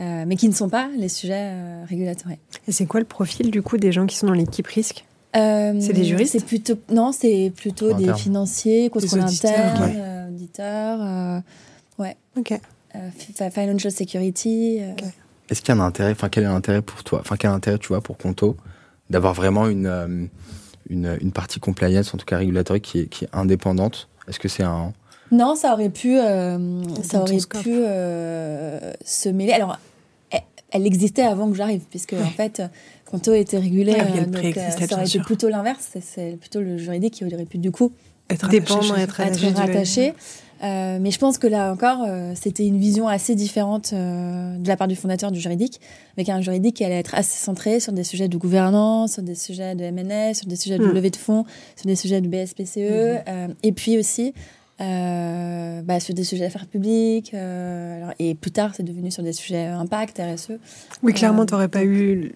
Euh, 0.00 0.24
mais 0.28 0.36
qui 0.36 0.48
ne 0.48 0.54
sont 0.54 0.68
pas 0.68 0.88
les 0.96 1.08
sujets 1.08 1.50
euh, 1.50 1.84
régulatoires. 1.88 2.34
Et 2.68 2.72
c'est 2.72 2.86
quoi 2.86 3.00
le 3.00 3.06
profil 3.06 3.50
du 3.50 3.62
coup 3.62 3.78
des 3.78 3.90
gens 3.90 4.06
qui 4.06 4.16
sont 4.16 4.28
dans 4.28 4.32
l'équipe 4.32 4.66
risque? 4.68 5.04
Euh, 5.34 5.76
C'est 5.80 5.92
des 5.92 6.04
juristes? 6.04 6.32
C'est 6.32 6.44
plutôt 6.44 6.74
non, 6.92 7.10
c'est 7.10 7.52
plutôt 7.56 7.92
des 7.94 8.14
financiers, 8.14 8.90
contrôle 8.90 9.22
interne, 9.22 9.82
ouais. 9.82 9.94
euh, 9.96 10.28
auditeurs, 10.28 11.42
ouais. 11.98 12.16
Ok. 12.36 12.60
Financial 13.50 13.92
security. 13.92 14.80
Okay. 14.92 15.06
Est-ce 15.50 15.62
qu'il 15.62 15.74
y 15.74 15.78
a 15.78 15.80
un 15.80 15.86
intérêt 15.86 16.12
Enfin, 16.12 16.28
quel 16.28 16.44
est 16.44 16.48
l'intérêt 16.48 16.82
pour 16.82 17.04
toi 17.04 17.20
Enfin, 17.20 17.36
quel 17.36 17.50
intérêt 17.50 17.78
tu 17.78 17.88
vois 17.88 18.00
pour 18.00 18.18
Conto 18.18 18.56
d'avoir 19.10 19.32
vraiment 19.34 19.66
une 19.68 20.28
une, 20.90 21.18
une, 21.20 21.32
partie 21.32 21.60
compliance, 21.60 22.14
en 22.14 22.18
tout 22.18 22.24
cas 22.24 22.38
régulatorie, 22.38 22.80
qui 22.80 23.00
est, 23.00 23.06
qui 23.06 23.24
est 23.24 23.28
indépendante? 23.32 24.08
Est-ce 24.28 24.38
que 24.38 24.48
c'est 24.48 24.62
un... 24.62 24.92
Non, 25.30 25.54
ça 25.54 25.74
aurait 25.74 25.90
pu, 25.90 26.18
euh, 26.18 26.82
ça 27.02 27.20
aurait 27.20 27.36
pu 27.62 27.72
euh, 27.72 28.92
se 29.04 29.28
mêler. 29.28 29.52
Alors, 29.52 29.78
elle, 30.30 30.40
elle, 30.70 30.86
existait 30.86 31.22
avant 31.22 31.50
que 31.50 31.56
j'arrive, 31.56 31.82
puisque 31.90 32.12
ouais. 32.12 32.22
en 32.22 32.30
fait, 32.30 32.62
Conto 33.04 33.34
était 33.34 33.58
régulé, 33.58 33.92
ouais, 33.92 34.20
euh, 34.20 34.24
donc 34.24 34.54
ça 34.54 34.94
aurait 34.94 35.06
été 35.06 35.20
plutôt 35.20 35.50
l'inverse. 35.50 35.96
C'est 36.00 36.38
plutôt 36.40 36.60
le 36.60 36.78
juridique 36.78 37.14
qui 37.14 37.24
aurait 37.24 37.44
pu 37.44 37.58
du 37.58 37.70
coup 37.70 37.92
être 38.30 38.48
dépendre, 38.48 38.98
être, 38.98 39.20
être 39.20 39.54
rattaché. 39.54 40.14
Euh, 40.62 40.98
mais 41.00 41.10
je 41.10 41.18
pense 41.18 41.38
que 41.38 41.46
là 41.46 41.72
encore, 41.72 42.04
euh, 42.06 42.32
c'était 42.34 42.66
une 42.66 42.78
vision 42.78 43.06
assez 43.06 43.34
différente 43.34 43.92
euh, 43.92 44.56
de 44.56 44.66
la 44.66 44.76
part 44.76 44.88
du 44.88 44.96
fondateur 44.96 45.30
du 45.30 45.40
juridique, 45.40 45.80
avec 46.16 46.28
un 46.28 46.40
juridique 46.40 46.76
qui 46.76 46.84
allait 46.84 46.98
être 46.98 47.14
assez 47.14 47.38
centré 47.38 47.80
sur 47.80 47.92
des 47.92 48.04
sujets 48.04 48.28
de 48.28 48.36
gouvernance, 48.36 49.14
sur 49.14 49.22
des 49.22 49.34
sujets 49.34 49.74
de 49.74 49.84
MNS, 49.90 50.34
sur 50.34 50.46
des 50.46 50.56
sujets 50.56 50.78
de 50.78 50.86
mmh. 50.86 50.92
levée 50.92 51.10
de 51.10 51.16
fonds, 51.16 51.44
sur 51.76 51.86
des 51.86 51.96
sujets 51.96 52.20
de 52.20 52.28
BSPCE, 52.28 52.78
mmh. 52.78 53.54
et 53.62 53.72
puis 53.72 53.98
aussi 53.98 54.34
bah, 54.80 55.98
sur 56.00 56.14
des 56.14 56.22
sujets 56.24 56.44
d'affaires 56.44 56.66
publiques. 56.66 57.34
Alors, 57.34 58.12
et 58.18 58.34
plus 58.34 58.50
tard, 58.50 58.72
c'est 58.76 58.84
devenu 58.84 59.10
sur 59.10 59.22
des 59.22 59.32
sujets 59.32 59.66
impact, 59.66 60.20
RSE. 60.20 60.52
Oui, 61.02 61.12
clairement, 61.12 61.46
tu 61.46 61.54
n'aurais 61.54 61.68
pas 61.68 61.84
eu 61.84 62.32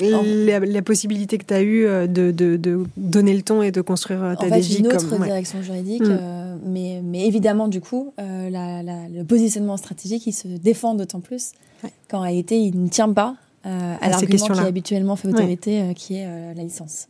la, 0.00 0.60
la, 0.60 0.82
possibilité 0.82 1.38
que 1.38 1.44
tu 1.44 1.54
as 1.54 1.62
eue 1.62 1.84
de, 2.08 2.30
de, 2.30 2.56
de, 2.56 2.84
donner 2.96 3.34
le 3.34 3.42
ton 3.42 3.62
et 3.62 3.70
de 3.70 3.80
construire 3.80 4.36
ta 4.38 4.46
en 4.46 4.48
fait, 4.48 4.60
une 4.78 4.86
autre 4.88 5.08
comme, 5.08 5.24
direction 5.24 5.58
ouais. 5.58 5.64
juridique. 5.64 6.02
Mm. 6.02 6.35
Euh, 6.56 6.64
mais, 6.64 7.00
mais 7.02 7.26
évidemment, 7.26 7.68
du 7.68 7.80
coup, 7.80 8.12
euh, 8.18 8.50
la, 8.50 8.82
la, 8.82 9.08
le 9.08 9.24
positionnement 9.24 9.76
stratégique, 9.76 10.26
il 10.26 10.32
se 10.32 10.48
défend 10.48 10.94
d'autant 10.94 11.20
plus 11.20 11.52
ouais. 11.84 11.90
qu'en 12.08 12.20
réalité, 12.20 12.58
il 12.58 12.82
ne 12.82 12.88
tient 12.88 13.12
pas 13.12 13.36
euh, 13.66 13.94
à, 14.00 14.06
à 14.06 14.08
l'argument 14.10 14.46
qui 14.46 14.60
habituellement 14.60 15.16
fait 15.16 15.28
autorité, 15.28 15.82
ouais. 15.82 15.94
qui 15.94 16.16
est 16.16 16.54
la 16.54 16.62
licence. 16.62 17.08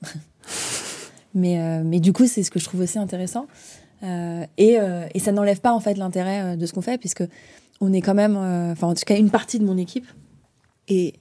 mais, 1.35 1.83
mais 1.85 2.01
du 2.01 2.13
coup, 2.13 2.27
c'est 2.27 2.43
ce 2.43 2.51
que 2.51 2.59
je 2.59 2.65
trouve 2.65 2.81
aussi 2.81 2.99
intéressant. 2.99 3.47
Euh, 4.03 4.45
et, 4.59 4.79
euh, 4.79 5.07
et, 5.15 5.19
ça 5.19 5.33
n'enlève 5.33 5.61
pas 5.61 5.73
en 5.73 5.81
fait 5.81 5.95
l'intérêt 5.95 6.43
euh, 6.43 6.57
de 6.57 6.67
ce 6.67 6.75
qu'on 6.75 6.83
fait 6.83 6.99
puisque 6.99 7.25
on 7.81 7.93
est 7.93 8.03
quand 8.03 8.15
même, 8.15 8.37
enfin 8.37 8.89
en 8.89 8.95
tout 8.95 9.05
cas 9.07 9.17
une 9.17 9.31
partie 9.31 9.59
de 9.59 9.65
mon 9.65 9.77
équipe 9.77 10.07
et 10.89 11.15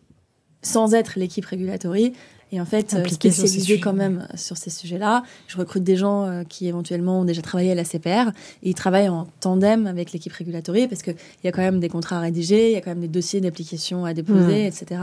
sans 0.62 0.94
être 0.94 1.18
l'équipe 1.18 1.46
régulatory 1.46 2.14
et 2.52 2.62
en 2.62 2.66
fait 2.66 2.96
spécialisée 3.08 3.80
quand 3.80 3.94
même 3.94 4.28
sur 4.36 4.58
ces 4.58 4.70
sujets-là. 4.70 5.24
Je 5.48 5.58
recrute 5.58 5.84
des 5.84 5.96
gens 5.96 6.26
euh, 6.26 6.44
qui 6.44 6.68
éventuellement 6.68 7.22
ont 7.22 7.26
déjà 7.26 7.42
travaillé 7.42 7.72
à 7.72 7.76
la 7.76 7.84
CPR 7.84 8.30
et 8.64 8.70
ils 8.70 8.76
travaillent 8.76 9.10
en 9.10 9.28
tandem 9.40 9.88
avec 9.88 10.12
l'équipe 10.12 10.34
régulatory 10.34 10.88
parce 10.88 11.02
qu'il 11.02 11.16
y 11.44 11.48
a 11.48 11.52
quand 11.52 11.62
même 11.62 11.80
des 11.80 11.90
contrats 11.90 12.18
à 12.18 12.22
rédiger, 12.22 12.70
il 12.70 12.74
y 12.74 12.78
a 12.78 12.82
quand 12.82 12.92
même 12.92 13.02
des 13.02 13.08
dossiers 13.08 13.42
d'application 13.42 14.06
à 14.06 14.14
déposer, 14.14 14.66
mmh. 14.66 14.68
etc. 14.68 15.02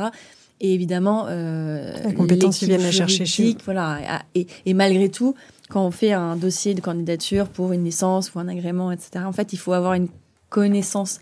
Et 0.60 0.74
évidemment, 0.74 1.26
euh, 1.28 1.92
la 2.04 2.12
compétence 2.12 2.58
qu'ils 2.58 2.68
viennent 2.68 2.82
la 2.82 2.92
chercher 2.92 3.26
chez 3.26 3.56
voilà. 3.64 4.22
Et, 4.36 4.46
et, 4.64 4.74
malgré 4.74 5.08
tout, 5.08 5.34
quand 5.68 5.84
on 5.84 5.90
fait 5.90 6.12
un 6.12 6.36
dossier 6.36 6.74
de 6.74 6.80
candidature 6.80 7.48
pour 7.48 7.72
une 7.72 7.84
licence 7.84 8.32
ou 8.32 8.38
un 8.38 8.46
agrément, 8.46 8.92
etc., 8.92 9.24
en 9.26 9.32
fait, 9.32 9.52
il 9.52 9.56
faut 9.56 9.72
avoir 9.72 9.94
une 9.94 10.06
connaissance 10.50 11.18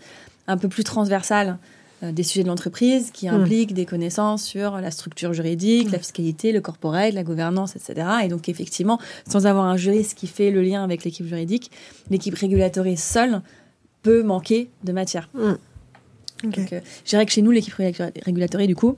un 0.47 0.57
peu 0.57 0.67
plus 0.67 0.83
transversale 0.83 1.49
euh, 1.49 1.53
des 2.01 2.23
sujets 2.23 2.43
de 2.43 2.47
l'entreprise 2.47 3.11
qui 3.11 3.27
mmh. 3.27 3.33
impliquent 3.33 3.73
des 3.73 3.85
connaissances 3.85 4.43
sur 4.43 4.77
la 4.77 4.91
structure 4.91 5.33
juridique, 5.33 5.89
mmh. 5.89 5.91
la 5.91 5.99
fiscalité, 5.99 6.51
le 6.51 6.61
corporate, 6.61 7.13
la 7.13 7.23
gouvernance, 7.23 7.75
etc. 7.75 8.07
Et 8.23 8.27
donc, 8.27 8.49
effectivement, 8.49 8.99
sans 9.27 9.45
avoir 9.45 9.65
un 9.65 9.77
juriste 9.77 10.17
qui 10.17 10.27
fait 10.27 10.51
le 10.51 10.61
lien 10.61 10.83
avec 10.83 11.03
l'équipe 11.03 11.25
juridique, 11.25 11.71
l'équipe 12.09 12.35
régulatorée 12.35 12.95
seule 12.95 13.41
peut 14.01 14.23
manquer 14.23 14.69
de 14.83 14.91
matière. 14.91 15.29
Mmh. 15.33 15.51
Okay. 16.43 16.61
Donc, 16.61 16.73
euh, 16.73 16.79
je 17.05 17.09
dirais 17.09 17.25
que 17.25 17.31
chez 17.31 17.43
nous, 17.43 17.51
l'équipe 17.51 17.75
régulatorée, 17.75 18.65
du 18.65 18.75
coup, 18.75 18.97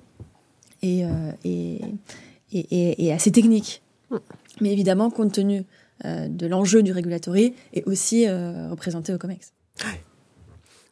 et, 0.84 1.06
euh, 1.06 3.14
assez 3.14 3.32
technique. 3.32 3.82
Mais 4.62 4.72
évidemment, 4.72 5.10
compte 5.10 5.34
tenu 5.34 5.64
euh, 6.06 6.28
de 6.28 6.47
l'enjeu 6.47 6.84
du 6.84 6.91
régulatory, 6.91 7.56
est 7.74 7.88
aussi 7.88 8.28
euh, 8.28 8.70
représenté 8.70 9.14
au 9.14 9.18
COMEX. 9.18 9.54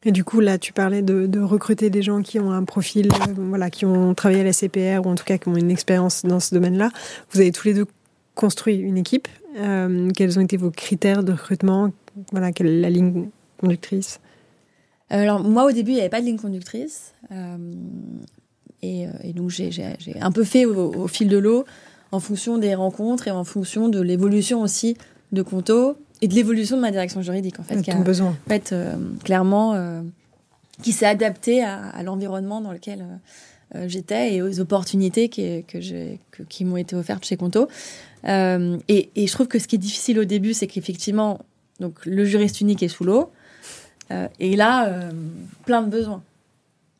Et 0.03 0.11
du 0.11 0.23
coup, 0.23 0.39
là, 0.39 0.57
tu 0.57 0.73
parlais 0.73 1.01
de, 1.01 1.39
recruter 1.39 1.89
des 1.89 2.01
gens 2.01 2.21
qui 2.21 2.39
ont 2.39 2.51
un 2.51 2.63
profil, 2.63 3.09
euh, 3.11 3.33
voilà, 3.37 3.69
qui 3.69 3.85
ont 3.85 4.15
travaillé 4.15 4.41
à 4.41 4.43
la 4.43 4.53
CPR 4.53 5.05
ou 5.05 5.09
en 5.09 5.15
tout 5.15 5.23
cas 5.23 5.37
qui 5.37 5.47
ont 5.47 5.55
une 5.55 5.69
expérience 5.69 6.25
dans 6.25 6.39
ce 6.39 6.55
domaine-là. 6.55 6.89
Vous 7.31 7.39
avez 7.39 7.51
tous 7.51 7.67
les 7.67 7.73
deux 7.73 7.85
construit 8.33 8.77
une 8.77 8.97
équipe. 8.97 9.27
Euh, 9.57 10.09
quels 10.15 10.39
ont 10.39 10.41
été 10.41 10.57
vos 10.57 10.71
critères 10.71 11.23
de 11.23 11.33
recrutement? 11.33 11.91
Voilà, 12.31 12.51
quelle 12.51 12.81
la 12.81 12.89
ligne 12.89 13.29
conductrice? 13.59 14.19
Alors 15.09 15.43
moi 15.43 15.65
au 15.65 15.71
début 15.71 15.91
il 15.91 15.95
n'y 15.95 15.99
avait 15.99 16.09
pas 16.09 16.21
de 16.21 16.25
ligne 16.25 16.39
conductrice 16.39 17.13
et, 18.81 19.07
et, 19.23 19.33
donc 19.33 19.49
j'ai 19.49 19.93
un 20.21 20.31
peu 20.31 20.45
fait 20.45 20.63
au, 20.63 21.05
fil 21.09 21.27
de 21.27 21.37
l'eau 21.37 21.65
en 22.13 22.21
fonction 22.21 22.57
des 22.57 22.75
rencontres 22.75 23.27
et 23.27 23.31
en 23.31 23.43
fonction 23.43 23.89
de 23.89 23.99
l'évolution 23.99 24.61
aussi 24.61 24.95
de 25.33 25.41
Conto 25.41 25.97
et 26.21 26.27
de 26.27 26.35
l'évolution 26.35 26.75
de 26.77 26.81
ma 26.81 26.91
direction 26.91 27.21
juridique 27.21 27.59
en 27.59 27.63
fait. 27.63 27.81
Ton 27.81 27.99
besoin. 27.99 28.29
En 28.29 28.49
fait, 28.49 28.73
clairement, 29.23 30.01
qui 30.81 30.91
s'est 30.91 31.05
adapté 31.05 31.63
à, 31.63 31.87
à 31.87 32.03
l'environnement 32.03 32.61
dans 32.61 32.71
lequel 32.71 33.05
euh, 33.75 33.87
j'étais 33.87 34.35
et 34.35 34.41
aux 34.41 34.59
opportunités 34.59 35.29
qui, 35.29 35.63
que 35.63 35.77
que, 36.31 36.43
qui 36.43 36.65
m'ont 36.65 36.77
été 36.77 36.95
offertes 36.95 37.25
chez 37.25 37.37
Conto. 37.37 37.69
Euh, 38.25 38.77
et, 38.89 39.09
et, 39.15 39.27
je 39.27 39.31
trouve 39.31 39.47
que 39.47 39.59
ce 39.59 39.67
qui 39.67 39.75
est 39.75 39.79
difficile 39.79 40.19
au 40.19 40.25
début, 40.25 40.53
c'est 40.53 40.67
qu'effectivement, 40.67 41.39
donc 41.79 42.05
le 42.05 42.25
juriste 42.25 42.59
unique 42.61 42.83
est 42.83 42.89
sous 42.89 43.05
l'eau 43.05 43.31
euh, 44.11 44.27
et 44.39 44.55
là, 44.55 45.09
plein 45.65 45.81
de 45.81 45.89
besoins. 45.89 46.21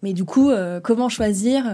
Mais 0.02 0.14
du 0.14 0.24
coup, 0.24 0.52
comment 0.82 1.10
choisir 1.10 1.66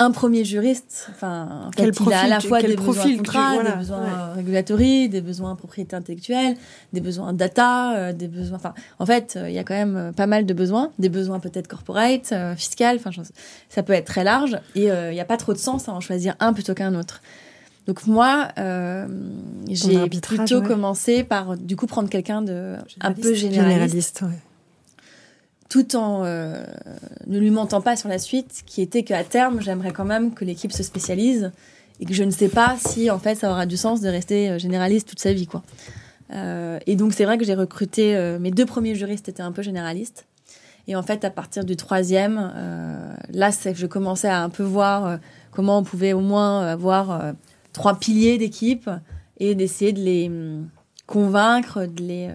un 0.00 0.10
premier 0.10 0.44
juriste, 0.44 1.06
enfin, 1.10 1.68
en 1.68 1.70
fait, 1.70 1.88
il 1.88 2.12
a 2.12 2.20
à 2.22 2.26
la 2.26 2.40
fois 2.40 2.60
des 2.60 2.74
besoins 2.74 3.16
contrats, 3.16 3.62
des 3.62 3.76
besoins 3.76 4.32
régulatoires, 4.34 4.78
des 4.80 5.20
besoins 5.20 5.54
propriété 5.54 5.94
intellectuelle, 5.94 6.56
des 6.92 7.00
besoins 7.00 7.32
data, 7.32 7.94
euh, 7.94 8.12
des 8.12 8.26
besoins, 8.26 8.56
enfin, 8.56 8.74
en 8.98 9.06
fait, 9.06 9.34
euh, 9.36 9.48
il 9.48 9.54
y 9.54 9.58
a 9.58 9.62
quand 9.62 9.74
même 9.74 9.96
euh, 9.96 10.12
pas 10.12 10.26
mal 10.26 10.46
de 10.46 10.54
besoins, 10.54 10.90
des 10.98 11.08
besoins 11.08 11.38
peut-être 11.38 11.68
corporate, 11.68 12.34
fiscal, 12.56 12.96
enfin, 12.96 13.10
ça 13.68 13.82
peut 13.84 13.92
être 13.92 14.06
très 14.06 14.24
large 14.24 14.58
et 14.74 14.86
il 14.86 15.12
n'y 15.12 15.20
a 15.20 15.24
pas 15.24 15.36
trop 15.36 15.52
de 15.52 15.58
sens 15.58 15.88
à 15.88 15.92
en 15.92 16.00
choisir 16.00 16.34
un 16.40 16.52
plutôt 16.52 16.74
qu'un 16.74 16.94
autre. 16.96 17.22
Donc 17.86 18.06
moi, 18.06 18.48
j'ai 19.68 20.08
plutôt 20.08 20.60
commencé 20.62 21.22
par 21.22 21.56
du 21.56 21.76
coup 21.76 21.86
prendre 21.86 22.08
quelqu'un 22.08 22.42
de 22.42 22.76
un 23.00 23.12
peu 23.12 23.34
généraliste. 23.34 24.18
généraliste 24.20 24.24
tout 25.74 25.96
en 25.96 26.22
euh, 26.24 26.64
ne 27.26 27.36
lui 27.36 27.50
mentant 27.50 27.80
pas 27.80 27.96
sur 27.96 28.08
la 28.08 28.20
suite, 28.20 28.62
qui 28.64 28.80
était 28.80 29.02
qu'à 29.02 29.24
terme, 29.24 29.60
j'aimerais 29.60 29.90
quand 29.90 30.04
même 30.04 30.32
que 30.32 30.44
l'équipe 30.44 30.70
se 30.70 30.84
spécialise 30.84 31.50
et 31.98 32.04
que 32.04 32.14
je 32.14 32.22
ne 32.22 32.30
sais 32.30 32.48
pas 32.48 32.76
si 32.78 33.10
en 33.10 33.18
fait 33.18 33.34
ça 33.34 33.50
aura 33.50 33.66
du 33.66 33.76
sens 33.76 34.00
de 34.00 34.08
rester 34.08 34.50
euh, 34.50 34.58
généraliste 34.58 35.08
toute 35.08 35.18
sa 35.18 35.32
vie 35.32 35.48
quoi. 35.48 35.64
Euh, 36.32 36.78
et 36.86 36.94
donc 36.94 37.12
c'est 37.12 37.24
vrai 37.24 37.38
que 37.38 37.44
j'ai 37.44 37.56
recruté 37.56 38.16
mes 38.38 38.52
deux 38.52 38.66
premiers 38.66 38.94
juristes 38.94 39.28
étaient 39.28 39.42
un 39.42 39.50
peu 39.50 39.62
généralistes 39.62 40.26
et 40.86 40.94
en 40.94 41.02
fait 41.02 41.24
à 41.24 41.30
partir 41.30 41.64
du 41.64 41.74
troisième, 41.74 42.52
là 43.30 43.50
c'est 43.50 43.72
que 43.72 43.78
je 43.78 43.86
commençais 43.86 44.28
à 44.28 44.44
un 44.44 44.50
peu 44.50 44.62
voir 44.62 45.18
comment 45.50 45.78
on 45.78 45.82
pouvait 45.82 46.12
au 46.12 46.20
moins 46.20 46.68
avoir 46.68 47.34
trois 47.72 47.98
piliers 47.98 48.38
d'équipe 48.38 48.88
et 49.38 49.56
d'essayer 49.56 49.92
de 49.92 50.00
les 50.00 50.28
hum, 50.28 50.68
convaincre, 51.08 51.86
de 51.86 52.02
les 52.02 52.30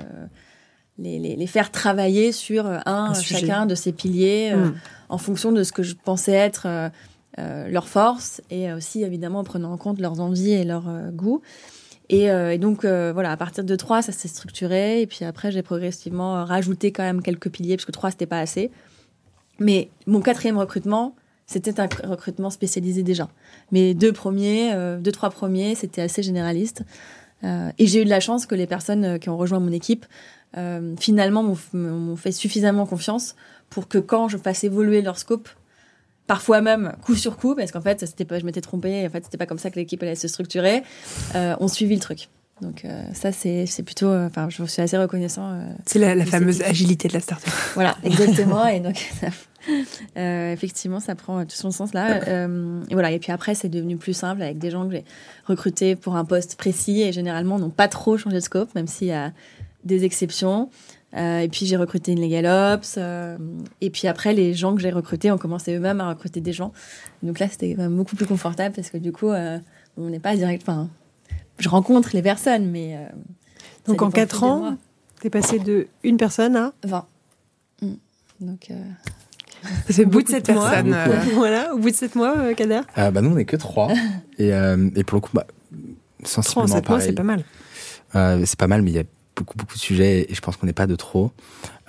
les, 1.02 1.36
les, 1.36 1.48
faire 1.48 1.72
travailler 1.72 2.32
sur 2.32 2.66
euh, 2.66 2.80
un, 2.86 3.14
chacun 3.14 3.66
de 3.66 3.76
ces 3.76 3.92
piliers 3.92 4.52
euh, 4.54 4.66
mm. 4.66 4.76
en 5.10 5.18
fonction 5.18 5.52
de 5.52 5.64
ce 5.64 5.72
que 5.72 5.84
je 5.84 5.96
pensais 5.96 6.34
être 6.34 6.68
euh, 6.68 7.68
leur 7.70 7.88
force 7.88 8.42
et 8.50 8.72
aussi 8.74 9.04
évidemment 9.04 9.40
en 9.40 9.44
prenant 9.44 9.72
en 9.72 9.78
compte 9.78 10.00
leurs 10.00 10.20
envies 10.20 10.52
et 10.52 10.64
leurs 10.64 10.90
goûts. 11.12 11.42
Et, 12.10 12.24
et, 12.26 12.58
donc 12.58 12.86
voilà, 12.86 13.32
à 13.32 13.38
partir 13.38 13.64
de 13.64 13.76
trois, 13.76 14.02
ça 14.02 14.12
s'est 14.12 14.28
structuré 14.28 15.02
et 15.02 15.08
puis 15.08 15.24
après 15.26 15.52
j'ai 15.52 15.62
progressivement 15.62 16.44
rajouté 16.44 16.92
quand 16.92 17.04
même 17.04 17.22
quelques 17.22 17.50
piliers 17.50 17.78
parce 17.78 17.86
que 17.86 17.92
trois 17.92 18.10
c'était 18.10 18.26
pas 18.26 18.40
assez. 18.40 18.72
Mais 19.60 19.90
mon 20.08 20.20
quatrième 20.20 20.58
recrutement, 20.58 21.16
c'était 21.46 21.80
un 21.80 21.88
recrutement 22.04 22.50
spécialisé 22.50 23.04
déjà. 23.04 23.30
Mes 23.72 23.94
deux 23.94 24.12
premiers, 24.12 24.74
deux 25.00 25.12
trois 25.12 25.30
premiers, 25.30 25.76
c'était 25.76 26.02
assez 26.02 26.24
généraliste. 26.24 26.82
et 27.44 27.86
j'ai 27.86 28.02
eu 28.02 28.06
de 28.06 28.10
la 28.10 28.20
chance 28.20 28.48
que 28.48 28.56
les 28.56 28.68
personnes 28.68 29.20
qui 29.20 29.30
ont 29.30 29.38
rejoint 29.38 29.60
mon 29.60 29.72
équipe 29.72 30.08
euh, 30.58 30.96
finalement 31.00 31.44
m'ont 31.74 32.16
fait 32.16 32.32
suffisamment 32.32 32.86
confiance 32.86 33.36
pour 33.70 33.88
que 33.88 33.98
quand 33.98 34.28
je 34.28 34.38
fasse 34.38 34.64
évoluer 34.64 35.02
leur 35.02 35.18
scope, 35.18 35.50
parfois 36.30 36.62
même 36.62 36.94
coup 37.02 37.16
sur 37.16 37.38
coup, 37.38 37.56
parce 37.56 37.72
qu'en 37.72 37.82
fait, 37.82 38.02
c'était 38.02 38.24
pas, 38.24 38.38
je 38.38 38.46
m'étais 38.46 38.62
trompée, 38.62 39.06
en 39.06 39.10
fait, 39.10 39.24
c'était 39.24 39.38
pas 39.38 39.48
comme 39.48 39.58
ça 39.58 39.72
que 39.72 39.78
l'équipe 39.78 40.02
allait 40.04 40.14
se 40.14 40.28
structurer, 40.28 40.84
euh, 41.34 41.56
on 41.60 41.68
suivi 41.68 41.96
le 41.96 42.02
truc. 42.02 42.30
Donc 42.62 42.86
euh, 42.86 43.04
ça, 43.14 43.32
c'est 43.32 43.66
plutôt, 43.84 44.10
euh, 44.10 44.28
enfin, 44.28 44.48
je 44.50 44.64
suis 44.66 44.82
assez 44.82 44.98
reconnaissant. 44.98 45.60
C'est 45.88 45.98
la, 45.98 46.14
la 46.14 46.26
fameuse 46.26 46.62
agilité 46.62 47.08
de 47.08 47.14
la 47.14 47.20
startup. 47.20 47.52
Voilà, 47.74 47.98
exactement. 48.04 48.68
et 48.68 48.80
donc, 48.80 48.98
ça, 50.16 50.52
effectivement, 50.52 51.00
ça 51.00 51.16
prend 51.16 51.44
tout 51.46 51.56
son 51.56 51.72
sens 51.72 51.94
là. 51.94 52.20
et 52.28 52.94
voilà. 52.94 53.12
Et 53.12 53.18
puis 53.18 53.32
après, 53.32 53.56
c'est 53.56 53.70
devenu 53.70 53.98
plus 53.98 54.14
simple 54.14 54.44
avec 54.44 54.60
des 54.60 54.70
gens 54.70 54.86
que 54.88 54.92
j'ai 54.92 55.06
recrutés 55.46 55.96
pour 55.96 56.16
un 56.16 56.26
poste 56.26 56.58
précis 56.58 57.02
et 57.02 57.12
généralement 57.12 57.58
n'ont 57.58 57.72
pas 57.72 57.88
trop 57.88 58.18
changé 58.18 58.36
de 58.36 58.42
scope, 58.42 58.76
même 58.76 58.88
s'il 58.88 59.08
y 59.08 59.14
a 59.14 59.32
des 59.84 60.04
exceptions. 60.04 60.70
Euh, 61.16 61.40
et 61.40 61.48
puis 61.48 61.66
j'ai 61.66 61.76
recruté 61.76 62.12
une 62.12 62.22
Legal 62.22 62.46
Ops. 62.76 62.96
Euh, 62.98 63.38
et 63.82 63.90
puis 63.90 64.08
après, 64.08 64.34
les 64.34 64.54
gens 64.54 64.76
que 64.76 64.82
j'ai 64.82 64.92
recrutés 64.92 65.32
ont 65.32 65.38
commencé 65.38 65.76
eux-mêmes 65.76 66.02
à 66.02 66.10
recruter 66.10 66.42
des 66.42 66.54
gens. 66.54 66.72
Donc 67.24 67.40
là, 67.40 67.48
c'était 67.50 67.76
beaucoup 67.76 68.16
plus 68.16 68.26
confortable 68.26 68.76
parce 68.76 68.90
que 68.90 68.98
du 68.98 69.12
coup, 69.12 69.30
euh, 69.30 69.58
on 69.98 70.10
n'est 70.10 70.20
pas 70.20 70.36
direct. 70.36 70.64
Enfin, 70.68 70.90
je 71.58 71.70
rencontre 71.70 72.12
les 72.14 72.22
personnes, 72.22 72.70
mais. 72.70 72.98
Donc 73.88 74.02
en 74.02 74.12
4 74.12 74.44
ans, 74.44 74.78
tu 75.20 75.28
es 75.28 75.30
passé 75.30 75.60
de 75.60 75.88
une 76.04 76.18
personne 76.18 76.56
à 76.56 76.74
20. 76.84 77.06
Mm. 77.82 77.88
Donc. 78.42 78.72
C'est 79.90 80.06
au 80.06 80.10
bout 80.10 80.22
de 80.22 80.30
7 80.30 80.52
mois. 80.52 80.72
voilà, 81.34 81.74
au 81.74 81.80
bout 81.80 81.90
de 81.90 81.96
7 81.96 82.16
mois, 82.16 82.54
Kader 82.54 82.82
Bah 82.96 83.12
nous, 83.22 83.32
on 83.32 83.36
n'est 83.36 83.46
que 83.46 83.58
3. 83.58 83.90
et, 84.38 84.50
et 84.50 85.04
pour 85.04 85.16
le 85.18 85.22
coup, 85.22 85.32
bah, 85.34 85.48
sensiblement 86.24 86.66
3 86.66 86.76
en 86.78 86.80
7 86.80 86.90
mois, 86.90 87.00
c'est 87.02 87.14
pas 87.14 87.24
mal. 87.24 87.44
c'est 88.46 88.60
pas 88.60 88.68
mal, 88.68 88.84
mais 88.84 88.92
il 88.92 88.96
y 88.96 89.00
a 89.00 89.04
beaucoup, 89.40 89.58
beaucoup 89.58 89.76
de 89.76 89.80
sujets 89.80 90.28
et 90.30 90.36
je 90.36 90.42
pense 90.42 90.58
qu'on 90.58 90.68
n'est 90.68 90.74
pas 90.74 90.88
de 90.88 90.96
trop. 90.96 91.32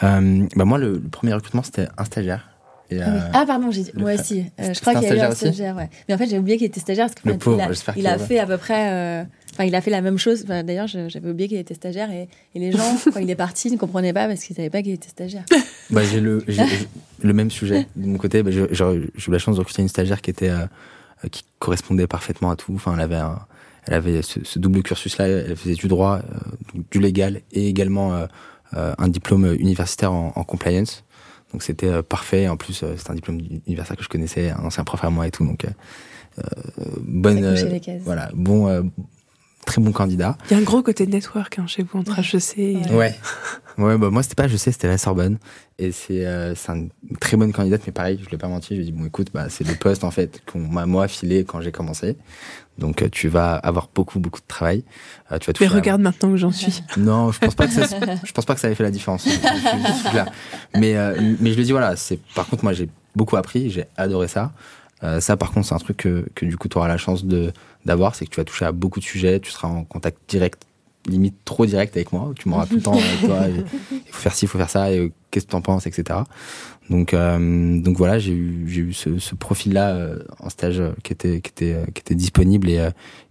Euh, 0.03 0.47
bah 0.57 0.65
moi, 0.65 0.79
le, 0.79 1.01
premier 1.01 1.35
recrutement, 1.35 1.63
c'était 1.63 1.89
un 1.99 2.05
stagiaire. 2.05 2.49
Et, 2.91 3.01
ah, 3.01 3.09
euh, 3.09 3.21
ah, 3.33 3.45
pardon, 3.47 3.71
j'ai 3.71 3.83
dit, 3.83 3.93
moi 3.95 4.15
aussi. 4.15 4.45
Euh, 4.61 4.75
je 4.75 4.81
crois 4.81 4.95
qu'il 4.95 5.09
y 5.09 5.13
a 5.13 5.15
eu 5.15 5.21
un 5.21 5.31
stagiaire, 5.33 5.77
ouais. 5.77 5.89
Mais 6.09 6.15
en 6.15 6.19
fait, 6.19 6.27
j'ai 6.27 6.39
oublié 6.39 6.57
qu'il 6.57 6.67
était 6.67 6.81
stagiaire 6.81 7.09
parce 7.09 7.59
a, 7.59 7.95
il 7.97 8.07
a 8.07 8.19
fait 8.19 8.39
à 8.39 8.47
peu 8.47 8.57
près. 8.57 9.27
Enfin, 9.53 9.65
il 9.65 9.75
a 9.75 9.81
fait 9.81 9.91
la 9.91 10.01
même 10.01 10.19
chose. 10.19 10.45
D'ailleurs, 10.45 10.87
j'avais 10.87 11.29
oublié 11.29 11.49
qu'il 11.49 11.59
était 11.59 11.75
stagiaire 11.75 12.11
et, 12.11 12.29
et 12.55 12.59
les 12.59 12.73
gens, 12.73 12.97
quand 13.13 13.21
il 13.21 13.31
est 13.31 13.37
parti, 13.37 13.71
ne 13.71 13.77
comprenaient 13.77 14.13
pas 14.13 14.27
parce 14.27 14.43
qu'ils 14.43 14.55
ne 14.55 14.57
savaient 14.57 14.71
pas 14.71 14.83
qu'il 14.83 14.93
était 14.93 15.09
stagiaire. 15.09 15.45
Bah, 15.91 16.03
j'ai 16.05 16.21
le, 16.21 16.45
le 17.21 17.33
même 17.33 17.51
sujet 17.51 17.89
de 17.97 18.07
mon 18.07 18.17
côté. 18.17 18.45
Bah, 18.45 18.53
j'ai 18.53 18.61
eu 18.61 19.31
la 19.31 19.39
chance 19.41 19.57
de 19.57 19.61
recruter 19.61 19.83
une 19.83 19.89
stagiaire 19.89 20.21
qui 20.21 20.31
était 20.31 20.53
qui 21.33 21.45
correspondait 21.59 22.07
parfaitement 22.07 22.53
à 22.53 22.57
tout. 22.57 22.73
Enfin, 22.77 22.95
elle 22.95 23.01
avait 23.01 23.17
un, 23.17 23.41
elle 23.91 23.97
avait 23.97 24.23
ce, 24.23 24.59
double 24.59 24.83
cursus-là. 24.83 25.27
Elle 25.27 25.57
faisait 25.57 25.75
du 25.75 25.89
droit, 25.89 26.21
euh, 26.21 26.81
du 26.91 27.01
légal 27.01 27.43
et 27.51 27.69
également 27.69 28.15
euh, 28.15 28.27
euh, 28.75 28.95
un 28.99 29.09
diplôme 29.09 29.53
universitaire 29.59 30.13
en, 30.13 30.45
compliance. 30.45 31.05
Donc 31.53 31.65
c'était 31.65 32.03
parfait. 32.03 32.49
En 32.49 32.57
plus, 32.57 32.85
c'est 32.97 33.11
un 33.11 33.15
diplôme 33.15 33.41
universitaire 33.67 33.97
que 33.97 34.05
je 34.05 34.09
connaissais, 34.09 34.51
un 34.51 34.65
ancien 34.65 34.85
prof 34.85 35.05
à 35.05 35.11
moi 35.11 35.27
et 35.27 35.33
tout. 35.33 35.45
Donc 35.45 35.67
bonne, 37.03 37.57
voilà, 38.05 38.31
bon, 38.33 38.91
très 39.67 39.81
bon 39.81 39.93
candidat. 39.93 40.37
Il 40.51 40.55
y 40.55 40.57
a 40.57 40.59
un 40.59 40.65
gros 40.65 40.83
côté 40.83 41.07
network 41.07 41.59
hein, 41.59 41.67
chez 41.67 41.83
vous 41.83 41.99
entre 41.99 42.19
HEC. 42.19 42.57
Ouais. 42.93 43.15
ouais, 43.79 43.99
bah 43.99 44.11
moi 44.11 44.23
c'était 44.23 44.35
pas 44.35 44.47
HEC, 44.47 44.59
c'était 44.59 44.89
la 44.89 44.99
Sorbonne. 44.99 45.39
Et 45.79 45.93
c'est 45.93 46.27
euh, 46.27 46.55
une 46.69 46.91
très 47.21 47.37
bonne 47.37 47.53
candidate, 47.53 47.83
mais 47.87 47.93
pareil, 47.93 48.21
je 48.25 48.31
l'ai 48.31 48.39
pas 48.39 48.49
menti. 48.49 48.75
Je 48.75 48.81
lui 48.81 48.89
ai 48.89 48.91
dit 48.91 48.93
bon 48.93 49.07
écoute, 49.07 49.29
bah 49.33 49.49
c'est 49.49 49.67
le 49.67 49.75
poste 49.75 50.05
en 50.05 50.11
fait 50.11 50.43
qu'on 50.51 50.61
m'a 50.61 50.87
moi 50.87 51.09
filé 51.09 51.45
quand 51.45 51.61
j'ai 51.61 51.73
commencé. 51.73 52.17
Donc 52.79 53.03
euh, 53.03 53.09
tu 53.11 53.29
vas 53.29 53.55
avoir 53.57 53.89
beaucoup 53.95 54.21
beaucoup 54.21 54.41
de 54.41 54.47
travail. 54.47 54.85
Euh, 55.33 55.39
tu 55.39 55.51
vas 55.51 55.59
mais 55.61 55.67
regarde 55.67 56.01
maintenant 56.01 56.31
où 56.31 56.37
j'en 56.37 56.51
suis. 56.51 56.83
Non, 56.97 57.31
je 57.31 57.39
pense 57.39 57.55
pas 57.55 57.67
que 57.67 57.73
ça, 57.73 57.87
je 58.25 58.33
pense 58.33 58.45
pas 58.45 58.55
que 58.55 58.61
ça 58.61 58.71
ait 58.71 58.75
fait 58.75 58.83
la 58.83 58.91
différence. 58.91 59.29
mais 60.75 60.97
euh, 60.97 61.35
mais 61.41 61.53
je 61.53 61.61
ai 61.61 61.65
dit 61.65 61.73
voilà, 61.73 61.97
c'est 61.97 62.19
par 62.35 62.47
contre 62.47 62.65
moi 62.65 62.73
j'ai 62.73 62.89
beaucoup 63.15 63.37
appris, 63.37 63.71
j'ai 63.71 63.85
adoré 63.97 64.29
ça. 64.29 64.53
Euh, 65.03 65.21
ça, 65.21 65.37
par 65.37 65.53
contre, 65.53 65.67
c'est 65.67 65.75
un 65.75 65.79
truc 65.79 65.97
que, 65.97 66.27
que 66.35 66.45
du 66.45 66.57
coup, 66.57 66.69
tu 66.69 66.77
auras 66.77 66.89
la 66.89 66.99
chance 66.99 67.25
de 67.25 67.53
d'avoir, 67.87 68.15
c'est 68.15 68.27
que 68.27 68.31
tu 68.31 68.37
vas 68.37 68.45
toucher 68.45 68.67
à 68.67 68.73
beaucoup 68.73 69.01
de 69.01 69.05
sujets, 69.05 69.41
tu 69.41 69.51
seras 69.51 69.69
en 69.69 69.85
contact 69.85 70.19
direct, 70.29 70.65
limite 71.11 71.45
trop 71.45 71.67
direct 71.67 71.97
avec 71.97 72.13
moi, 72.13 72.33
tu 72.37 72.49
m'auras 72.49 72.67
tout 72.67 72.77
le 72.77 72.83
temps 72.83 72.95
avec 72.95 73.21
toi, 73.25 73.41
il 73.49 74.01
faut 74.11 74.21
faire 74.21 74.35
ci, 74.35 74.45
il 74.45 74.49
faut 74.49 74.59
faire 74.59 74.71
ça, 74.71 74.93
et 74.93 74.99
euh, 74.99 75.13
qu'est-ce 75.31 75.47
que 75.47 75.51
tu 75.51 75.57
en 75.57 75.61
penses, 75.61 75.87
etc. 75.87 76.21
Donc, 76.89 77.15
euh, 77.15 77.81
donc 77.81 77.97
voilà, 77.97 78.19
j'ai 78.19 78.33
eu, 78.33 78.65
j'ai 78.67 78.81
eu 78.81 78.93
ce, 78.93 79.19
ce 79.19 79.35
profil-là 79.35 80.11
en 80.41 80.51
stage 80.51 80.83
qui 81.05 81.13
était, 81.13 81.41
qui 81.41 81.51
était, 81.51 81.77
qui 81.95 82.01
était 82.01 82.17
disponible 82.17 82.69
et, 82.69 82.89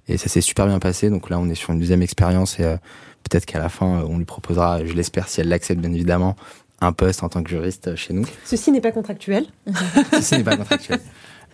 et 0.08 0.18
ça 0.18 0.30
s'est 0.30 0.41
super 0.41 0.66
bien 0.66 0.80
passé. 0.80 1.10
Donc 1.10 1.30
là, 1.30 1.38
on 1.40 1.49
est 1.49 1.56
sur 1.56 1.74
une 1.74 1.80
deuxième 1.80 2.02
expérience 2.02 2.58
et 2.60 2.76
peut-être 3.24 3.45
qu'à 3.45 3.60
la 3.60 3.68
fin, 3.68 4.04
on 4.08 4.18
lui 4.18 4.26
proposera, 4.26 4.86
je 4.86 4.94
l'espère, 4.94 5.28
si 5.28 5.41
elle 5.41 5.49
l'accepte 5.49 5.82
bien 5.82 5.91
évidemment, 5.91 6.38
un 6.82 6.94
poste 6.94 7.24
en 7.24 7.30
tant 7.30 7.44
que 7.44 7.49
juriste 7.49 7.95
chez 7.95 8.14
nous. 8.14 8.26
Ceci 8.45 8.72
n'est 8.72 8.82
pas 8.82 8.91
contractuel. 8.91 9.45
Ceci 10.14 10.38
n'est 10.38 10.44
pas 10.44 10.58
contractuel. 10.58 10.99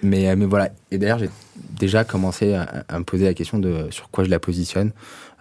Mais, 0.03 0.29
euh, 0.29 0.35
mais 0.35 0.45
voilà. 0.45 0.69
Et 0.91 0.97
d'ailleurs, 0.97 1.19
j'ai 1.19 1.29
déjà 1.77 2.03
commencé 2.03 2.53
à, 2.53 2.99
me 2.99 3.03
poser 3.03 3.25
la 3.25 3.33
question 3.33 3.59
de 3.59 3.87
sur 3.91 4.09
quoi 4.09 4.23
je 4.23 4.29
la 4.29 4.39
positionne. 4.39 4.91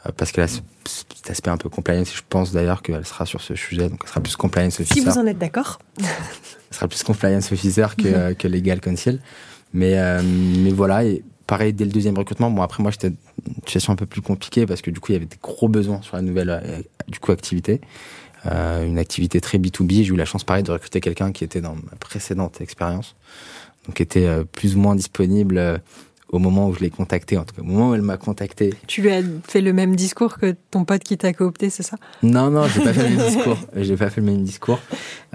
Euh, 0.07 0.13
parce 0.17 0.33
qu'elle 0.33 0.45
a 0.45 0.49
cet 0.49 1.31
aspect 1.31 1.51
un 1.51 1.57
peu 1.57 1.69
compliance. 1.69 2.15
Je 2.15 2.23
pense 2.29 2.53
d'ailleurs 2.53 2.83
qu'elle 2.83 3.07
sera 3.07 3.27
sur 3.27 3.41
ce 3.41 3.55
sujet. 3.55 3.89
Donc, 3.89 4.01
elle 4.03 4.09
sera 4.09 4.21
plus 4.21 4.37
compliance 4.37 4.81
officer. 4.81 5.01
Si 5.01 5.07
vous 5.07 5.19
en 5.19 5.27
êtes 5.27 5.39
d'accord. 5.39 5.79
elle 5.99 6.07
sera 6.71 6.89
plus 6.89 7.03
compliance 7.03 7.51
officer 7.53 7.87
que, 7.97 8.33
que 8.35 8.49
legal 8.49 8.81
counsel. 8.81 9.21
Mais, 9.73 9.99
euh, 9.99 10.21
mais 10.23 10.71
voilà. 10.71 11.05
Et 11.05 11.23
pareil, 11.47 11.73
dès 11.73 11.85
le 11.85 11.91
deuxième 11.91 12.17
recrutement, 12.17 12.51
bon, 12.51 12.63
après, 12.63 12.83
moi, 12.83 12.93
j'étais 12.93 13.09
une 13.09 13.55
situation 13.67 13.93
un 13.93 13.97
peu 13.97 14.07
plus 14.07 14.23
compliquée 14.23 14.67
parce 14.67 14.83
que 14.83 14.91
du 14.91 15.01
coup, 15.01 15.13
il 15.13 15.15
y 15.15 15.17
avait 15.17 15.27
des 15.27 15.39
gros 15.43 15.69
besoins 15.69 16.03
sur 16.03 16.17
la 16.17 16.23
nouvelle, 16.23 16.85
du 17.09 17.19
coup, 17.19 17.33
activité. 17.33 17.81
une 18.45 18.99
activité 18.99 19.41
très 19.41 19.59
B2B. 19.59 20.05
J'ai 20.05 20.13
eu 20.13 20.17
la 20.17 20.27
chance, 20.27 20.45
pareil, 20.45 20.63
de 20.63 20.71
recruter 20.71 21.01
quelqu'un 21.01 21.33
qui 21.33 21.45
était 21.45 21.61
dans 21.61 21.75
ma 21.75 21.97
précédente 21.99 22.61
expérience, 22.61 23.17
donc 23.87 24.01
était 24.01 24.29
plus 24.53 24.77
ou 24.77 24.79
moins 24.79 24.95
disponible 24.95 25.81
au 26.31 26.39
moment 26.39 26.69
où 26.69 26.75
je 26.75 26.81
l'ai 26.81 26.91
contacté, 26.91 27.39
en 27.39 27.45
tout 27.45 27.55
cas 27.55 27.63
au 27.63 27.65
moment 27.65 27.91
où 27.91 27.95
elle 27.95 28.03
m'a 28.03 28.17
contacté. 28.17 28.75
Tu 28.87 29.03
lui 29.03 29.11
as 29.11 29.23
fait 29.47 29.61
le 29.61 29.73
même 29.73 29.95
discours 29.95 30.39
que 30.39 30.57
ton 30.71 30.85
pote 30.85 31.05
qui 31.05 31.17
t'a 31.17 31.33
coopté, 31.33 31.71
c'est 31.71 31.83
ça? 31.83 31.97
Non, 32.23 32.51
non, 32.51 32.67
j'ai 32.67 32.83
pas 32.83 32.93
fait 32.93 33.09
le 33.09 33.17
même 33.17 33.29
discours. 33.29 33.59
J'ai 33.77 33.97
pas 33.97 34.11
fait 34.11 34.21
le 34.21 34.27
même 34.27 34.43
discours. 34.43 34.81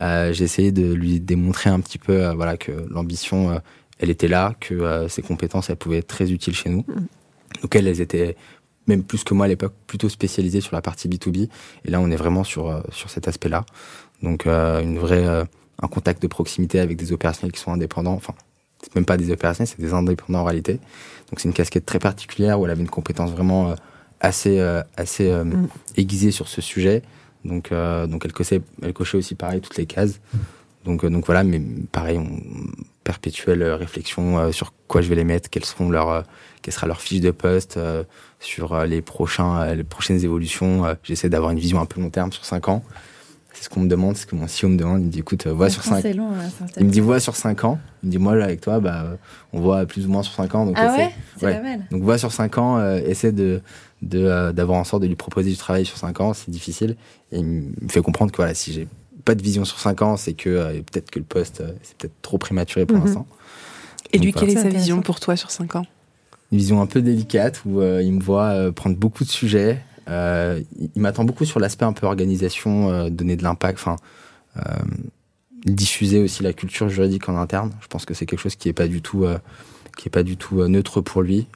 Euh, 0.02 0.34
j'ai 0.34 0.44
essayé 0.44 0.72
de 0.72 0.92
lui 0.92 1.20
démontrer 1.20 1.70
un 1.70 1.80
petit 1.80 1.98
peu, 2.00 2.26
euh, 2.26 2.34
voilà, 2.34 2.58
que 2.58 2.72
l'ambition, 2.90 3.52
euh, 3.52 3.60
elle 4.00 4.10
était 4.10 4.28
là, 4.28 4.56
que 4.60 5.08
ses 5.10 5.22
compétences, 5.22 5.70
elles 5.70 5.76
pouvaient 5.76 6.00
être 6.00 6.08
très 6.08 6.32
utiles 6.32 6.56
chez 6.56 6.70
nous. 6.70 6.86
Mm. 6.88 7.62
Donc 7.62 7.76
elles, 7.76 7.88
elles 7.88 8.02
étaient 8.02 8.36
même 8.88 9.04
plus 9.04 9.24
que 9.24 9.34
moi 9.34 9.46
à 9.46 9.50
l'époque, 9.50 9.74
plutôt 9.88 10.10
spécialisées 10.10 10.62
sur 10.62 10.76
la 10.76 10.82
partie 10.82 11.08
B2B. 11.08 11.50
Et 11.86 11.92
là, 11.92 12.00
on 12.00 12.10
est 12.10 12.16
vraiment 12.16 12.44
sur 12.44 12.84
sur 12.92 13.10
cet 13.10 13.28
aspect-là. 13.28 13.66
Donc 14.24 14.48
une 14.48 14.98
vraie 14.98 15.46
un 15.82 15.88
contact 15.88 16.22
de 16.22 16.28
proximité 16.28 16.80
avec 16.80 16.98
des 16.98 17.12
opérationnels 17.12 17.52
qui 17.52 17.60
sont 17.60 17.72
indépendants. 17.72 18.14
Enfin, 18.14 18.34
c'est 18.82 18.96
même 18.96 19.06
pas 19.06 19.18
des 19.18 19.32
opérationnels, 19.32 19.68
c'est 19.68 19.82
des 19.82 19.94
indépendants 19.94 20.40
en 20.40 20.44
réalité. 20.44 20.74
Donc 21.30 21.40
c'est 21.40 21.48
une 21.48 21.54
casquette 21.54 21.86
très 21.86 22.00
particulière 22.00 22.60
où 22.60 22.66
elle 22.66 22.72
avait 22.72 22.82
une 22.82 22.90
compétence 22.90 23.32
vraiment 23.32 23.72
euh, 23.72 23.76
assez 24.20 24.60
euh, 24.60 24.82
assez 24.98 25.30
euh, 25.30 25.44
mm. 25.44 25.68
aiguisée 25.98 26.32
sur 26.32 26.48
ce 26.48 26.62
sujet. 26.62 27.04
Donc 27.46 27.72
donc 27.72 28.26
elle 28.26 28.34
cochait 28.34 28.62
elle 28.82 28.92
cochait 28.92 29.18
aussi 29.18 29.36
pareil 29.36 29.62
toutes 29.62 29.78
les 29.78 29.86
cases. 29.86 30.20
Donc 30.86 31.06
donc 31.06 31.26
voilà, 31.26 31.44
mais 31.44 31.62
pareil, 31.92 32.18
on, 32.18 32.42
perpétuelle 33.06 33.64
réflexion 33.64 34.52
sur 34.52 34.74
quoi 34.88 35.02
je 35.02 35.08
vais 35.10 35.16
les 35.16 35.24
mettre, 35.24 35.50
quelles 35.50 35.66
seront 35.66 35.90
leurs 35.90 36.26
quelle 36.62 36.74
sera 36.74 36.86
leur 36.86 37.00
fiche 37.00 37.22
de 37.22 37.32
poste 37.32 37.80
sur 38.42 38.86
les 38.86 39.02
prochains 39.02 39.74
les 39.74 39.86
prochaines 39.86 40.22
évolutions. 40.24 40.84
J'essaie 41.04 41.30
d'avoir 41.30 41.52
une 41.52 41.60
vision 41.60 41.80
un 41.80 41.86
peu 41.86 42.02
long 42.02 42.10
terme 42.10 42.34
sur 42.34 42.44
5 42.44 42.68
ans. 42.68 42.84
C'est 43.60 43.66
ce 43.66 43.70
qu'on 43.70 43.82
me 43.82 43.90
demande, 43.90 44.16
c'est 44.16 44.22
ce 44.22 44.26
que 44.26 44.38
mon 44.38 44.46
CEO 44.46 44.70
me 44.70 44.78
demande. 44.78 45.02
Il 45.02 45.08
me 45.08 45.12
dit, 45.12 45.20
écoute, 45.20 45.46
vois 45.48 45.70
sur 45.70 45.84
5 45.84 46.06
ans. 46.18 46.32
Il 46.78 46.86
me 46.86 46.90
dit, 46.90 47.02
vois 47.02 47.20
sur 47.20 47.36
5 47.36 47.66
ans. 47.66 47.78
Il 48.02 48.08
me 48.08 48.12
dit, 48.14 48.18
moi, 48.18 48.34
là, 48.34 48.46
avec 48.46 48.62
toi, 48.62 48.80
bah, 48.80 49.18
on 49.52 49.60
voit 49.60 49.86
plus 49.86 50.06
ou 50.06 50.10
moins 50.10 50.24
sur 50.24 50.34
5 50.34 50.56
ans. 50.56 50.66
Donc 50.66 50.78
ah 50.80 50.96
ouais, 50.96 51.12
c'est 51.36 51.46
pas 51.46 51.62
mal. 51.62 51.82
Donc, 51.92 52.02
vois 52.02 52.18
sur 52.18 52.32
5 52.32 52.58
ans, 52.58 52.78
euh, 52.78 53.02
essaie 53.06 53.34
de, 53.34 53.62
de, 54.02 54.20
euh, 54.20 54.54
d'avoir 54.54 54.80
en 54.80 54.86
sorte 54.86 55.02
de 55.02 55.08
lui 55.10 55.18
proposer 55.18 55.50
du 55.50 55.58
travail 55.58 55.86
sur 55.86 55.98
5 55.98 56.22
ans. 56.22 56.34
C'est 56.34 56.50
difficile. 56.50 56.96
Et 57.34 57.40
il 57.40 57.44
me 57.44 57.90
fait 57.90 58.02
comprendre 58.02 58.32
que 58.32 58.38
voilà, 58.38 58.54
si 58.54 58.72
j'ai 58.72 58.88
pas 59.26 59.36
de 59.36 59.44
vision 59.44 59.66
sur 59.66 59.78
5 59.78 60.04
ans, 60.04 60.16
c'est 60.16 60.36
que 60.36 60.50
euh, 60.50 60.74
peut-être 60.76 61.12
que 61.12 61.20
le 61.20 61.26
poste, 61.26 61.62
c'est 61.84 61.98
peut-être 61.98 62.16
trop 62.22 62.38
prématuré 62.38 62.86
pour 62.86 62.96
mhm. 62.96 63.08
l'instant. 63.08 63.28
Et 64.14 64.20
lui, 64.20 64.32
quelle 64.32 64.52
est 64.52 64.56
sa 64.56 64.70
vision 64.70 65.02
pour 65.02 65.20
toi 65.20 65.36
sur 65.36 65.52
5 65.52 65.76
ans? 65.76 65.86
Une 66.54 66.60
vision 66.60 66.82
un 66.82 66.88
peu 66.88 67.02
délicate 67.02 67.66
où 67.66 67.82
il 67.82 68.14
me 68.14 68.22
voit 68.22 68.72
prendre 68.72 68.96
beaucoup 68.96 69.26
de 69.26 69.30
sujets, 69.30 69.82
euh, 70.10 70.62
il 70.96 71.02
m'attend 71.02 71.24
beaucoup 71.24 71.46
sur 71.46 71.60
l'aspect 71.60 71.86
un 71.86 71.94
peu 71.94 72.08
organisation, 72.08 72.90
euh, 72.90 73.10
donner 73.10 73.36
de 73.36 73.44
l'impact, 73.44 73.80
enfin 73.80 73.98
euh, 74.58 74.62
diffuser 75.66 76.20
aussi 76.20 76.44
la 76.44 76.54
culture 76.54 76.90
juridique 76.90 77.30
en 77.30 77.38
interne. 77.38 77.72
Je 77.82 77.88
pense 77.88 78.06
que 78.06 78.14
c'est 78.14 78.26
quelque 78.26 78.40
chose 78.40 78.56
qui 78.56 78.70
est 78.70 78.74
pas 78.74 78.88
du 78.88 79.02
tout 79.02 79.26
qui 79.98 80.08
est 80.08 80.12
pas 80.12 80.24
du 80.24 80.38
tout 80.38 80.66
neutre 80.68 81.02
pour 81.02 81.22
lui. 81.22 81.48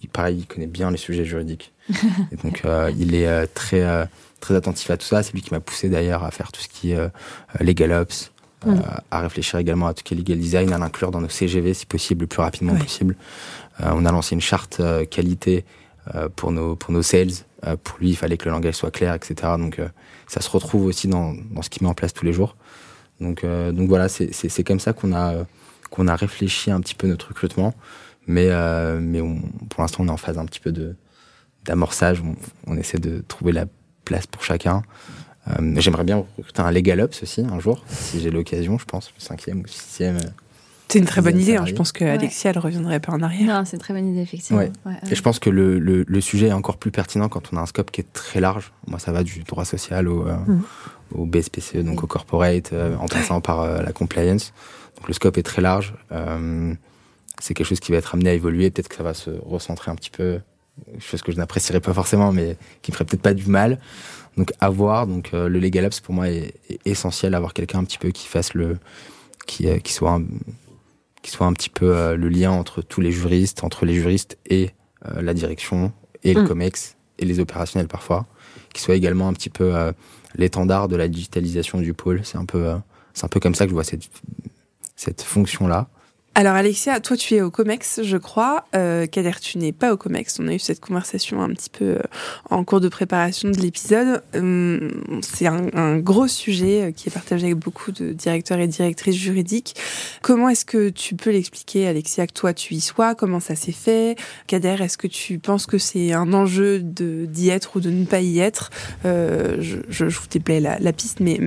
il, 0.00 0.08
pareil, 0.08 0.38
il 0.38 0.46
connaît 0.46 0.68
bien 0.68 0.92
les 0.92 0.96
sujets 0.96 1.24
juridiques. 1.24 1.72
Et 2.32 2.36
donc, 2.36 2.62
il 2.96 3.16
est 3.16 3.46
très, 3.48 4.08
très 4.38 4.54
attentif 4.54 4.88
à 4.90 4.96
tout 4.96 5.06
ça. 5.06 5.24
C'est 5.24 5.32
lui 5.32 5.42
qui 5.42 5.52
m'a 5.52 5.58
poussé 5.58 5.88
d'ailleurs 5.88 6.22
à 6.22 6.30
faire 6.30 6.52
tout 6.52 6.60
ce 6.60 6.68
qui 6.68 6.92
est 6.92 7.10
legal 7.58 7.90
ops, 7.90 8.30
mm. 8.64 8.74
à 9.10 9.20
réfléchir 9.20 9.58
également 9.58 9.88
à 9.88 9.94
tout 9.94 10.00
ce 10.00 10.04
qui 10.04 10.14
est 10.14 10.16
legal 10.16 10.38
design, 10.38 10.72
à 10.72 10.78
l'inclure 10.78 11.10
dans 11.10 11.20
nos 11.20 11.28
CGV 11.28 11.74
si 11.74 11.86
possible, 11.86 12.20
le 12.20 12.26
plus 12.28 12.42
rapidement 12.42 12.76
possible. 12.76 13.16
on 13.80 14.06
a 14.06 14.12
lancé 14.12 14.36
une 14.36 14.40
charte 14.40 14.80
qualité 15.10 15.64
pour 16.36 16.52
nos 16.52 16.76
pour 16.76 16.92
nos 16.92 17.02
sales 17.02 17.32
euh, 17.66 17.76
pour 17.76 17.98
lui, 17.98 18.10
il 18.10 18.16
fallait 18.16 18.36
que 18.36 18.44
le 18.44 18.52
langage 18.52 18.74
soit 18.74 18.90
clair, 18.90 19.14
etc. 19.14 19.34
Donc, 19.58 19.78
euh, 19.78 19.88
ça 20.26 20.40
se 20.40 20.50
retrouve 20.50 20.86
aussi 20.86 21.08
dans, 21.08 21.34
ce 21.62 21.68
qu'il 21.68 21.82
met 21.82 21.88
en 21.88 21.94
place 21.94 22.12
tous 22.12 22.24
les 22.24 22.32
jours. 22.32 22.56
Donc, 23.20 23.42
euh, 23.42 23.72
voilà, 23.76 24.08
c'est 24.08 24.64
comme 24.64 24.80
ça 24.80 24.92
qu'on 24.92 25.12
a, 25.12 26.16
réfléchi 26.16 26.70
un 26.70 26.80
petit 26.80 26.94
peu 26.94 27.08
notre 27.08 27.28
recrutement. 27.28 27.74
Mais, 28.26 28.48
pour 29.70 29.82
l'instant, 29.82 30.04
on 30.04 30.08
est 30.08 30.12
en 30.12 30.16
phase 30.16 30.38
un 30.38 30.46
petit 30.46 30.60
peu 30.60 30.72
d'amorçage. 31.64 32.22
On, 32.22 32.36
on, 32.72 32.76
essaie 32.76 32.98
de 32.98 33.24
trouver 33.26 33.52
la 33.52 33.66
place 34.04 34.26
pour 34.26 34.44
chacun. 34.44 34.82
J'aimerais 35.76 36.04
bien 36.04 36.24
recruter 36.36 36.60
un 36.60 36.70
Legal 36.70 37.00
Ops 37.00 37.22
aussi 37.22 37.40
un 37.40 37.58
jour, 37.58 37.82
si 37.88 38.20
j'ai 38.20 38.30
l'occasion, 38.30 38.78
je 38.78 38.84
pense, 38.84 39.10
le 39.16 39.20
cinquième 39.22 39.60
ou 39.60 39.66
sixième. 39.66 40.18
C'est 40.90 40.98
une 40.98 41.04
très 41.04 41.20
bonne 41.20 41.38
idée. 41.38 41.56
Hein. 41.56 41.66
Je 41.66 41.74
pense 41.74 41.92
qu'Alexia, 41.92 42.50
elle 42.50 42.58
reviendrait 42.58 43.00
pas 43.00 43.12
en 43.12 43.20
arrière. 43.20 43.58
Non, 43.58 43.64
c'est 43.66 43.76
une 43.76 43.82
très 43.82 43.92
bonne 43.92 44.08
idée, 44.08 44.22
effectivement. 44.22 44.62
Et 44.62 45.14
je 45.14 45.22
pense 45.22 45.38
que 45.38 45.50
le, 45.50 45.78
le, 45.78 46.20
sujet 46.20 46.48
est 46.48 46.52
encore 46.52 46.78
plus 46.78 46.90
pertinent 46.90 47.28
quand 47.28 47.52
on 47.52 47.56
a 47.58 47.60
un 47.60 47.66
scope 47.66 47.90
qui 47.90 48.00
est 48.00 48.12
très 48.12 48.40
large. 48.40 48.72
Moi, 48.86 48.98
ça 48.98 49.12
va 49.12 49.22
du 49.22 49.40
droit 49.40 49.66
social 49.66 50.08
au, 50.08 50.26
euh, 50.26 50.36
au 51.14 51.26
BSPCE, 51.26 51.78
donc 51.78 52.02
au 52.02 52.06
corporate, 52.06 52.72
euh, 52.72 52.96
en 52.96 53.06
passant 53.06 53.40
par 53.42 53.60
euh, 53.60 53.82
la 53.82 53.92
compliance. 53.92 54.54
Donc 54.96 55.08
le 55.08 55.14
scope 55.14 55.36
est 55.36 55.42
très 55.42 55.62
large. 55.62 55.94
c'est 57.40 57.54
quelque 57.54 57.66
chose 57.66 57.80
qui 57.80 57.92
va 57.92 57.98
être 57.98 58.14
amené 58.14 58.30
à 58.30 58.34
évoluer. 58.34 58.70
Peut-être 58.70 58.88
que 58.88 58.96
ça 58.96 59.02
va 59.02 59.14
se 59.14 59.30
recentrer 59.44 59.90
un 59.90 59.94
petit 59.94 60.10
peu, 60.10 60.40
chose 60.98 61.22
que 61.22 61.32
je 61.32 61.36
n'apprécierais 61.36 61.80
pas 61.80 61.92
forcément, 61.92 62.32
mais 62.32 62.56
qui 62.80 62.90
me 62.92 62.94
ferait 62.94 63.04
peut-être 63.04 63.22
pas 63.22 63.34
du 63.34 63.46
mal. 63.46 63.78
Donc 64.38 64.52
avoir, 64.60 65.06
donc 65.06 65.32
le 65.32 65.48
legal 65.48 65.84
ops 65.84 66.00
pour 66.00 66.14
moi 66.14 66.30
est, 66.30 66.54
essentiel, 66.84 67.34
avoir 67.34 67.52
quelqu'un 67.52 67.80
un 67.80 67.84
petit 67.84 67.98
peu 67.98 68.10
qui 68.10 68.26
fasse 68.26 68.54
le, 68.54 68.78
qui, 69.46 69.68
qui 69.82 69.92
soit 69.92 70.12
un, 70.12 70.24
qui 71.28 71.34
soit 71.34 71.46
un 71.46 71.52
petit 71.52 71.68
peu 71.68 71.94
euh, 71.94 72.16
le 72.16 72.30
lien 72.30 72.50
entre 72.50 72.80
tous 72.80 73.02
les 73.02 73.12
juristes, 73.12 73.62
entre 73.62 73.84
les 73.84 73.92
juristes 73.92 74.38
et 74.46 74.70
euh, 75.04 75.20
la 75.20 75.34
direction 75.34 75.92
et 76.24 76.32
le 76.32 76.42
mm. 76.42 76.48
COMEX 76.48 76.96
et 77.18 77.26
les 77.26 77.38
opérationnels 77.38 77.86
parfois, 77.86 78.24
qui 78.72 78.80
soit 78.80 78.94
également 78.94 79.28
un 79.28 79.34
petit 79.34 79.50
peu 79.50 79.76
euh, 79.76 79.92
l'étendard 80.36 80.88
de 80.88 80.96
la 80.96 81.06
digitalisation 81.06 81.82
du 81.82 81.92
pôle. 81.92 82.22
C'est 82.24 82.38
un 82.38 82.46
peu, 82.46 82.72
c'est 83.12 83.26
un 83.26 83.28
peu 83.28 83.40
comme 83.40 83.54
ça 83.54 83.66
que 83.66 83.68
je 83.68 83.74
vois 83.74 83.84
cette, 83.84 84.08
cette 84.96 85.20
fonction-là. 85.20 85.88
Alors 86.38 86.54
Alexia, 86.54 87.00
toi 87.00 87.16
tu 87.16 87.34
es 87.34 87.40
au 87.40 87.50
COMEX, 87.50 88.02
je 88.04 88.16
crois. 88.16 88.64
Euh, 88.76 89.06
Kader, 89.06 89.40
tu 89.42 89.58
n'es 89.58 89.72
pas 89.72 89.92
au 89.92 89.96
COMEX. 89.96 90.38
On 90.38 90.46
a 90.46 90.54
eu 90.54 90.60
cette 90.60 90.78
conversation 90.78 91.42
un 91.42 91.48
petit 91.48 91.68
peu 91.68 91.84
euh, 91.84 92.02
en 92.48 92.62
cours 92.62 92.80
de 92.80 92.88
préparation 92.88 93.50
de 93.50 93.56
l'épisode. 93.56 94.22
Hum, 94.36 94.88
c'est 95.20 95.48
un, 95.48 95.98
gros 95.98 96.28
sujet 96.28 96.82
euh, 96.82 96.92
qui 96.92 97.08
est 97.08 97.12
partagé 97.12 97.46
avec 97.46 97.58
beaucoup 97.58 97.90
de 97.90 98.12
directeurs 98.12 98.60
et 98.60 98.68
directrices 98.68 99.16
juridiques. 99.16 99.74
Comment 100.22 100.48
est-ce 100.48 100.64
que 100.64 100.90
tu 100.90 101.16
peux 101.16 101.30
l'expliquer, 101.30 101.88
Alexia, 101.88 102.28
que 102.28 102.34
toi 102.34 102.54
tu 102.54 102.74
y 102.74 102.80
sois? 102.80 103.16
Comment 103.16 103.40
ça 103.40 103.56
s'est 103.56 103.72
fait? 103.72 104.16
Kader, 104.46 104.76
est-ce 104.78 104.96
que 104.96 105.08
tu 105.08 105.40
penses 105.40 105.66
que 105.66 105.78
c'est 105.78 106.12
un 106.12 106.32
enjeu 106.32 106.78
d'y 106.78 107.48
être 107.48 107.74
ou 107.74 107.80
de 107.80 107.90
ne 107.90 108.04
pas 108.04 108.20
y 108.20 108.38
être? 108.38 108.70
Euh, 109.06 109.56
je, 109.58 109.78
je, 109.88 110.04
vous 110.04 110.28
déplais 110.30 110.60
la, 110.60 110.78
la 110.78 110.92
piste, 110.92 111.18
mais 111.18 111.40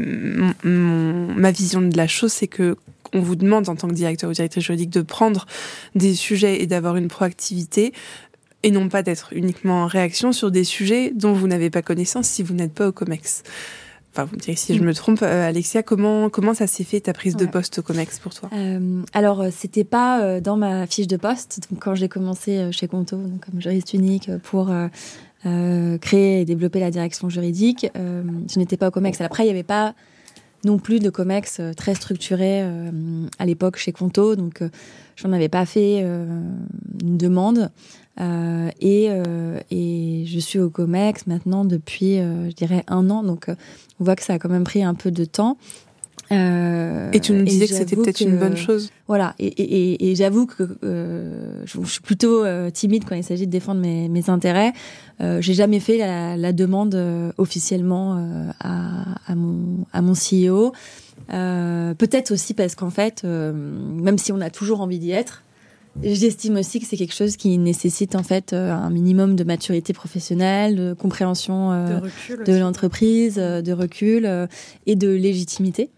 ma 0.65 1.51
vision 1.51 1.81
de 1.81 1.95
la 1.95 2.07
chose, 2.07 2.33
c'est 2.33 2.47
que 2.47 2.75
on 3.13 3.19
vous 3.19 3.35
demande 3.35 3.69
en 3.69 3.75
tant 3.75 3.87
que 3.87 3.93
directeur 3.93 4.29
ou 4.29 4.33
directrice 4.33 4.63
juridique 4.63 4.89
de 4.89 5.01
prendre 5.01 5.45
des 5.95 6.15
sujets 6.15 6.61
et 6.61 6.67
d'avoir 6.67 6.95
une 6.95 7.07
proactivité 7.07 7.93
et 8.63 8.71
non 8.71 8.89
pas 8.89 9.01
d'être 9.01 9.33
uniquement 9.33 9.83
en 9.83 9.87
réaction 9.87 10.31
sur 10.31 10.51
des 10.51 10.63
sujets 10.63 11.11
dont 11.15 11.33
vous 11.33 11.47
n'avez 11.47 11.69
pas 11.69 11.81
connaissance 11.81 12.27
si 12.27 12.43
vous 12.43 12.53
n'êtes 12.53 12.73
pas 12.73 12.87
au 12.87 12.91
COMEX. 12.91 13.43
Enfin, 14.13 14.25
vous 14.25 14.35
me 14.35 14.41
direz 14.41 14.57
si 14.57 14.77
je 14.77 14.83
me 14.83 14.93
trompe, 14.93 15.21
euh, 15.21 15.47
Alexia, 15.47 15.83
comment 15.83 16.29
comment 16.29 16.53
ça 16.53 16.67
s'est 16.67 16.83
fait 16.83 16.99
ta 16.99 17.13
prise 17.13 17.37
de 17.37 17.45
poste 17.45 17.79
au 17.79 17.81
Comex 17.81 18.19
pour 18.19 18.33
toi? 18.33 18.49
Euh, 18.53 19.03
Alors, 19.13 19.39
euh, 19.39 19.49
c'était 19.55 19.85
pas 19.85 20.21
euh, 20.21 20.41
dans 20.41 20.57
ma 20.57 20.85
fiche 20.85 21.07
de 21.07 21.15
poste. 21.15 21.61
Donc, 21.71 21.81
quand 21.81 21.95
j'ai 21.95 22.09
commencé 22.09 22.71
chez 22.73 22.89
Conto, 22.89 23.15
donc, 23.15 23.45
comme 23.45 23.61
juriste 23.61 23.93
unique 23.93 24.29
pour 24.43 24.69
créer 25.43 26.41
et 26.41 26.45
développer 26.45 26.81
la 26.81 26.91
direction 26.91 27.29
juridique, 27.29 27.87
je 27.95 28.59
n'étais 28.59 28.75
pas 28.75 28.89
au 28.89 28.91
Comex. 28.91 29.21
Après, 29.21 29.43
il 29.43 29.47
n'y 29.47 29.51
avait 29.51 29.63
pas 29.63 29.95
non 30.63 30.77
plus 30.77 30.99
de 30.99 31.09
COMEX 31.09 31.59
euh, 31.59 31.73
très 31.73 31.95
structuré 31.95 32.61
euh, 32.61 32.91
à 33.39 33.45
l'époque 33.45 33.77
chez 33.77 33.91
Conto, 33.91 34.35
donc 34.35 34.61
euh, 34.61 34.69
j'en 35.15 35.31
avais 35.31 35.49
pas 35.49 35.65
fait 35.65 36.01
une 36.01 37.17
demande. 37.17 37.69
et, 38.19 39.09
et 39.71 40.23
je 40.25 40.39
suis 40.39 40.59
au 40.59 40.69
COMEX 40.69 41.27
maintenant 41.27 41.63
depuis, 41.63 42.17
je 42.17 42.53
dirais, 42.53 42.83
un 42.87 43.09
an, 43.09 43.21
donc 43.21 43.49
on 43.99 44.03
voit 44.03 44.15
que 44.15 44.23
ça 44.23 44.33
a 44.33 44.39
quand 44.39 44.49
même 44.49 44.63
pris 44.63 44.83
un 44.83 44.95
peu 44.95 45.11
de 45.11 45.25
temps. 45.25 45.57
Euh, 46.31 47.09
et 47.11 47.19
tu 47.19 47.33
nous 47.33 47.43
disais 47.43 47.67
que 47.67 47.73
c'était 47.73 47.95
peut-être 47.95 48.21
une 48.21 48.37
bonne 48.37 48.55
chose. 48.55 48.91
Voilà, 49.07 49.35
et, 49.39 49.47
et, 49.47 50.11
et 50.11 50.15
j'avoue 50.15 50.45
que 50.45 50.77
euh, 50.83 51.63
je, 51.65 51.83
suis 51.83 52.01
plutôt 52.01 52.45
euh, 52.45 52.69
timide 52.69 53.03
quand 53.07 53.15
il 53.15 53.23
s'agit 53.23 53.47
de 53.47 53.51
défendre 53.51 53.81
mes, 53.81 54.07
mes 54.07 54.29
intérêts. 54.29 54.71
Euh, 55.19 55.41
J'ai 55.41 55.53
jamais 55.53 55.79
fait 55.79 55.97
la, 55.97 56.37
la 56.37 56.53
demande 56.53 56.95
euh, 56.95 57.31
officiellement 57.37 58.15
à, 58.59 59.03
à, 59.25 59.35
mon, 59.35 59.85
à 59.91 60.01
mon 60.01 60.13
CEO. 60.13 60.71
peut-être 61.27 62.31
aussi 62.31 62.53
parce 62.53 62.75
qu'en 62.75 62.89
fait, 62.89 63.23
même 63.23 64.17
si 64.17 64.31
on 64.31 64.39
a 64.41 64.49
toujours 64.49 64.81
envie 64.81 64.99
d'y 64.99 65.11
être, 65.11 65.43
J'estime 66.01 66.55
aussi 66.55 66.79
que 66.79 66.85
c'est 66.85 66.95
quelque 66.95 67.13
chose 67.13 67.35
qui 67.35 67.57
nécessite 67.57 68.15
en 68.15 68.23
fait 68.23 68.53
un 68.53 68.89
minimum 68.89 69.35
de 69.35 69.43
maturité 69.43 69.91
professionnelle, 69.91 70.77
de 70.77 70.93
compréhension 70.93 71.71
de, 71.71 72.45
de 72.45 72.57
l'entreprise, 72.57 73.35
de 73.35 73.73
recul 73.73 74.47
et 74.85 74.95
de 74.95 75.09
légitimité. 75.09 75.89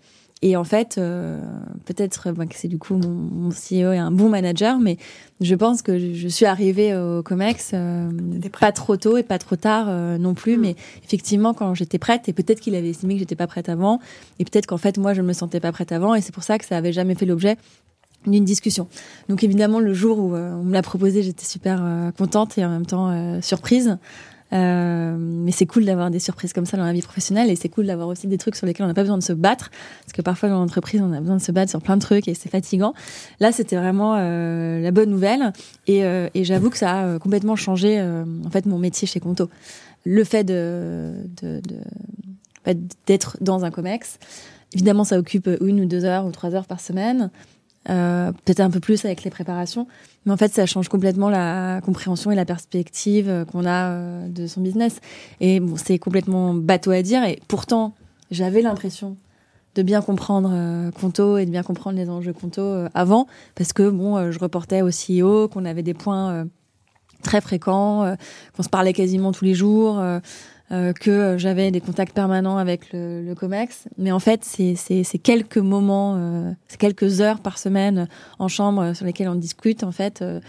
Et 0.46 0.58
en 0.58 0.66
fait, 0.66 0.98
euh, 0.98 1.40
peut-être 1.86 2.34
bah, 2.34 2.46
que 2.46 2.56
c'est 2.56 2.68
du 2.68 2.78
coup 2.78 2.96
mon, 2.96 3.08
mon, 3.08 3.50
CEO 3.50 3.94
est 3.94 3.98
un 3.98 4.12
bon 4.12 4.28
manager, 4.28 4.78
mais 4.78 4.98
je 5.40 5.56
pense 5.56 5.82
que 5.82 5.98
je 5.98 6.28
suis 6.28 6.46
arrivée 6.46 6.94
au 6.94 7.24
Comex 7.24 7.72
euh, 7.74 8.10
pas 8.60 8.74
trop 8.74 8.98
tôt 8.98 9.16
et 9.16 9.24
pas 9.24 9.40
trop 9.40 9.56
tard 9.56 9.86
euh, 9.88 10.18
non 10.18 10.34
plus. 10.34 10.58
Mm. 10.58 10.62
Mais 10.62 10.76
effectivement, 11.06 11.54
quand 11.54 11.74
j'étais 11.76 11.98
prête, 11.98 12.28
et 12.28 12.34
peut-être 12.34 12.60
qu'il 12.60 12.76
avait 12.76 12.90
estimé 12.90 13.14
que 13.14 13.22
j'étais 13.22 13.38
pas 13.38 13.48
prête 13.48 13.70
avant, 13.70 14.02
et 14.38 14.44
peut-être 14.44 14.66
qu'en 14.66 14.76
fait 14.76 14.98
moi 14.98 15.14
je 15.14 15.22
me 15.22 15.32
sentais 15.32 15.62
pas 15.62 15.72
prête 15.72 15.94
avant, 15.94 16.14
et 16.14 16.20
c'est 16.20 16.34
pour 16.34 16.44
ça 16.44 16.58
que 16.58 16.66
ça 16.66 16.76
avait 16.76 16.92
jamais 16.92 17.16
fait 17.16 17.26
l'objet 17.26 17.56
d'une 18.28 18.44
discussion. 18.44 18.90
Donc 19.30 19.46
évidemment, 19.46 19.80
le 19.80 19.94
jour 19.94 20.20
où 20.20 20.36
on 20.36 20.64
me 20.64 20.74
l'a 20.74 20.82
proposé, 20.82 21.24
j'étais 21.24 21.46
super 21.46 22.12
contente 22.18 22.58
et 22.58 22.66
en 22.66 22.70
même 22.70 22.86
temps 22.86 23.42
surprise. 23.42 23.98
Euh, 24.54 25.16
mais 25.18 25.52
c'est 25.52 25.66
cool 25.66 25.86
d'avoir 25.86 26.12
des 26.12 26.20
surprises 26.20 26.54
comme 26.54 26.66
ça 26.66 26.78
dans 26.78 26.86
la 26.86 26.94
vie 26.94 27.02
professionnelle 27.02 27.50
et 27.50 27.56
c'est 27.56 27.70
cool 27.70 27.88
d'avoir 27.88 28.08
aussi 28.08 28.28
des 28.28 28.38
trucs 28.38 28.56
sur 28.56 28.68
lesquels 28.68 28.86
on 28.86 28.88
n'a 28.88 28.94
pas 28.94 29.02
besoin 29.02 29.18
de 29.18 29.24
se 29.24 29.34
battre 29.34 29.72
parce 30.02 30.14
que 30.14 30.22
parfois 30.22 30.50
dans 30.50 30.60
l'entreprise 30.60 31.02
on 31.02 31.12
a 31.12 31.20
besoin 31.20 31.38
de 31.38 31.42
se 31.42 31.52
battre 31.52 31.72
sur 31.72 31.82
plein 31.82 31.98
de 31.98 32.02
trucs 32.02 32.28
et 32.28 32.36
c'est 32.36 32.50
fatigant. 32.50 32.94
Là 33.40 33.52
c'était 33.52 33.78
vraiment 33.78 34.16
euh, 34.18 34.80
la 34.80 34.92
bonne 34.92 35.10
nouvelle 35.10 35.54
et, 35.88 36.06
euh, 36.06 36.30
et 36.36 36.44
j'avoue 36.44 36.70
que 36.70 36.78
ça 36.78 37.16
a 37.16 37.20
complètement 37.20 37.56
changé 37.56 38.00
en 38.02 38.50
fait 38.52 38.66
mon 38.66 38.78
métier 38.78 39.08
chez 39.08 39.20
Conto. 39.20 39.50
Le 40.06 40.24
fait 40.24 40.44
de, 40.44 41.14
de, 41.42 41.60
de 41.62 41.78
d'être 43.08 43.38
dans 43.42 43.66
un 43.66 43.72
comex, 43.72 44.20
évidemment 44.74 45.04
ça 45.04 45.18
occupe 45.18 45.50
une 45.62 45.82
ou 45.82 45.86
deux 45.86 46.06
heures 46.06 46.26
ou 46.26 46.32
trois 46.32 46.54
heures 46.54 46.68
par 46.68 46.80
semaine. 46.80 47.32
Euh, 47.90 48.32
peut-être 48.32 48.62
un 48.62 48.70
peu 48.70 48.80
plus 48.80 49.04
avec 49.06 49.24
les 49.24 49.30
préparations. 49.30 49.88
Mais 50.26 50.32
en 50.32 50.38
fait, 50.38 50.54
ça 50.54 50.66
change 50.66 50.88
complètement 50.88 51.30
la 51.30 51.82
compréhension 51.84 52.32
et 52.32 52.36
la 52.36 52.46
perspective 52.46 53.28
euh, 53.30 53.46
qu'on 53.46 53.66
a 53.66 53.90
euh, 53.90 54.28
de 54.28 54.48
son 54.48 54.62
business. 54.62 55.00
Et 55.42 55.60
bon, 55.60 55.76
c'est 55.76 56.00
complètement 56.00 56.54
bateau 56.54 56.92
à 56.92 57.02
dire. 57.02 57.24
Et 57.24 57.40
pourtant, 57.48 57.94
j'avais 58.32 58.62
l'impression 58.62 59.18
de 59.76 59.82
bien 59.82 60.02
comprendre 60.02 60.52
euh, 60.54 60.92
Conto 60.92 61.38
et 61.38 61.46
de 61.46 61.52
bien 61.52 61.64
comprendre 61.64 61.98
les 61.98 62.10
enjeux 62.10 62.34
Conto 62.34 62.86
avant, 62.94 63.28
parce 63.56 63.74
que 63.74 63.90
bon, 63.90 64.32
je 64.32 64.40
reportais 64.40 64.82
au 64.82 64.90
CEO, 64.90 65.48
qu'on 65.50 65.66
avait 65.66 65.84
des 65.84 65.96
points 65.96 66.46
très 67.24 67.42
fréquents, 67.42 68.16
qu'on 68.56 68.64
se 68.64 68.70
parlait 68.70 68.94
quasiment 68.94 69.32
tous 69.32 69.46
les 69.46 69.56
jours. 69.56 70.02
Euh, 70.72 70.94
que 70.94 71.36
j'avais 71.38 71.72
des 71.72 71.82
contacts 71.82 72.16
permanents 72.16 72.58
avec 72.58 72.94
le, 72.94 73.22
le 73.22 73.36
COMEX. 73.36 73.90
Mais 73.98 74.14
en 74.14 74.20
fait, 74.20 74.44
c'est 74.46 75.18
quelques 75.22 75.58
moments, 75.58 76.16
euh, 76.18 76.52
c'est 76.70 76.80
quelques 76.80 77.20
heures 77.20 77.42
par 77.42 77.58
semaine 77.58 78.08
en 78.40 78.48
chambre 78.48 78.94
sur 78.94 79.06
lesquelles 79.06 79.28
on 79.28 79.36
discute, 79.36 79.84
en 79.84 79.92
fait, 79.92 80.22
euh, 80.22 80.40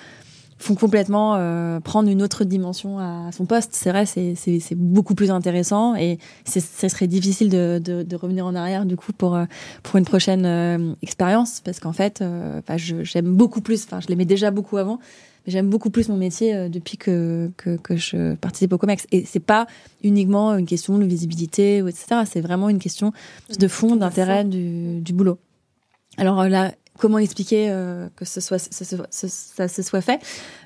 font 0.57 0.77
complètement 0.77 1.35
euh, 1.35 1.81
prendre 1.81 2.09
une 2.09 2.23
autre 2.23 2.45
dimension 2.45 3.01
à 3.01 3.33
son 3.33 3.45
poste. 3.45 3.71
C'est 3.75 3.91
vrai, 3.91 4.07
c'est 4.07 4.75
beaucoup 4.77 5.17
plus 5.17 5.33
intéressant 5.33 5.97
et 5.97 6.19
ce 6.47 6.61
serait 6.61 7.09
difficile 7.09 7.51
de, 7.51 7.81
de, 7.85 8.05
de, 8.05 8.17
revenir 8.17 8.47
en 8.47 8.55
arrière 8.55 8.87
du 8.87 8.97
coup 8.97 9.13
pour 9.13 9.37
pour 9.83 9.97
une 9.97 10.05
prochaine 10.05 10.97
expérience 11.03 11.61
parce 11.61 11.81
qu'en 11.81 11.93
fait, 11.93 12.25
j'aime 13.03 13.35
beaucoup 13.35 13.61
plus. 13.61 13.85
Enfin, 13.85 13.99
je 14.01 14.07
l'aimais 14.07 14.25
déjà 14.25 14.53
beaucoup 14.53 14.77
avant, 14.79 15.01
j'aime 15.47 15.69
beaucoup 15.69 15.91
plus 15.91 16.09
mon 16.09 16.17
métier 16.17 16.55
euh, 16.55 16.69
depuis 16.69 16.97
que, 16.97 17.51
que, 17.57 17.77
que, 17.77 17.97
je 17.97 18.35
participe 18.37 18.73
au 18.73 18.79
COMEX. 18.79 19.07
Et 19.13 19.25
c'est 19.25 19.41
pas 19.41 19.67
uniquement 20.03 20.55
une 20.55 20.67
question 20.67 20.99
de 20.99 21.05
visibilité, 21.05 21.83
ou 21.83 21.89
etc. 21.89 22.23
C'est 22.31 22.41
vraiment 22.41 22.69
une 22.69 22.79
question 22.79 23.13
de 23.59 23.69
fond, 23.69 23.97
d'intérêt 23.97 24.45
du, 24.45 25.01
du 25.01 25.13
boulot. 25.13 25.39
Alors 26.17 26.41
euh, 26.41 26.49
là, 26.49 26.73
comment 26.99 27.19
expliquer 27.19 27.71
euh, 27.71 28.09
que 28.17 28.25
ce 28.25 28.41
soit, 28.41 28.59
ce, 28.59 28.85
ce, 28.85 29.27
ça 29.29 29.69
se 29.69 29.83
soit 29.83 30.01
fait? 30.01 30.21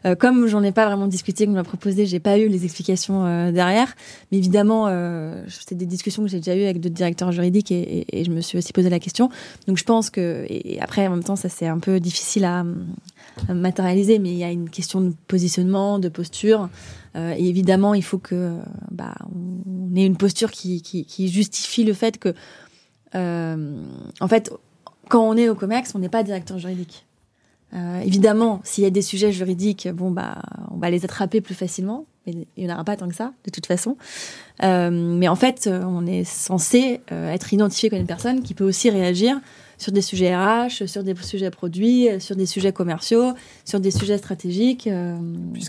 Euh, 0.04 0.14
Comme 0.14 0.46
j'en 0.46 0.62
ai 0.62 0.72
pas 0.72 0.86
vraiment 0.86 1.06
discuté, 1.06 1.46
qu'on 1.46 1.52
m'a 1.52 1.64
proposé, 1.64 2.06
j'ai 2.06 2.20
pas 2.20 2.38
eu 2.38 2.48
les 2.48 2.64
explications 2.64 3.24
euh, 3.24 3.50
derrière. 3.50 3.94
Mais 4.30 4.38
évidemment, 4.38 4.88
c'est 5.48 5.74
des 5.74 5.86
discussions 5.86 6.22
que 6.22 6.28
j'ai 6.28 6.38
déjà 6.38 6.54
eues 6.54 6.64
avec 6.64 6.80
d'autres 6.80 6.94
directeurs 6.94 7.32
juridiques 7.32 7.70
et, 7.70 7.80
et, 7.80 8.20
et, 8.20 8.24
je 8.24 8.30
me 8.30 8.40
suis 8.40 8.58
aussi 8.58 8.72
posé 8.72 8.90
la 8.90 8.98
question. 8.98 9.30
Donc 9.66 9.78
je 9.78 9.84
pense 9.84 10.10
que 10.10 10.44
et 10.48 10.78
après 10.80 11.06
en 11.06 11.10
même 11.10 11.24
temps, 11.24 11.36
ça 11.36 11.48
c'est 11.48 11.66
un 11.66 11.78
peu 11.78 12.00
difficile 12.00 12.44
à, 12.44 12.64
à, 13.48 13.54
matérialiser, 13.54 14.18
mais 14.18 14.30
il 14.30 14.38
y 14.38 14.44
a 14.44 14.50
une 14.50 14.70
question 14.70 15.00
de 15.00 15.12
positionnement, 15.26 15.98
de 15.98 16.08
posture. 16.08 16.68
et 17.14 17.48
évidemment, 17.48 17.94
il 17.94 18.04
faut 18.04 18.18
que 18.18 18.58
bah, 18.90 19.14
on 19.34 19.94
ait 19.96 20.06
une 20.06 20.16
posture 20.16 20.50
qui, 20.50 21.04
justifie 21.32 21.84
le 21.84 21.92
fait 21.92 22.18
que 22.18 22.34
en 23.14 24.28
fait, 24.28 24.52
quand 25.08 25.26
on 25.26 25.36
est 25.36 25.48
au 25.48 25.54
COMEX, 25.54 25.94
on 25.94 25.98
n'est 25.98 26.08
pas 26.08 26.22
directeur 26.22 26.58
juridique. 26.58 27.06
Euh, 27.74 28.00
évidemment, 28.00 28.60
s'il 28.64 28.84
y 28.84 28.86
a 28.86 28.90
des 28.90 29.02
sujets 29.02 29.32
juridiques, 29.32 29.88
bon 29.88 30.10
bah, 30.10 30.40
on 30.70 30.76
va 30.78 30.90
les 30.90 31.04
attraper 31.04 31.40
plus 31.40 31.54
facilement. 31.54 32.06
Mais 32.26 32.34
il 32.56 32.64
n'y 32.64 32.70
en 32.70 32.74
aura 32.74 32.84
pas 32.84 32.96
tant 32.96 33.08
que 33.08 33.14
ça, 33.14 33.32
de 33.44 33.50
toute 33.50 33.66
façon. 33.66 33.96
Euh, 34.62 34.90
mais 34.90 35.28
en 35.28 35.36
fait, 35.36 35.68
on 35.72 36.06
est 36.06 36.24
censé 36.24 37.00
euh, 37.10 37.32
être 37.32 37.52
identifié 37.52 37.88
comme 37.88 38.00
une 38.00 38.06
personne 38.06 38.42
qui 38.42 38.54
peut 38.54 38.64
aussi 38.64 38.90
réagir 38.90 39.40
sur 39.78 39.92
des 39.92 40.02
sujets 40.02 40.36
RH, 40.36 40.86
sur 40.86 41.04
des 41.04 41.14
sujets 41.14 41.50
produits, 41.50 42.08
sur 42.18 42.36
des 42.36 42.46
sujets 42.46 42.72
commerciaux, 42.72 43.32
sur 43.64 43.80
des 43.80 43.92
sujets 43.92 44.18
stratégiques, 44.18 44.88
euh, 44.88 45.16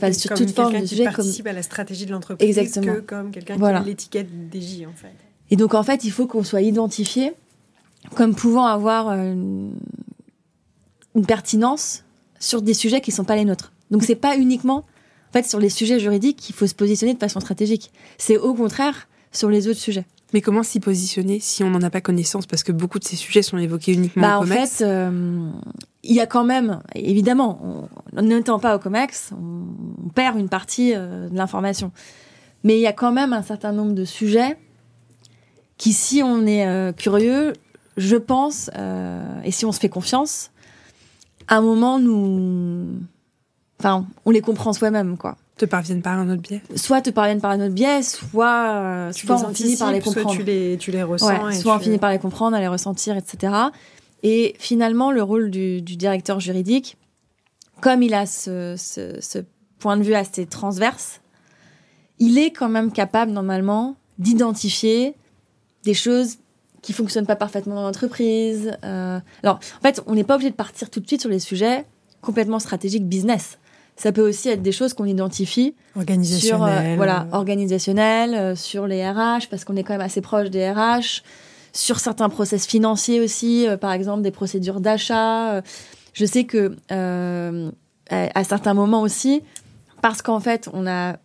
pas, 0.01 0.11
sur 0.11 0.33
toute 0.33 0.49
forme 0.51 0.81
de 0.81 0.85
sujets. 0.85 1.05
Qui 1.05 1.13
participe 1.13 1.47
à 1.47 1.53
la 1.53 1.61
stratégie 1.61 2.05
de 2.05 2.11
l'entreprise 2.11 2.57
Exactement. 2.57 2.95
que 2.95 2.99
comme 3.01 3.31
quelqu'un 3.31 3.55
voilà. 3.57 3.79
qui 3.79 3.85
a 3.85 3.87
l'étiquette 3.87 4.29
DJ 4.51 4.85
en 4.87 4.93
fait. 4.93 5.13
Et 5.51 5.55
donc 5.55 5.73
en 5.75 5.83
fait, 5.83 6.03
il 6.03 6.11
faut 6.11 6.25
qu'on 6.25 6.43
soit 6.43 6.61
identifié 6.61 7.33
comme 8.15 8.33
pouvant 8.33 8.65
avoir 8.65 9.09
euh, 9.09 9.33
une 11.15 11.25
pertinence 11.25 12.03
sur 12.39 12.61
des 12.61 12.73
sujets 12.73 13.01
qui 13.01 13.11
ne 13.11 13.15
sont 13.15 13.25
pas 13.25 13.35
les 13.35 13.45
nôtres. 13.45 13.71
Donc 13.91 14.03
c'est 14.03 14.15
pas 14.15 14.37
uniquement 14.37 14.85
en 15.29 15.33
fait 15.33 15.45
sur 15.45 15.59
les 15.59 15.69
sujets 15.69 15.99
juridiques 15.99 16.37
qu'il 16.37 16.55
faut 16.55 16.67
se 16.67 16.75
positionner 16.75 17.13
de 17.13 17.19
façon 17.19 17.39
stratégique. 17.39 17.91
C'est 18.17 18.37
au 18.37 18.53
contraire 18.53 19.07
sur 19.31 19.49
les 19.49 19.67
autres 19.67 19.79
sujets. 19.79 20.05
Mais 20.33 20.41
comment 20.41 20.63
s'y 20.63 20.79
positionner 20.79 21.39
si 21.39 21.63
on 21.63 21.71
n'en 21.71 21.81
a 21.81 21.89
pas 21.89 22.01
connaissance? 22.01 22.45
Parce 22.45 22.63
que 22.63 22.71
beaucoup 22.71 22.99
de 22.99 23.03
ces 23.03 23.15
sujets 23.15 23.41
sont 23.41 23.57
évoqués 23.57 23.93
uniquement 23.93 24.21
bah, 24.21 24.37
au 24.37 24.41
COMEX. 24.41 24.61
En 24.61 24.65
fait, 24.65 24.85
euh, 24.85 25.49
il 26.03 26.15
y 26.15 26.19
a 26.19 26.27
quand 26.27 26.43
même, 26.43 26.81
évidemment, 26.93 27.89
en 28.15 28.21
n'étant 28.21 28.59
pas 28.59 28.75
au 28.75 28.79
COMEX, 28.79 29.31
on, 29.33 30.05
on, 30.05 30.09
perd 30.09 30.37
une 30.37 30.49
partie 30.49 30.93
euh, 30.95 31.29
de 31.29 31.35
l'information. 31.35 31.91
Mais 32.63 32.77
il 32.77 32.81
y 32.81 32.87
a 32.87 32.93
quand 32.93 33.11
même 33.11 33.33
un 33.33 33.41
certain 33.41 33.71
nombre 33.71 33.93
de 33.93 34.05
sujets 34.05 34.57
qui, 35.77 35.93
si 35.93 36.21
on 36.21 36.45
est 36.45 36.67
euh, 36.67 36.91
curieux, 36.91 37.53
je 37.97 38.15
pense, 38.15 38.69
et 39.43 39.51
si 39.51 39.65
on 39.65 39.71
se 39.71 39.79
fait 39.79 39.89
confiance, 39.89 40.51
à 41.47 41.57
un 41.57 41.61
moment, 41.61 41.99
nous. 41.99 42.87
Enfin, 43.79 44.05
on 44.25 44.31
les 44.31 44.41
comprend 44.41 44.71
soi-même, 44.71 45.17
quoi. 45.17 45.35
Te 45.59 45.65
parviennent 45.65 46.01
par 46.01 46.17
un 46.17 46.29
autre 46.29 46.41
biais 46.41 46.61
Soit 46.77 47.01
te 47.01 47.09
parviennent 47.09 47.41
par 47.41 47.51
un 47.51 47.59
autre 47.59 47.73
biais, 47.73 48.01
soit, 48.01 48.71
euh, 48.71 49.11
tu 49.11 49.27
soit 49.27 49.43
on 49.45 49.53
finit 49.53 49.75
par 49.75 49.91
les 49.91 49.99
comprendre. 49.99 50.29
Soit 50.29 50.37
tu 50.37 50.43
les, 50.43 50.77
tu 50.77 50.91
les 50.91 51.03
ressens. 51.03 51.47
Ouais, 51.47 51.53
soit 51.53 51.75
on 51.75 51.79
finit 51.79 51.97
par 51.97 52.11
les 52.11 52.17
comprendre, 52.17 52.55
à 52.55 52.61
les 52.61 52.69
ressentir, 52.69 53.17
etc. 53.17 53.53
Et 54.23 54.55
finalement, 54.57 55.11
le 55.11 55.21
rôle 55.21 55.51
du, 55.51 55.81
du 55.81 55.97
directeur 55.97 56.39
juridique, 56.39 56.95
comme 57.81 58.01
il 58.03 58.13
a 58.13 58.25
ce, 58.25 58.75
ce, 58.77 59.19
ce, 59.19 59.39
point 59.79 59.97
de 59.97 60.03
vue 60.03 60.13
assez 60.13 60.45
transverse, 60.45 61.19
il 62.19 62.37
est 62.37 62.51
quand 62.51 62.69
même 62.69 62.93
capable, 62.93 63.31
normalement, 63.31 63.97
d'identifier 64.17 65.15
des 65.83 65.93
choses 65.93 66.37
qui 66.81 66.93
fonctionnent 66.93 67.25
pas 67.25 67.35
parfaitement 67.35 67.75
dans 67.75 67.83
l'entreprise. 67.83 68.77
Euh, 68.85 69.19
alors, 69.43 69.59
en 69.77 69.81
fait, 69.81 70.01
on 70.07 70.15
n'est 70.15 70.23
pas 70.23 70.35
obligé 70.35 70.51
de 70.51 70.55
partir 70.55 70.89
tout 70.89 71.01
de 71.01 71.07
suite 71.07 71.19
sur 71.19 71.29
les 71.29 71.39
sujets 71.39 71.85
complètement 72.21 72.59
stratégiques 72.59 73.07
business. 73.07 73.58
Ça 73.99 74.13
peut 74.13 74.25
aussi 74.25 74.47
être 74.47 74.61
des 74.61 74.71
choses 74.71 74.93
qu'on 74.93 75.03
identifie 75.03 75.75
sur 76.23 76.63
euh, 76.63 76.95
voilà 76.95 77.27
organisationnel, 77.33 78.33
euh, 78.33 78.55
sur 78.55 78.87
les 78.87 79.05
RH 79.05 79.49
parce 79.49 79.65
qu'on 79.65 79.75
est 79.75 79.83
quand 79.83 79.93
même 79.93 80.01
assez 80.01 80.21
proche 80.21 80.49
des 80.49 80.71
RH, 80.71 81.21
sur 81.73 81.99
certains 81.99 82.29
process 82.29 82.65
financiers 82.65 83.19
aussi, 83.19 83.67
euh, 83.67 83.75
par 83.75 83.91
exemple 83.91 84.21
des 84.21 84.31
procédures 84.31 84.79
d'achat. 84.79 85.61
Je 86.13 86.25
sais 86.25 86.45
que 86.45 86.77
à, 86.89 88.39
à, 88.39 88.43
certains 88.45 88.73
moments 88.73 89.01
aussi, 89.01 89.43
parce 90.01 90.21
qu'en 90.21 90.39
fait, 90.39 90.69
on 90.71 90.87
a 90.87 91.17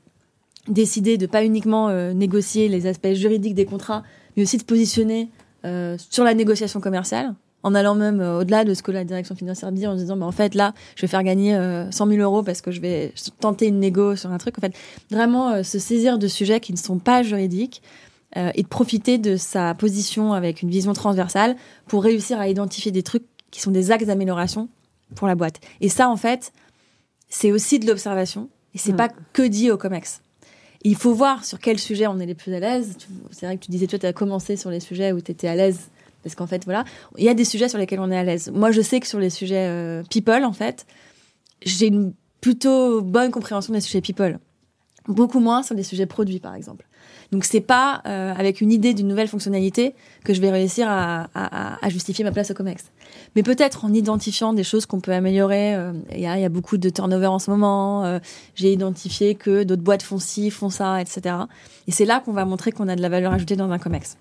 décidé 0.66 1.16
de 1.16 1.26
pas 1.26 1.44
uniquement 1.44 1.90
négocier 2.12 2.68
les 2.68 2.88
aspects 2.88 3.12
juridiques 3.12 3.54
des 3.54 3.66
contrats, 3.66 4.02
mais 4.36 4.42
aussi 4.42 4.58
de 4.58 4.64
positionner 4.64 5.30
euh, 5.64 5.96
sur 6.10 6.24
la 6.24 6.34
négociation 6.34 6.78
commerciale, 6.80 7.34
en 7.64 7.74
allant 7.74 7.96
même 7.96 8.20
euh, 8.20 8.40
au-delà 8.40 8.64
de 8.64 8.74
ce 8.74 8.82
que 8.82 8.92
la 8.92 9.04
direction 9.04 9.34
financière 9.34 9.72
dit, 9.72 9.86
en 9.86 9.96
disant, 9.96 10.16
bah, 10.16 10.26
en 10.26 10.32
fait, 10.32 10.54
là, 10.54 10.72
je 10.94 11.02
vais 11.02 11.08
faire 11.08 11.24
gagner 11.24 11.52
100 11.52 11.58
euh, 11.58 11.90
000 11.90 12.22
euros 12.22 12.44
parce 12.44 12.60
que 12.60 12.70
je 12.70 12.80
vais 12.80 13.12
tenter 13.40 13.66
une 13.66 13.80
négo 13.80 14.14
sur 14.14 14.30
un 14.30 14.38
truc. 14.38 14.56
En 14.58 14.60
fait, 14.60 14.74
vraiment 15.10 15.62
se 15.64 15.78
saisir 15.78 16.18
de 16.18 16.28
sujets 16.28 16.60
qui 16.60 16.72
ne 16.72 16.78
sont 16.78 16.98
pas 16.98 17.22
juridiques 17.22 17.82
et 18.36 18.64
de 18.64 18.68
profiter 18.68 19.16
de 19.16 19.36
sa 19.36 19.74
position 19.74 20.32
avec 20.32 20.60
une 20.60 20.68
vision 20.68 20.92
transversale 20.92 21.54
pour 21.86 22.02
réussir 22.02 22.40
à 22.40 22.48
identifier 22.48 22.90
des 22.90 23.04
trucs 23.04 23.22
qui 23.52 23.60
sont 23.60 23.70
des 23.70 23.92
axes 23.92 24.06
d'amélioration 24.06 24.68
pour 25.14 25.28
la 25.28 25.36
boîte. 25.36 25.60
Et 25.80 25.88
ça, 25.88 26.08
en 26.08 26.16
fait, 26.16 26.52
c'est 27.28 27.52
aussi 27.52 27.78
de 27.78 27.86
l'observation 27.86 28.48
et 28.74 28.78
c'est 28.78 28.92
mmh. 28.92 28.96
pas 28.96 29.08
que 29.32 29.42
dit 29.42 29.70
au 29.70 29.76
COMEX 29.76 30.20
il 30.84 30.96
faut 30.96 31.14
voir 31.14 31.44
sur 31.44 31.58
quel 31.58 31.78
sujet 31.78 32.06
on 32.06 32.20
est 32.20 32.26
les 32.26 32.34
plus 32.34 32.52
à 32.52 32.60
l'aise. 32.60 32.96
C'est 33.30 33.46
vrai 33.46 33.56
que 33.56 33.64
tu 33.64 33.70
disais, 33.70 33.86
toi, 33.86 33.98
tu 33.98 34.06
as 34.06 34.12
commencé 34.12 34.56
sur 34.56 34.70
les 34.70 34.80
sujets 34.80 35.12
où 35.12 35.20
tu 35.20 35.32
étais 35.32 35.48
à 35.48 35.56
l'aise. 35.56 35.88
Parce 36.24 36.34
qu'en 36.34 36.46
fait, 36.46 36.64
voilà, 36.64 36.84
il 37.18 37.24
y 37.24 37.28
a 37.28 37.34
des 37.34 37.44
sujets 37.44 37.68
sur 37.68 37.78
lesquels 37.78 38.00
on 38.00 38.10
est 38.10 38.16
à 38.16 38.24
l'aise. 38.24 38.50
Moi, 38.52 38.72
je 38.72 38.80
sais 38.80 38.98
que 38.98 39.06
sur 39.06 39.20
les 39.20 39.30
sujets 39.30 39.68
euh, 39.68 40.02
people, 40.10 40.44
en 40.44 40.54
fait, 40.54 40.86
j'ai 41.62 41.86
une 41.86 42.14
plutôt 42.40 43.02
bonne 43.02 43.30
compréhension 43.30 43.72
des 43.72 43.80
sujets 43.80 44.00
people. 44.00 44.38
beaucoup 45.06 45.38
moins 45.38 45.62
sur 45.62 45.74
des 45.74 45.82
sujets 45.82 46.06
produits, 46.06 46.40
par 46.40 46.54
exemple. 46.54 46.86
Donc 47.30 47.44
c'est 47.44 47.60
pas 47.60 48.00
euh, 48.06 48.32
avec 48.34 48.62
une 48.62 48.72
idée 48.72 48.94
d'une 48.94 49.08
nouvelle 49.08 49.28
fonctionnalité 49.28 49.94
que 50.24 50.32
je 50.32 50.40
vais 50.40 50.50
réussir 50.50 50.86
à, 50.88 51.28
justifier 51.88 52.24
ma 52.24 52.32
place 52.32 52.50
au 52.50 52.54
COMEX. 52.54 52.84
Mais 53.36 53.42
peut-être 53.42 53.84
en 53.84 53.92
identifiant 53.92 54.54
des 54.54 54.64
choses 54.64 54.86
qu'on 54.86 55.00
peut 55.00 55.12
améliorer. 55.12 55.74
Euh, 55.74 55.92
il 56.12 56.20
y, 56.20 56.26
a, 56.26 56.48
beaucoup 56.48 56.78
de 56.78 56.88
turnover 56.88 57.26
en 57.26 57.38
ce 57.38 57.50
moment. 57.50 58.18
J'ai 58.54 58.72
identifié 58.72 59.34
que 59.34 59.62
d'autres 59.64 59.82
boîtes 59.82 60.02
font 60.02 60.18
ci, 60.18 60.50
font 60.50 60.70
ça, 60.70 61.02
etc. 61.02 61.36
Et 61.86 61.92
c'est 61.92 62.06
là 62.06 62.20
qu'on 62.24 62.32
va 62.32 62.46
montrer 62.46 62.72
qu'on 62.72 62.88
a 62.88 62.96
de 62.96 63.02
la 63.02 63.10
valeur 63.10 63.32
ajoutée 63.32 63.56
dans 63.56 63.70
un 63.70 63.78
COMEX. 63.78 64.16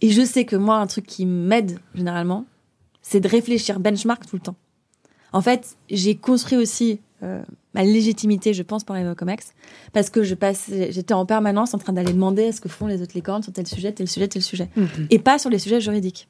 Et 0.00 0.10
je 0.10 0.24
sais 0.24 0.44
que 0.44 0.56
moi, 0.56 0.76
un 0.76 0.86
truc 0.86 1.06
qui 1.06 1.26
m'aide 1.26 1.78
généralement, 1.94 2.46
c'est 3.02 3.20
de 3.20 3.28
réfléchir 3.28 3.80
benchmark 3.80 4.26
tout 4.26 4.36
le 4.36 4.42
temps. 4.42 4.56
En 5.32 5.42
fait, 5.42 5.76
j'ai 5.88 6.16
construit 6.16 6.58
aussi 6.58 7.00
euh, 7.22 7.42
ma 7.74 7.84
légitimité, 7.84 8.52
je 8.52 8.62
pense, 8.62 8.82
par 8.84 8.96
les 8.96 9.14
Comex, 9.14 9.52
parce 9.92 10.10
que 10.10 10.22
je 10.22 10.34
passais, 10.34 10.90
j'étais 10.90 11.14
en 11.14 11.26
permanence 11.26 11.74
en 11.74 11.78
train 11.78 11.92
d'aller 11.92 12.12
demander 12.12 12.50
ce 12.52 12.60
que 12.60 12.68
font 12.68 12.86
les 12.86 13.02
autres 13.02 13.12
licornes 13.14 13.42
sur 13.42 13.52
tel 13.52 13.66
sujet, 13.66 13.92
tel 13.92 14.08
sujet, 14.08 14.28
tel 14.28 14.42
sujet, 14.42 14.68
mm 14.76 14.82
-hmm. 14.84 15.06
et 15.10 15.18
pas 15.18 15.38
sur 15.38 15.50
les 15.50 15.58
sujets 15.58 15.80
juridiques. 15.80 16.28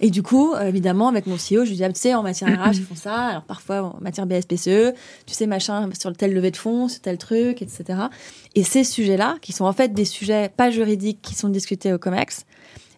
Et 0.00 0.10
du 0.10 0.22
coup, 0.22 0.54
évidemment, 0.54 1.08
avec 1.08 1.26
mon 1.26 1.34
CEO, 1.34 1.64
je 1.64 1.70
lui 1.70 1.76
dis, 1.76 1.84
ah, 1.84 1.92
tu 1.92 1.98
sais, 1.98 2.14
en 2.14 2.22
matière 2.22 2.48
RH, 2.48 2.76
ils 2.76 2.84
font 2.84 2.94
ça. 2.94 3.14
Alors 3.26 3.42
parfois, 3.42 3.82
en 3.82 3.98
matière 4.00 4.26
BSPCE, 4.26 4.94
tu 5.26 5.34
sais, 5.34 5.46
machin, 5.46 5.88
sur 5.98 6.12
tel 6.16 6.32
levée 6.32 6.50
de 6.50 6.56
fonds, 6.56 6.88
sur 6.88 7.00
tel 7.00 7.18
truc, 7.18 7.60
etc. 7.62 8.00
Et 8.54 8.62
ces 8.62 8.84
sujets-là, 8.84 9.36
qui 9.42 9.52
sont 9.52 9.64
en 9.64 9.72
fait 9.72 9.92
des 9.92 10.04
sujets 10.04 10.48
pas 10.48 10.70
juridiques, 10.70 11.20
qui 11.22 11.34
sont 11.34 11.48
discutés 11.48 11.92
au 11.92 11.98
COMEX, 11.98 12.46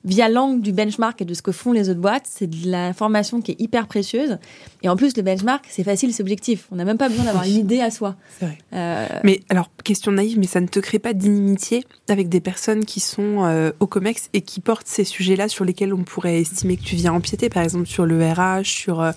via 0.05 0.29
l'angle 0.29 0.63
du 0.63 0.73
benchmark 0.73 1.21
et 1.21 1.25
de 1.25 1.35
ce 1.35 1.43
que 1.43 1.53
font 1.53 1.73
les 1.73 1.91
autres 1.91 2.01
boîtes, 2.01 2.25
c'est 2.27 2.47
de 2.47 2.71
l'information 2.71 3.41
qui 3.41 3.53
est 3.53 3.61
hyper 3.61 3.87
précieuse. 3.87 4.39
Et 4.83 4.89
en 4.89 4.97
plus, 4.97 5.17
le 5.17 5.23
benchmark, 5.23 5.65
c'est 5.69 5.85
facile, 5.85 6.13
c'est 6.15 6.23
objectif. 6.23 6.67
On 6.71 6.77
n'a 6.77 6.85
même 6.85 6.99
pas 6.99 7.09
besoin 7.09 7.25
d'avoir 7.25 7.45
une 7.45 7.57
idée 7.57 7.81
à 7.81 7.91
soi. 7.91 8.17
C'est 8.39 8.47
vrai. 8.47 8.59
Euh... 8.73 9.07
Mais 9.25 9.41
alors, 9.49 9.71
question 9.85 10.13
naïve, 10.13 10.39
mais 10.39 10.47
ça 10.47 10.61
ne 10.61 10.67
te 10.67 10.81
crée 10.81 10.99
pas 10.99 11.13
d'inimitié 11.13 11.85
avec 12.09 12.29
des 12.29 12.41
personnes 12.41 12.85
qui 12.85 13.01
sont 13.01 13.45
euh, 13.45 13.73
au 13.81 13.87
COMEX 13.87 14.31
et 14.33 14.41
qui 14.41 14.61
portent 14.61 14.87
ces 14.87 15.05
sujets-là 15.05 15.49
sur 15.49 15.65
lesquels 15.65 15.93
on 15.93 16.05
pourrait 16.05 16.41
estimer 16.41 16.77
que 16.77 16.83
tu 16.85 16.97
viens 16.97 17.13
empiéter, 17.13 17.49
par 17.49 17.63
exemple 17.63 17.87
sur 17.87 18.07
le 18.07 18.23
RH, 18.23 18.65
sur... 18.65 19.01
Euh, 19.01 19.13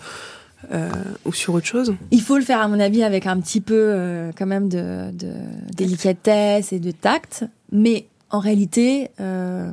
euh, 0.71 0.89
ou 1.25 1.33
sur 1.33 1.53
autre 1.53 1.65
chose? 1.65 1.93
Il 2.11 2.21
faut 2.21 2.37
le 2.37 2.43
faire, 2.43 2.61
à 2.61 2.67
mon 2.67 2.79
avis, 2.79 3.03
avec 3.03 3.27
un 3.27 3.39
petit 3.39 3.59
peu 3.59 3.75
euh, 3.75 4.31
quand 4.37 4.45
même 4.45 4.69
de, 4.69 5.11
de 5.11 5.33
délicatesse 5.75 6.71
et 6.71 6.79
de 6.79 6.91
tact. 6.91 7.45
Mais 7.71 8.07
en 8.29 8.39
réalité, 8.39 9.09
euh, 9.19 9.71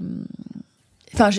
Enfin, 1.14 1.30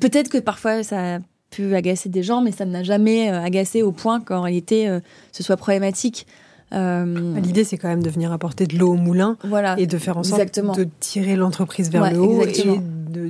peut-être 0.00 0.28
que 0.28 0.38
parfois 0.38 0.82
ça 0.82 1.16
a 1.16 1.18
pu 1.50 1.74
agacer 1.74 2.08
des 2.08 2.22
gens, 2.22 2.40
mais 2.40 2.52
ça 2.52 2.64
ne 2.64 2.72
m'a 2.72 2.82
jamais 2.82 3.30
euh, 3.30 3.42
agacé 3.42 3.82
au 3.82 3.92
point 3.92 4.20
qu'en 4.20 4.42
réalité 4.42 4.88
euh, 4.88 5.00
ce 5.32 5.42
soit 5.42 5.56
problématique. 5.56 6.26
Euh... 6.72 7.34
L'idée, 7.40 7.64
c'est 7.64 7.76
quand 7.76 7.88
même 7.88 8.02
de 8.02 8.10
venir 8.10 8.30
apporter 8.30 8.64
de 8.64 8.78
l'eau 8.78 8.92
au 8.92 8.96
moulin 8.96 9.36
voilà, 9.42 9.74
et 9.76 9.88
de 9.88 9.98
faire 9.98 10.16
en 10.16 10.22
sorte 10.22 10.40
exactement. 10.40 10.72
de 10.72 10.86
tirer 11.00 11.34
l'entreprise 11.34 11.90
vers 11.90 12.02
ouais, 12.02 12.12
le 12.12 12.20
haut 12.20 12.42
exactement. 12.42 12.80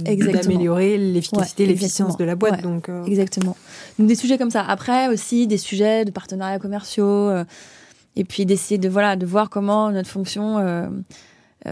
et 0.04 0.16
d'améliorer 0.16 0.98
l'efficacité, 0.98 1.62
ouais, 1.62 1.70
l'efficience 1.70 2.18
de 2.18 2.24
la 2.24 2.34
boîte. 2.34 2.56
Ouais, 2.56 2.62
donc, 2.62 2.90
euh... 2.90 3.02
Exactement. 3.06 3.56
Donc 3.98 4.08
des 4.08 4.14
sujets 4.14 4.36
comme 4.36 4.50
ça. 4.50 4.62
Après 4.62 5.08
aussi 5.08 5.46
des 5.46 5.56
sujets 5.56 6.04
de 6.04 6.10
partenariats 6.10 6.58
commerciaux 6.58 7.06
euh, 7.06 7.44
et 8.14 8.24
puis 8.24 8.44
d'essayer 8.44 8.76
de 8.76 8.90
voilà 8.90 9.16
de 9.16 9.24
voir 9.24 9.48
comment 9.48 9.90
notre 9.90 10.10
fonction, 10.10 10.56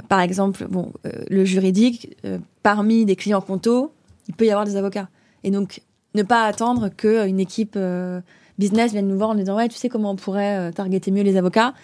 par 0.09 0.21
exemple, 0.21 0.67
bon, 0.71 0.93
le 1.29 1.45
juridique 1.45 2.17
parmi 2.63 3.05
des 3.05 3.17
clients 3.17 3.43
comptos 3.43 3.93
il 4.29 4.35
peut 4.35 4.47
y 4.47 4.51
avoir 4.51 4.65
des 4.65 4.77
avocats. 4.77 5.09
Et 5.45 5.51
donc, 5.51 5.81
ne 6.15 6.23
pas 6.23 6.45
attendre 6.45 6.89
qu'une 6.89 7.41
équipe 7.41 7.75
euh, 7.77 8.21
business 8.59 8.93
vienne 8.93 9.09
nous 9.09 9.17
voir 9.17 9.31
en 9.31 9.35
disant 9.35 9.57
Ouais, 9.57 9.69
tu 9.69 9.77
sais 9.77 9.89
comment 9.89 10.11
on 10.13 10.17
pourrait 10.17 10.57
euh, 10.57 10.73
targeter 10.73 11.11
mieux 11.11 11.23
les 11.23 11.37
avocats. 11.37 11.75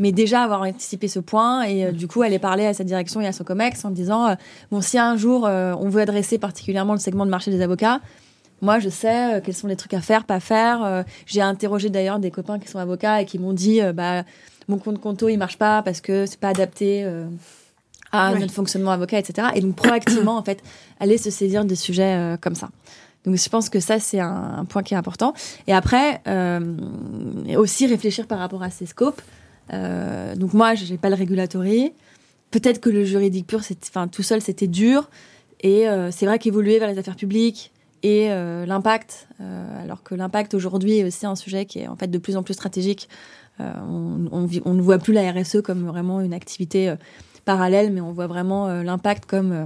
Mais 0.00 0.12
déjà 0.12 0.42
avoir 0.42 0.62
anticipé 0.62 1.08
ce 1.08 1.18
point 1.18 1.62
et 1.64 1.86
euh, 1.86 1.92
du 1.92 2.06
coup 2.06 2.22
aller 2.22 2.38
parler 2.38 2.66
à 2.66 2.74
sa 2.74 2.84
direction 2.84 3.20
et 3.20 3.26
à 3.26 3.32
son 3.32 3.44
COMEX 3.44 3.84
en 3.84 3.90
disant 3.90 4.36
Bon, 4.70 4.80
si 4.80 4.98
un 4.98 5.16
jour 5.16 5.44
on 5.44 5.88
veut 5.88 6.02
adresser 6.02 6.38
particulièrement 6.38 6.92
le 6.92 7.00
segment 7.00 7.26
de 7.26 7.30
marché 7.30 7.50
des 7.50 7.62
avocats, 7.62 8.00
moi 8.62 8.78
je 8.78 8.88
sais 8.88 9.40
quels 9.44 9.54
sont 9.54 9.66
les 9.66 9.76
trucs 9.76 9.94
à 9.94 10.00
faire, 10.00 10.24
pas 10.24 10.40
faire. 10.40 11.04
J'ai 11.26 11.40
interrogé 11.40 11.90
d'ailleurs 11.90 12.20
des 12.20 12.30
copains 12.30 12.58
qui 12.58 12.68
sont 12.68 12.78
avocats 12.78 13.22
et 13.22 13.24
qui 13.24 13.38
m'ont 13.38 13.52
dit 13.52 13.80
Bah, 13.92 14.22
mon 14.68 14.78
compte 14.78 15.00
conto 15.00 15.28
il 15.28 15.36
marche 15.36 15.58
pas 15.58 15.82
parce 15.82 16.00
que 16.00 16.26
c'est 16.26 16.38
pas 16.38 16.50
adapté 16.50 17.04
à 18.12 18.32
ouais. 18.32 18.40
notre 18.40 18.52
fonctionnement 18.52 18.90
avocat, 18.90 19.18
etc. 19.18 19.48
Et 19.54 19.60
donc 19.60 19.76
proactivement, 19.76 20.36
en 20.36 20.42
fait, 20.42 20.62
aller 21.00 21.18
se 21.18 21.30
saisir 21.30 21.64
des 21.64 21.76
sujets 21.76 22.14
euh, 22.14 22.36
comme 22.36 22.54
ça. 22.54 22.70
Donc 23.24 23.36
je 23.36 23.48
pense 23.48 23.68
que 23.68 23.80
ça, 23.80 23.98
c'est 23.98 24.20
un, 24.20 24.58
un, 24.58 24.64
point 24.64 24.82
qui 24.82 24.94
est 24.94 24.96
important. 24.96 25.34
Et 25.66 25.72
après, 25.72 26.20
euh, 26.26 26.76
aussi 27.56 27.86
réfléchir 27.86 28.26
par 28.26 28.38
rapport 28.38 28.62
à 28.62 28.70
ces 28.70 28.86
scopes. 28.86 29.20
Euh, 29.72 30.34
donc 30.34 30.54
moi, 30.54 30.74
je 30.74 30.90
n'ai 30.90 30.98
pas 30.98 31.10
le 31.10 31.16
régulatory. 31.16 31.92
Peut-être 32.50 32.80
que 32.80 32.88
le 32.88 33.04
juridique 33.04 33.46
pur, 33.46 33.60
enfin, 33.88 34.08
tout 34.08 34.22
seul, 34.22 34.40
c'était 34.40 34.68
dur. 34.68 35.10
Et 35.60 35.86
c'est 36.12 36.24
vrai 36.24 36.38
qu'évoluer 36.38 36.78
vers 36.78 36.88
les 36.88 36.98
affaires 36.98 37.16
publiques 37.16 37.72
et 38.04 38.28
l'impact, 38.28 39.26
alors 39.82 40.04
que 40.04 40.14
l'impact 40.14 40.54
aujourd'hui 40.54 40.98
est 40.98 41.04
aussi 41.04 41.26
un 41.26 41.34
sujet 41.34 41.66
qui 41.66 41.80
est 41.80 41.88
en 41.88 41.96
fait 41.96 42.06
de 42.06 42.16
plus 42.18 42.36
en 42.36 42.44
plus 42.44 42.54
stratégique. 42.54 43.08
on, 43.58 44.46
ne 44.46 44.80
voit 44.80 44.98
plus 44.98 45.12
la 45.12 45.32
RSE 45.32 45.62
comme 45.62 45.84
vraiment 45.84 46.20
une 46.20 46.32
activité 46.32 46.94
parallèle, 47.48 47.90
mais 47.90 48.02
on 48.02 48.12
voit 48.12 48.26
vraiment 48.26 48.66
euh, 48.66 48.82
l'impact 48.82 49.24
comme 49.24 49.52
euh, 49.52 49.64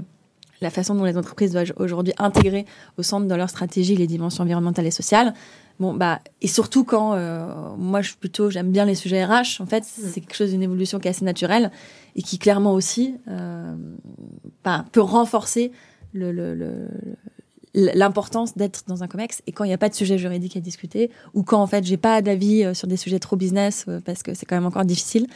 la 0.60 0.70
façon 0.70 0.94
dont 0.94 1.02
les 1.02 1.18
entreprises 1.18 1.50
doivent 1.50 1.72
aujourd'hui 1.78 2.14
intégrer 2.16 2.64
au 2.96 3.02
centre 3.02 3.26
de 3.26 3.34
leur 3.34 3.50
stratégie 3.50 3.96
les 3.96 4.06
dimensions 4.06 4.44
environnementales 4.44 4.86
et 4.86 4.92
sociales. 4.92 5.34
Bon, 5.80 5.92
bah, 5.92 6.20
et 6.42 6.46
surtout 6.46 6.84
quand 6.84 7.14
euh, 7.14 7.74
moi 7.76 8.00
je 8.00 8.10
suis 8.10 8.16
plutôt, 8.16 8.50
j'aime 8.50 8.70
bien 8.70 8.84
les 8.84 8.94
sujets 8.94 9.24
RH, 9.24 9.60
en 9.60 9.66
fait, 9.66 9.82
c'est 9.82 10.20
quelque 10.20 10.36
chose 10.36 10.52
d'une 10.52 10.62
évolution 10.62 11.00
qui 11.00 11.09
est 11.09 11.10
assez 11.10 11.24
naturelle 11.24 11.72
et 12.14 12.22
qui 12.22 12.38
clairement 12.38 12.72
aussi 12.72 13.16
bah, 14.62 14.84
peut 14.92 15.00
renforcer 15.00 15.72
le, 16.12 16.30
le, 16.30 16.54
le, 16.54 16.88
l'importance 17.74 18.56
d'être 18.56 18.84
dans 18.86 19.02
un 19.02 19.08
comex 19.08 19.42
et 19.46 19.52
quand 19.52 19.64
il 19.64 19.68
n'y 19.68 19.74
a 19.74 19.78
pas 19.78 19.88
de 19.88 19.94
sujet 19.94 20.18
juridique 20.18 20.56
à 20.56 20.60
discuter 20.60 21.10
ou 21.32 21.42
quand 21.42 21.60
en 21.62 21.66
fait 21.66 21.84
j'ai 21.84 21.96
pas 21.96 22.20
d'avis 22.20 22.74
sur 22.74 22.86
des 22.86 22.98
sujets 22.98 23.18
trop 23.18 23.36
business 23.36 23.86
parce 24.04 24.22
que 24.22 24.34
c'est 24.34 24.44
quand 24.44 24.56
même 24.56 24.66
encore 24.66 24.84
difficile 24.84 25.26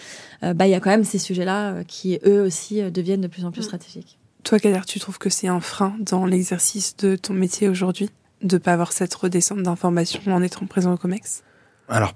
euh, 0.43 0.53
bah 0.53 0.67
il 0.67 0.71
y 0.71 0.75
a 0.75 0.81
quand 0.81 0.91
même 0.91 1.05
ces 1.05 1.19
sujets 1.19 1.45
là 1.45 1.83
qui 1.85 2.19
eux 2.27 2.43
aussi 2.43 2.83
deviennent 2.91 3.23
de 3.23 3.27
plus 3.29 3.45
en 3.45 3.53
plus 3.53 3.63
stratégiques. 3.63 4.19
Toi 4.45 4.59
Kader 4.59 4.83
tu 4.87 5.01
trouves 5.01 5.19
que 5.19 5.31
c'est 5.31 5.49
un 5.49 5.61
frein 5.61 5.97
dans 5.99 6.27
l'exercice 6.27 6.97
de 6.99 7.17
ton 7.17 7.33
métier 7.33 7.69
aujourd'hui 7.69 8.11
de 8.43 8.59
pas 8.59 8.75
avoir 8.75 8.93
cette 8.93 9.15
redescente 9.15 9.63
d'informations 9.63 10.21
en 10.27 10.43
étant 10.43 10.67
présent 10.67 10.93
au 10.93 10.97
comex? 10.99 11.43
Alors 11.89 12.13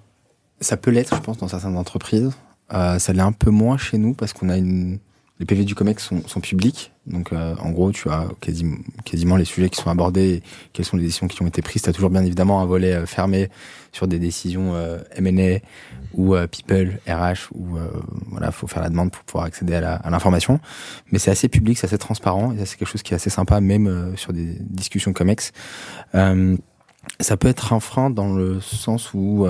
ça 0.60 0.76
peut 0.76 0.90
l'être 0.90 1.16
je 1.16 1.20
pense 1.20 1.38
dans 1.38 1.48
certaines 1.48 1.76
entreprises. 1.76 2.32
Euh, 2.72 2.98
ça 2.98 3.12
l'est 3.12 3.22
un 3.22 3.32
peu 3.32 3.50
moins 3.50 3.78
chez 3.78 3.98
nous 3.98 4.14
parce 4.14 4.32
qu'on 4.32 4.48
a 4.48 4.56
une 4.56 4.98
les 5.40 5.46
PV 5.46 5.64
du 5.64 5.74
COMEX 5.74 6.04
sont, 6.04 6.22
sont 6.28 6.40
publics. 6.40 6.92
Donc, 7.06 7.32
euh, 7.32 7.56
en 7.60 7.70
gros, 7.70 7.90
tu 7.90 8.10
as 8.10 8.28
quasiment, 8.40 8.76
quasiment 9.04 9.36
les 9.36 9.46
sujets 9.46 9.70
qui 9.70 9.80
sont 9.80 9.90
abordés, 9.90 10.42
quelles 10.74 10.84
sont 10.84 10.98
les 10.98 11.02
décisions 11.02 11.28
qui 11.28 11.42
ont 11.42 11.46
été 11.46 11.62
prises. 11.62 11.82
Tu 11.82 11.88
as 11.88 11.94
toujours 11.94 12.10
bien 12.10 12.22
évidemment 12.22 12.60
un 12.60 12.66
volet 12.66 12.92
euh, 12.92 13.06
fermé 13.06 13.48
sur 13.92 14.06
des 14.06 14.18
décisions 14.18 14.74
euh, 14.74 14.98
M&A 15.16 15.60
ou 16.14 16.34
euh, 16.34 16.46
People, 16.46 16.98
RH, 17.08 17.48
où 17.54 17.76
euh, 17.76 17.88
voilà, 18.26 18.52
faut 18.52 18.66
faire 18.66 18.82
la 18.82 18.90
demande 18.90 19.10
pour 19.10 19.22
pouvoir 19.24 19.44
accéder 19.44 19.74
à 19.74 20.10
l'information. 20.10 20.60
Mais 21.10 21.18
c'est 21.18 21.30
assez 21.30 21.48
public, 21.48 21.78
c'est 21.78 21.86
assez 21.86 21.98
transparent, 21.98 22.52
et 22.52 22.66
c'est 22.66 22.76
quelque 22.76 22.88
chose 22.88 23.02
qui 23.02 23.14
est 23.14 23.16
assez 23.16 23.30
sympa, 23.30 23.60
même 23.60 24.14
sur 24.16 24.32
des 24.32 24.56
discussions 24.60 25.12
COMEX. 25.12 25.52
Ça 27.18 27.36
peut 27.36 27.48
être 27.48 27.72
un 27.72 27.80
frein 27.80 28.10
dans 28.10 28.34
le 28.34 28.60
sens 28.60 29.14
où 29.14 29.46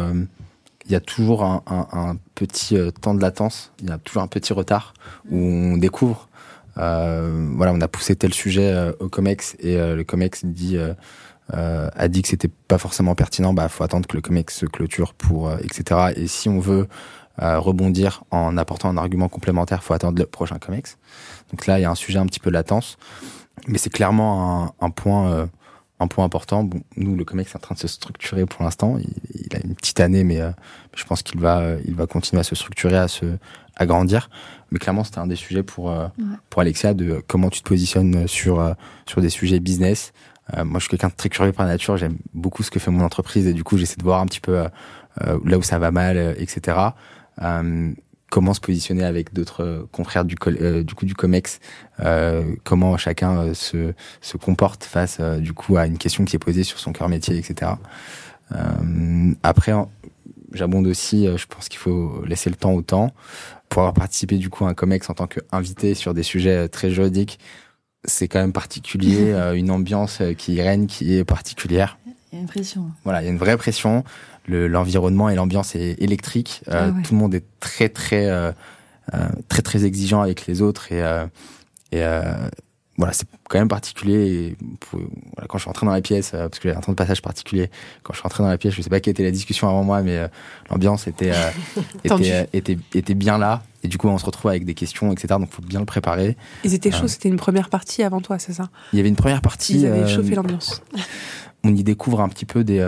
il 0.90 0.92
y 0.92 0.96
a 0.96 1.00
toujours 1.00 1.44
un, 1.44 1.62
un, 1.68 1.86
un 1.92 2.16
petit 2.34 2.76
euh, 2.76 2.90
temps 2.90 3.14
de 3.14 3.22
latence, 3.22 3.72
il 3.80 3.88
y 3.88 3.92
a 3.92 3.98
toujours 3.98 4.22
un 4.22 4.26
petit 4.26 4.52
retard 4.52 4.92
où 5.30 5.38
on 5.38 5.76
découvre. 5.76 6.28
Euh, 6.78 7.48
voilà, 7.56 7.72
on 7.72 7.80
a 7.80 7.88
poussé 7.88 8.16
tel 8.16 8.32
sujet 8.32 8.72
euh, 8.72 8.92
au 9.00 9.08
Comex 9.08 9.56
et 9.60 9.76
euh, 9.76 9.94
le 9.94 10.04
Comex 10.04 10.44
dit 10.44 10.78
a 11.52 12.08
dit 12.08 12.22
que 12.22 12.28
c'était 12.28 12.50
pas 12.68 12.78
forcément 12.78 13.14
pertinent. 13.14 13.52
Bah, 13.52 13.68
faut 13.68 13.84
attendre 13.84 14.06
que 14.06 14.16
le 14.16 14.22
Comex 14.22 14.56
se 14.56 14.66
clôture 14.66 15.14
pour 15.14 15.52
etc. 15.52 16.12
Et 16.16 16.26
si 16.26 16.48
on 16.48 16.60
veut 16.60 16.88
rebondir 17.38 18.22
en 18.30 18.56
apportant 18.56 18.88
un 18.88 18.96
argument 18.96 19.28
complémentaire, 19.28 19.82
faut 19.82 19.94
attendre 19.94 20.18
le 20.18 20.26
prochain 20.26 20.58
Comex. 20.58 20.98
Donc 21.50 21.66
là, 21.66 21.78
il 21.78 21.82
y 21.82 21.84
a 21.84 21.90
un 21.90 21.96
sujet 21.96 22.18
un 22.18 22.26
petit 22.26 22.38
peu 22.38 22.50
de 22.50 22.54
latence, 22.54 22.98
mais 23.66 23.78
c'est 23.78 23.90
clairement 23.90 24.72
un, 24.80 24.86
un 24.86 24.90
point 24.90 25.48
un 26.00 26.08
point 26.08 26.24
important. 26.24 26.64
Bon, 26.64 26.80
nous, 26.96 27.14
le 27.14 27.24
COMEX 27.24 27.52
est 27.52 27.56
en 27.56 27.60
train 27.60 27.74
de 27.74 27.80
se 27.80 27.88
structurer 27.88 28.46
pour 28.46 28.64
l'instant. 28.64 28.98
Il, 28.98 29.10
il, 29.34 29.56
a 29.56 29.60
une 29.64 29.74
petite 29.74 30.00
année, 30.00 30.24
mais 30.24 30.40
euh, 30.40 30.50
je 30.96 31.04
pense 31.04 31.22
qu'il 31.22 31.38
va, 31.38 31.60
euh, 31.60 31.80
il 31.86 31.94
va 31.94 32.06
continuer 32.06 32.40
à 32.40 32.44
se 32.44 32.54
structurer, 32.54 32.96
à 32.96 33.08
se 33.08 33.36
à 33.80 33.86
grandir. 33.86 34.30
Mais 34.70 34.78
clairement, 34.78 35.02
c'était 35.02 35.18
un 35.18 35.26
des 35.26 35.36
sujets 35.36 35.64
pour 35.64 35.90
euh, 35.90 36.06
ouais. 36.18 36.24
pour 36.48 36.60
Alexia 36.60 36.94
de 36.94 37.22
comment 37.26 37.50
tu 37.50 37.62
te 37.62 37.68
positionnes 37.68 38.28
sur 38.28 38.60
euh, 38.60 38.74
sur 39.06 39.20
des 39.20 39.30
sujets 39.30 39.58
business. 39.58 40.12
Euh, 40.56 40.64
moi, 40.64 40.78
je 40.78 40.84
suis 40.84 40.90
quelqu'un 40.90 41.08
de 41.08 41.14
très 41.14 41.28
curieux 41.28 41.52
par 41.52 41.66
nature. 41.66 41.96
J'aime 41.96 42.18
beaucoup 42.34 42.62
ce 42.62 42.70
que 42.70 42.78
fait 42.78 42.90
mon 42.90 43.04
entreprise 43.04 43.46
et 43.46 43.52
du 43.52 43.64
coup, 43.64 43.78
j'essaie 43.78 43.96
de 43.96 44.04
voir 44.04 44.20
un 44.20 44.26
petit 44.26 44.40
peu 44.40 44.64
là 45.44 45.58
où 45.58 45.62
ça 45.62 45.78
va 45.78 45.90
mal, 45.90 46.34
etc 46.38 46.76
comment 48.30 48.54
se 48.54 48.60
positionner 48.60 49.04
avec 49.04 49.34
d'autres 49.34 49.86
confrères 49.92 50.24
du, 50.24 50.36
euh, 50.46 50.82
du 50.82 50.94
coup 50.94 51.04
du 51.04 51.14
Comex, 51.14 51.58
euh, 51.98 52.54
comment 52.64 52.96
chacun 52.96 53.38
euh, 53.38 53.54
se, 53.54 53.92
se 54.20 54.36
comporte 54.36 54.84
face 54.84 55.18
euh, 55.20 55.38
du 55.38 55.52
coup 55.52 55.76
à 55.76 55.86
une 55.86 55.98
question 55.98 56.24
qui 56.24 56.36
est 56.36 56.38
posée 56.38 56.62
sur 56.62 56.78
son 56.78 56.92
cœur 56.92 57.08
métier, 57.08 57.36
etc. 57.36 57.72
Après, 59.44 59.72
j'abonde 60.52 60.88
aussi. 60.88 61.28
je 61.36 61.46
pense 61.46 61.68
qu'il 61.68 61.78
faut 61.78 62.24
laisser 62.26 62.50
le 62.50 62.56
temps 62.56 62.72
au 62.72 62.82
temps. 62.82 63.12
Pour 63.68 63.82
avoir 63.82 63.94
participé 63.94 64.38
du 64.38 64.50
coup 64.50 64.64
à 64.64 64.68
un 64.70 64.74
COMEX 64.74 65.08
en 65.08 65.14
tant 65.14 65.28
qu'invité 65.28 65.94
sur 65.94 66.14
des 66.14 66.24
sujets 66.24 66.68
très 66.68 66.90
juridiques, 66.90 67.38
c'est 68.04 68.26
quand 68.26 68.40
même 68.40 68.52
particulier, 68.52 69.32
une 69.54 69.70
ambiance 69.70 70.20
qui 70.36 70.60
règne, 70.60 70.86
qui 70.86 71.14
est 71.14 71.24
particulière. 71.24 71.96
Il 72.32 72.36
y 72.36 72.38
a 72.38 72.40
une 72.42 72.48
pression. 72.48 72.90
Voilà, 73.04 73.22
il 73.22 73.26
y 73.26 73.28
a 73.28 73.30
une 73.30 73.38
vraie 73.38 73.56
pression. 73.56 74.02
L'environnement 74.48 75.28
et 75.28 75.34
l'ambiance 75.36 75.76
est 75.76 76.00
électrique. 76.02 76.62
Ah 76.68 76.88
tout 77.04 77.14
le 77.14 77.20
monde 77.20 77.34
est 77.34 77.44
très 77.60 77.88
très 77.88 78.54
très 79.48 79.62
très 79.62 79.84
exigeant 79.84 80.22
avec 80.22 80.46
les 80.46 80.62
autres 80.62 80.92
et 80.92 81.02
et 81.92 82.02
voilà, 83.00 83.14
c'est 83.14 83.26
quand 83.48 83.58
même 83.58 83.68
particulier. 83.68 84.56
voilà, 84.92 85.48
quand 85.48 85.56
je 85.56 85.62
suis 85.62 85.68
rentré 85.68 85.86
dans 85.86 85.92
la 85.92 86.02
pièce, 86.02 86.32
euh, 86.34 86.48
parce 86.48 86.58
que 86.58 86.68
j'ai 86.68 86.76
un 86.76 86.80
temps 86.80 86.92
de 86.92 86.96
passage 86.96 87.22
particulier, 87.22 87.70
quand 88.02 88.12
je 88.12 88.18
suis 88.18 88.22
rentré 88.22 88.42
dans 88.42 88.50
la 88.50 88.58
pièce, 88.58 88.74
je 88.74 88.82
sais 88.82 88.90
pas 88.90 89.00
quelle 89.00 89.12
était 89.12 89.22
la 89.22 89.30
discussion 89.30 89.68
avant 89.68 89.82
moi, 89.82 90.02
mais 90.02 90.18
euh, 90.18 90.28
l'ambiance 90.70 91.06
était, 91.06 91.32
euh, 91.32 91.50
était, 92.04 92.48
était, 92.52 92.78
était, 92.94 93.14
bien 93.14 93.38
là. 93.38 93.62
Et 93.82 93.88
du 93.88 93.96
coup, 93.96 94.08
on 94.08 94.18
se 94.18 94.26
retrouve 94.26 94.50
avec 94.50 94.66
des 94.66 94.74
questions, 94.74 95.10
etc. 95.12 95.28
Donc, 95.40 95.50
faut 95.50 95.62
bien 95.62 95.80
le 95.80 95.86
préparer. 95.86 96.36
Ils 96.62 96.74
étaient 96.74 96.90
chauds, 96.90 97.08
c'était 97.08 97.30
une 97.30 97.38
première 97.38 97.70
partie 97.70 98.02
avant 98.02 98.20
toi, 98.20 98.38
c'est 98.38 98.52
ça? 98.52 98.68
Il 98.92 98.98
y 98.98 99.00
avait 99.00 99.08
une 99.08 99.16
première 99.16 99.40
partie. 99.40 99.80
Ils 99.80 99.86
avaient 99.86 100.06
chauffé 100.06 100.34
l'ambiance. 100.34 100.82
On 101.64 101.74
y 101.74 101.82
découvre 101.82 102.20
un 102.20 102.28
petit 102.28 102.44
peu 102.44 102.64
des 102.64 102.80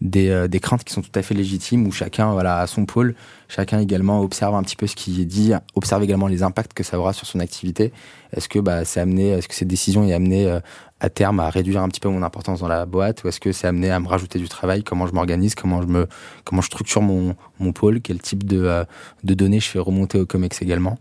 des, 0.00 0.28
euh, 0.28 0.48
des, 0.48 0.60
craintes 0.60 0.84
qui 0.84 0.92
sont 0.92 1.02
tout 1.02 1.10
à 1.14 1.22
fait 1.22 1.34
légitimes, 1.34 1.86
où 1.86 1.92
chacun 1.92 2.32
voilà, 2.32 2.60
a 2.60 2.66
son 2.66 2.84
pôle, 2.84 3.14
chacun 3.48 3.80
également 3.80 4.20
observe 4.20 4.54
un 4.54 4.62
petit 4.62 4.76
peu 4.76 4.86
ce 4.86 4.94
qui 4.94 5.20
est 5.22 5.24
dit, 5.24 5.52
observe 5.74 6.02
également 6.02 6.26
les 6.26 6.42
impacts 6.42 6.74
que 6.74 6.82
ça 6.82 6.98
aura 6.98 7.12
sur 7.12 7.26
son 7.26 7.40
activité. 7.40 7.92
Est-ce 8.32 8.48
que 8.48 8.58
bah, 8.58 8.84
c'est 8.84 9.00
amené, 9.00 9.30
est-ce 9.30 9.48
que 9.48 9.54
cette 9.54 9.68
décision 9.68 10.04
est 10.04 10.12
amenée 10.12 10.46
euh, 10.46 10.60
à 11.00 11.08
terme 11.08 11.40
à 11.40 11.50
réduire 11.50 11.82
un 11.82 11.88
petit 11.88 12.00
peu 12.00 12.08
mon 12.08 12.22
importance 12.22 12.60
dans 12.60 12.68
la 12.68 12.84
boîte, 12.86 13.24
ou 13.24 13.28
est-ce 13.28 13.40
que 13.40 13.52
c'est 13.52 13.66
amené 13.66 13.90
à 13.90 14.00
me 14.00 14.08
rajouter 14.08 14.38
du 14.38 14.48
travail, 14.48 14.82
comment 14.82 15.06
je 15.06 15.12
m'organise, 15.12 15.54
comment 15.54 15.82
je 15.82 15.86
me, 15.86 16.06
comment 16.44 16.60
je 16.60 16.66
structure 16.66 17.02
mon, 17.02 17.34
mon 17.58 17.72
pôle, 17.72 18.00
quel 18.00 18.20
type 18.20 18.44
de, 18.44 18.62
euh, 18.62 18.84
de 19.24 19.34
données 19.34 19.60
je 19.60 19.68
fais 19.68 19.78
remonter 19.78 20.18
au 20.18 20.26
COMEX 20.26 20.62
également? 20.62 20.98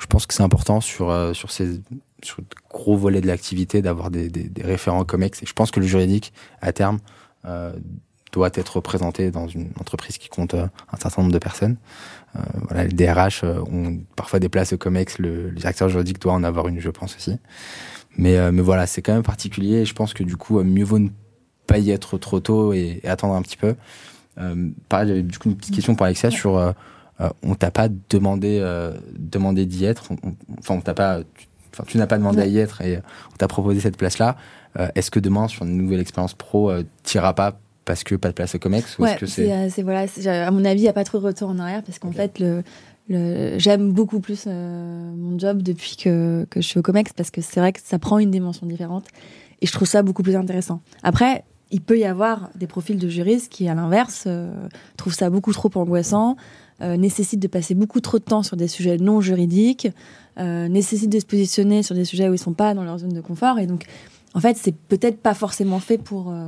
Je 0.00 0.06
pense 0.06 0.26
que 0.26 0.34
c'est 0.34 0.42
important 0.42 0.80
sur, 0.80 1.14
sur 1.32 1.52
ces 1.52 1.80
sur 2.24 2.38
gros 2.70 2.96
volets 2.96 3.20
de 3.20 3.26
l'activité 3.26 3.82
d'avoir 3.82 4.10
des, 4.10 4.28
des, 4.28 4.44
des, 4.48 4.62
référents 4.62 5.04
COMEX, 5.04 5.42
et 5.42 5.46
je 5.46 5.52
pense 5.52 5.70
que 5.70 5.80
le 5.80 5.86
juridique, 5.86 6.32
à 6.60 6.72
terme, 6.72 6.98
doit 8.32 8.50
être 8.54 8.76
représenté 8.76 9.30
dans 9.30 9.46
une 9.46 9.70
entreprise 9.78 10.18
qui 10.18 10.28
compte 10.28 10.54
euh, 10.54 10.66
un 10.92 10.96
certain 10.96 11.22
nombre 11.22 11.34
de 11.34 11.38
personnes. 11.38 11.76
Euh, 12.34 12.40
voilà, 12.68 12.84
les 12.84 12.92
DRH 12.92 13.44
euh, 13.44 13.60
ont 13.70 14.00
parfois 14.16 14.40
des 14.40 14.48
places 14.48 14.72
au 14.72 14.78
COMEX, 14.78 15.18
le, 15.18 15.50
le, 15.50 15.56
directeur 15.56 15.88
juridique 15.90 16.18
doit 16.18 16.32
en 16.32 16.42
avoir 16.42 16.66
une, 16.68 16.80
je 16.80 16.90
pense 16.90 17.14
aussi. 17.14 17.38
Mais, 18.16 18.52
mais 18.52 18.60
voilà, 18.60 18.86
c'est 18.86 19.00
quand 19.00 19.14
même 19.14 19.22
particulier. 19.22 19.86
Je 19.86 19.94
pense 19.94 20.12
que 20.12 20.22
du 20.22 20.36
coup, 20.36 20.62
mieux 20.62 20.84
vaut 20.84 20.98
ne 20.98 21.08
pas 21.66 21.78
y 21.78 21.90
être 21.90 22.18
trop 22.18 22.40
tôt 22.40 22.74
et, 22.74 23.00
attendre 23.04 23.34
un 23.34 23.42
petit 23.42 23.56
peu. 23.56 23.74
Euh, 24.38 24.68
pareil, 24.90 25.08
j'avais 25.08 25.22
du 25.22 25.38
coup 25.38 25.48
une 25.48 25.56
petite 25.56 25.74
question 25.74 25.94
pour 25.94 26.04
Alexia 26.04 26.30
sur 26.30 26.58
euh, 26.58 26.72
on 27.42 27.54
t'a 27.54 27.70
pas 27.70 27.88
demandé 28.10 28.60
demandé 29.18 29.64
d'y 29.64 29.86
être. 29.86 30.10
enfin, 30.58 30.74
on 30.74 30.80
t'a 30.80 30.92
pas. 30.92 31.20
Enfin, 31.72 31.84
tu 31.86 31.96
n'as 31.96 32.06
pas 32.06 32.18
demandé 32.18 32.42
à 32.42 32.46
y 32.46 32.58
être 32.58 32.82
et 32.82 32.98
on 33.32 33.36
t'a 33.36 33.48
proposé 33.48 33.80
cette 33.80 33.96
place-là. 33.96 34.36
Est-ce 34.94 35.10
que 35.10 35.20
demain, 35.20 35.48
sur 35.48 35.64
une 35.64 35.76
nouvelle 35.76 36.00
expérience 36.00 36.34
pro, 36.34 36.70
tu 37.02 37.16
n'iras 37.16 37.32
pas 37.32 37.58
parce 37.84 38.04
que 38.04 38.14
pas 38.14 38.28
de 38.28 38.34
place 38.34 38.54
au 38.54 38.58
COMEX 38.58 38.98
ou 38.98 39.06
est-ce 39.06 39.18
que 39.18 39.26
c'est 39.26 39.52
euh, 39.52 39.68
voilà 39.82 40.06
à 40.46 40.50
mon 40.50 40.64
avis 40.64 40.80
il 40.80 40.84
n'y 40.84 40.88
a 40.88 40.92
pas 40.92 41.04
trop 41.04 41.18
de 41.18 41.24
retour 41.24 41.48
en 41.48 41.58
arrière 41.58 41.82
parce 41.82 41.98
qu'en 41.98 42.12
fait 42.12 42.38
le, 42.38 42.62
le 43.08 43.58
j'aime 43.58 43.92
beaucoup 43.92 44.20
plus 44.20 44.44
euh, 44.46 45.12
mon 45.16 45.38
job 45.38 45.62
depuis 45.62 45.96
que, 45.96 46.46
que 46.50 46.60
je 46.60 46.66
suis 46.66 46.78
au 46.78 46.82
COMEX 46.82 47.12
parce 47.12 47.30
que 47.30 47.40
c'est 47.40 47.60
vrai 47.60 47.72
que 47.72 47.80
ça 47.82 47.98
prend 47.98 48.18
une 48.18 48.30
dimension 48.30 48.66
différente 48.66 49.06
et 49.60 49.66
je 49.66 49.72
trouve 49.72 49.88
ça 49.88 50.02
beaucoup 50.02 50.22
plus 50.22 50.36
intéressant. 50.36 50.80
Après 51.02 51.44
il 51.70 51.80
peut 51.80 51.98
y 51.98 52.04
avoir 52.04 52.50
des 52.54 52.66
profils 52.66 52.98
de 52.98 53.08
juristes 53.08 53.50
qui 53.50 53.68
à 53.68 53.74
l'inverse 53.74 54.24
euh, 54.26 54.52
trouvent 54.96 55.14
ça 55.14 55.30
beaucoup 55.30 55.52
trop 55.52 55.70
angoissant 55.74 56.36
euh, 56.80 56.96
nécessitent 56.96 57.40
de 57.40 57.48
passer 57.48 57.74
beaucoup 57.74 58.00
trop 58.00 58.18
de 58.18 58.24
temps 58.24 58.42
sur 58.42 58.56
des 58.56 58.68
sujets 58.68 58.98
non 58.98 59.20
juridiques 59.20 59.88
nécessitent 60.38 61.12
de 61.12 61.20
se 61.20 61.26
positionner 61.26 61.82
sur 61.82 61.94
des 61.94 62.06
sujets 62.06 62.26
où 62.26 62.32
ils 62.32 62.38
sont 62.38 62.54
pas 62.54 62.72
dans 62.72 62.84
leur 62.84 62.98
zone 62.98 63.12
de 63.12 63.20
confort 63.20 63.58
et 63.58 63.66
donc 63.66 63.84
en 64.34 64.40
fait, 64.40 64.56
c'est 64.56 64.72
peut-être 64.72 65.18
pas 65.18 65.34
forcément 65.34 65.78
fait 65.78 65.98
pour 65.98 66.30
euh, 66.30 66.46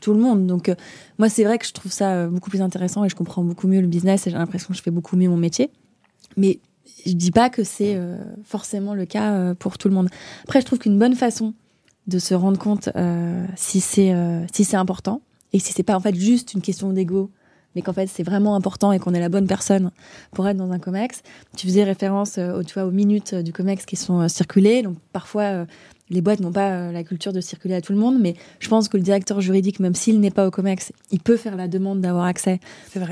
tout, 0.00 0.12
le 0.12 0.20
monde. 0.20 0.46
Donc, 0.46 0.68
euh, 0.68 0.74
moi, 1.18 1.28
c'est 1.28 1.44
vrai 1.44 1.58
que 1.58 1.66
je 1.66 1.72
trouve 1.72 1.90
ça 1.90 2.12
euh, 2.12 2.28
beaucoup 2.28 2.50
plus 2.50 2.62
intéressant 2.62 3.04
et 3.04 3.08
je 3.08 3.16
comprends 3.16 3.42
beaucoup 3.42 3.66
mieux 3.66 3.80
le 3.80 3.88
business 3.88 4.26
et 4.26 4.30
j'ai 4.30 4.38
l'impression 4.38 4.68
que 4.68 4.74
je 4.74 4.82
fais 4.82 4.92
beaucoup 4.92 5.16
mieux 5.16 5.28
mon 5.28 5.36
métier. 5.36 5.70
Mais 6.36 6.60
je 7.04 7.12
dis 7.12 7.32
pas 7.32 7.50
que 7.50 7.64
c'est 7.64 7.98
forcément 8.44 8.94
le 8.94 9.04
cas 9.04 9.54
pour 9.54 9.78
tout 9.78 9.88
le 9.88 9.94
monde. 9.94 10.08
Après, 10.44 10.60
je 10.60 10.66
trouve 10.66 10.78
qu'une 10.78 10.98
bonne 10.98 11.14
façon 11.14 11.54
de 12.06 12.18
se 12.18 12.34
rendre 12.34 12.58
compte 12.58 12.88
si 13.56 13.80
c'est 13.80 14.14
si 14.52 14.64
c'est 14.64 14.76
important 14.76 15.20
et 15.52 15.58
si 15.58 15.72
c'est 15.72 15.82
pas 15.82 15.96
en 15.96 16.00
fait 16.00 16.14
juste 16.14 16.54
une 16.54 16.62
question 16.62 16.92
d'ego 16.92 17.30
mais 17.74 17.82
qu'en 17.82 17.92
fait 17.92 18.06
c'est 18.06 18.22
vraiment 18.22 18.56
important 18.56 18.90
et 18.90 18.98
qu'on 18.98 19.12
est 19.14 19.20
la 19.20 19.28
bonne 19.28 19.46
personne 19.46 19.90
pour 20.32 20.48
être 20.48 20.56
dans 20.56 20.72
un 20.72 20.78
comex. 20.78 21.22
Tu 21.56 21.66
faisais 21.66 21.84
référence 21.84 22.38
aux, 22.38 22.62
tu 22.62 22.74
vois, 22.74 22.84
aux 22.84 22.90
minutes 22.90 23.34
du 23.34 23.52
comex 23.52 23.84
qui 23.84 23.96
sont 23.96 24.26
circulées, 24.28 24.82
donc 24.82 24.96
parfois 25.12 25.66
les 26.10 26.20
boîtes 26.20 26.40
n'ont 26.40 26.52
pas 26.52 26.70
euh, 26.70 26.92
la 26.92 27.02
culture 27.02 27.32
de 27.32 27.40
circuler 27.40 27.74
à 27.74 27.80
tout 27.80 27.92
le 27.92 27.98
monde, 27.98 28.18
mais 28.20 28.34
je 28.60 28.68
pense 28.68 28.88
que 28.88 28.96
le 28.96 29.02
directeur 29.02 29.40
juridique, 29.40 29.80
même 29.80 29.94
s'il 29.94 30.20
n'est 30.20 30.30
pas 30.30 30.46
au 30.46 30.50
COMEX, 30.50 30.92
il 31.10 31.20
peut 31.20 31.36
faire 31.36 31.56
la 31.56 31.68
demande 31.68 32.00
d'avoir 32.00 32.24
accès 32.24 32.60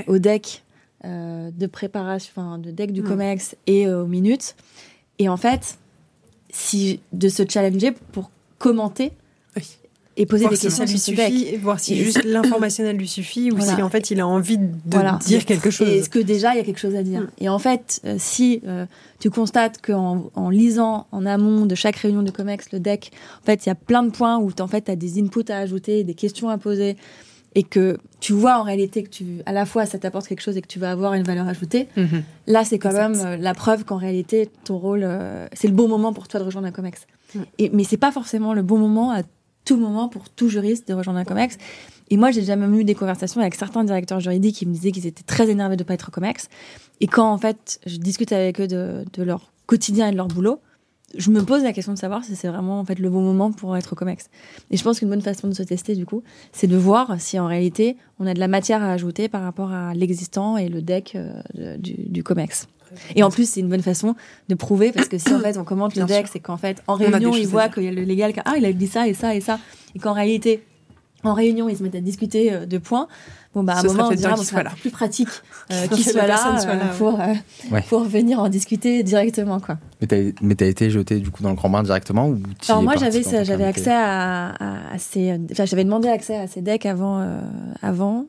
au 0.07 0.19
deck 0.19 0.63
euh, 1.05 1.51
de 1.51 1.67
préparation, 1.67 2.33
enfin, 2.37 2.59
de 2.59 2.71
deck 2.71 2.93
du 2.93 3.03
mm. 3.03 3.09
COMEX 3.09 3.57
et 3.67 3.87
euh, 3.87 4.05
aux 4.05 4.07
minutes. 4.07 4.55
Et 5.19 5.29
en 5.29 5.37
fait, 5.37 5.79
si 6.51 7.01
de 7.13 7.29
se 7.29 7.43
challenger 7.49 7.93
pour 8.13 8.31
commenter 8.59 9.13
et 10.17 10.27
poser 10.27 10.47
des 10.49 10.57
questions 10.57 10.85
lui 10.85 10.99
suffit, 10.99 11.57
voir 11.57 11.81
si 11.81 11.97
juste 11.97 12.25
l'informationnel 12.25 12.97
lui 12.97 13.09
suffit 13.09 13.51
ou 13.51 13.61
si 13.61 13.81
en 13.83 13.89
fait 13.89 14.11
il 14.11 14.21
a 14.21 14.27
envie 14.27 14.59
de 14.59 15.19
dire 15.25 15.45
quelque 15.45 15.71
chose. 15.71 15.89
Est-ce 15.89 16.11
que 16.11 16.19
déjà 16.19 16.53
il 16.53 16.59
y 16.59 16.61
a 16.61 16.65
quelque 16.65 16.81
chose 16.81 16.95
à 16.95 17.03
dire 17.03 17.23
mm. 17.23 17.31
Et 17.41 17.49
en 17.49 17.59
fait, 17.59 18.01
euh, 18.05 18.17
si 18.19 18.61
euh, 18.67 18.85
tu 19.21 19.31
constates 19.31 19.81
qu'en 19.81 20.31
en 20.35 20.51
lisant 20.51 21.07
en 21.13 21.25
amont 21.25 21.65
de 21.67 21.75
chaque 21.75 21.97
réunion 21.97 22.23
de 22.23 22.31
Comex 22.31 22.73
le 22.73 22.81
deck, 22.81 23.13
en 23.43 23.47
fait 23.47 23.65
il 23.65 23.71
y 23.71 23.73
a 23.73 23.75
plein 23.75 24.03
de 24.03 24.11
points 24.11 24.39
où 24.39 24.51
en 24.59 24.67
fait 24.67 24.83
tu 24.83 24.91
as 24.91 24.97
des 24.97 25.19
inputs 25.19 25.51
à 25.51 25.59
ajouter, 25.59 26.05
des 26.05 26.15
questions 26.15 26.51
à 26.51 26.59
poser 26.59 26.97
et 27.55 27.63
que 27.63 27.99
tu 28.21 28.33
vois 28.33 28.59
en 28.59 28.63
réalité 28.63 29.03
que 29.03 29.11
tu 29.11 29.25
à 29.47 29.53
la 29.53 29.67
fois 29.67 29.87
ça 29.87 29.99
t'apporte 29.99 30.27
quelque 30.27 30.41
chose 30.41 30.57
et 30.57 30.63
que 30.63 30.67
tu 30.67 30.79
vas 30.79 30.91
avoir 30.91 31.15
une 31.15 31.23
valeur 31.23 31.47
ajoutée, 31.49 31.89
mm-hmm. 31.97 32.23
là 32.49 32.65
c'est 32.65 32.79
quand 32.79 32.93
même 32.93 33.15
euh, 33.15 33.37
la 33.37 33.55
preuve 33.55 33.85
qu'en 33.85 33.97
réalité 33.97 34.49
ton 34.65 34.77
rôle 34.77 35.07
c'est 35.55 35.69
le 35.69 35.75
bon 35.75 35.89
moment 35.89 36.13
pour 36.13 36.29
toi 36.29 36.41
de 36.41 36.45
rejoindre 36.45 36.69
un 36.69 36.73
Comex. 36.73 37.07
Mm. 37.35 37.41
Et 37.59 37.71
mais 37.73 37.85
c'est 37.85 37.97
pas 37.97 38.13
forcément 38.13 38.53
le 38.53 38.63
bon 38.63 38.79
moment 38.79 39.11
à 39.11 39.23
tout 39.65 39.77
moment 39.77 40.09
pour 40.09 40.29
tout 40.29 40.49
juriste 40.49 40.89
de 40.89 40.95
rejoindre 40.95 41.19
un 41.19 41.25
COMEX. 41.25 41.57
Et 42.11 42.17
moi, 42.17 42.31
j'ai 42.31 42.43
jamais 42.43 42.67
eu 42.79 42.85
des 42.85 42.95
conversations 42.95 43.41
avec 43.41 43.55
certains 43.55 43.85
directeurs 43.85 44.21
juridiques 44.21 44.57
qui 44.57 44.67
me 44.67 44.73
disaient 44.73 44.93
qu'ils 44.93 45.07
étaient 45.07 45.23
très 45.23 45.49
énervés 45.49 45.77
de 45.77 45.83
ne 45.83 45.87
pas 45.87 45.95
être 45.95 46.11
COMEX. 46.11 46.49
Et 47.01 47.07
quand, 47.07 47.33
en 47.33 47.39
fait, 47.39 47.81
je 47.87 47.97
discute 47.97 48.33
avec 48.33 48.61
eux 48.61 48.67
de, 48.67 49.23
leur 49.23 49.53
quotidien 49.67 50.09
et 50.09 50.13
de 50.13 50.17
leur 50.17 50.29
boulot, 50.29 50.61
je 51.17 51.31
me 51.31 51.43
pose 51.43 51.63
la 51.63 51.73
question 51.73 51.93
de 51.93 51.99
savoir 51.99 52.25
si 52.25 52.37
c'est 52.37 52.49
vraiment 52.49 52.81
en 52.81 52.85
fait 52.85 52.99
le 52.99 53.11
bon 53.11 53.21
moment 53.21 53.53
pour 53.53 53.77
être 53.77 53.95
COMEX. 53.95 54.31
Et 54.71 54.77
je 54.77 54.83
pense 54.83 54.99
qu'une 54.99 55.11
bonne 55.11 55.21
façon 55.21 55.49
de 55.49 55.55
se 55.55 55.63
tester, 55.63 55.95
du 55.95 56.07
coup, 56.07 56.23
c'est 56.53 56.67
de 56.67 56.77
voir 56.77 57.21
si 57.21 57.39
en 57.39 57.47
réalité 57.47 57.97
on 58.19 58.27
a 58.27 58.35
de 58.35 58.41
la 58.41 58.49
matière 58.49 58.83
à 58.83 58.93
ajouter 58.93 59.29
par 59.29 59.43
rapport 59.43 59.73
à 59.73 59.95
l'existant 59.95 60.57
et 60.57 60.69
le 60.69 60.81
deck 60.81 61.17
euh, 61.17 61.77
du 61.79 62.23
COMEX. 62.23 62.67
Et 63.15 63.23
en 63.23 63.31
plus, 63.31 63.49
c'est 63.49 63.61
une 63.61 63.69
bonne 63.69 63.83
façon 63.83 64.15
de 64.49 64.55
prouver 64.55 64.93
parce 64.93 65.09
que 65.09 65.19
si 65.19 65.33
en 65.33 65.41
fait 65.41 65.57
on 65.59 65.65
commente 65.65 65.97
le 65.97 66.05
deck, 66.05 66.27
c'est 66.31 66.41
qu'en 66.41 66.57
fait 66.57 66.83
en 66.87 66.95
réunion 66.95 67.35
il 67.35 67.47
voit 67.47 67.69
qu'il 67.69 67.85
y 67.85 67.89
a 67.89 67.93
le 67.93 68.03
légal, 68.03 68.33
ah 68.45 68.55
il 68.57 68.65
a 68.65 68.73
dit 68.73 68.87
ça 68.87 69.09
et 69.09 69.15
ça 69.15 69.35
et 69.35 69.41
ça, 69.41 69.59
et 69.95 69.99
qu'en 69.99 70.13
réalité 70.13 70.63
en 71.25 71.35
réunion 71.35 71.69
ils 71.69 71.77
se 71.77 71.83
mettent 71.83 71.95
à 71.95 72.01
discuter 72.01 72.53
euh, 72.53 72.67
de 72.67 72.79
points. 72.79 73.09
Bon 73.55 73.63
bah 73.63 73.75
à 73.75 73.81
un 73.81 73.83
moment 73.83 74.09
on 74.11 74.15
dira 74.15 74.35
bon, 74.35 74.43
plus 74.81 74.91
pratique 74.91 75.29
euh, 75.71 75.87
qu'il 75.93 76.05
soit, 76.05 76.27
là, 76.27 76.59
euh, 76.67 76.97
pour 76.97 77.21
pour 77.89 78.05
venir 78.05 78.41
en 78.41 78.49
discuter 78.49 79.03
directement 79.03 79.61
quoi. 79.61 79.77
Mais 80.01 80.55
t'as 80.55 80.67
été 80.67 80.91
jeté 80.91 81.21
du 81.21 81.31
coup 81.31 81.43
dans 81.43 81.51
le 81.51 81.57
grand 81.57 81.69
bain 81.69 81.83
directement 81.83 82.29
ou 82.29 82.39
Alors 82.69 82.83
moi 82.83 82.95
j'avais 82.97 83.23
j'avais 83.45 83.65
accès 83.65 83.93
à, 83.93 84.55
à, 84.93 84.99
ces 84.99 85.39
enfin 85.51 85.67
j'avais 85.67 85.85
demandé 85.85 86.09
accès 86.09 86.37
à 86.37 86.47
ces 86.47 86.63
decks 86.63 86.87
avant 86.87 87.25
avant 87.83 88.27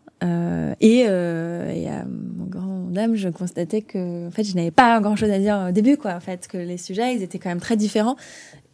et, 0.80 1.00
et 1.00 1.90
à 1.90 2.06
mon 2.06 2.46
grand 2.46 2.90
dame, 2.90 3.16
je 3.16 3.30
constatais 3.30 3.82
que 3.82 4.28
en 4.28 4.32
fait, 4.32 4.44
je 4.44 4.56
n'avais 4.56 4.72
pas 4.72 5.00
grand-chose 5.02 5.30
à 5.30 5.40
dire 5.40 5.68
au 5.70 5.72
début, 5.72 5.98
quoi. 5.98 6.14
En 6.14 6.20
fait, 6.20 6.48
que 6.48 6.58
les 6.58 6.78
sujets, 6.78 7.16
ils 7.16 7.24
étaient 7.24 7.40
quand 7.40 7.50
même 7.50 7.60
très 7.60 7.78
différents. 7.78 8.16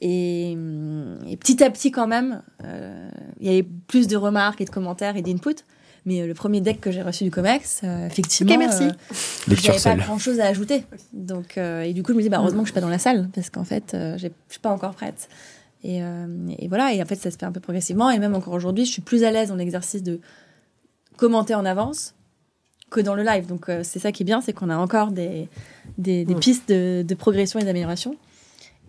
Et, 0.02 0.58
petit 1.40 1.64
à 1.64 1.70
petit, 1.70 1.92
quand 1.92 2.08
même, 2.08 2.42
euh, 2.64 3.10
il 3.40 3.48
y 3.48 3.50
avait 3.50 3.68
plus 3.88 4.08
de 4.08 4.16
remarques 4.16 4.62
et 4.62 4.66
de 4.66 4.70
commentaires 4.70 5.18
et 5.18 5.22
d'inputs. 5.22 5.64
Mais 6.06 6.22
euh, 6.22 6.28
le 6.28 6.34
premier 6.34 6.62
deck 6.62 6.80
que 6.80 6.92
j'ai 6.92 7.02
reçu 7.02 7.26
du 7.26 7.32
COMEX, 7.32 7.82
euh, 7.84 8.08
effectivement, 8.08 8.54
okay, 8.54 8.58
merci. 8.58 8.88
j'avais 9.48 9.80
pas 9.80 9.96
grand-chose 9.96 10.40
à 10.40 10.46
ajouter. 10.46 10.86
Donc, 11.12 11.58
et 11.58 11.94
du 11.94 12.04
coup, 12.04 12.14
je 12.14 12.18
me 12.18 12.22
dis, 12.22 12.30
bah, 12.30 12.38
heureusement 12.40 12.62
que 12.62 12.68
je 12.68 12.72
suis 12.72 12.80
pas 12.80 12.86
dans 12.86 12.90
la 12.90 13.00
salle, 13.00 13.30
parce 13.34 13.50
qu'en 13.50 13.66
fait, 13.66 13.92
je 13.94 14.28
suis 14.50 14.60
pas 14.62 14.72
encore 14.72 14.94
prête. 14.94 15.28
Et, 15.84 15.98
et, 15.98 16.68
voilà, 16.68 16.94
et 16.94 17.02
en 17.02 17.06
fait, 17.06 17.16
ça 17.16 17.32
se 17.32 17.38
fait 17.38 17.46
un 17.46 17.52
peu 17.52 17.60
progressivement. 17.60 18.10
Et 18.10 18.20
même 18.20 18.36
encore 18.36 18.54
aujourd'hui, 18.54 18.86
je 18.86 18.92
suis 18.92 19.02
plus 19.02 19.24
à 19.24 19.32
l'aise 19.32 19.50
dans 19.50 19.56
l'exercice 19.56 20.04
de 20.04 20.20
commenter 21.20 21.56
en 21.56 21.66
avance 21.66 22.16
que 22.90 23.02
dans 23.02 23.16
le 23.16 23.24
live. 23.24 23.46
Donc 23.46 23.70
euh, 23.70 23.82
c'est 23.84 24.00
ça 24.00 24.12
qui 24.12 24.24
est 24.24 24.26
bien, 24.26 24.42
c'est 24.42 24.54
qu'on 24.54 24.70
a 24.70 24.78
encore 24.78 25.12
des, 25.12 25.48
des, 25.98 26.26
pistes 26.40 26.70
de, 26.70 27.16
progression 27.16 27.60
et 27.60 27.64
d'amélioration. 27.64 28.16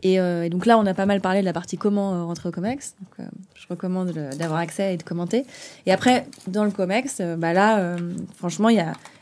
Et, 0.02 0.16
donc 0.48 0.64
là, 0.64 0.78
on 0.78 0.86
a 0.86 0.94
pas 0.94 1.04
mal 1.04 1.20
parlé 1.20 1.40
de 1.40 1.44
la 1.44 1.52
partie 1.52 1.76
comment 1.76 2.26
rentrer 2.26 2.48
au 2.48 2.52
COMEX. 2.52 2.94
Donc, 3.00 3.28
je 3.54 3.66
recommande 3.68 4.12
d'avoir 4.38 4.58
accès 4.58 4.94
et 4.94 4.96
de 4.96 5.02
commenter. 5.02 5.44
Et 5.84 5.92
après, 5.92 6.26
dans 6.46 6.64
le 6.64 6.70
COMEX, 6.70 7.20
bah 7.36 7.52
là, 7.52 7.96
franchement, 8.34 8.70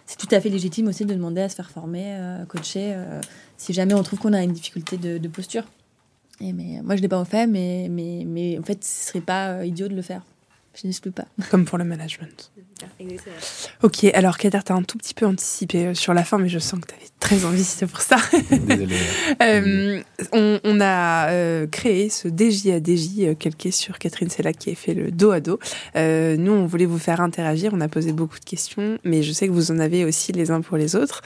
c'est 0.09 0.17
tout 0.17 0.35
à 0.35 0.41
fait 0.41 0.49
légitime 0.49 0.89
aussi 0.89 1.05
de 1.05 1.13
demander 1.13 1.43
à 1.43 1.51
se 1.51 1.55
faire 1.55 1.71
former, 1.71 2.17
euh, 2.17 2.47
coacher, 2.47 2.95
euh, 2.95 3.21
si 3.59 3.75
jamais 3.75 3.93
on 3.93 4.03
trouve 4.03 4.19
qu'on 4.19 4.33
a 4.33 4.43
une 4.43 4.53
difficulté 4.53 4.97
de, 4.97 5.29
posture. 5.29 5.65
Et 6.41 6.55
mais, 6.55 6.81
moi, 6.83 6.97
je 6.97 7.01
ne 7.01 7.03
l'ai 7.03 7.09
pas 7.09 7.23
fait, 7.27 7.47
mais, 7.47 7.89
mais, 7.91 8.25
mais 8.27 8.59
en 8.59 8.63
fait, 8.63 8.83
ce 8.83 9.09
serait 9.09 9.21
pas 9.21 9.51
euh, 9.51 9.67
idiot 9.67 9.87
de 9.87 9.95
le 9.95 10.01
faire. 10.01 10.23
Je 10.81 10.87
n'exclus 10.87 11.11
pas. 11.11 11.25
Comme 11.51 11.65
pour 11.65 11.79
le 11.79 11.85
management. 11.85 12.53
Ok, 13.83 14.05
alors 14.05 14.39
Kader, 14.39 14.61
tu 14.65 14.73
as 14.73 14.77
un 14.77 14.85
tout 14.85 14.99
petit 14.99 15.15
peu 15.15 15.27
anticipé 15.27 15.95
sur 15.95 16.15
la 16.15 16.23
fin, 16.23 16.39
mais 16.39 16.49
je 16.49 16.61
sens 16.61 16.79
que 16.79 16.87
tu 16.87 16.95
avais 16.95 17.09
très 17.19 17.45
envie, 17.45 17.65
c'est 17.65 17.87
pour 17.87 18.01
ça. 18.01 18.17
Désolé. 18.51 20.05
on, 20.33 20.81
a 20.81 21.67
créé 21.67 22.09
ce 22.09 22.29
DJ 22.29 22.69
à 22.69 22.79
DJ, 22.79 23.37
calqué 23.37 23.73
sur 23.73 23.99
Catherine 23.99 24.31
Sellac 24.31 24.59
qui 24.59 24.71
a 24.71 24.77
fait 24.77 24.95
le 24.95 25.11
dos 25.11 25.33
à 25.33 25.41
dos. 25.41 25.59
nous, 25.97 26.53
on 26.53 26.67
voulait 26.67 26.87
vous 26.87 26.99
faire 26.99 27.21
interagir, 27.21 27.73
on 27.75 27.81
a 27.81 27.89
posé 27.89 28.13
beaucoup 28.13 28.39
de 28.39 28.45
questions, 28.45 28.99
mais 29.03 29.25
je 29.25 29.33
sais 29.33 29.49
que 29.49 29.53
vous 29.53 29.73
en 29.73 29.81
avez 29.81 30.05
aussi 30.05 30.31
les 30.31 30.53
uns 30.53 30.61
pour 30.61 30.77
les 30.77 30.95
autres. 30.95 31.23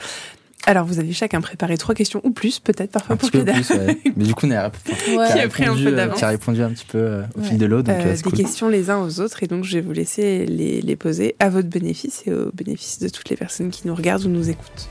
Alors, 0.65 0.85
vous 0.85 0.99
avez 0.99 1.11
chacun 1.11 1.41
préparé 1.41 1.77
trois 1.77 1.93
questions 1.93 2.21
ou 2.23 2.31
plus, 2.31 2.59
peut-être 2.59 2.91
parfois 2.91 3.17
pour 3.17 3.29
Plus, 3.29 3.43
Mais 4.15 4.23
du 4.23 4.33
coup, 4.33 4.47
on 4.47 4.51
a, 4.51 4.69
qui 4.69 5.39
a 5.39 5.49
pris 5.49 5.65
un 5.65 5.75
peu 5.75 5.91
d'avance. 5.91 6.17
Qui 6.17 6.23
a 6.23 6.29
répondu 6.29 6.61
un 6.61 6.69
petit 6.69 6.85
peu 6.85 6.99
euh, 6.99 7.23
au 7.35 7.41
fil 7.41 7.57
de 7.57 7.65
l'eau. 7.65 7.81
Donc, 7.81 7.97
euh, 7.97 8.15
euh, 8.15 8.29
des 8.29 8.31
questions 8.31 8.69
les 8.69 8.89
uns 8.89 8.99
aux 8.99 9.19
autres, 9.19 9.43
et 9.43 9.47
donc 9.47 9.65
je 9.65 9.73
vais 9.73 9.81
vous 9.81 9.91
laisser 9.91 10.45
les, 10.45 10.81
les 10.81 10.95
poser 10.95 11.35
à 11.39 11.49
votre 11.49 11.67
bénéfice 11.67 12.23
et 12.27 12.33
au 12.33 12.49
bénéfice 12.53 12.99
de 12.99 13.09
toutes 13.09 13.29
les 13.29 13.35
personnes 13.35 13.71
qui 13.71 13.87
nous 13.87 13.95
regardent 13.95 14.23
ou 14.23 14.29
nous 14.29 14.49
écoutent. 14.49 14.89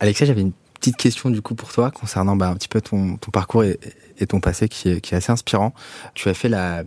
Alexia, 0.00 0.26
j'avais 0.26 0.40
une 0.40 0.52
petite 0.74 0.96
question 0.96 1.30
du 1.30 1.40
coup 1.40 1.54
pour 1.54 1.72
toi 1.72 1.92
concernant 1.92 2.34
bah, 2.34 2.48
un 2.48 2.54
petit 2.54 2.68
peu 2.68 2.80
ton, 2.80 3.16
ton 3.16 3.30
parcours 3.30 3.62
et, 3.62 3.78
et, 4.18 4.26
ton 4.26 4.40
passé 4.40 4.68
qui 4.68 4.90
est, 4.90 5.00
qui 5.00 5.14
est, 5.14 5.18
assez 5.18 5.30
inspirant. 5.30 5.72
Tu 6.14 6.28
as 6.28 6.34
fait 6.34 6.48
la, 6.48 6.82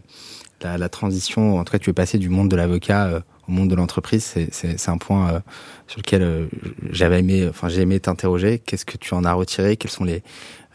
la, 0.63 0.89
transition, 0.89 1.57
en 1.57 1.63
tout 1.63 1.71
cas 1.71 1.79
tu 1.79 1.89
es 1.89 1.93
passé 1.93 2.17
du 2.17 2.29
monde 2.29 2.49
de 2.49 2.55
l'avocat 2.55 3.21
au 3.49 3.51
monde 3.51 3.69
de 3.69 3.75
l'entreprise, 3.75 4.35
c'est 4.51 4.89
un 4.89 4.97
point 4.97 5.33
euh, 5.33 5.39
sur 5.87 5.99
lequel 5.99 6.21
euh, 6.21 6.45
j'avais 6.91 7.19
aimé, 7.19 7.47
enfin 7.49 7.67
j'ai 7.67 7.81
aimé 7.81 7.99
t'interroger. 7.99 8.59
Qu'est-ce 8.59 8.85
que 8.85 8.97
tu 8.97 9.13
en 9.13 9.23
as 9.23 9.33
retiré? 9.33 9.75
Quels 9.75 9.91
sont 9.91 10.03
les 10.03 10.23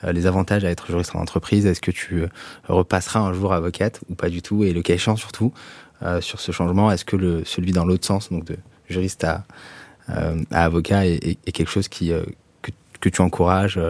euh, 0.02 0.26
avantages 0.26 0.64
à 0.64 0.70
être 0.70 0.88
juriste 0.88 1.14
en 1.14 1.20
entreprise? 1.20 1.66
Est-ce 1.66 1.80
que 1.80 1.92
tu 1.92 2.24
repasseras 2.68 3.20
un 3.20 3.32
jour 3.32 3.52
avocate 3.52 4.00
ou 4.10 4.14
pas 4.14 4.28
du 4.28 4.42
tout? 4.42 4.64
Et 4.64 4.72
le 4.72 4.82
cas 4.82 4.94
échéant 4.94 5.16
surtout 5.16 5.52
sur 6.20 6.38
ce 6.38 6.52
changement, 6.52 6.90
est-ce 6.90 7.04
que 7.06 7.44
celui 7.46 7.72
dans 7.72 7.86
l'autre 7.86 8.04
sens, 8.04 8.30
donc 8.30 8.44
de 8.44 8.58
juriste 8.90 9.24
à, 9.24 9.44
avocat, 10.50 11.06
est, 11.06 11.38
quelque 11.52 11.70
chose 11.70 11.88
que 11.88 13.08
tu 13.08 13.22
encourages 13.22 13.80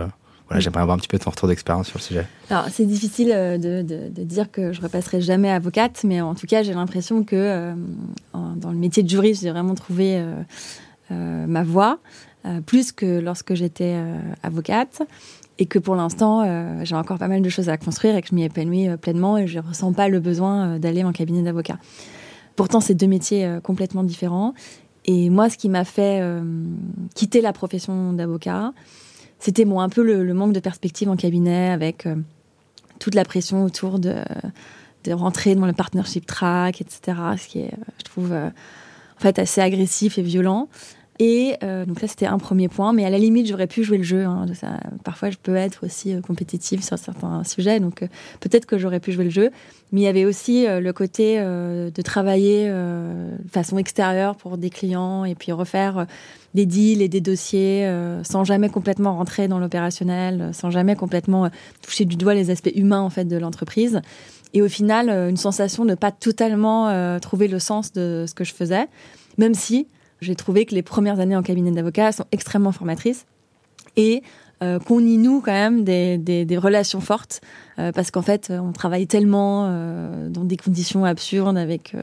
j'aimerais 0.61 0.81
avoir 0.81 0.97
un 0.97 0.99
petit 0.99 1.09
peu 1.09 1.19
ton 1.19 1.31
retour 1.31 1.49
d'expérience 1.49 1.89
sur 1.89 1.99
le 1.99 2.03
sujet. 2.03 2.27
C'est 2.71 2.87
difficile 2.87 3.33
euh, 3.33 3.59
de, 3.59 3.83
de, 3.83 4.23
dire 4.25 4.51
que 4.51 4.73
je 4.73 4.81
repasserai 4.81 5.21
jamais 5.21 5.51
avocate, 5.51 6.03
mais 6.05 6.21
en 6.21 6.35
tout 6.35 6.47
cas, 6.47 6.63
j'ai 6.63 6.75
l'impression 6.75 7.25
que 7.25 7.37
euh, 7.37 7.75
dans 8.33 8.71
le 8.71 8.79
métier 8.79 9.03
de 9.03 9.09
juriste, 9.09 9.43
j'ai 9.43 9.51
vraiment 9.51 9.75
trouvé 9.75 10.23
euh, 11.11 11.47
ma 11.47 11.63
voie, 11.63 11.99
plus 12.67 12.93
que 12.93 13.21
lorsque 13.21 13.55
j'étais 13.55 13.97
avocate, 14.43 15.03
et 15.59 15.65
que 15.67 15.79
pour 15.79 15.95
l'instant, 15.95 16.85
j'ai 16.85 16.95
encore 16.95 17.19
pas 17.19 17.29
mal 17.29 17.41
de 17.41 17.49
choses 17.49 17.71
à 17.71 17.79
construire 17.79 18.17
et 18.17 18.23
que 18.23 18.29
je 18.29 18.35
m'y 18.35 18.45
épanouis 18.45 18.89
pleinement 18.99 19.39
et 19.39 19.47
je 19.47 19.61
ne 19.61 19.67
ressens 19.67 19.95
pas 19.95 20.09
le 20.09 20.21
besoin 20.21 20.79
d'aller 20.79 21.05
en 21.05 21.13
cabinet 21.13 21.43
d'avocat. 21.43 21.79
Pourtant, 22.55 22.81
c'est 22.81 22.95
deux 22.95 23.07
métiers 23.07 23.59
complètement 23.63 24.03
différents. 24.03 24.53
Et 25.07 25.31
moi, 25.31 25.49
ce 25.49 25.57
qui 25.57 25.71
m'a 25.71 25.85
fait 25.85 26.23
quitter 27.15 27.41
la 27.41 27.55
profession 27.55 28.13
d'avocat, 28.13 28.75
c'était 29.45 29.67
un 29.71 29.89
peu 29.91 30.03
le, 30.03 30.33
manque 30.33 30.55
de 30.55 30.61
perspective 30.61 31.11
en 31.11 31.17
cabinet 31.17 31.69
avec 31.69 32.07
euh, 32.07 32.17
toute 32.99 33.15
la 33.15 33.27
pression 33.27 33.63
autour 33.63 33.99
de, 33.99 34.15
de 35.05 35.13
rentrer 35.13 35.55
dans 35.55 35.67
le 35.67 35.75
partnership 35.75 36.25
track, 36.25 36.81
etc. 36.81 37.19
Ce 37.37 37.47
qui 37.47 37.59
est, 37.61 37.75
euh, 37.75 37.85
je 37.99 38.05
trouve, 38.05 38.33
euh, 38.33 38.49
en 38.49 39.21
fait, 39.21 39.39
assez 39.39 39.61
agressif 39.61 40.17
et 40.17 40.23
violent. 40.23 40.71
Et 41.21 41.57
donc 41.87 42.01
ça, 42.01 42.09
c'était 42.09 42.27
un 42.27 42.39
premier 42.39 42.69
point. 42.69 42.93
Mais 42.93 43.05
à 43.05 43.11
la 43.11 43.19
limite, 43.19 43.47
j'aurais 43.47 43.67
pu 43.67 43.85
jouer 43.85 43.99
le 43.99 44.05
jeu. 44.05 44.25
Hein, 44.25 44.47
parfois, 45.05 45.31
je 45.31 45.37
peux 45.41 45.55
être 45.55 45.87
aussi 45.87 46.21
compétitive 46.23 46.83
sur 46.83 46.99
certains 46.99 47.45
sujets. 47.45 47.79
Donc 47.79 48.05
peut-être 48.41 48.67
que 48.67 48.79
j'aurais 48.79 49.01
pu 49.01 49.13
jouer 49.13 49.25
le 49.25 49.31
jeu. 49.31 49.51
Mais 49.93 50.01
il 50.01 50.05
y 50.05 50.09
avait 50.09 50.25
aussi 50.25 50.67
le 50.67 50.93
côté 50.93 51.39
de 51.39 52.03
travailler 52.03 52.69
de 52.69 53.51
façon 53.53 53.79
extérieure 53.79 54.37
pour 54.37 54.59
des 54.59 54.71
clients 54.71 55.25
et 55.25 55.35
puis 55.37 55.53
refaire 55.53 56.07
des 56.55 56.67
deals 56.67 57.03
et 57.03 57.09
des 57.09 57.21
dossiers 57.21 57.85
euh, 57.85 58.23
sans 58.25 58.45
jamais 58.45 58.69
complètement 58.69 59.17
rentrer 59.17 59.49
dans 59.49 59.59
l'opérationnel, 59.59 60.41
euh, 60.41 60.53
sans 60.53 60.71
jamais 60.71 60.95
complètement 60.95 61.47
euh, 61.47 61.49
toucher 61.83 62.05
du 62.05 62.17
doigt 62.17 62.35
les 62.35 62.51
aspects 62.51 62.73
humains 62.75 63.01
en 63.01 63.11
fait 63.11 63.25
de 63.25 63.37
l'entreprise. 63.37 64.01
Et 64.53 64.63
au 64.63 64.69
final, 64.69 65.11
une 65.11 65.37
sensation 65.37 65.85
de 65.85 65.91
ne 65.91 65.95
pas 65.97 66.13
totalement 66.13 67.19
trouver 67.19 67.49
le 67.49 67.59
sens 67.59 67.93
de 67.93 68.25
ce 68.29 68.35
que 68.35 68.45
je 68.45 68.55
faisais, 68.55 68.87
même 69.37 69.53
si 69.53 69.89
j'ai 70.25 70.35
trouvé 70.35 70.67
que 70.67 70.75
les 70.75 70.83
premières 70.83 71.21
années 71.21 71.37
en 71.37 71.43
cabinet 71.43 71.71
d'avocat 71.71 72.13
sont 72.13 72.25
extrêmement 72.33 72.73
formatrices 72.73 73.27
et 73.97 74.23
qu'on 74.87 75.01
y 75.01 75.19
noue 75.19 75.43
quand 75.45 75.53
même 75.53 75.85
des, 75.85 76.57
relations 76.57 77.01
fortes 77.01 77.43
parce 77.77 78.11
qu'en 78.11 78.23
fait 78.23 78.51
on 78.51 78.73
travaille 78.73 79.07
tellement 79.07 79.69
dans 80.31 80.45
des 80.45 80.57
conditions 80.57 81.05
absurdes 81.05 81.59
avec 81.59 81.95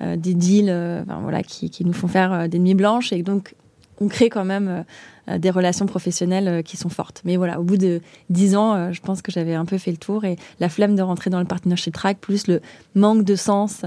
des 0.00 0.34
deals 0.34 1.04
voilà, 1.22 1.42
qui, 1.42 1.84
nous 1.86 1.94
font 1.94 2.06
faire 2.06 2.50
des 2.50 2.58
nuits 2.58 2.74
blanches 2.74 3.14
et 3.14 3.22
donc 3.22 3.54
on 4.00 4.08
crée 4.08 4.28
quand 4.28 4.44
même 4.44 4.84
euh, 5.28 5.38
des 5.38 5.50
relations 5.50 5.86
professionnelles 5.86 6.48
euh, 6.48 6.62
qui 6.62 6.76
sont 6.76 6.88
fortes. 6.88 7.22
Mais 7.24 7.36
voilà, 7.36 7.60
au 7.60 7.62
bout 7.62 7.76
de 7.76 8.00
dix 8.30 8.56
ans, 8.56 8.74
euh, 8.74 8.92
je 8.92 9.00
pense 9.00 9.22
que 9.22 9.32
j'avais 9.32 9.54
un 9.54 9.64
peu 9.64 9.78
fait 9.78 9.90
le 9.90 9.96
tour 9.96 10.24
et 10.24 10.36
la 10.60 10.68
flemme 10.68 10.94
de 10.94 11.02
rentrer 11.02 11.30
dans 11.30 11.40
le 11.40 11.46
partnership 11.46 11.94
track, 11.94 12.18
plus 12.18 12.46
le 12.46 12.60
manque 12.94 13.24
de 13.24 13.34
sens 13.34 13.82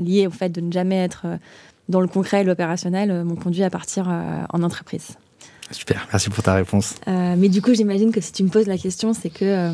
lié 0.00 0.26
au 0.26 0.30
fait 0.30 0.48
de 0.48 0.60
ne 0.60 0.72
jamais 0.72 0.96
être 0.96 1.26
dans 1.88 2.00
le 2.00 2.08
concret 2.08 2.40
et 2.40 2.44
l'opérationnel, 2.44 3.24
m'ont 3.24 3.36
conduit 3.36 3.62
à 3.62 3.70
partir 3.70 4.08
en 4.08 4.62
entreprise. 4.62 5.16
Super, 5.70 6.06
merci 6.12 6.30
pour 6.30 6.42
ta 6.42 6.54
réponse. 6.54 6.94
mais 7.06 7.48
du 7.48 7.60
coup, 7.60 7.74
j'imagine 7.74 8.12
que 8.12 8.20
si 8.20 8.32
tu 8.32 8.42
me 8.42 8.48
poses 8.48 8.66
la 8.66 8.78
question, 8.78 9.12
c'est 9.12 9.30
que 9.30 9.70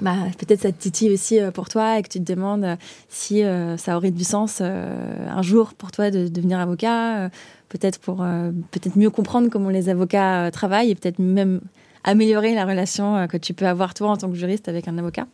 bah, 0.00 0.14
peut-être 0.38 0.60
ça 0.62 0.70
te 0.70 0.80
titille 0.80 1.12
aussi 1.12 1.38
pour 1.54 1.68
toi 1.68 1.98
et 1.98 2.02
que 2.02 2.08
tu 2.08 2.20
te 2.20 2.32
demandes 2.32 2.76
si 3.08 3.42
ça 3.78 3.96
aurait 3.96 4.10
du 4.10 4.24
sens 4.24 4.60
un 4.60 5.42
jour 5.42 5.74
pour 5.74 5.90
toi 5.90 6.10
de 6.10 6.28
devenir 6.28 6.60
avocat 6.60 7.30
peut-être 7.68 7.98
pour 7.98 8.22
euh, 8.22 8.50
peut-être 8.70 8.96
mieux 8.96 9.10
comprendre 9.10 9.48
comment 9.50 9.68
les 9.68 9.88
avocats 9.88 10.46
euh, 10.46 10.50
travaillent 10.50 10.90
et 10.90 10.94
peut-être 10.94 11.18
même 11.18 11.60
améliorer 12.04 12.54
la 12.54 12.64
relation 12.64 13.16
euh, 13.16 13.26
que 13.26 13.36
tu 13.36 13.54
peux 13.54 13.66
avoir 13.66 13.94
toi 13.94 14.10
en 14.10 14.16
tant 14.16 14.28
que 14.28 14.36
juriste 14.36 14.68
avec 14.68 14.88
un 14.88 14.98
avocat 14.98 15.26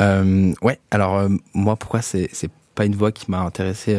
Ouais, 0.00 0.78
alors 0.92 1.28
moi 1.54 1.74
pourquoi 1.74 2.02
c'est 2.02 2.28
c'est 2.32 2.50
pas 2.76 2.84
une 2.84 2.94
voie 2.94 3.10
qui 3.10 3.28
m'a 3.28 3.40
intéressé 3.40 3.98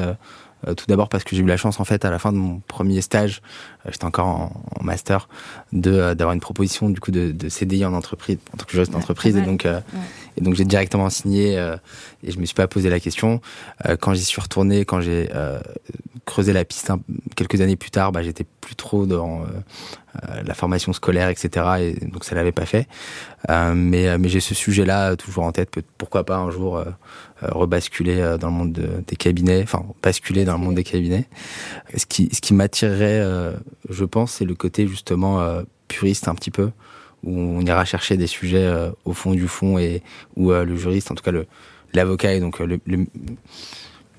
tout 0.76 0.86
d'abord 0.88 1.10
parce 1.10 1.23
que 1.23 1.36
j'ai 1.36 1.41
eu 1.41 1.45
la 1.45 1.57
chance 1.57 1.80
en 1.80 1.86
fait 1.86 2.06
à 2.06 2.11
la 2.11 2.19
fin 2.19 2.31
de 2.31 2.38
mon 2.38 2.60
premier 2.60 3.02
stage, 3.02 3.41
j'étais 3.86 4.06
encore 4.06 4.27
en, 4.27 4.84
master, 4.84 5.30
de 5.72 6.14
d'avoir 6.14 6.34
une 6.34 6.40
proposition 6.40 6.90
du 6.90 6.99
coup 6.99 7.11
de, 7.11 7.31
de 7.31 7.49
CDI 7.49 7.86
en 7.86 7.94
entreprise 7.94 8.38
en 8.53 8.57
tant 8.57 8.65
que 8.65 8.72
juriste 8.72 8.91
d'entreprise 8.91 9.38
et 9.38 9.41
donc 9.41 9.65
et 9.65 10.41
donc 10.41 10.56
j'ai 10.56 10.65
directement 10.65 11.10
signé 11.10 11.53
et 12.23 12.31
je 12.31 12.40
me 12.40 12.45
suis 12.45 12.56
pas 12.56 12.68
posé 12.68 12.90
la 12.90 12.99
question. 12.99 13.41
quand 13.99 14.14
j'y 14.14 14.26
suis 14.26 14.41
retourné, 14.41 14.86
quand 14.86 15.02
j'ai 15.02 15.30
creuser 16.30 16.53
la 16.53 16.64
piste 16.64 16.91
quelques 17.36 17.60
années 17.61 17.76
plus 17.76 17.91
tard, 17.91 18.11
bah, 18.11 18.23
j'étais 18.23 18.45
plus 18.61 18.76
trop 18.76 19.06
dans 19.06 19.41
euh, 19.41 19.45
euh, 20.15 20.44
la 20.45 20.53
formation 20.53 20.94
scolaire, 20.94 21.30
etc. 21.30 21.65
Et 21.80 22.06
donc 22.06 22.23
ça 22.23 22.36
l'avait 22.36 22.52
pas 22.52 22.65
fait. 22.65 22.88
Euh, 23.49 23.73
mais 23.76 24.18
mais 24.18 24.30
j'ai 24.30 24.40
ce 24.40 24.53
sujet-là 24.53 25.15
toujours 25.15 25.44
en 25.44 25.52
tête. 25.52 25.72
Pourquoi 25.98 26.23
pas 26.23 26.38
un 26.38 26.52
jour 26.52 26.84
rebasculer 27.41 28.38
dans 28.40 28.48
le 28.48 28.53
monde 28.53 29.03
des 29.07 29.16
cabinets, 29.16 29.61
enfin 29.64 29.86
basculer 30.02 30.45
dans 30.45 30.53
le 30.53 30.64
monde 30.64 30.76
des 30.76 30.84
cabinets. 30.84 31.26
Ce 31.95 32.06
qui 32.06 32.30
ce 32.34 32.41
qui 32.41 32.53
m'attirerait, 32.53 33.24
je 33.90 34.06
pense, 34.06 34.34
c'est 34.34 34.45
le 34.45 34.56
côté 34.56 34.88
justement 34.88 35.41
puriste 35.88 36.28
un 36.28 36.36
petit 36.36 36.52
peu 36.52 36.72
où 37.24 37.32
on 37.32 37.61
ira 37.61 37.84
chercher 37.86 38.18
des 38.18 38.28
sujets 38.28 38.72
au 39.06 39.14
fond 39.14 39.34
du 39.34 39.48
fond 39.48 39.78
et 39.78 40.02
où 40.36 40.52
le 40.52 40.76
juriste, 40.76 41.11
en 41.11 41.16
tout 41.16 41.24
cas 41.24 41.32
le 41.32 41.48
l'avocat 41.94 42.34
et 42.34 42.40
donc 42.40 42.60
le 42.60 42.80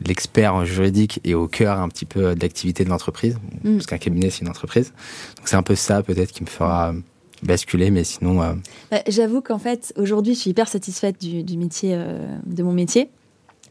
l'expert 0.07 0.65
juridique 0.65 1.21
est 1.25 1.35
au 1.35 1.47
cœur 1.49 1.79
un 1.79 1.89
petit 1.89 2.07
peu 2.07 2.35
de 2.35 2.41
l'activité 2.41 2.85
de 2.85 2.89
l'entreprise, 2.89 3.39
mm. 3.65 3.75
parce 3.75 3.87
qu'un 3.87 3.99
cabinet 3.99 4.31
c'est 4.31 4.41
une 4.43 4.49
entreprise. 4.49 4.93
Donc 5.37 5.49
c'est 5.49 5.57
un 5.57 5.63
peu 5.63 5.75
ça 5.75 6.03
peut-être 6.03 6.33
qui 6.33 6.43
me 6.43 6.49
fera 6.49 6.95
basculer, 7.43 7.91
mais 7.91 8.05
sinon. 8.05 8.43
Euh, 8.43 8.55
bah, 8.91 9.03
j'avoue 9.09 9.41
qu'en 9.41 9.59
fait 9.59 9.93
aujourd'hui 9.97 10.35
je 10.35 10.41
suis 10.41 10.51
hyper 10.51 10.69
satisfaite 10.69 11.21
du, 11.21 11.57
métier, 11.57 11.93
euh, 11.95 12.37
de 12.47 12.63
mon 12.63 12.73
métier. 12.73 13.11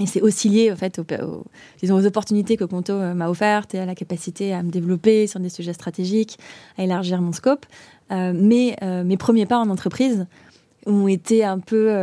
Et 0.02 0.06
c'est 0.06 0.22
aussi 0.22 0.48
lié 0.48 0.72
en 0.72 0.78
fait 0.78 1.00
aux, 1.00 1.44
disons, 1.82 1.96
aux 1.96 2.06
opportunités 2.06 2.56
que 2.56 2.64
Conto 2.64 2.94
euh, 2.94 3.14
m'a 3.14 3.30
offertes 3.30 3.76
et 3.76 3.80
à 3.80 3.86
la 3.86 3.96
capacité 3.96 4.54
à 4.54 4.64
me 4.64 4.72
développer 4.72 5.28
sur 5.28 5.40
des 5.40 5.50
sujets 5.50 5.74
stratégiques, 5.74 6.38
à 6.78 6.84
élargir 6.84 7.22
mon 7.22 7.34
scope. 7.34 7.66
mais 8.10 8.76
mes 8.82 9.18
premiers 9.18 9.46
pas 9.46 9.58
en 9.58 9.70
entreprise 9.70 10.26
ont 10.86 11.08
été 11.08 11.44
un 11.44 11.60
peu, 11.60 11.94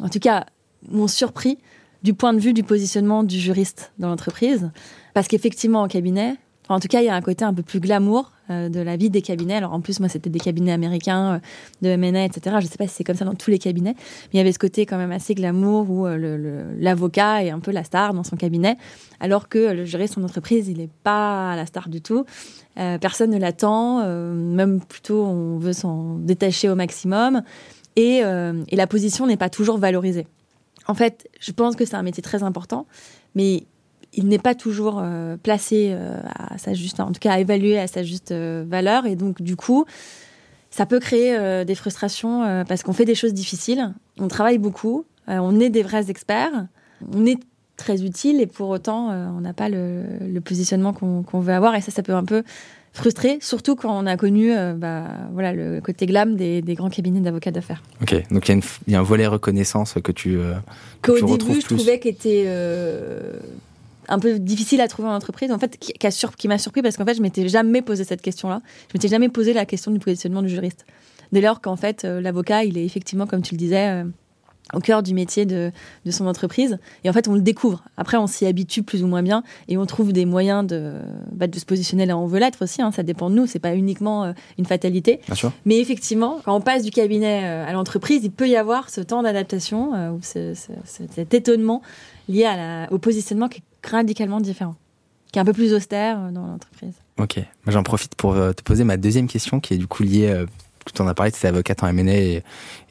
en 0.00 0.08
tout 0.08 0.18
cas, 0.18 0.46
m'ont 0.90 1.06
surpris 1.06 1.58
du 2.02 2.14
point 2.14 2.32
de 2.32 2.40
vue 2.40 2.54
du 2.54 2.62
positionnement 2.62 3.22
du 3.22 3.38
juriste 3.38 3.92
dans 3.98 4.08
l'entreprise. 4.08 4.70
Parce 5.12 5.28
qu'effectivement, 5.28 5.82
en 5.82 5.88
cabinet, 5.88 6.36
en 6.68 6.80
tout 6.80 6.88
cas, 6.88 7.00
il 7.00 7.06
y 7.06 7.08
a 7.08 7.14
un 7.14 7.20
côté 7.20 7.44
un 7.44 7.54
peu 7.54 7.62
plus 7.62 7.80
glamour 7.80 8.32
de 8.48 8.80
la 8.80 8.96
vie 8.96 9.10
des 9.10 9.22
cabinets. 9.22 9.56
Alors 9.56 9.72
en 9.72 9.80
plus, 9.80 10.00
moi, 10.00 10.08
c'était 10.08 10.30
des 10.30 10.38
cabinets 10.38 10.72
américains, 10.72 11.34
euh, 11.34 11.38
de 11.82 11.88
M&A, 11.88 12.24
etc. 12.24 12.56
Je 12.60 12.66
ne 12.66 12.70
sais 12.70 12.78
pas 12.78 12.86
si 12.86 12.94
c'est 12.94 13.04
comme 13.04 13.16
ça 13.16 13.24
dans 13.24 13.34
tous 13.34 13.50
les 13.50 13.58
cabinets, 13.58 13.94
mais 13.96 14.30
il 14.34 14.36
y 14.38 14.40
avait 14.40 14.52
ce 14.52 14.58
côté 14.58 14.86
quand 14.86 14.98
même 14.98 15.12
assez 15.12 15.34
glamour 15.34 15.90
où 15.90 16.06
euh, 16.06 16.74
l'avocat 16.78 17.44
est 17.44 17.50
un 17.50 17.60
peu 17.60 17.70
la 17.70 17.84
star 17.84 18.14
dans 18.14 18.24
son 18.24 18.36
cabinet, 18.36 18.76
alors 19.20 19.48
que 19.48 19.72
le 19.72 19.84
juriste 19.84 20.14
son 20.14 20.24
entreprise, 20.24 20.68
il 20.68 20.78
n'est 20.78 20.90
pas 21.02 21.56
la 21.56 21.66
star 21.66 21.88
du 21.88 22.00
tout. 22.00 22.24
personne 22.74 23.30
ne 23.30 23.38
l'attend, 23.38 24.06
même 24.06 24.80
plutôt 24.80 25.24
on 25.24 25.58
veut 25.58 25.72
s'en 25.72 26.16
détacher 26.16 26.68
au 26.68 26.74
maximum, 26.74 27.42
et, 27.96 28.18
et 28.18 28.76
la 28.76 28.86
position 28.86 29.26
n'est 29.26 29.36
pas 29.36 29.50
toujours 29.50 29.78
valorisée. 29.78 30.26
En 30.88 30.94
fait, 30.94 31.28
je 31.40 31.52
pense 31.52 31.76
que 31.76 31.84
c'est 31.84 31.96
un 31.96 32.02
métier 32.02 32.22
très 32.22 32.42
important, 32.42 32.86
mais 33.34 33.64
il 34.12 34.28
n'est 34.28 34.38
pas 34.38 34.54
toujours 34.54 35.00
euh, 35.02 35.36
placé 35.36 35.90
euh, 35.90 36.18
à 36.34 36.58
sa 36.58 36.74
juste, 36.74 37.00
en 37.00 37.12
tout 37.12 37.20
cas 37.20 37.32
à 37.32 37.38
évaluer 37.38 37.78
à 37.78 37.86
sa 37.86 38.02
juste 38.02 38.32
euh, 38.32 38.64
valeur. 38.66 39.06
Et 39.06 39.16
donc, 39.16 39.42
du 39.42 39.56
coup, 39.56 39.84
ça 40.70 40.86
peut 40.86 41.00
créer 41.00 41.64
des 41.64 41.74
frustrations 41.74 42.64
parce 42.68 42.82
qu'on 42.82 42.92
fait 42.92 43.06
des 43.06 43.14
choses 43.14 43.32
difficiles, 43.32 43.94
on 44.18 44.28
travaille 44.28 44.58
beaucoup, 44.58 45.06
on 45.26 45.58
est 45.58 45.70
des 45.70 45.82
vrais 45.82 46.10
experts, 46.10 46.66
on 47.14 47.24
est 47.24 47.38
très 47.78 48.04
utile 48.04 48.42
et 48.42 48.46
pour 48.46 48.68
autant, 48.68 49.08
on 49.08 49.40
n'a 49.40 49.54
pas 49.54 49.70
le, 49.70 50.38
positionnement 50.44 50.92
qu'on 50.92 51.40
veut 51.40 51.54
avoir. 51.54 51.76
Et 51.76 51.80
ça, 51.80 51.92
ça 51.92 52.02
peut 52.02 52.14
un 52.14 52.24
peu 52.24 52.42
frustrer, 52.92 53.38
surtout 53.40 53.74
quand 53.74 53.96
on 53.96 54.04
a 54.06 54.18
connu 54.18 54.52
bah, 54.76 55.04
voilà, 55.32 55.54
le 55.54 55.80
côté 55.80 56.04
glam 56.04 56.36
des, 56.36 56.60
grands 56.74 56.90
cabinets 56.90 57.20
d'avocats 57.20 57.52
d'affaires. 57.52 57.82
Ok, 58.02 58.14
donc 58.30 58.46
il 58.50 58.60
y, 58.88 58.96
a 58.96 59.00
un 59.00 59.02
volet 59.02 59.28
reconnaissance 59.28 59.94
que 60.04 60.12
tu, 60.12 60.36
que 61.00 61.20
Qu'au 61.20 61.38
début, 61.38 61.58
je 61.58 61.74
trouvais 61.74 61.98
qu'était 62.00 62.44
un 64.08 64.18
peu 64.18 64.38
difficile 64.38 64.80
à 64.80 64.88
trouver 64.88 65.08
en 65.08 65.14
entreprise, 65.14 65.50
en 65.52 65.58
fait, 65.58 65.76
qui, 65.78 65.92
qui 65.92 66.48
m'a 66.48 66.58
surpris 66.58 66.82
parce 66.82 66.96
qu'en 66.96 67.04
fait, 67.04 67.14
je 67.14 67.22
m'étais 67.22 67.48
jamais 67.48 67.82
posé 67.82 68.04
cette 68.04 68.22
question-là. 68.22 68.62
Je 68.88 68.98
m'étais 68.98 69.08
jamais 69.08 69.28
posé 69.28 69.52
la 69.52 69.66
question 69.66 69.90
du 69.90 69.98
positionnement 69.98 70.42
du 70.42 70.48
juriste. 70.48 70.84
Dès 71.32 71.40
lors 71.40 71.60
qu'en 71.60 71.76
fait, 71.76 72.04
euh, 72.04 72.20
l'avocat, 72.20 72.64
il 72.64 72.78
est 72.78 72.84
effectivement, 72.84 73.26
comme 73.26 73.42
tu 73.42 73.54
le 73.54 73.58
disais, 73.58 73.88
euh, 73.88 74.04
au 74.74 74.80
cœur 74.80 75.02
du 75.02 75.14
métier 75.14 75.46
de, 75.46 75.70
de, 76.04 76.10
son 76.10 76.26
entreprise. 76.26 76.78
Et 77.04 77.10
en 77.10 77.12
fait, 77.12 77.28
on 77.28 77.34
le 77.34 77.40
découvre. 77.40 77.84
Après, 77.96 78.16
on 78.16 78.26
s'y 78.26 78.46
habitue 78.46 78.82
plus 78.82 79.04
ou 79.04 79.06
moins 79.06 79.22
bien 79.22 79.44
et 79.68 79.76
on 79.78 79.86
trouve 79.86 80.12
des 80.12 80.24
moyens 80.24 80.66
de, 80.66 80.94
bah, 81.30 81.46
de 81.46 81.56
se 81.56 81.64
positionner 81.64 82.04
là 82.04 82.16
où 82.16 82.20
on 82.20 82.26
veut 82.26 82.40
l'être 82.40 82.62
aussi. 82.62 82.82
Hein. 82.82 82.90
Ça 82.90 83.04
dépend 83.04 83.30
de 83.30 83.36
nous. 83.36 83.46
C'est 83.46 83.60
pas 83.60 83.76
uniquement 83.76 84.24
euh, 84.24 84.32
une 84.58 84.64
fatalité. 84.64 85.20
Bien 85.26 85.36
sûr. 85.36 85.52
Mais 85.66 85.78
effectivement, 85.78 86.40
quand 86.44 86.56
on 86.56 86.60
passe 86.60 86.82
du 86.82 86.90
cabinet 86.90 87.44
à 87.44 87.72
l'entreprise, 87.72 88.24
il 88.24 88.32
peut 88.32 88.48
y 88.48 88.56
avoir 88.56 88.90
ce 88.90 89.00
temps 89.00 89.22
d'adaptation 89.22 89.92
ou 90.12 90.20
cet 90.22 91.32
étonnement 91.32 91.80
lié 92.28 92.44
à 92.44 92.56
la, 92.56 92.92
au 92.92 92.98
positionnement 92.98 93.48
qui 93.48 93.58
est 93.58 93.75
radicalement 93.86 94.40
différent, 94.40 94.76
qui 95.32 95.38
est 95.38 95.42
un 95.42 95.44
peu 95.44 95.52
plus 95.52 95.72
austère 95.72 96.18
euh, 96.20 96.30
dans 96.30 96.46
l'entreprise. 96.46 96.94
Ok, 97.18 97.40
j'en 97.66 97.82
profite 97.82 98.14
pour 98.14 98.34
euh, 98.34 98.52
te 98.52 98.62
poser 98.62 98.84
ma 98.84 98.96
deuxième 98.96 99.26
question 99.26 99.60
qui 99.60 99.74
est 99.74 99.78
du 99.78 99.86
coup 99.86 100.02
liée, 100.02 100.28
euh, 100.28 100.46
tu 100.94 101.02
en 101.02 101.08
as 101.08 101.14
parlé, 101.14 101.32
tu 101.32 101.44
es 101.44 101.48
avocate 101.48 101.82
en 101.82 101.88
M&A 101.88 102.14
et, 102.14 102.42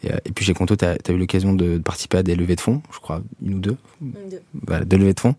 et, 0.03 0.31
puis 0.33 0.43
chez 0.43 0.53
Conto, 0.53 0.75
tu 0.75 0.83
as, 0.83 0.97
eu 1.07 1.17
l'occasion 1.17 1.53
de, 1.53 1.77
participer 1.77 2.17
à 2.17 2.23
des 2.23 2.35
levées 2.35 2.57
de 2.57 2.61
fonds, 2.61 2.81
je 2.91 2.99
crois, 2.99 3.21
une 3.41 3.53
ou 3.53 3.59
deux, 3.59 3.77
deux. 4.01 4.41
Voilà, 4.67 4.83
deux 4.83 4.97
levées 4.97 5.13
de 5.13 5.19
fonds. 5.19 5.35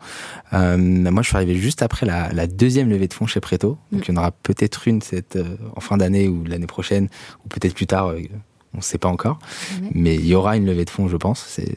moi, 0.53 1.23
je 1.23 1.29
suis 1.29 1.37
arrivé 1.37 1.57
juste 1.57 1.83
après 1.83 2.07
la, 2.07 2.47
deuxième 2.47 2.89
levée 2.89 3.09
de 3.09 3.13
fonds 3.13 3.27
chez 3.27 3.41
Preto, 3.41 3.77
donc 3.93 4.01
mm. 4.01 4.05
il 4.09 4.15
y 4.15 4.17
en 4.17 4.21
aura 4.21 4.31
peut-être 4.31 4.89
une 4.89 5.03
cette, 5.03 5.39
en 5.77 5.81
fin 5.81 5.99
d'année 5.99 6.29
ou 6.29 6.45
l'année 6.45 6.67
prochaine, 6.67 7.09
ou 7.45 7.49
peut-être 7.49 7.75
plus 7.75 7.87
tard, 7.87 8.15
on 8.77 8.81
ne 8.81 8.85
sait 8.85 8.99
pas 8.99 9.09
encore, 9.09 9.39
mais 9.93 10.15
il 10.15 10.27
y 10.27 10.35
aura 10.35 10.57
une 10.57 10.67
levée 10.67 10.85
de 10.85 10.91
fonds, 10.91 11.09
je 11.09 11.17
pense, 11.17 11.45
c'est 11.49 11.77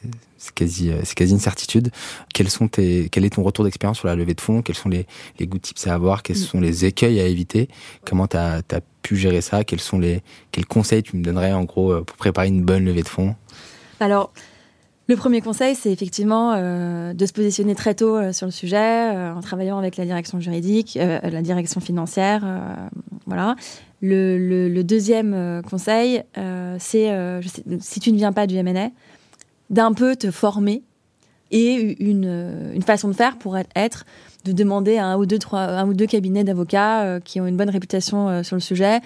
quasi, 0.54 0.90
euh, 0.90 1.00
c'est 1.04 1.14
quasi 1.14 1.32
une 1.32 1.40
certitude. 1.40 1.90
Quels 2.32 2.50
sont 2.50 2.68
tes, 2.68 3.08
quel 3.10 3.24
est 3.24 3.30
ton 3.30 3.42
retour 3.42 3.64
d'expérience 3.64 3.98
sur 3.98 4.08
la 4.08 4.16
levée 4.16 4.34
de 4.34 4.40
fonds? 4.40 4.62
Quels 4.62 4.76
sont 4.76 4.88
les, 4.88 5.06
les 5.38 5.46
good 5.46 5.60
tips 5.60 5.86
à 5.86 5.94
avoir? 5.94 6.22
Quels 6.22 6.36
mm. 6.36 6.40
sont 6.40 6.60
les 6.60 6.84
écueils 6.84 7.20
à 7.20 7.26
éviter? 7.26 7.68
Comment 8.06 8.26
tu 8.26 8.36
as, 8.36 8.62
pu 9.02 9.16
gérer 9.16 9.40
ça? 9.40 9.64
Quels 9.64 9.80
sont 9.80 9.98
les, 9.98 10.22
quels 10.52 10.66
conseils 10.66 11.02
tu 11.02 11.16
me 11.16 11.22
donnerais 11.22 11.52
en 11.52 11.64
gros 11.64 11.92
euh, 11.92 12.02
pour 12.02 12.16
préparer 12.16 12.48
une 12.48 12.62
bonne 12.62 12.84
levée 12.84 13.02
de 13.02 13.08
fonds? 13.08 13.34
Alors, 13.98 14.32
le 15.10 15.16
premier 15.16 15.40
conseil, 15.40 15.74
c'est 15.74 15.90
effectivement 15.90 16.54
euh, 16.54 17.12
de 17.12 17.26
se 17.26 17.32
positionner 17.32 17.74
très 17.74 17.94
tôt 17.94 18.32
sur 18.32 18.46
le 18.46 18.52
sujet, 18.52 19.10
en 19.10 19.40
travaillant 19.40 19.76
avec 19.76 19.96
la 19.96 20.04
direction 20.04 20.40
juridique, 20.40 20.96
la 20.96 21.42
direction 21.42 21.80
financière, 21.80 22.44
voilà. 23.26 23.56
Le, 24.00 24.82
deuxième 24.82 25.62
conseil, 25.68 26.22
c'est 26.78 27.40
si 27.80 28.00
tu 28.00 28.12
ne 28.12 28.16
viens 28.16 28.32
pas 28.32 28.46
du 28.46 28.56
M&A, 28.56 28.90
d'un 29.68 29.92
peu 29.92 30.16
te 30.16 30.30
former 30.30 30.82
et 31.50 31.96
une, 32.00 32.70
une, 32.74 32.82
façon 32.82 33.08
de 33.08 33.12
faire 33.12 33.36
pourrait 33.36 33.66
être 33.74 34.04
de 34.44 34.52
demander 34.52 34.98
à 34.98 35.06
un 35.06 35.16
ou 35.16 35.26
deux, 35.26 35.38
trois, 35.38 35.60
un 35.60 35.86
ou 35.88 35.94
deux 35.94 36.06
cabinets 36.06 36.44
d'avocats 36.44 37.02
euh, 37.02 37.20
qui 37.20 37.40
ont 37.40 37.46
une 37.46 37.56
bonne 37.56 37.70
réputation 37.70 38.28
euh, 38.28 38.42
sur 38.42 38.56
le 38.56 38.60
sujet 38.60 39.00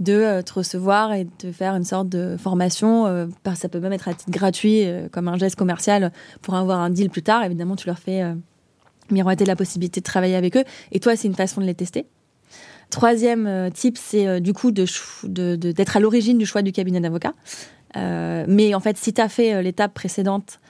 de 0.00 0.12
euh, 0.12 0.42
te 0.42 0.54
recevoir 0.54 1.12
et 1.12 1.26
de 1.42 1.52
faire 1.52 1.74
une 1.74 1.84
sorte 1.84 2.08
de 2.08 2.36
formation. 2.38 3.28
ça 3.54 3.68
peut 3.68 3.80
même 3.80 3.92
être 3.92 4.08
à 4.08 4.14
titre 4.14 4.30
gratuit, 4.30 4.84
comme 5.12 5.28
un 5.28 5.36
geste 5.36 5.56
commercial, 5.56 6.12
pour 6.42 6.54
avoir 6.54 6.80
un 6.80 6.90
deal 6.90 7.10
plus 7.10 7.22
tard. 7.22 7.42
Évidemment, 7.44 7.76
tu 7.76 7.86
leur 7.86 7.98
fais 7.98 8.22
miroiter 9.10 9.44
la 9.44 9.56
possibilité 9.56 10.00
de 10.00 10.04
travailler 10.04 10.36
avec 10.36 10.56
eux. 10.56 10.64
Et 10.92 11.00
toi, 11.00 11.16
c'est 11.16 11.28
une 11.28 11.34
façon 11.34 11.60
de 11.60 11.66
les 11.66 11.74
tester. 11.74 12.06
Troisième 12.90 13.70
type, 13.72 13.98
c'est 13.98 14.40
du 14.40 14.52
coup 14.52 14.70
d'être 14.70 14.90
de, 15.24 15.56
de, 15.56 15.74
à 15.94 16.00
l'origine 16.00 16.38
du 16.38 16.46
choix 16.46 16.62
du 16.62 16.72
cabinet 16.72 17.00
d'avocats. 17.00 17.34
Euh, 17.96 18.44
mais 18.48 18.74
en 18.74 18.80
fait, 18.80 18.96
si 18.96 19.12
tu 19.12 19.20
as 19.20 19.28
fait 19.28 19.54
euh, 19.54 19.62
l'étape 19.62 19.94
précédente, 19.94 20.60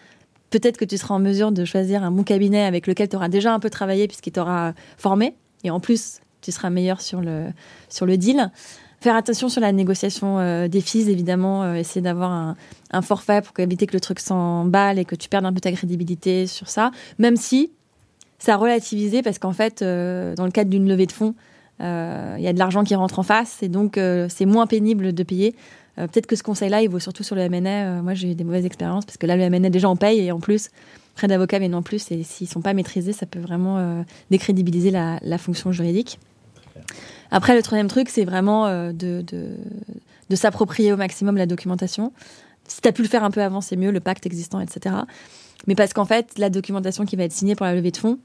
peut-être 0.50 0.76
que 0.76 0.84
tu 0.84 0.96
seras 0.96 1.14
en 1.14 1.18
mesure 1.18 1.52
de 1.52 1.64
choisir 1.64 2.02
un 2.02 2.10
bon 2.10 2.22
cabinet 2.22 2.64
avec 2.64 2.86
lequel 2.86 3.08
tu 3.08 3.16
auras 3.16 3.28
déjà 3.28 3.52
un 3.52 3.60
peu 3.60 3.70
travaillé 3.70 4.06
puisqu'il 4.06 4.32
t'aura 4.32 4.74
formé. 4.96 5.34
Et 5.64 5.70
en 5.70 5.80
plus, 5.80 6.20
tu 6.40 6.52
seras 6.52 6.70
meilleur 6.70 7.00
sur 7.00 7.20
le, 7.20 7.46
sur 7.88 8.06
le 8.06 8.16
deal. 8.16 8.50
Faire 9.00 9.14
attention 9.14 9.48
sur 9.48 9.60
la 9.60 9.72
négociation 9.72 10.38
euh, 10.38 10.66
des 10.68 10.80
fees, 10.80 11.08
évidemment, 11.08 11.74
essayer 11.74 12.00
d'avoir 12.00 12.56
un, 12.90 13.02
forfait 13.02 13.42
pour 13.42 13.58
éviter 13.60 13.86
que 13.86 13.92
le 13.92 14.00
truc 14.00 14.18
s'emballe 14.18 14.98
et 14.98 15.04
que 15.04 15.14
tu 15.14 15.28
perdes 15.28 15.46
un 15.46 15.52
peu 15.52 15.60
ta 15.60 15.72
crédibilité 15.72 16.46
sur 16.46 16.68
ça. 16.68 16.90
Même 17.18 17.36
si 17.36 17.70
ça 18.38 18.54
a 18.54 18.56
relativisé 18.56 19.22
parce 19.22 19.38
qu'en 19.38 19.52
fait, 19.52 19.82
dans 19.82 20.44
le 20.44 20.50
cadre 20.50 20.70
d'une 20.70 20.88
levée 20.88 21.06
de 21.06 21.12
fonds, 21.12 21.34
il 21.80 21.84
y 22.40 22.48
a 22.48 22.52
de 22.52 22.58
l'argent 22.58 22.82
qui 22.82 22.94
rentre 22.96 23.18
en 23.20 23.22
face 23.22 23.62
et 23.62 23.68
donc 23.68 24.00
c'est 24.28 24.46
moins 24.46 24.66
pénible 24.66 25.12
de 25.12 25.22
payer. 25.22 25.54
Euh, 25.98 26.06
peut-être 26.06 26.26
que 26.26 26.36
ce 26.36 26.42
conseil-là, 26.42 26.82
il 26.82 26.88
vaut 26.88 27.00
surtout 27.00 27.24
sur 27.24 27.34
le 27.34 27.48
MNA. 27.48 27.70
Euh, 27.70 28.02
moi, 28.02 28.14
j'ai 28.14 28.30
eu 28.30 28.34
des 28.34 28.44
mauvaises 28.44 28.64
expériences 28.64 29.04
parce 29.04 29.16
que 29.16 29.26
là, 29.26 29.36
le 29.36 29.48
MNA, 29.50 29.70
déjà, 29.70 29.88
on 29.90 29.96
paye 29.96 30.20
et 30.20 30.32
en 30.32 30.40
plus, 30.40 30.70
près 31.14 31.26
d'avocats, 31.26 31.58
mais 31.58 31.68
non 31.68 31.82
plus. 31.82 32.10
Et 32.12 32.22
s'ils 32.22 32.46
ne 32.46 32.52
sont 32.52 32.60
pas 32.60 32.74
maîtrisés, 32.74 33.12
ça 33.12 33.26
peut 33.26 33.40
vraiment 33.40 33.78
euh, 33.78 34.02
décrédibiliser 34.30 34.90
la, 34.90 35.38
fonction 35.38 35.72
juridique. 35.72 36.18
Après, 37.30 37.54
le 37.54 37.62
troisième 37.62 37.88
truc, 37.88 38.08
c'est 38.08 38.24
vraiment 38.24 38.68
de, 38.92 39.22
de, 39.22 40.36
s'approprier 40.36 40.92
au 40.92 40.96
maximum 40.96 41.36
la 41.36 41.46
documentation. 41.46 42.12
Si 42.66 42.80
tu 42.80 42.88
as 42.88 42.92
pu 42.92 43.02
le 43.02 43.08
faire 43.08 43.24
un 43.24 43.30
peu 43.30 43.42
avant, 43.42 43.60
c'est 43.60 43.76
mieux, 43.76 43.90
le 43.90 44.00
pacte 44.00 44.26
existant, 44.26 44.60
etc. 44.60 44.94
Mais 45.66 45.74
parce 45.74 45.92
qu'en 45.92 46.04
fait, 46.04 46.38
la 46.38 46.50
documentation 46.50 47.04
qui 47.04 47.16
va 47.16 47.24
être 47.24 47.32
signée 47.32 47.54
pour 47.54 47.66
la 47.66 47.74
levée 47.74 47.90
de 47.90 47.96
fonds, 47.96 48.18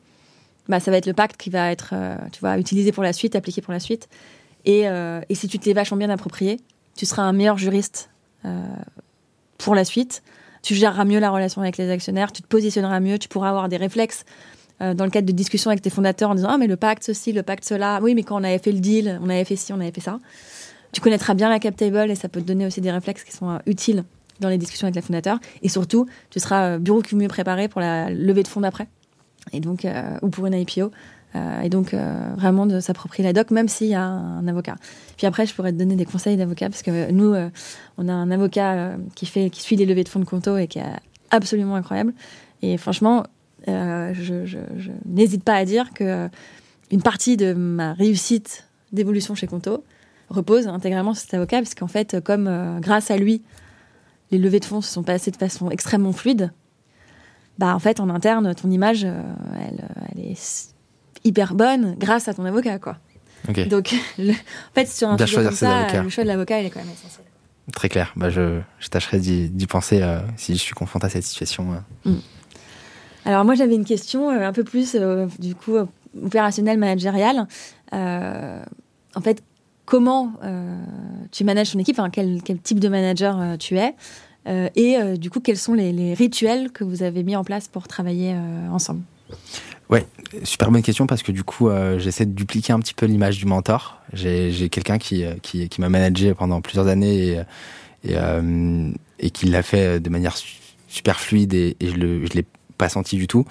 bah, 0.68 0.80
ça 0.80 0.92
va 0.92 0.98
être 0.98 1.06
le 1.06 1.14
pacte 1.14 1.38
qui 1.38 1.50
va 1.50 1.72
être 1.72 1.94
tu 2.32 2.40
vois, 2.40 2.58
utilisé 2.58 2.92
pour 2.92 3.04
la 3.04 3.14
suite, 3.14 3.36
appliqué 3.36 3.62
pour 3.62 3.74
la 3.74 3.80
suite. 3.80 4.08
Et, 4.66 4.84
et 4.84 5.36
si 5.36 5.48
tu 5.48 5.60
te 5.60 5.66
l'es 5.66 5.74
vachement 5.74 5.98
bien 5.98 6.10
approprié, 6.10 6.60
tu 6.96 7.06
seras 7.06 7.24
un 7.24 7.34
meilleur 7.34 7.58
juriste 7.58 8.10
euh, 8.46 8.62
pour 9.58 9.76
la 9.76 9.86
suite. 9.86 10.24
Tu 10.62 10.76
géreras 10.76 11.06
mieux 11.06 11.20
la 11.20 11.30
relation 11.30 11.62
avec 11.62 11.78
les 11.78 11.90
actionnaires, 11.90 12.32
tu 12.32 12.42
te 12.42 12.48
positionneras 12.48 13.00
mieux, 13.00 13.20
tu 13.20 13.28
pourras 13.28 13.50
avoir 13.50 13.68
des 13.70 13.78
réflexes 13.78 14.24
euh, 14.84 14.94
dans 14.94 15.06
le 15.06 15.10
cadre 15.10 15.28
de 15.28 15.32
discussions 15.32 15.70
avec 15.70 15.82
tes 15.82 15.90
fondateurs 15.90 16.30
en 16.30 16.36
disant 16.36 16.50
Ah, 16.52 16.58
mais 16.58 16.68
le 16.68 16.76
pacte 16.76 17.04
ceci, 17.04 17.32
le 17.32 17.44
pacte 17.44 17.66
cela. 17.66 18.00
Oui, 18.02 18.16
mais 18.16 18.24
quand 18.24 18.40
on 18.40 18.44
avait 18.44 18.60
fait 18.60 18.72
le 18.72 18.80
deal, 18.80 19.20
on 19.22 19.30
avait 19.30 19.46
fait 19.46 19.56
ci, 19.56 19.74
on 19.74 19.80
avait 19.80 19.92
fait 19.92 20.02
ça. 20.02 20.20
Tu 20.92 21.02
connaîtras 21.02 21.34
bien 21.34 21.50
la 21.50 21.60
cap 21.60 21.76
table 21.76 22.12
et 22.12 22.16
ça 22.16 22.30
peut 22.30 22.42
te 22.42 22.46
donner 22.46 22.66
aussi 22.66 22.82
des 22.82 22.92
réflexes 22.92 23.24
qui 23.24 23.32
sont 23.32 23.50
euh, 23.50 23.58
utiles 23.66 24.04
dans 24.40 24.50
les 24.50 24.58
discussions 24.58 24.86
avec 24.86 24.96
les 24.96 25.02
fondateurs. 25.02 25.40
Et 25.62 25.70
surtout, 25.70 26.06
tu 26.30 26.40
seras 26.40 26.78
bureau 26.78 27.02
mieux 27.14 27.28
préparé 27.28 27.68
pour 27.68 27.82
la 27.82 28.10
levée 28.10 28.44
de 28.44 28.48
fonds 28.48 28.62
d'après. 28.62 28.88
Et 29.52 29.60
donc, 29.60 29.86
ou 30.22 30.30
pour 30.30 30.46
une 30.48 30.54
IPO. 30.54 30.92
Euh, 31.36 31.62
et 31.62 31.70
donc, 31.70 31.94
euh, 31.94 32.30
vraiment 32.36 32.66
de 32.66 32.80
s'approprier 32.80 33.24
la 33.24 33.34
doc, 33.34 33.52
même 33.52 33.68
s'il 33.68 33.88
y 33.88 33.96
a 33.96 34.04
un, 34.04 34.48
avocat. 34.48 34.76
Puis 35.18 35.26
après, 35.26 35.46
je 35.46 35.54
pourrais 35.54 35.72
te 35.72 35.78
donner 35.78 35.96
des 35.96 36.06
conseils 36.06 36.38
d'avocat, 36.38 36.70
parce 36.70 36.84
que 36.84 37.12
nous, 37.12 37.34
euh, 37.34 37.50
on 37.98 38.08
a 38.08 38.14
un 38.14 38.30
avocat 38.32 38.96
qui, 39.16 39.26
fait, 39.26 39.50
qui 39.50 39.62
suit 39.62 39.76
les 39.76 39.86
levées 39.86 40.04
de 40.04 40.10
fonds 40.10 40.20
de 40.20 40.26
Conto 40.26 40.58
et 40.58 40.68
qui 40.68 40.80
est 40.80 41.00
absolument 41.32 41.76
incroyable. 41.76 42.14
Et 42.62 42.78
franchement, 42.78 43.24
je, 43.68 44.60
n'hésite 45.06 45.44
pas 45.44 45.56
à 45.56 45.66
dire 45.66 45.94
que 45.94 46.30
une 46.92 47.02
partie 47.02 47.38
de 47.38 47.54
ma 47.54 47.94
réussite 47.94 48.68
d'évolution 48.92 49.36
chez 49.36 49.48
Conto 49.48 49.84
repose 50.30 50.68
intégralement 50.68 51.14
sur 51.14 51.24
cet 51.24 51.34
avocat, 51.34 51.58
parce 51.58 51.76
qu'en 51.76 51.88
fait, 51.88 52.22
comme 52.24 52.80
grâce 52.82 53.12
à 53.12 53.18
lui, 53.18 53.42
les 54.32 54.38
levées 54.38 54.60
de 54.60 54.66
fonds 54.66 54.82
se 54.82 54.92
sont 54.92 55.04
passées 55.04 55.32
de 55.32 55.38
façon 55.38 55.70
extrêmement 55.70 56.12
fluide, 56.12 56.52
bah 57.60 57.76
en 57.76 57.80
fait, 57.80 58.00
en 58.00 58.10
interne, 58.10 58.54
ton 58.56 58.70
image, 58.72 59.04
elle, 59.04 59.88
elle 60.16 60.26
est 60.32 60.74
hyper 61.24 61.54
bonne 61.56 61.96
grâce 61.98 62.28
à 62.28 62.34
ton 62.34 62.46
avocat, 62.46 62.80
quoi. 62.80 62.98
Donc, 63.68 63.94
en 64.20 64.74
fait, 64.74 64.88
sur 64.88 65.10
un 65.10 65.18
sujet 65.18 65.44
comme 65.44 65.52
ça, 65.52 66.02
le 66.02 66.10
choix 66.10 66.24
de 66.24 66.30
l'avocat, 66.30 66.62
il 66.62 66.68
est 66.68 66.70
quand 66.70 66.80
même 66.80 66.90
essentiel. 66.90 67.26
Très 67.72 67.90
clair. 67.90 68.12
Bah, 68.16 68.30
je, 68.30 68.60
je 68.80 68.88
tâcherai 68.90 69.20
d'y 69.20 69.68
penser 69.68 70.02
euh, 70.02 70.20
si 70.36 70.54
je 70.54 70.60
suis 70.60 70.74
confronté 70.74 71.06
à 71.06 71.10
cette 71.10 71.24
situation. 71.24 71.74
Euh. 71.74 72.10
Mm. 72.12 72.20
Alors 73.26 73.46
moi, 73.46 73.56
j'avais 73.56 73.76
une 73.76 73.86
question 73.86 74.30
euh, 74.30 74.48
un 74.48 74.54
peu 74.54 74.64
plus, 74.64 74.96
du 75.40 75.56
coup, 75.56 75.76
opérationnelle, 76.22 76.78
managériale. 76.78 77.48
en 77.92 79.22
fait, 79.22 79.44
comment 79.86 80.34
tu 81.32 81.44
manages 81.44 81.72
ton 81.72 81.80
équipe, 81.80 82.00
enfin, 82.00 82.10
quel, 82.10 82.42
quel, 82.44 82.60
type 82.60 82.80
de 82.80 82.90
manager 82.90 83.58
tu 83.60 83.78
es, 83.78 83.96
et 84.76 85.18
du 85.18 85.30
coup, 85.30 85.40
quels 85.40 85.58
sont 85.58 85.74
les, 85.74 86.14
rituels 86.14 86.72
que 86.72 86.84
vous 86.84 87.04
avez 87.04 87.24
mis 87.24 87.36
en 87.36 87.44
place 87.44 87.68
pour 87.68 87.88
travailler 87.88 88.36
ensemble? 88.72 89.02
Ouais, 89.90 90.08
super 90.44 90.72
bonne 90.72 90.82
question 90.82 91.08
parce 91.08 91.24
que 91.24 91.32
du 91.32 91.44
coup, 91.44 91.70
j'essaie 91.98 92.26
de 92.26 92.32
dupliquer 92.34 92.74
un 92.74 92.80
petit 92.80 92.94
peu 92.94 93.06
l'image 93.06 93.38
du 93.38 93.46
mentor. 93.46 94.02
J'ai 94.14 94.70
quelqu'un 94.70 94.98
qui, 94.98 95.24
qui, 95.42 95.70
qui 95.70 95.82
m'a 95.82 95.90
managé 95.90 96.34
pendant 96.34 96.62
plusieurs 96.62 96.88
années 96.88 97.40
et, 98.04 98.16
et, 99.20 99.30
qui 99.32 99.48
l'a 99.48 99.64
fait 99.64 100.00
de 100.00 100.10
manière 100.10 100.36
super 100.88 101.20
fluide 101.20 101.54
et, 101.54 101.76
et 101.80 101.88
je 101.88 101.96
l'ai 101.96 102.46
pas 102.84 102.90
senti 102.90 103.16
du 103.16 103.28
tout. 103.28 103.46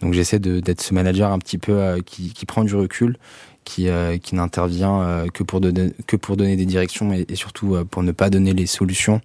Donc 0.00 0.12
j'essaie 0.12 0.38
d'être 0.38 0.80
ce 0.80 0.94
manager 0.94 1.32
un 1.32 1.40
petit 1.40 1.58
peu 1.58 1.72
euh, 1.72 2.00
qui, 2.06 2.32
qui, 2.32 2.46
prend 2.46 2.62
du 2.62 2.76
recul, 2.76 3.18
qui, 3.64 3.88
euh, 3.88 4.16
qui 4.16 4.36
n'intervient 4.36 5.00
euh, 5.00 5.26
que, 5.26 5.42
pour 5.42 5.60
donner, 5.60 5.92
que 6.06 6.14
pour 6.14 6.36
donner 6.36 6.54
des 6.54 6.66
directions 6.66 7.12
et, 7.12 7.34
surtout 7.34 7.84
pour 7.90 8.04
ne 8.04 8.12
pas 8.12 8.30
donner 8.30 8.52
les 8.52 8.66
solutions. 8.66 9.20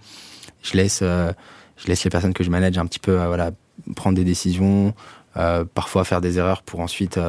Je 0.63 0.77
laisse, 0.77 1.01
je 1.01 1.88
laisse 1.88 2.03
les 2.03 2.09
personnes 2.09 2.33
que 2.33 2.43
je 2.43 2.49
manage 2.49 2.77
un 2.79 2.88
petit 2.88 2.99
peu 2.99 3.15
voilà, 3.15 3.51
prendre 3.95 4.15
des 4.15 4.23
décisions, 4.23 4.93
parfois 5.73 6.03
faire 6.05 6.21
des 6.21 6.38
erreurs 6.38 6.61
pour 6.61 6.79
ensuite 6.79 7.19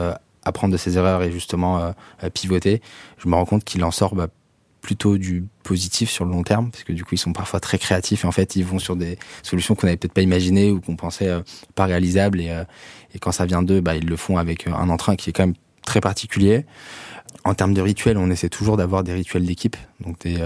apprendre 0.45 0.73
de 0.73 0.79
ces 0.79 0.99
erreurs 0.99 1.23
et 1.23 1.31
justement 1.33 1.95
pivoter. 2.35 2.83
Je 3.17 3.29
me 3.29 3.35
rends 3.35 3.47
compte 3.47 3.65
qu'il 3.65 3.83
en 3.85 3.91
sort 3.91 4.15
bah, 4.15 4.29
plutôt 4.83 5.17
du 5.17 5.45
positif 5.63 6.11
sur 6.11 6.25
le 6.25 6.33
long 6.33 6.43
terme, 6.43 6.71
parce 6.71 6.83
que 6.83 6.93
du 6.93 7.05
coup 7.05 7.15
ils 7.15 7.19
sont 7.19 7.33
parfois 7.33 7.61
très 7.61 7.79
créatifs 7.79 8.25
et 8.25 8.27
en 8.27 8.33
fait 8.33 8.57
ils 8.57 8.65
vont 8.65 8.81
sur 8.81 8.97
des 8.97 9.17
solutions 9.43 9.75
qu'on 9.75 9.87
n'avait 9.87 9.97
peut-être 9.97 10.13
pas 10.13 10.23
imaginées 10.23 10.71
ou 10.71 10.81
qu'on 10.81 10.97
pensait 10.97 11.29
euh, 11.29 11.41
pas 11.77 11.87
réalisables 11.87 12.41
et, 12.41 12.51
euh, 12.51 12.65
et, 13.15 13.21
quand 13.21 13.31
ça 13.31 13.47
vient 13.47 13.63
d'eux, 13.63 13.81
bah, 13.81 13.95
ils 13.95 14.07
le 14.07 14.17
font 14.17 14.37
avec 14.37 14.67
euh, 14.67 14.73
un 14.75 14.91
entrain 14.91 15.15
qui 15.15 15.31
est 15.31 15.33
quand 15.33 15.47
même 15.47 15.55
très 15.87 16.01
particulier. 16.01 16.67
En 17.45 17.55
termes 17.55 17.75
de 17.75 17.81
rituels, 17.81 18.19
on 18.19 18.29
essaie 18.31 18.49
toujours 18.49 18.77
d'avoir 18.77 19.05
des 19.05 19.13
rituels 19.13 19.47
d'équipe, 19.47 19.77
donc 20.01 20.19
des, 20.21 20.37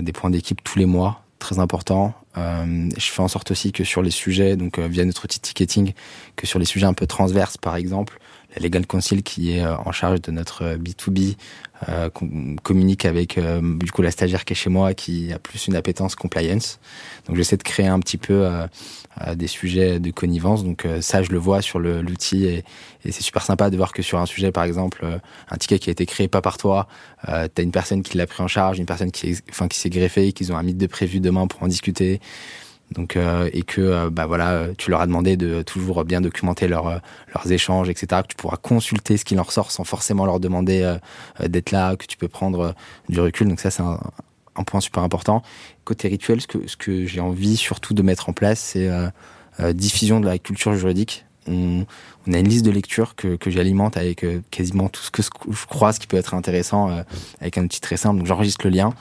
des 0.00 0.12
points 0.12 0.30
d'équipe 0.30 0.62
tous 0.62 0.78
les 0.78 0.84
mois, 0.84 1.24
très 1.38 1.58
important. 1.58 2.14
je 2.36 2.90
fais 2.98 3.22
en 3.22 3.28
sorte 3.28 3.50
aussi 3.50 3.72
que 3.72 3.82
sur 3.82 4.02
les 4.02 4.10
sujets, 4.10 4.56
donc 4.56 4.78
via 4.78 5.04
notre 5.04 5.24
outil 5.24 5.40
ticketing, 5.40 5.94
que 6.36 6.46
sur 6.46 6.58
les 6.58 6.64
sujets 6.64 6.86
un 6.86 6.92
peu 6.92 7.06
transverses 7.06 7.56
par 7.56 7.74
exemple, 7.76 8.20
la 8.54 8.62
Legal 8.62 8.86
Council 8.86 9.22
qui 9.22 9.52
est 9.52 9.66
en 9.66 9.90
charge 9.90 10.20
de 10.20 10.30
notre 10.30 10.76
B2B 10.76 11.36
euh, 11.88 12.08
communique 12.62 13.04
avec 13.04 13.36
euh, 13.36 13.60
du 13.78 13.92
coup 13.92 14.02
la 14.02 14.10
stagiaire 14.10 14.44
qui 14.44 14.54
est 14.54 14.56
chez 14.56 14.70
moi 14.70 14.94
qui 14.94 15.32
a 15.32 15.38
plus 15.38 15.66
une 15.66 15.76
appétence 15.76 16.14
compliance. 16.14 16.78
Donc 17.26 17.36
j'essaie 17.36 17.56
de 17.56 17.62
créer 17.62 17.86
un 17.86 18.00
petit 18.00 18.16
peu 18.16 18.46
euh, 18.46 18.66
euh 19.26 19.34
des 19.34 19.46
sujets 19.46 20.00
de 20.00 20.10
connivence. 20.10 20.64
Donc 20.64 20.86
ça 21.00 21.22
je 21.22 21.30
le 21.30 21.38
vois 21.38 21.62
sur 21.62 21.78
l'outil 21.78 22.46
et, 22.46 22.64
et 23.04 23.12
c'est 23.12 23.22
super 23.22 23.42
sympa 23.42 23.70
de 23.70 23.76
voir 23.76 23.92
que 23.92 24.02
sur 24.02 24.18
un 24.18 24.26
sujet 24.26 24.52
par 24.52 24.64
exemple 24.64 25.04
un 25.50 25.56
ticket 25.56 25.78
qui 25.78 25.90
a 25.90 25.92
été 25.92 26.06
créé 26.06 26.28
pas 26.28 26.40
par 26.40 26.58
toi, 26.58 26.86
euh, 27.28 27.48
t'as 27.52 27.62
une 27.62 27.72
personne 27.72 28.02
qui 28.02 28.16
l'a 28.18 28.26
pris 28.26 28.42
en 28.42 28.48
charge, 28.48 28.78
une 28.78 28.86
personne 28.86 29.10
qui 29.10 29.36
enfin 29.50 29.68
qui 29.68 29.78
s'est 29.78 29.90
greffée, 29.90 30.32
qu'ils 30.32 30.52
ont 30.52 30.56
un 30.56 30.62
mythe 30.62 30.78
de 30.78 30.86
prévu 30.86 31.20
demain 31.20 31.46
pour 31.46 31.62
en 31.62 31.68
discuter. 31.68 32.20
Donc 32.92 33.16
euh, 33.16 33.50
et 33.52 33.62
que 33.62 33.80
euh, 33.80 34.10
bah 34.10 34.26
voilà, 34.26 34.68
tu 34.78 34.90
leur 34.90 35.00
as 35.00 35.06
demandé 35.06 35.36
de 35.36 35.62
toujours 35.62 36.04
bien 36.04 36.20
documenter 36.20 36.68
leur, 36.68 36.86
euh, 36.86 36.98
leurs 37.34 37.50
échanges, 37.50 37.88
etc. 37.88 38.22
Que 38.22 38.28
tu 38.28 38.36
pourras 38.36 38.56
consulter 38.56 39.16
ce 39.16 39.24
qui 39.24 39.34
leur 39.34 39.50
sort 39.50 39.70
sans 39.70 39.84
forcément 39.84 40.24
leur 40.24 40.40
demander 40.40 40.96
d'être 41.40 41.72
là, 41.72 41.96
que 41.96 42.06
tu 42.06 42.16
peux 42.16 42.28
prendre 42.28 42.74
du 43.08 43.20
recul. 43.20 43.48
Donc 43.48 43.60
ça 43.60 43.70
c'est 43.70 43.82
un, 43.82 43.98
un, 44.54 44.64
point 44.64 44.80
super 44.80 45.02
important. 45.02 45.42
Côté 45.84 46.08
rituel, 46.08 46.40
ce 46.40 46.46
que 46.46 46.66
ce 46.66 46.76
que 46.76 47.06
j'ai 47.06 47.20
envie 47.20 47.56
surtout 47.56 47.92
de 47.92 48.02
mettre 48.02 48.28
en 48.28 48.32
place, 48.32 48.60
c'est 48.60 48.88
diffusion 49.74 50.20
de 50.20 50.26
la 50.26 50.38
culture 50.38 50.74
juridique 50.74 51.26
on, 51.48 51.86
a 52.32 52.38
une 52.38 52.48
liste 52.48 52.64
de 52.64 52.70
lecture 52.70 53.14
que, 53.14 53.38
j'alimente 53.46 53.96
avec 53.96 54.24
euh, 54.24 54.40
quasiment 54.50 54.88
tout 54.88 55.02
ce 55.02 55.10
que 55.10 55.22
je 55.22 55.66
croise 55.66 55.98
qui 55.98 56.06
peut 56.06 56.16
être 56.16 56.34
intéressant 56.34 56.90
euh, 56.90 57.02
avec 57.40 57.58
un 57.58 57.64
outil 57.64 57.80
très 57.80 57.96
simple. 57.96 58.18
Donc 58.18 58.26
j'enregistre 58.26 58.66
le 58.66 58.70
lien 58.70 58.92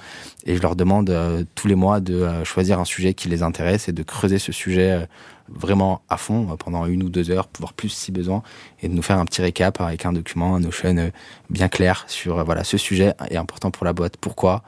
et 0.45 0.55
je 0.55 0.61
leur 0.61 0.75
demande 0.75 1.09
euh, 1.09 1.43
tous 1.55 1.67
les 1.67 1.75
mois 1.75 1.99
de 1.99 2.43
choisir 2.43 2.79
un 2.79 2.85
sujet 2.85 3.13
qui 3.13 3.27
les 3.27 3.43
intéresse 3.43 3.89
et 3.89 3.93
de 3.93 4.03
creuser 4.03 4.39
ce 4.39 4.51
sujet 4.51 5.07
vraiment 5.49 6.01
à 6.09 6.17
fond 6.17 6.55
pendant 6.57 6.85
une 6.85 7.03
ou 7.03 7.09
deux 7.09 7.29
heures, 7.29 7.47
voire 7.59 7.73
plus 7.73 7.89
si 7.89 8.11
besoin, 8.11 8.41
et 8.81 8.87
de 8.87 8.93
nous 8.93 9.03
faire 9.03 9.19
un 9.19 9.25
petit 9.25 9.41
récap 9.41 9.79
avec 9.79 10.05
un 10.05 10.13
document, 10.13 10.55
un 10.55 10.59
Notion 10.59 11.11
bien 11.49 11.67
clair 11.67 12.05
sur 12.07 12.43
voilà 12.43 12.63
ce 12.63 12.77
sujet 12.77 13.13
est 13.29 13.37
important 13.37 13.69
pour 13.69 13.85
la 13.85 13.93
boîte, 13.93 14.17
pourquoi, 14.17 14.63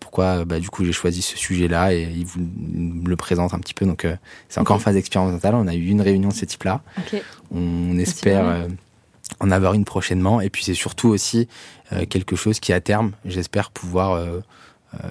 pourquoi 0.00 0.44
bah, 0.44 0.58
du 0.58 0.68
coup 0.68 0.84
j'ai 0.84 0.92
choisi 0.92 1.22
ce 1.22 1.36
sujet-là 1.36 1.94
et 1.94 2.02
il 2.02 2.24
vous 2.24 2.40
le 3.06 3.16
présente 3.16 3.54
un 3.54 3.58
petit 3.58 3.74
peu. 3.74 3.86
Donc 3.86 4.04
euh, 4.04 4.16
c'est 4.48 4.60
encore 4.60 4.76
en 4.76 4.80
phase 4.80 4.96
expérimentale. 4.96 5.54
On 5.54 5.66
a 5.66 5.74
eu 5.74 5.86
une 5.86 6.00
réunion 6.00 6.28
de 6.28 6.34
ce 6.34 6.44
type-là. 6.44 6.82
Okay. 6.98 7.22
On 7.52 7.98
espère 7.98 8.46
euh, 8.46 8.68
en 9.38 9.50
avoir 9.50 9.74
une 9.74 9.84
prochainement. 9.84 10.40
Et 10.40 10.50
puis 10.50 10.64
c'est 10.64 10.74
surtout 10.74 11.08
aussi 11.08 11.48
quelque 12.08 12.36
chose 12.36 12.60
qui 12.60 12.72
à 12.72 12.80
terme, 12.80 13.12
j'espère 13.24 13.70
pouvoir 13.72 14.24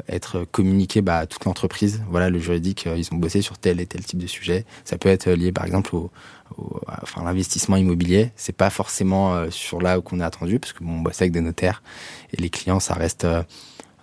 être 0.07 0.45
communiqué 0.45 1.01
bah, 1.01 1.17
à 1.17 1.25
toute 1.25 1.43
l'entreprise. 1.43 2.01
Voilà, 2.09 2.29
le 2.29 2.39
juridique, 2.39 2.87
ils 2.95 3.13
ont 3.13 3.17
bossé 3.17 3.41
sur 3.41 3.57
tel 3.57 3.81
et 3.81 3.85
tel 3.85 4.03
type 4.05 4.19
de 4.19 4.27
sujet. 4.27 4.65
Ça 4.85 4.97
peut 4.97 5.09
être 5.09 5.29
lié 5.29 5.51
par 5.51 5.65
exemple 5.65 5.93
au, 5.93 6.09
au 6.57 6.79
enfin 7.01 7.23
l'investissement 7.23 7.75
immobilier. 7.75 8.31
C'est 8.37 8.55
pas 8.55 8.69
forcément 8.69 9.49
sur 9.49 9.81
là 9.81 9.99
où 9.99 10.01
qu'on 10.01 10.21
est 10.21 10.23
attendu 10.23 10.59
parce 10.59 10.71
que 10.71 10.83
bon, 10.83 10.93
on 10.93 10.99
bosse 10.99 11.21
avec 11.21 11.33
des 11.33 11.41
notaires 11.41 11.81
et 12.33 12.41
les 12.41 12.49
clients, 12.49 12.79
ça 12.79 12.93
reste 12.93 13.25
euh, 13.25 13.43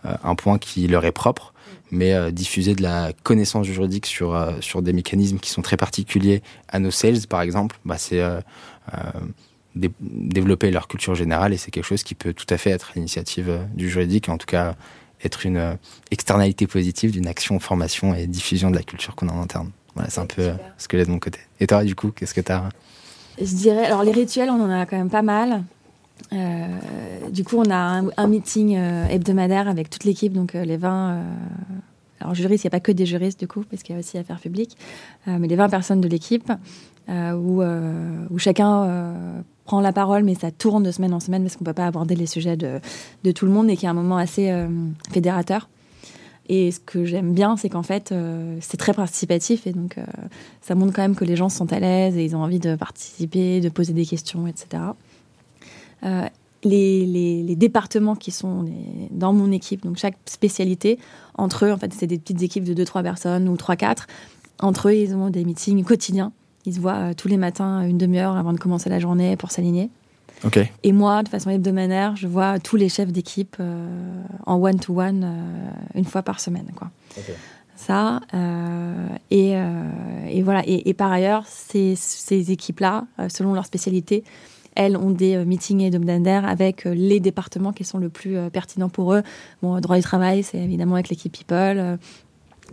un 0.04 0.34
point 0.34 0.58
qui 0.58 0.86
leur 0.86 1.04
est 1.04 1.12
propre 1.12 1.52
mais 1.90 2.14
euh, 2.14 2.30
diffuser 2.30 2.74
de 2.74 2.82
la 2.82 3.12
connaissance 3.22 3.66
juridique 3.66 4.06
sur, 4.06 4.34
euh, 4.34 4.52
sur 4.60 4.82
des 4.82 4.92
mécanismes 4.92 5.38
qui 5.38 5.50
sont 5.50 5.62
très 5.62 5.76
particuliers 5.76 6.42
à 6.68 6.78
nos 6.78 6.90
sales, 6.90 7.26
par 7.28 7.42
exemple, 7.42 7.78
bah, 7.84 7.98
c'est 7.98 8.22
développer 10.00 10.70
leur 10.70 10.88
culture 10.88 11.14
générale 11.14 11.52
et 11.52 11.58
c'est 11.58 11.70
quelque 11.70 11.84
chose 11.84 12.02
qui 12.02 12.14
peut 12.14 12.32
tout 12.32 12.46
à 12.48 12.56
fait 12.56 12.70
être 12.70 12.92
l'initiative 12.94 13.60
du 13.74 13.90
juridique, 13.90 14.30
en 14.30 14.38
tout 14.38 14.46
cas 14.46 14.74
être 15.22 15.44
une 15.44 15.76
externalité 16.10 16.66
positive 16.66 17.10
d'une 17.10 17.26
action, 17.26 17.58
formation 17.60 18.14
et 18.14 18.26
diffusion 18.26 18.70
de 18.70 18.76
la 18.76 18.82
culture 18.82 19.14
qu'on 19.14 19.28
a 19.28 19.32
en 19.32 19.42
interne. 19.42 19.70
Voilà, 19.94 20.08
c'est 20.08 20.20
un 20.20 20.26
peu 20.26 20.52
ce 20.78 20.88
que 20.88 20.96
j'ai 20.96 21.04
de 21.04 21.10
mon 21.10 21.18
côté. 21.18 21.40
Et 21.60 21.66
toi, 21.66 21.84
du 21.84 21.94
coup, 21.94 22.10
qu'est-ce 22.10 22.32
que 22.32 22.40
tu 22.40 22.52
as 22.52 22.70
Je 23.38 23.54
dirais, 23.54 23.84
alors 23.84 24.02
les 24.02 24.12
rituels, 24.12 24.48
on 24.48 24.62
en 24.64 24.70
a 24.70 24.86
quand 24.86 24.96
même 24.96 25.10
pas 25.10 25.22
mal. 25.22 25.62
Euh, 26.32 27.30
du 27.30 27.44
coup, 27.44 27.56
on 27.58 27.70
a 27.70 28.02
un, 28.16 28.26
meeting 28.26 28.76
euh, 28.76 29.06
hebdomadaire 29.08 29.68
avec 29.68 29.90
toute 29.90 30.04
l'équipe, 30.04 30.32
donc 30.32 30.54
euh, 30.54 30.64
les 30.64 30.76
20. 30.76 31.22
alors, 32.20 32.34
juristes, 32.34 32.64
il 32.64 32.66
n'y 32.66 32.70
a 32.70 32.76
pas 32.76 32.80
que 32.80 32.92
des 32.92 33.06
juristes, 33.06 33.38
du 33.38 33.46
coup, 33.46 33.64
parce 33.70 33.82
qu'il 33.82 33.94
y 33.94 33.96
a 33.96 34.00
aussi 34.00 34.18
affaires 34.18 34.40
publiques, 34.40 34.76
mais 35.26 35.48
les 35.48 35.56
20 35.56 35.68
personnes 35.68 36.00
de 36.00 36.08
l'équipe, 36.08 36.50
où, 37.08 37.62
chacun 38.38 39.14
prend 39.64 39.80
la 39.80 39.92
parole, 39.92 40.24
mais 40.24 40.34
ça 40.34 40.50
tourne 40.50 40.82
de 40.82 40.90
semaine 40.90 41.12
en 41.12 41.20
semaine, 41.20 41.42
parce 41.42 41.56
qu'on 41.56 41.64
ne 41.64 41.70
peut 41.70 41.74
pas 41.74 41.86
aborder 41.86 42.16
les 42.16 42.26
sujets 42.26 42.56
de, 42.56 42.80
de, 43.24 43.32
tout 43.32 43.46
le 43.46 43.52
monde, 43.52 43.68
et 43.68 43.76
qui 43.76 43.86
est 43.86 43.88
un 43.88 43.94
moment 43.94 44.16
assez 44.16 44.52
fédérateur. 45.10 45.68
Et 46.48 46.70
ce 46.70 46.78
que 46.78 47.04
j'aime 47.04 47.34
bien, 47.34 47.56
c'est 47.56 47.68
qu'en 47.68 47.82
fait, 47.82 48.14
c'est 48.60 48.76
très 48.76 48.94
participatif 48.94 49.66
et 49.66 49.72
donc 49.72 49.96
ça 50.62 50.74
montre 50.74 50.92
quand 50.94 51.02
même 51.02 51.16
que 51.16 51.24
les 51.24 51.36
gens 51.36 51.48
sont 51.48 51.72
à 51.72 51.80
l'aise 51.80 52.16
et 52.16 52.24
ils 52.24 52.34
ont 52.36 52.42
envie 52.42 52.60
de 52.60 52.76
participer, 52.76 53.60
de 53.60 53.68
poser 53.68 53.92
des 53.92 54.06
questions, 54.06 54.46
etc. 54.46 54.82
Euh, 56.04 56.26
les, 56.64 57.06
les, 57.44 57.54
départements 57.54 58.16
qui 58.16 58.32
sont 58.32 58.64
dans 59.12 59.32
mon 59.32 59.52
équipe, 59.52 59.84
donc 59.84 59.98
chaque 59.98 60.16
spécialité, 60.24 60.98
entre 61.34 61.64
eux, 61.66 61.72
en 61.72 61.76
fait, 61.76 61.92
c'est 61.92 62.08
des 62.08 62.18
petites 62.18 62.42
équipes 62.42 62.64
de 62.64 62.84
2-3 62.84 63.04
personnes 63.04 63.48
ou 63.48 63.54
3-4. 63.54 64.06
Entre 64.58 64.88
eux, 64.88 64.94
ils 64.94 65.14
ont 65.14 65.30
des 65.30 65.44
meetings 65.44 65.84
quotidiens. 65.84 66.32
Ils 66.64 66.74
se 66.74 66.80
voient 66.80 67.10
euh, 67.10 67.14
tous 67.14 67.28
les 67.28 67.36
matins 67.36 67.82
une 67.82 67.98
demi-heure 67.98 68.36
avant 68.36 68.52
de 68.52 68.58
commencer 68.58 68.90
la 68.90 68.98
journée 68.98 69.36
pour 69.36 69.52
s'aligner. 69.52 69.90
Okay. 70.44 70.72
Et 70.82 70.92
moi, 70.92 71.22
de 71.22 71.28
façon 71.28 71.50
hebdomadaire, 71.50 72.16
je 72.16 72.26
vois 72.26 72.58
tous 72.58 72.76
les 72.76 72.88
chefs 72.88 73.12
d'équipe 73.12 73.56
euh, 73.60 73.86
en 74.44 74.60
one-to-one 74.60 75.24
une 75.94 76.04
fois 76.04 76.22
par 76.22 76.40
semaine. 76.40 76.70
Quoi. 76.74 76.90
Okay. 77.16 77.34
Ça, 77.76 78.20
et, 79.30 79.50
et, 79.50 80.42
voilà. 80.42 80.62
Et, 80.66 80.88
et, 80.88 80.94
par 80.94 81.12
ailleurs, 81.12 81.44
ces, 81.46 81.94
ces 81.94 82.50
équipes-là, 82.50 83.04
selon 83.28 83.52
leur 83.52 83.66
spécialité, 83.66 84.24
elles 84.76 84.96
ont 84.96 85.10
des 85.10 85.34
euh, 85.34 85.44
meetings 85.44 85.80
hebdomadaires 85.80 86.44
avec 86.44 86.86
euh, 86.86 86.94
les 86.94 87.18
départements 87.18 87.72
qui 87.72 87.82
sont 87.82 87.98
le 87.98 88.08
plus 88.08 88.36
euh, 88.36 88.50
pertinents 88.50 88.90
pour 88.90 89.14
eux. 89.14 89.22
Bon, 89.62 89.80
droit 89.80 89.96
du 89.96 90.02
travail, 90.02 90.42
c'est 90.42 90.58
évidemment 90.58 90.94
avec 90.94 91.08
l'équipe 91.08 91.32
People 91.36 91.98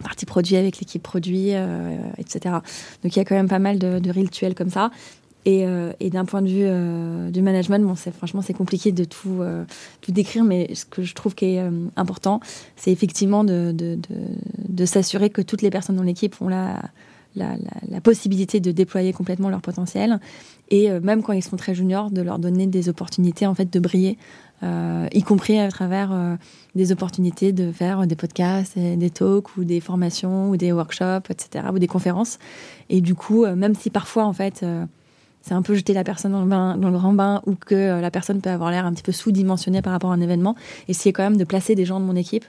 partie 0.04 0.26
produit 0.26 0.56
avec 0.56 0.80
l'équipe 0.80 1.04
produit, 1.04 1.52
etc. 2.18 2.56
Donc 3.04 3.16
il 3.16 3.18
y 3.18 3.20
a 3.20 3.26
quand 3.26 3.36
même 3.36 3.48
pas 3.48 3.60
mal 3.60 3.78
de, 3.78 4.10
rituels 4.10 4.56
comme 4.56 4.70
ça. 4.72 4.90
Et, 5.46 5.68
d'un 6.10 6.26
point 6.26 6.42
de 6.42 6.48
vue 6.48 7.32
du 7.32 7.44
management, 7.44 7.86
bon, 7.86 7.94
franchement 8.12 8.42
c'est 8.42 8.56
compliqué 8.56 8.92
de 8.92 9.04
tout, 9.04 9.44
tout 10.02 10.12
décrire, 10.12 10.46
mais 10.46 10.74
ce 10.74 10.86
que 10.86 11.04
je 11.04 11.14
trouve 11.14 11.36
qui 11.36 11.46
est 11.46 11.64
important, 11.96 12.40
c'est 12.76 12.92
effectivement 12.92 13.44
de, 13.44 13.72
de 13.72 14.86
s'assurer 14.86 15.30
que 15.30 15.44
toutes 15.44 15.62
les 15.62 15.70
personnes 15.70 15.98
dans 15.98 16.04
l'équipe 16.04 16.42
ont 16.42 16.48
la, 16.48 16.82
la, 17.36 17.56
la, 17.90 18.02
possibilité 18.02 18.60
de 18.60 18.72
déployer 18.72 19.14
complètement 19.14 19.50
leur 19.50 19.62
potentiel 19.62 20.20
et 20.74 20.90
euh, 20.90 21.00
même 21.00 21.22
quand 21.22 21.34
ils 21.34 21.44
sont 21.44 21.56
très 21.56 21.76
juniors, 21.76 22.10
de 22.10 22.24
leur 22.24 22.40
donner 22.40 22.66
des 22.66 22.90
opportunités 22.90 23.46
en 23.46 23.54
fait 23.54 23.72
de 23.72 23.80
briller, 23.80 24.18
euh, 24.64 25.08
y 25.14 25.22
compris 25.22 25.60
à 25.60 25.70
travers 25.70 26.12
euh, 26.12 26.36
des 26.74 26.92
opportunités 26.92 27.52
de 27.52 27.72
faire 27.72 28.08
des 28.08 28.16
podcasts, 28.16 28.78
des 28.80 29.10
talks 29.12 29.56
ou 29.56 29.66
des 29.66 29.80
formations 29.80 30.50
ou 30.50 30.58
des 30.58 30.72
workshops, 30.72 31.30
etc. 31.30 31.66
ou 31.72 31.78
des 31.78 31.86
conférences. 31.86 32.40
Et 32.90 33.02
du 33.02 33.14
coup, 33.14 33.46
même 33.46 33.76
si 33.76 33.92
parfois 33.92 34.26
en 34.26 34.34
fait 34.34 34.66
c'est 35.42 35.54
un 35.54 35.62
peu 35.62 35.76
jeter 35.76 35.94
la 35.94 36.04
personne 36.04 36.32
dans 36.32 36.44
le, 36.44 36.50
dans 36.50 36.90
le 36.90 36.98
grand 36.98 37.14
bain 37.14 37.44
ou 37.46 37.54
que 37.54 38.00
la 38.02 38.10
personne 38.10 38.42
peut 38.42 38.50
avoir 38.50 38.72
l'air 38.72 38.88
un 38.88 38.94
petit 38.94 39.04
peu 39.04 39.12
sous-dimensionnée 39.12 39.84
par 39.84 39.94
rapport 39.94 40.12
à 40.12 40.16
un 40.16 40.22
événement. 40.22 40.56
Essayer 40.88 41.14
quand 41.14 41.24
même 41.24 41.38
de 41.38 41.44
placer 41.44 41.76
des 41.76 41.86
gens 41.86 42.00
de 42.00 42.06
mon 42.06 42.16
équipe 42.16 42.46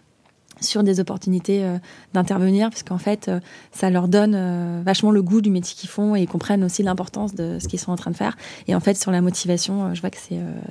sur 0.61 0.83
des 0.83 1.01
opportunités 1.01 1.65
euh, 1.65 1.79
d'intervenir, 2.13 2.71
parce 2.71 2.83
qu'en 2.83 2.99
fait, 2.99 3.29
euh, 3.29 3.41
ça 3.73 3.91
leur 3.91 4.09
donne 4.09 4.35
euh, 4.35 4.83
vachement 4.85 5.11
le 5.11 5.23
goût 5.23 5.41
du 5.41 5.51
métier 5.51 5.75
qu'ils 5.77 5.91
font 5.91 6.17
et 6.17 6.23
ils 6.23 6.29
comprennent 6.29 6.65
aussi 6.65 6.83
l'importance 6.83 7.35
de 7.35 7.59
ce 7.61 7.69
qu'ils 7.69 7.81
sont 7.81 7.93
en 7.93 7.97
train 7.97 8.11
de 8.11 8.17
faire. 8.17 8.37
Et 8.69 8.75
en 8.75 8.81
fait, 8.81 8.95
sur 8.95 9.11
la 9.11 9.21
motivation, 9.21 9.95
je 9.95 10.01
vois 10.01 10.11
que 10.11 10.19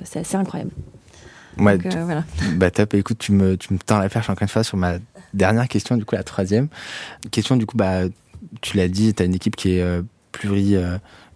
c'est 0.04 0.18
assez 0.18 0.36
incroyable. 0.36 0.70
Ouais, 1.58 1.78
Donc, 1.78 1.94
voilà. 1.94 2.24
Bah 2.56 2.70
top, 2.70 2.94
écoute, 2.94 3.18
tu 3.18 3.32
me, 3.32 3.56
tu 3.56 3.72
me 3.72 3.78
tends 3.78 3.98
la 3.98 4.08
perche 4.08 4.28
encore 4.28 4.42
une 4.42 4.48
fois 4.48 4.64
sur 4.64 4.76
ma 4.76 4.94
dernière 5.34 5.68
question, 5.68 5.96
du 5.96 6.04
coup 6.04 6.16
la 6.16 6.24
troisième. 6.24 6.68
Question 7.30 7.56
du 7.56 7.64
coup, 7.64 7.76
bah, 7.76 8.02
tu 8.60 8.76
l'as 8.76 8.88
dit, 8.88 9.14
tu 9.14 9.22
as 9.22 9.26
une 9.26 9.34
équipe 9.34 9.54
qui 9.54 9.72
est 9.76 10.02
pluri 10.32 10.76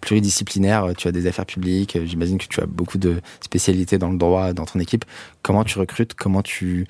pluridisciplinaire, 0.01 0.93
tu 0.97 1.09
as 1.09 1.12
des 1.12 1.27
affaires 1.27 1.47
publiques, 1.47 1.99
j'imagine 2.05 2.39
que 2.39 2.47
tu 2.47 2.61
as 2.61 2.66
beaucoup 2.66 2.99
de 2.99 3.20
spécialités 3.41 3.99
dans 3.99 4.11
le 4.11 4.19
droit 4.19 4.53
dans 4.53 4.65
ton 4.65 4.79
équipe. 4.81 5.05
Comment 5.43 5.65
tu 5.65 5.79
recrutes 5.79 6.15
Comment 6.15 6.43
tu 6.43 6.87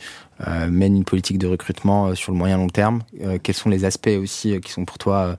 euh, 0.46 0.68
mènes 0.68 0.96
une 0.96 1.04
politique 1.04 1.38
de 1.38 1.46
recrutement 1.46 2.08
euh, 2.08 2.14
sur 2.14 2.32
le 2.32 2.38
moyen 2.38 2.56
long 2.58 2.68
terme? 2.68 3.02
Euh, 3.22 3.38
Quels 3.42 3.54
sont 3.54 3.70
les 3.70 3.84
aspects 3.84 4.10
aussi 4.20 4.60
qui 4.60 4.72
sont 4.72 4.84
pour 4.84 4.98
toi 4.98 5.36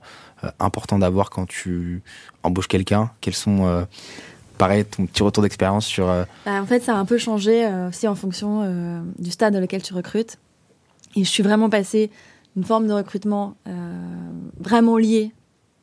importants 0.58 0.98
d'avoir 0.98 1.30
quand 1.30 1.46
tu 1.46 2.02
embauches 2.42 2.68
quelqu'un? 2.68 3.10
Quels 3.20 3.34
sont 3.34 3.86
pareil, 4.58 4.84
ton 4.84 5.06
petit 5.06 5.22
retour 5.22 5.42
d'expérience 5.42 5.86
sur... 5.86 6.06
Bah, 6.06 6.26
en 6.60 6.66
fait, 6.66 6.82
ça 6.82 6.94
a 6.94 6.98
un 6.98 7.06
peu 7.06 7.18
changé 7.18 7.66
aussi 7.88 8.06
en 8.06 8.14
fonction 8.14 9.02
du 9.18 9.30
stade 9.30 9.54
dans 9.54 9.60
lequel 9.60 9.82
tu 9.82 9.94
recrutes. 9.94 10.38
Et 11.16 11.24
je 11.24 11.28
suis 11.28 11.42
vraiment 11.42 11.70
passée 11.70 12.10
d'une 12.56 12.64
forme 12.64 12.86
de 12.86 12.92
recrutement 12.92 13.56
vraiment 14.58 14.96
liée 14.96 15.32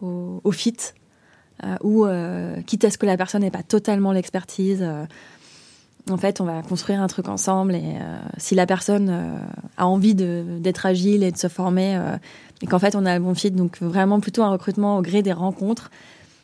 au, 0.01 0.51
fit, 0.51 0.76
euh, 0.77 1.06
ou 1.81 2.05
euh, 2.05 2.61
quitte 2.61 2.85
à 2.85 2.91
ce 2.91 2.97
que 2.97 3.05
la 3.05 3.17
personne 3.17 3.41
n'ait 3.41 3.51
pas 3.51 3.63
totalement 3.63 4.11
l'expertise, 4.11 4.79
euh, 4.81 5.05
en 6.09 6.17
fait, 6.17 6.39
on 6.39 6.45
va 6.45 6.61
construire 6.61 7.01
un 7.01 7.07
truc 7.07 7.27
ensemble. 7.27 7.75
Et 7.75 7.95
si 8.38 8.55
la 8.55 8.65
personne 8.65 9.13
a 9.75 9.88
envie 9.88 10.15
d'être 10.15 10.85
agile 10.85 11.21
et 11.21 11.34
de 11.34 11.38
se 11.38 11.49
former, 11.49 11.99
et 12.61 12.65
qu'en 12.65 12.79
fait, 12.79 12.95
on 12.95 13.05
a 13.05 13.11
un 13.11 13.19
bon 13.19 13.35
fit, 13.35 13.51
donc 13.51 13.81
vraiment 13.81 14.21
plutôt 14.21 14.41
un 14.41 14.49
recrutement 14.49 14.97
au 14.97 15.01
gré 15.01 15.21
des 15.21 15.34
rencontres, 15.34 15.91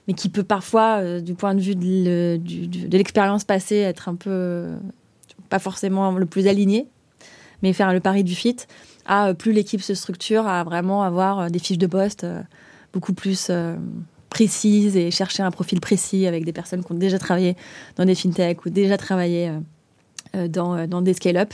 mais 0.05 0.15
qui 0.15 0.27
peut 0.27 0.43
parfois, 0.43 1.21
du 1.21 1.33
point 1.33 1.55
de 1.55 1.61
vue 1.61 1.75
de 1.75 2.97
l'expérience 2.97 3.45
passée, 3.45 3.77
être 3.77 4.09
un 4.09 4.15
peu 4.15 4.67
pas 5.47 5.59
forcément 5.59 6.11
le 6.11 6.25
plus 6.25 6.47
aligné, 6.47 6.89
mais 7.61 7.71
faire 7.71 7.93
le 7.93 8.01
pari 8.01 8.25
du 8.25 8.35
fit. 8.35 8.57
À 9.05 9.33
plus 9.33 9.53
l'équipe 9.53 9.81
se 9.81 9.93
structure, 9.93 10.45
à 10.45 10.61
vraiment 10.65 11.03
avoir 11.03 11.49
des 11.49 11.59
fiches 11.59 11.77
de 11.77 11.87
poste 11.87 12.25
beaucoup 12.91 13.13
plus 13.13 13.49
précise 14.33 14.97
et 14.97 15.11
chercher 15.11 15.43
un 15.43 15.51
profil 15.51 15.79
précis 15.79 16.25
avec 16.25 16.43
des 16.43 16.53
personnes 16.53 16.83
qui 16.83 16.91
ont 16.91 16.95
déjà 16.95 17.19
travaillé 17.19 17.55
dans 17.97 18.05
des 18.05 18.15
fintechs 18.15 18.65
ou 18.65 18.71
déjà 18.71 18.97
travaillé 18.97 19.49
euh, 19.49 19.59
euh, 20.35 20.47
dans, 20.47 20.75
euh, 20.75 20.87
dans 20.87 21.03
des 21.03 21.13
scale-up. 21.13 21.53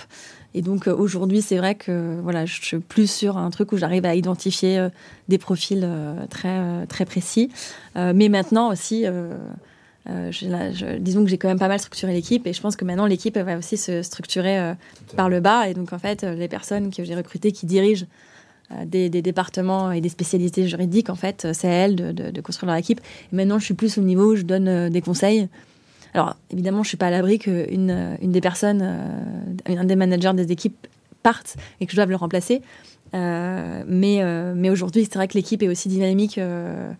Et 0.53 0.61
donc 0.61 0.88
aujourd'hui, 0.88 1.41
c'est 1.41 1.57
vrai 1.57 1.76
que 1.76 2.19
voilà, 2.23 2.45
je 2.45 2.53
suis 2.53 2.80
plus 2.80 3.11
sur 3.11 3.38
un 3.38 3.49
truc 3.49 3.73
où 3.73 3.77
j'arrive 3.77 4.06
à 4.06 4.15
identifier 4.15 4.88
des 5.27 5.38
profils 5.38 5.88
très, 6.31 6.88
très 6.88 7.06
précis. 7.06 7.51
mais 7.95 8.30
maintenant 8.30 8.72
aussi, 8.72 9.06
je, 10.07 10.97
disons 10.97 11.23
que 11.23 11.30
j'ai 11.30 11.38
quand 11.38 11.49
même 11.49 11.60
pas 11.60 11.68
mal 11.68 11.80
structuré 11.80 12.14
l'équipe 12.14 12.47
et 12.47 12.53
je 12.53 12.61
pense 12.61 12.76
que 12.76 12.84
maintenant 12.84 13.06
l'équipe 13.06 13.38
va 13.38 13.60
aussi 13.60 13.77
se 13.77 14.01
structurer 14.01 14.73
par 15.15 15.30
le 15.30 15.39
bas. 15.39 15.69
Et 15.69 15.76
donc 15.76 15.93
en 15.93 15.99
fait, 15.99 16.23
les 16.23 16.47
personnes 16.47 16.91
que 16.91 17.03
j'ai 17.03 17.14
recrutées 17.14 17.51
qui 17.51 17.68
dirigent 17.68 18.07
euh, 18.72 18.86
des, 18.86 19.10
départements 19.10 19.91
et 19.91 20.00
des 20.00 20.10
spécialités 20.10 20.68
juridiques, 20.68 21.10
en 21.10 21.16
fait, 21.16 21.48
c'est 21.54 21.68
à 21.68 21.72
elles 21.72 21.96
de, 21.96 22.41
construire 22.41 22.68
leur 22.68 22.78
équipe. 22.78 23.02
Maintenant, 23.32 23.58
je 23.58 23.66
suis 23.66 23.74
plus 23.74 23.98
au 23.98 24.02
niveau 24.02 24.34
où 24.34 24.36
je 24.36 24.44
donne 24.44 24.68
euh, 24.68 24.90
des 24.90 25.02
conseils. 25.02 25.48
Alors, 26.14 26.36
évidemment, 26.52 26.84
je 26.84 26.90
suis 26.90 26.98
pas 26.98 27.08
à 27.08 27.10
l'abri 27.10 27.40
qu'une 27.40 27.90
euh, 27.90 28.16
une 28.22 28.32
des 28.32 28.41
personnes, 28.41 28.84
un 29.66 29.84
des 29.84 29.96
managers 29.96 30.34
des 30.36 30.52
équipes 30.52 30.88
parte 31.24 31.58
et 31.82 31.86
que 31.86 31.91
je 31.91 31.96
dois 31.96 32.06
le 32.06 32.16
remplacer. 32.16 32.62
mais 33.14 34.24
mais 34.56 34.70
aujourd'hui, 34.70 35.04
c'est 35.06 35.16
vrai 35.16 35.28
que 35.28 35.34
l'équipe 35.34 35.62
est 35.64 35.68
aussi 35.68 35.90
dynamique 35.90 36.38
à, 36.38 36.94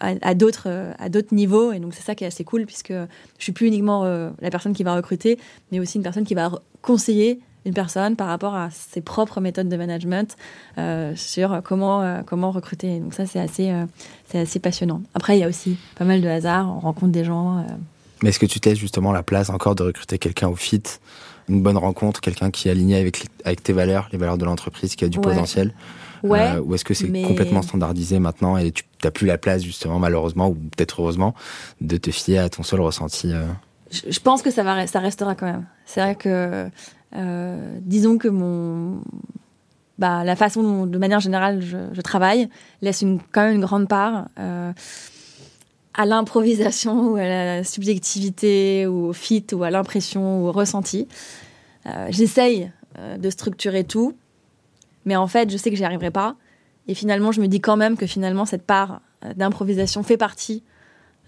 à 0.00 0.34
d'autres 0.34 0.68
à 0.98 1.08
d'autres 1.08 1.34
niveaux 1.34 1.72
et 1.72 1.78
donc 1.78 1.94
c'est 1.94 2.02
ça 2.02 2.16
qui 2.16 2.24
est 2.24 2.26
assez 2.26 2.42
cool 2.42 2.66
puisque 2.66 2.92
je 2.92 3.42
suis 3.42 3.52
plus 3.52 3.68
uniquement 3.68 4.04
la 4.04 4.50
personne 4.50 4.72
qui 4.72 4.82
va 4.82 4.96
recruter, 4.96 5.38
mais 5.70 5.78
aussi 5.78 5.98
une 5.98 6.02
personne 6.02 6.24
qui 6.24 6.34
va 6.34 6.50
conseiller 6.82 7.40
une 7.66 7.74
personne 7.74 8.16
par 8.16 8.28
rapport 8.28 8.54
à 8.54 8.70
ses 8.70 9.00
propres 9.00 9.40
méthodes 9.40 9.68
de 9.68 9.76
management 9.76 10.36
euh, 10.78 11.12
sur 11.16 11.60
comment, 11.62 12.02
euh, 12.02 12.20
comment 12.24 12.50
recruter. 12.50 13.00
Donc 13.00 13.14
ça, 13.14 13.26
c'est 13.26 13.40
assez, 13.40 13.70
euh, 13.70 13.84
c'est 14.30 14.38
assez 14.38 14.58
passionnant. 14.58 15.02
Après, 15.14 15.36
il 15.36 15.40
y 15.40 15.44
a 15.44 15.48
aussi 15.48 15.76
pas 15.96 16.04
mal 16.04 16.20
de 16.20 16.28
hasard, 16.28 16.68
on 16.68 16.80
rencontre 16.80 17.12
des 17.12 17.24
gens. 17.24 17.64
Mais 18.22 18.30
est-ce 18.30 18.38
que 18.38 18.46
tu 18.46 18.60
te 18.60 18.68
laisses 18.68 18.78
justement 18.78 19.12
la 19.12 19.22
place 19.22 19.50
encore 19.50 19.74
de 19.74 19.82
recruter 19.82 20.18
quelqu'un 20.18 20.48
au 20.48 20.56
fit 20.56 20.82
une 21.48 21.62
bonne 21.62 21.78
rencontre, 21.78 22.20
quelqu'un 22.20 22.52
qui 22.52 22.68
est 22.68 22.70
aligné 22.70 22.96
avec, 22.96 23.26
avec 23.44 23.60
tes 23.60 23.72
valeurs, 23.72 24.08
les 24.12 24.18
valeurs 24.18 24.38
de 24.38 24.44
l'entreprise, 24.44 24.94
qui 24.94 25.04
a 25.04 25.08
du 25.08 25.18
potentiel 25.18 25.74
ouais, 26.22 26.58
Ou 26.58 26.76
est-ce 26.76 26.84
que 26.84 26.94
c'est 26.94 27.10
complètement 27.22 27.62
standardisé 27.62 28.20
maintenant 28.20 28.56
et 28.56 28.70
tu 28.70 28.84
n'as 29.02 29.10
plus 29.10 29.26
la 29.26 29.36
place, 29.36 29.64
justement, 29.64 29.98
malheureusement, 29.98 30.48
ou 30.48 30.54
peut-être 30.54 31.02
heureusement, 31.02 31.34
de 31.80 31.96
te 31.96 32.12
fier 32.12 32.38
à 32.38 32.48
ton 32.48 32.62
seul 32.62 32.80
ressenti 32.80 33.32
je, 33.90 34.20
pense 34.20 34.42
que 34.42 34.52
ça, 34.52 34.62
va, 34.62 34.86
ça 34.86 35.00
restera 35.00 35.34
quand 35.34 35.46
même. 35.46 35.64
C'est 35.84 36.00
vrai 36.00 36.14
que 36.14 36.70
disons 37.12 38.18
que 38.18 38.28
mon, 38.28 39.00
bah, 40.00 40.24
la 40.24 40.34
façon 40.34 40.62
dont, 40.62 40.86
de 40.86 40.98
manière 40.98 41.20
générale, 41.20 41.60
je, 41.60 42.00
travaille 42.00 42.48
laisse 42.80 43.02
une, 43.02 43.20
quand 43.32 43.42
même 43.42 43.56
une 43.56 43.60
grande 43.60 43.86
part 43.86 44.28
euh, 44.38 44.72
à 45.92 46.06
l'improvisation 46.06 47.10
ou 47.10 47.16
à 47.16 47.28
la 47.28 47.64
subjectivité 47.64 48.86
ou 48.86 49.08
au 49.08 49.12
fit 49.12 49.44
ou 49.52 49.62
à 49.62 49.70
l'impression 49.70 50.42
ou 50.42 50.48
au 50.48 50.52
ressenti. 50.52 51.06
Euh, 51.86 52.06
j'essaye 52.08 52.72
de 53.18 53.30
structurer 53.30 53.84
tout, 53.84 54.16
mais 55.04 55.16
en 55.16 55.28
fait, 55.28 55.48
je 55.50 55.56
sais 55.56 55.70
que 55.70 55.76
j'y 55.76 55.84
arriverai 55.84 56.10
pas. 56.10 56.34
Et 56.88 56.94
finalement, 56.94 57.30
je 57.30 57.40
me 57.40 57.46
dis 57.46 57.60
quand 57.60 57.76
même 57.76 57.96
que 57.96 58.06
finalement, 58.06 58.46
cette 58.46 58.64
part 58.64 59.00
d'improvisation 59.36 60.02
fait 60.02 60.16
partie 60.16 60.62
euh, 60.66 60.69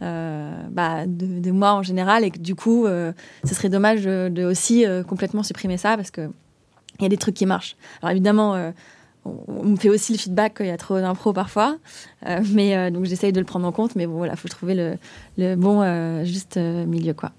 bah, 0.02 1.06
de, 1.06 1.50
moi 1.50 1.74
en 1.74 1.82
général 1.82 2.24
et 2.24 2.30
que 2.30 2.38
du 2.38 2.54
coup, 2.54 2.86
euh, 2.86 3.12
ce 3.44 3.54
serait 3.54 3.68
dommage 3.68 4.02
de, 4.02 4.44
aussi 4.44 4.84
euh, 4.84 5.02
complètement 5.04 5.42
supprimer 5.42 5.76
ça 5.76 5.96
parce 5.96 6.10
que 6.10 6.30
il 6.98 7.02
y 7.02 7.06
a 7.06 7.08
des 7.08 7.16
trucs 7.16 7.34
qui 7.34 7.46
marchent. 7.46 7.76
Alors 8.00 8.10
évidemment, 8.10 8.72
on, 9.24 9.64
me 9.64 9.76
fait 9.76 9.88
aussi 9.88 10.12
le 10.12 10.18
feedback 10.18 10.58
qu'il 10.58 10.66
y 10.66 10.70
a 10.70 10.76
trop 10.76 11.00
d'impro 11.00 11.32
parfois, 11.32 11.78
mais 12.52 12.90
donc 12.90 13.06
j'essaye 13.06 13.32
de 13.32 13.40
le 13.40 13.46
prendre 13.46 13.66
en 13.66 13.72
compte. 13.72 13.96
Mais 13.96 14.06
bon, 14.06 14.18
voilà, 14.18 14.36
faut 14.36 14.46
trouver 14.48 14.74
le, 14.74 14.98
le 15.38 15.56
bon 15.56 16.22
juste 16.24 16.58
milieu 16.58 17.14
quoi. 17.14 17.32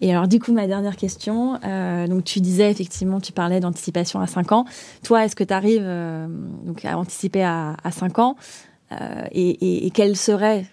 Et 0.00 0.10
alors, 0.10 0.26
du 0.26 0.40
coup, 0.40 0.52
ma 0.52 0.66
dernière 0.66 0.96
question, 0.96 1.52
donc 2.08 2.24
tu 2.24 2.40
disais 2.40 2.68
effectivement, 2.70 3.20
tu 3.20 3.32
parlais 3.32 3.60
d'anticipation 3.60 4.20
à 4.20 4.26
5 4.26 4.52
ans. 4.52 4.64
Toi, 5.04 5.24
est-ce 5.24 5.36
que 5.36 5.44
tu 5.44 5.54
arrives 5.54 5.88
donc 6.66 6.84
à 6.84 6.98
anticiper 6.98 7.44
à, 7.44 7.76
à 7.82 7.90
5 7.92 8.18
ans? 8.18 8.36
Et, 9.32 9.86
et, 9.86 9.90
quelle 9.90 10.16
serait 10.16 10.66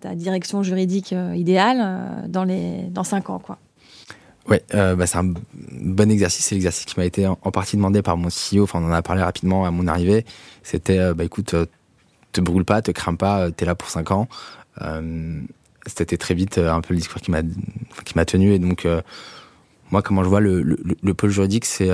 ta, 0.00 0.14
direction 0.14 0.62
juridique 0.62 1.12
euh, 1.12 1.34
idéale 1.34 1.78
euh, 1.80 2.28
dans, 2.28 2.44
les, 2.44 2.82
dans 2.90 3.04
cinq 3.04 3.30
ans. 3.30 3.38
Quoi? 3.38 3.58
Euh, 4.74 4.94
bah 4.94 5.06
c'est 5.06 5.18
un 5.18 5.32
bon 5.72 6.10
exercice. 6.10 6.46
C'est 6.46 6.54
l'exercice 6.54 6.84
qui 6.84 6.98
m'a 6.98 7.06
été 7.06 7.26
en, 7.26 7.36
partie 7.36 7.76
demandé 7.76 8.02
par 8.02 8.16
mon 8.16 8.28
CEO. 8.28 8.64
Enfin, 8.64 8.80
on 8.82 8.86
en 8.86 8.92
a 8.92 9.02
parlé 9.02 9.22
rapidement 9.22 9.64
à 9.64 9.70
mon 9.70 9.86
arrivée. 9.86 10.24
C'était, 10.62 11.14
bah 11.14 11.24
écoute, 11.24 11.54
te 12.32 12.40
brûle 12.40 12.64
pas, 12.64 12.82
te 12.82 12.90
crame 12.90 13.16
pas, 13.16 13.50
t'es 13.50 13.64
là 13.64 13.74
pour 13.74 13.88
cinq 13.88 14.10
ans. 14.10 14.28
C'était 15.86 16.16
très 16.16 16.34
vite 16.34 16.58
un 16.58 16.80
peu 16.80 16.94
le 16.94 17.00
discours 17.00 17.22
qui 17.22 17.30
m'a 17.30 17.42
qui 18.04 18.14
m'a 18.16 18.26
tenu. 18.26 18.52
Et 18.52 18.58
donc, 18.58 18.86
moi, 19.90 20.02
comment 20.02 20.22
je 20.22 20.28
vois 20.28 20.40
le, 20.40 20.62
le, 20.62 21.14
pôle 21.14 21.30
juridique, 21.30 21.64
c'est 21.64 21.88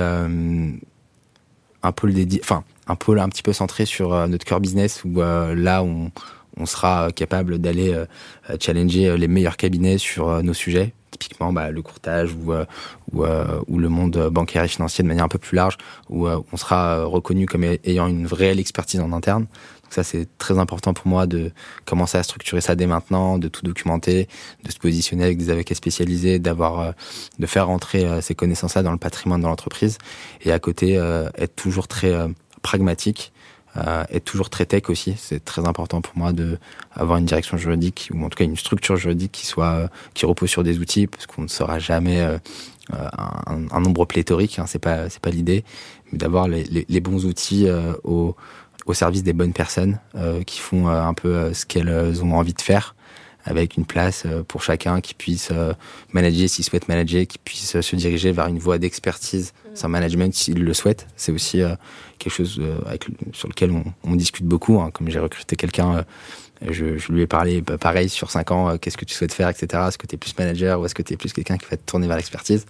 un 1.83 1.91
pôle 1.91 2.13
dédié, 2.13 2.39
enfin, 2.43 2.63
un 2.87 2.95
pôle 2.95 3.19
un 3.19 3.29
petit 3.29 3.43
peu 3.43 3.53
centré 3.53 3.85
sur 3.85 4.27
notre 4.27 4.45
cœur 4.45 4.59
business 4.59 5.03
où 5.03 5.21
là, 5.21 5.83
on 5.83 6.11
on 6.57 6.65
sera 6.65 7.11
capable 7.11 7.59
d'aller 7.59 7.93
euh, 7.93 8.05
challenger 8.59 9.07
euh, 9.07 9.17
les 9.17 9.27
meilleurs 9.27 9.57
cabinets 9.57 9.97
sur 9.97 10.29
euh, 10.29 10.41
nos 10.41 10.53
sujets, 10.53 10.93
typiquement 11.11 11.53
bah, 11.53 11.71
le 11.71 11.81
courtage 11.81 12.33
ou, 12.33 12.53
ou, 13.13 13.77
le 13.77 13.89
monde 13.89 14.29
bancaire 14.31 14.63
et 14.63 14.67
financier 14.67 15.03
de 15.03 15.07
manière 15.07 15.25
un 15.25 15.29
peu 15.29 15.37
plus 15.37 15.55
large, 15.55 15.77
où 16.09 16.27
on 16.27 16.57
sera 16.57 17.03
reconnu 17.03 17.45
comme 17.45 17.63
ayant 17.63 18.07
une 18.07 18.25
réelle 18.25 18.59
expertise 18.59 19.01
en 19.01 19.11
interne. 19.11 19.45
Ça, 19.91 20.03
c'est 20.03 20.27
très 20.37 20.57
important 20.57 20.93
pour 20.93 21.07
moi 21.07 21.27
de 21.27 21.51
commencer 21.85 22.17
à 22.17 22.23
structurer 22.23 22.61
ça 22.61 22.75
dès 22.75 22.87
maintenant, 22.87 23.37
de 23.37 23.47
tout 23.47 23.61
documenter, 23.63 24.27
de 24.63 24.71
se 24.71 24.79
positionner 24.79 25.23
avec 25.23 25.37
des 25.37 25.49
avocats 25.49 25.75
spécialisés, 25.75 26.39
d'avoir, 26.39 26.93
de 27.37 27.45
faire 27.45 27.67
rentrer 27.67 28.21
ces 28.21 28.33
connaissances-là 28.33 28.83
dans 28.83 28.91
le 28.91 28.97
patrimoine 28.97 29.41
de 29.41 29.47
l'entreprise, 29.47 29.97
et 30.41 30.51
à 30.51 30.59
côté 30.59 30.93
être 31.37 31.55
toujours 31.55 31.87
très 31.87 32.15
pragmatique 32.61 33.31
euh, 33.77 34.03
être 34.09 34.25
toujours 34.25 34.49
très 34.49 34.65
tech 34.65 34.89
aussi. 34.89 35.15
C'est 35.17 35.45
très 35.45 35.65
important 35.65 36.01
pour 36.01 36.17
moi 36.17 36.33
de 36.33 36.57
avoir 36.93 37.17
une 37.19 37.25
direction 37.25 37.57
juridique 37.57 38.09
ou 38.13 38.21
en 38.21 38.27
tout 38.27 38.35
cas 38.35 38.43
une 38.43 38.57
structure 38.57 38.97
juridique 38.97 39.31
qui 39.31 39.45
soit 39.45 39.89
qui 40.13 40.25
repose 40.25 40.49
sur 40.49 40.63
des 40.63 40.79
outils 40.79 41.07
parce 41.07 41.25
qu'on 41.25 41.43
ne 41.43 41.47
sera 41.47 41.79
jamais 41.79 42.19
euh, 42.19 42.37
un, 42.91 43.79
nombre 43.79 44.03
pléthorique. 44.03 44.59
Hein, 44.59 44.65
c'est 44.67 44.79
pas 44.79 45.09
c'est 45.09 45.21
pas 45.21 45.29
l'idée, 45.29 45.63
mais 46.11 46.17
d'avoir 46.17 46.49
les, 46.49 46.65
les, 46.65 46.99
bons 46.99 47.25
outils 47.25 47.65
euh, 47.65 47.93
au, 48.03 48.35
au 48.85 48.93
service 48.93 49.23
des 49.23 49.33
bonnes 49.33 49.53
personnes 49.53 49.99
euh, 50.15 50.43
qui 50.43 50.59
font 50.59 50.87
euh, 50.87 51.01
un 51.01 51.13
peu 51.13 51.53
ce 51.53 51.65
qu'elles 51.65 52.23
ont 52.23 52.33
envie 52.33 52.53
de 52.53 52.61
faire. 52.61 52.95
avec 53.43 53.75
une 53.75 53.85
place 53.85 54.27
pour 54.47 54.61
chacun 54.61 55.01
qui 55.01 55.15
puisse 55.15 55.51
manager 56.13 56.47
s'il 56.47 56.63
souhaite 56.63 56.87
manager, 56.87 57.25
qui 57.25 57.39
puisse 57.39 57.81
se 57.81 57.95
diriger 57.95 58.31
vers 58.31 58.47
une 58.47 58.59
voie 58.59 58.77
d'expertise 58.77 59.53
sans 59.73 59.89
management 59.89 60.31
s'il 60.31 60.63
le 60.63 60.73
souhaite. 60.75 61.07
C'est 61.15 61.31
aussi 61.31 61.63
quelque 62.19 62.31
chose 62.31 62.61
avec, 62.85 63.07
sur 63.33 63.47
lequel 63.47 63.71
on, 63.71 63.83
on 64.03 64.15
discute 64.15 64.45
beaucoup. 64.45 64.79
Hein. 64.79 64.91
Comme 64.93 65.09
j'ai 65.09 65.17
recruté 65.17 65.55
quelqu'un 65.55 66.05
je, 66.69 66.99
je, 66.99 67.11
lui 67.11 67.23
ai 67.23 67.27
parlé 67.27 67.61
bah, 67.61 67.79
pareil 67.79 68.09
sur 68.09 68.29
5 68.29 68.51
ans, 68.51 68.77
qu'est-ce 68.77 68.97
que 68.97 69.05
tu 69.05 69.15
souhaites 69.15 69.33
faire, 69.33 69.49
etc. 69.49 69.85
Est-ce 69.87 69.97
que 69.97 70.05
tu 70.05 70.13
es 70.13 70.17
plus 70.19 70.37
manager 70.37 70.79
ou 70.79 70.85
est-ce 70.85 70.93
que 70.93 71.01
tu 71.01 71.13
es 71.13 71.17
plus 71.17 71.33
quelqu'un 71.33 71.57
qui 71.57 71.65
va 71.65 71.77
te 71.77 71.83
tourner 71.83 72.07
vers 72.07 72.17
l'expertise? 72.17 72.67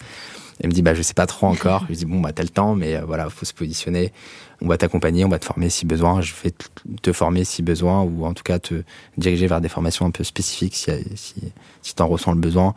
Elle 0.61 0.69
me 0.69 0.73
dit 0.73 0.81
bah 0.81 0.93
je 0.93 1.01
sais 1.01 1.13
pas 1.13 1.25
trop 1.25 1.47
encore. 1.47 1.81
je 1.83 1.87
lui 1.87 1.95
dis 1.97 2.05
bon 2.05 2.19
bah 2.19 2.31
t'as 2.33 2.43
le 2.43 2.49
temps, 2.49 2.75
mais 2.75 2.95
euh, 2.95 3.05
voilà 3.05 3.29
faut 3.29 3.45
se 3.45 3.53
positionner. 3.53 4.13
On 4.61 4.67
va 4.67 4.77
t'accompagner, 4.77 5.25
on 5.25 5.29
va 5.29 5.39
te 5.39 5.45
former 5.45 5.69
si 5.69 5.85
besoin. 5.85 6.21
Je 6.21 6.33
vais 6.43 6.53
te 7.01 7.11
former 7.11 7.43
si 7.43 7.63
besoin 7.63 8.03
ou 8.03 8.25
en 8.25 8.33
tout 8.33 8.43
cas 8.43 8.59
te 8.59 8.83
diriger 9.17 9.47
vers 9.47 9.59
des 9.59 9.69
formations 9.69 10.05
un 10.05 10.11
peu 10.11 10.23
spécifiques 10.23 10.75
si 10.75 10.91
si, 11.15 11.35
si 11.81 11.95
t'en 11.95 12.07
ressens 12.07 12.33
le 12.33 12.39
besoin. 12.39 12.75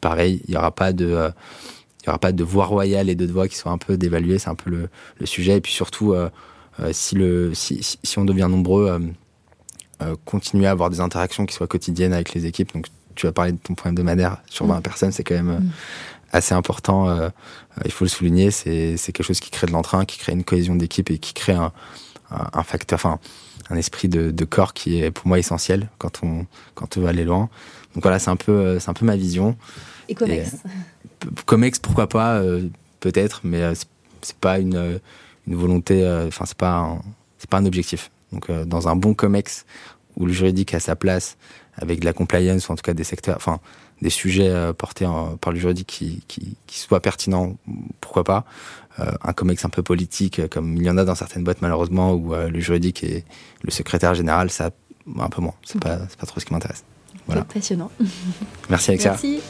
Pareil, 0.00 0.42
il 0.46 0.54
y 0.54 0.56
aura 0.56 0.70
pas 0.70 0.92
de 0.92 1.06
euh, 1.06 1.30
il 2.02 2.06
y 2.06 2.08
aura 2.10 2.18
pas 2.18 2.32
de 2.32 2.44
voix 2.44 2.66
royale 2.66 3.08
et 3.08 3.14
de 3.14 3.26
voix 3.26 3.48
qui 3.48 3.56
soient 3.56 3.72
un 3.72 3.78
peu 3.78 3.96
dévaluées. 3.96 4.38
C'est 4.38 4.50
un 4.50 4.54
peu 4.54 4.70
le, 4.70 4.88
le, 5.18 5.26
sujet. 5.26 5.56
Et 5.56 5.60
puis 5.60 5.72
surtout 5.72 6.12
euh, 6.12 6.28
euh 6.80 6.90
si 6.92 7.14
le 7.14 7.52
si, 7.54 7.80
si, 7.82 8.18
on 8.18 8.24
devient 8.24 8.48
nombreux 8.50 9.00
euh, 10.02 10.16
continuer 10.24 10.66
à 10.66 10.72
avoir 10.72 10.90
des 10.90 11.00
interactions 11.00 11.46
qui 11.46 11.54
soient 11.54 11.68
quotidiennes 11.68 12.12
avec 12.12 12.34
les 12.34 12.46
équipes. 12.46 12.72
Donc, 12.74 12.86
tu 13.14 13.26
vas 13.26 13.32
parler 13.32 13.52
de 13.52 13.58
ton 13.58 13.74
point 13.74 13.92
hebdomadaire 13.92 14.38
sur 14.46 14.66
20 14.66 14.78
mm. 14.78 14.82
personnes, 14.82 15.12
c'est 15.12 15.22
quand 15.22 15.36
même 15.36 15.58
mm. 15.58 15.70
Assez 16.34 16.54
important. 16.54 17.08
Euh, 17.08 17.28
il 17.84 17.90
faut 17.90 18.04
le 18.04 18.10
souligner, 18.10 18.50
c'est 18.50 18.96
quelque 18.96 19.22
chose 19.22 19.40
qui 19.40 19.50
crée 19.50 19.66
de 19.66 19.72
l'entrain, 19.72 20.04
qui 20.04 20.18
crée 20.18 20.32
une 20.32 20.44
cohésion 20.44 20.74
d'équipe 20.74 21.10
et 21.10 21.18
qui 21.18 21.34
crée 21.34 21.52
un, 21.52 21.72
un, 22.30 22.62
facteur, 22.62 22.96
enfin, 22.96 23.18
un 23.70 23.76
esprit 23.76 24.08
de, 24.08 24.30
de, 24.30 24.44
corps 24.44 24.74
qui 24.74 25.02
est 25.02 25.10
pour 25.10 25.26
moi 25.26 25.38
essentiel 25.38 25.88
quand 25.98 26.20
on, 26.22 26.46
quand 26.74 26.96
on 26.96 27.00
veut 27.00 27.08
aller 27.08 27.24
loin. 27.24 27.48
Donc 27.94 28.02
voilà, 28.02 28.18
c'est 28.18 28.30
un 28.30 28.36
peu, 28.36 28.78
c'est 28.78 28.90
un 28.90 28.94
peu 28.94 29.06
ma 29.06 29.16
vision. 29.16 29.56
Et 30.08 30.14
Comex. 30.14 30.56
Comex, 31.46 31.78
pourquoi 31.78 32.08
pas, 32.08 32.42
peut-être, 33.00 33.40
mais 33.44 33.62
c'est 34.22 34.36
pas 34.36 34.58
une, 34.58 35.00
une 35.46 35.54
volonté, 35.54 36.06
enfin, 36.26 36.44
c'est 36.46 36.58
pas, 36.58 36.98
c'est 37.38 37.48
pas 37.48 37.58
un 37.58 37.66
objectif. 37.66 38.10
Donc, 38.34 38.50
euh, 38.50 38.64
dans 38.64 38.88
un 38.88 38.96
bon 38.96 39.14
COMEX 39.14 39.64
où 40.16 40.26
le 40.26 40.32
juridique 40.32 40.74
a 40.74 40.80
sa 40.80 40.96
place 40.96 41.36
avec 41.76 42.00
de 42.00 42.04
la 42.04 42.12
compliance 42.12 42.68
ou 42.68 42.72
en 42.72 42.76
tout 42.76 42.82
cas 42.82 42.94
des 42.94 43.04
secteurs, 43.04 43.36
enfin, 43.36 43.60
des 44.02 44.10
sujets 44.10 44.48
euh, 44.48 44.72
portés 44.72 45.06
par 45.40 45.52
le 45.52 45.58
juridique 45.58 45.86
qui, 45.86 46.22
qui, 46.28 46.56
qui 46.66 46.78
soient 46.78 47.00
pertinents, 47.00 47.56
pourquoi 48.00 48.24
pas. 48.24 48.44
Euh, 49.00 49.10
un 49.22 49.32
COMEX 49.32 49.64
un 49.64 49.70
peu 49.70 49.82
politique, 49.82 50.48
comme 50.48 50.76
il 50.76 50.84
y 50.84 50.90
en 50.90 50.98
a 50.98 51.04
dans 51.04 51.14
certaines 51.14 51.42
boîtes 51.44 51.62
malheureusement, 51.62 52.12
où 52.12 52.34
le 52.34 52.60
juridique 52.60 53.02
et 53.02 53.24
le 53.62 53.70
secrétaire 53.70 54.14
général, 54.14 54.50
ça, 54.50 54.70
un 55.18 55.28
peu 55.28 55.42
moins. 55.42 55.54
C'est 55.64 55.80
pas, 55.80 55.96
pas 55.96 56.26
trop 56.26 56.40
ce 56.40 56.44
qui 56.44 56.52
m'intéresse. 56.52 56.84
Voilà. 57.26 57.44
Passionnant. 57.44 57.90
Merci 58.70 58.90
Alexia. 58.90 59.12
Merci. 59.12 59.40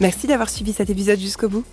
Merci 0.00 0.28
d'avoir 0.28 0.48
suivi 0.48 0.72
cet 0.72 0.90
épisode 0.90 1.18
jusqu'au 1.18 1.48
bout. 1.48 1.64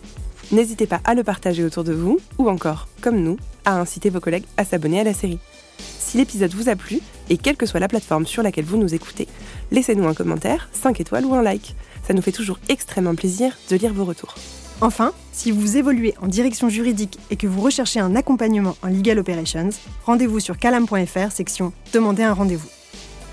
N'hésitez 0.51 0.87
pas 0.87 1.01
à 1.03 1.13
le 1.13 1.23
partager 1.23 1.63
autour 1.63 1.83
de 1.83 1.93
vous, 1.93 2.19
ou 2.37 2.49
encore, 2.49 2.87
comme 3.01 3.19
nous, 3.19 3.37
à 3.65 3.79
inciter 3.79 4.09
vos 4.09 4.19
collègues 4.19 4.45
à 4.57 4.65
s'abonner 4.65 4.99
à 4.99 5.03
la 5.03 5.13
série. 5.13 5.39
Si 5.77 6.17
l'épisode 6.17 6.53
vous 6.53 6.69
a 6.69 6.75
plu, 6.75 7.01
et 7.29 7.37
quelle 7.37 7.57
que 7.57 7.65
soit 7.65 7.79
la 7.79 7.87
plateforme 7.87 8.25
sur 8.25 8.43
laquelle 8.43 8.65
vous 8.65 8.77
nous 8.77 8.93
écoutez, 8.93 9.27
laissez-nous 9.71 10.07
un 10.07 10.13
commentaire, 10.13 10.69
5 10.73 10.99
étoiles 10.99 11.25
ou 11.25 11.33
un 11.33 11.41
like. 11.41 11.75
Ça 12.07 12.13
nous 12.13 12.21
fait 12.21 12.31
toujours 12.31 12.59
extrêmement 12.69 13.15
plaisir 13.15 13.57
de 13.69 13.75
lire 13.75 13.93
vos 13.93 14.05
retours. 14.05 14.35
Enfin, 14.81 15.13
si 15.31 15.51
vous 15.51 15.77
évoluez 15.77 16.13
en 16.21 16.27
direction 16.27 16.69
juridique 16.69 17.17
et 17.31 17.37
que 17.37 17.47
vous 17.47 17.61
recherchez 17.61 17.99
un 17.99 18.15
accompagnement 18.15 18.75
en 18.83 18.87
Legal 18.87 19.19
Operations, 19.19 19.69
rendez-vous 20.05 20.39
sur 20.39 20.57
calam.fr 20.57 21.31
section 21.31 21.71
Demandez 21.93 22.23
un 22.23 22.33
rendez-vous. 22.33 22.69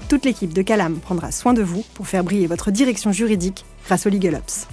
Toute 0.09 0.24
l'équipe 0.24 0.52
de 0.52 0.62
Calam 0.62 0.98
prendra 0.98 1.32
soin 1.32 1.55
de 1.55 1.62
vous 1.62 1.85
pour 1.94 2.06
faire 2.06 2.23
briller 2.23 2.47
votre 2.47 2.70
direction 2.70 3.12
juridique 3.12 3.64
grâce 3.86 4.06
au 4.06 4.10
Legal 4.10 4.35
Ops. 4.35 4.69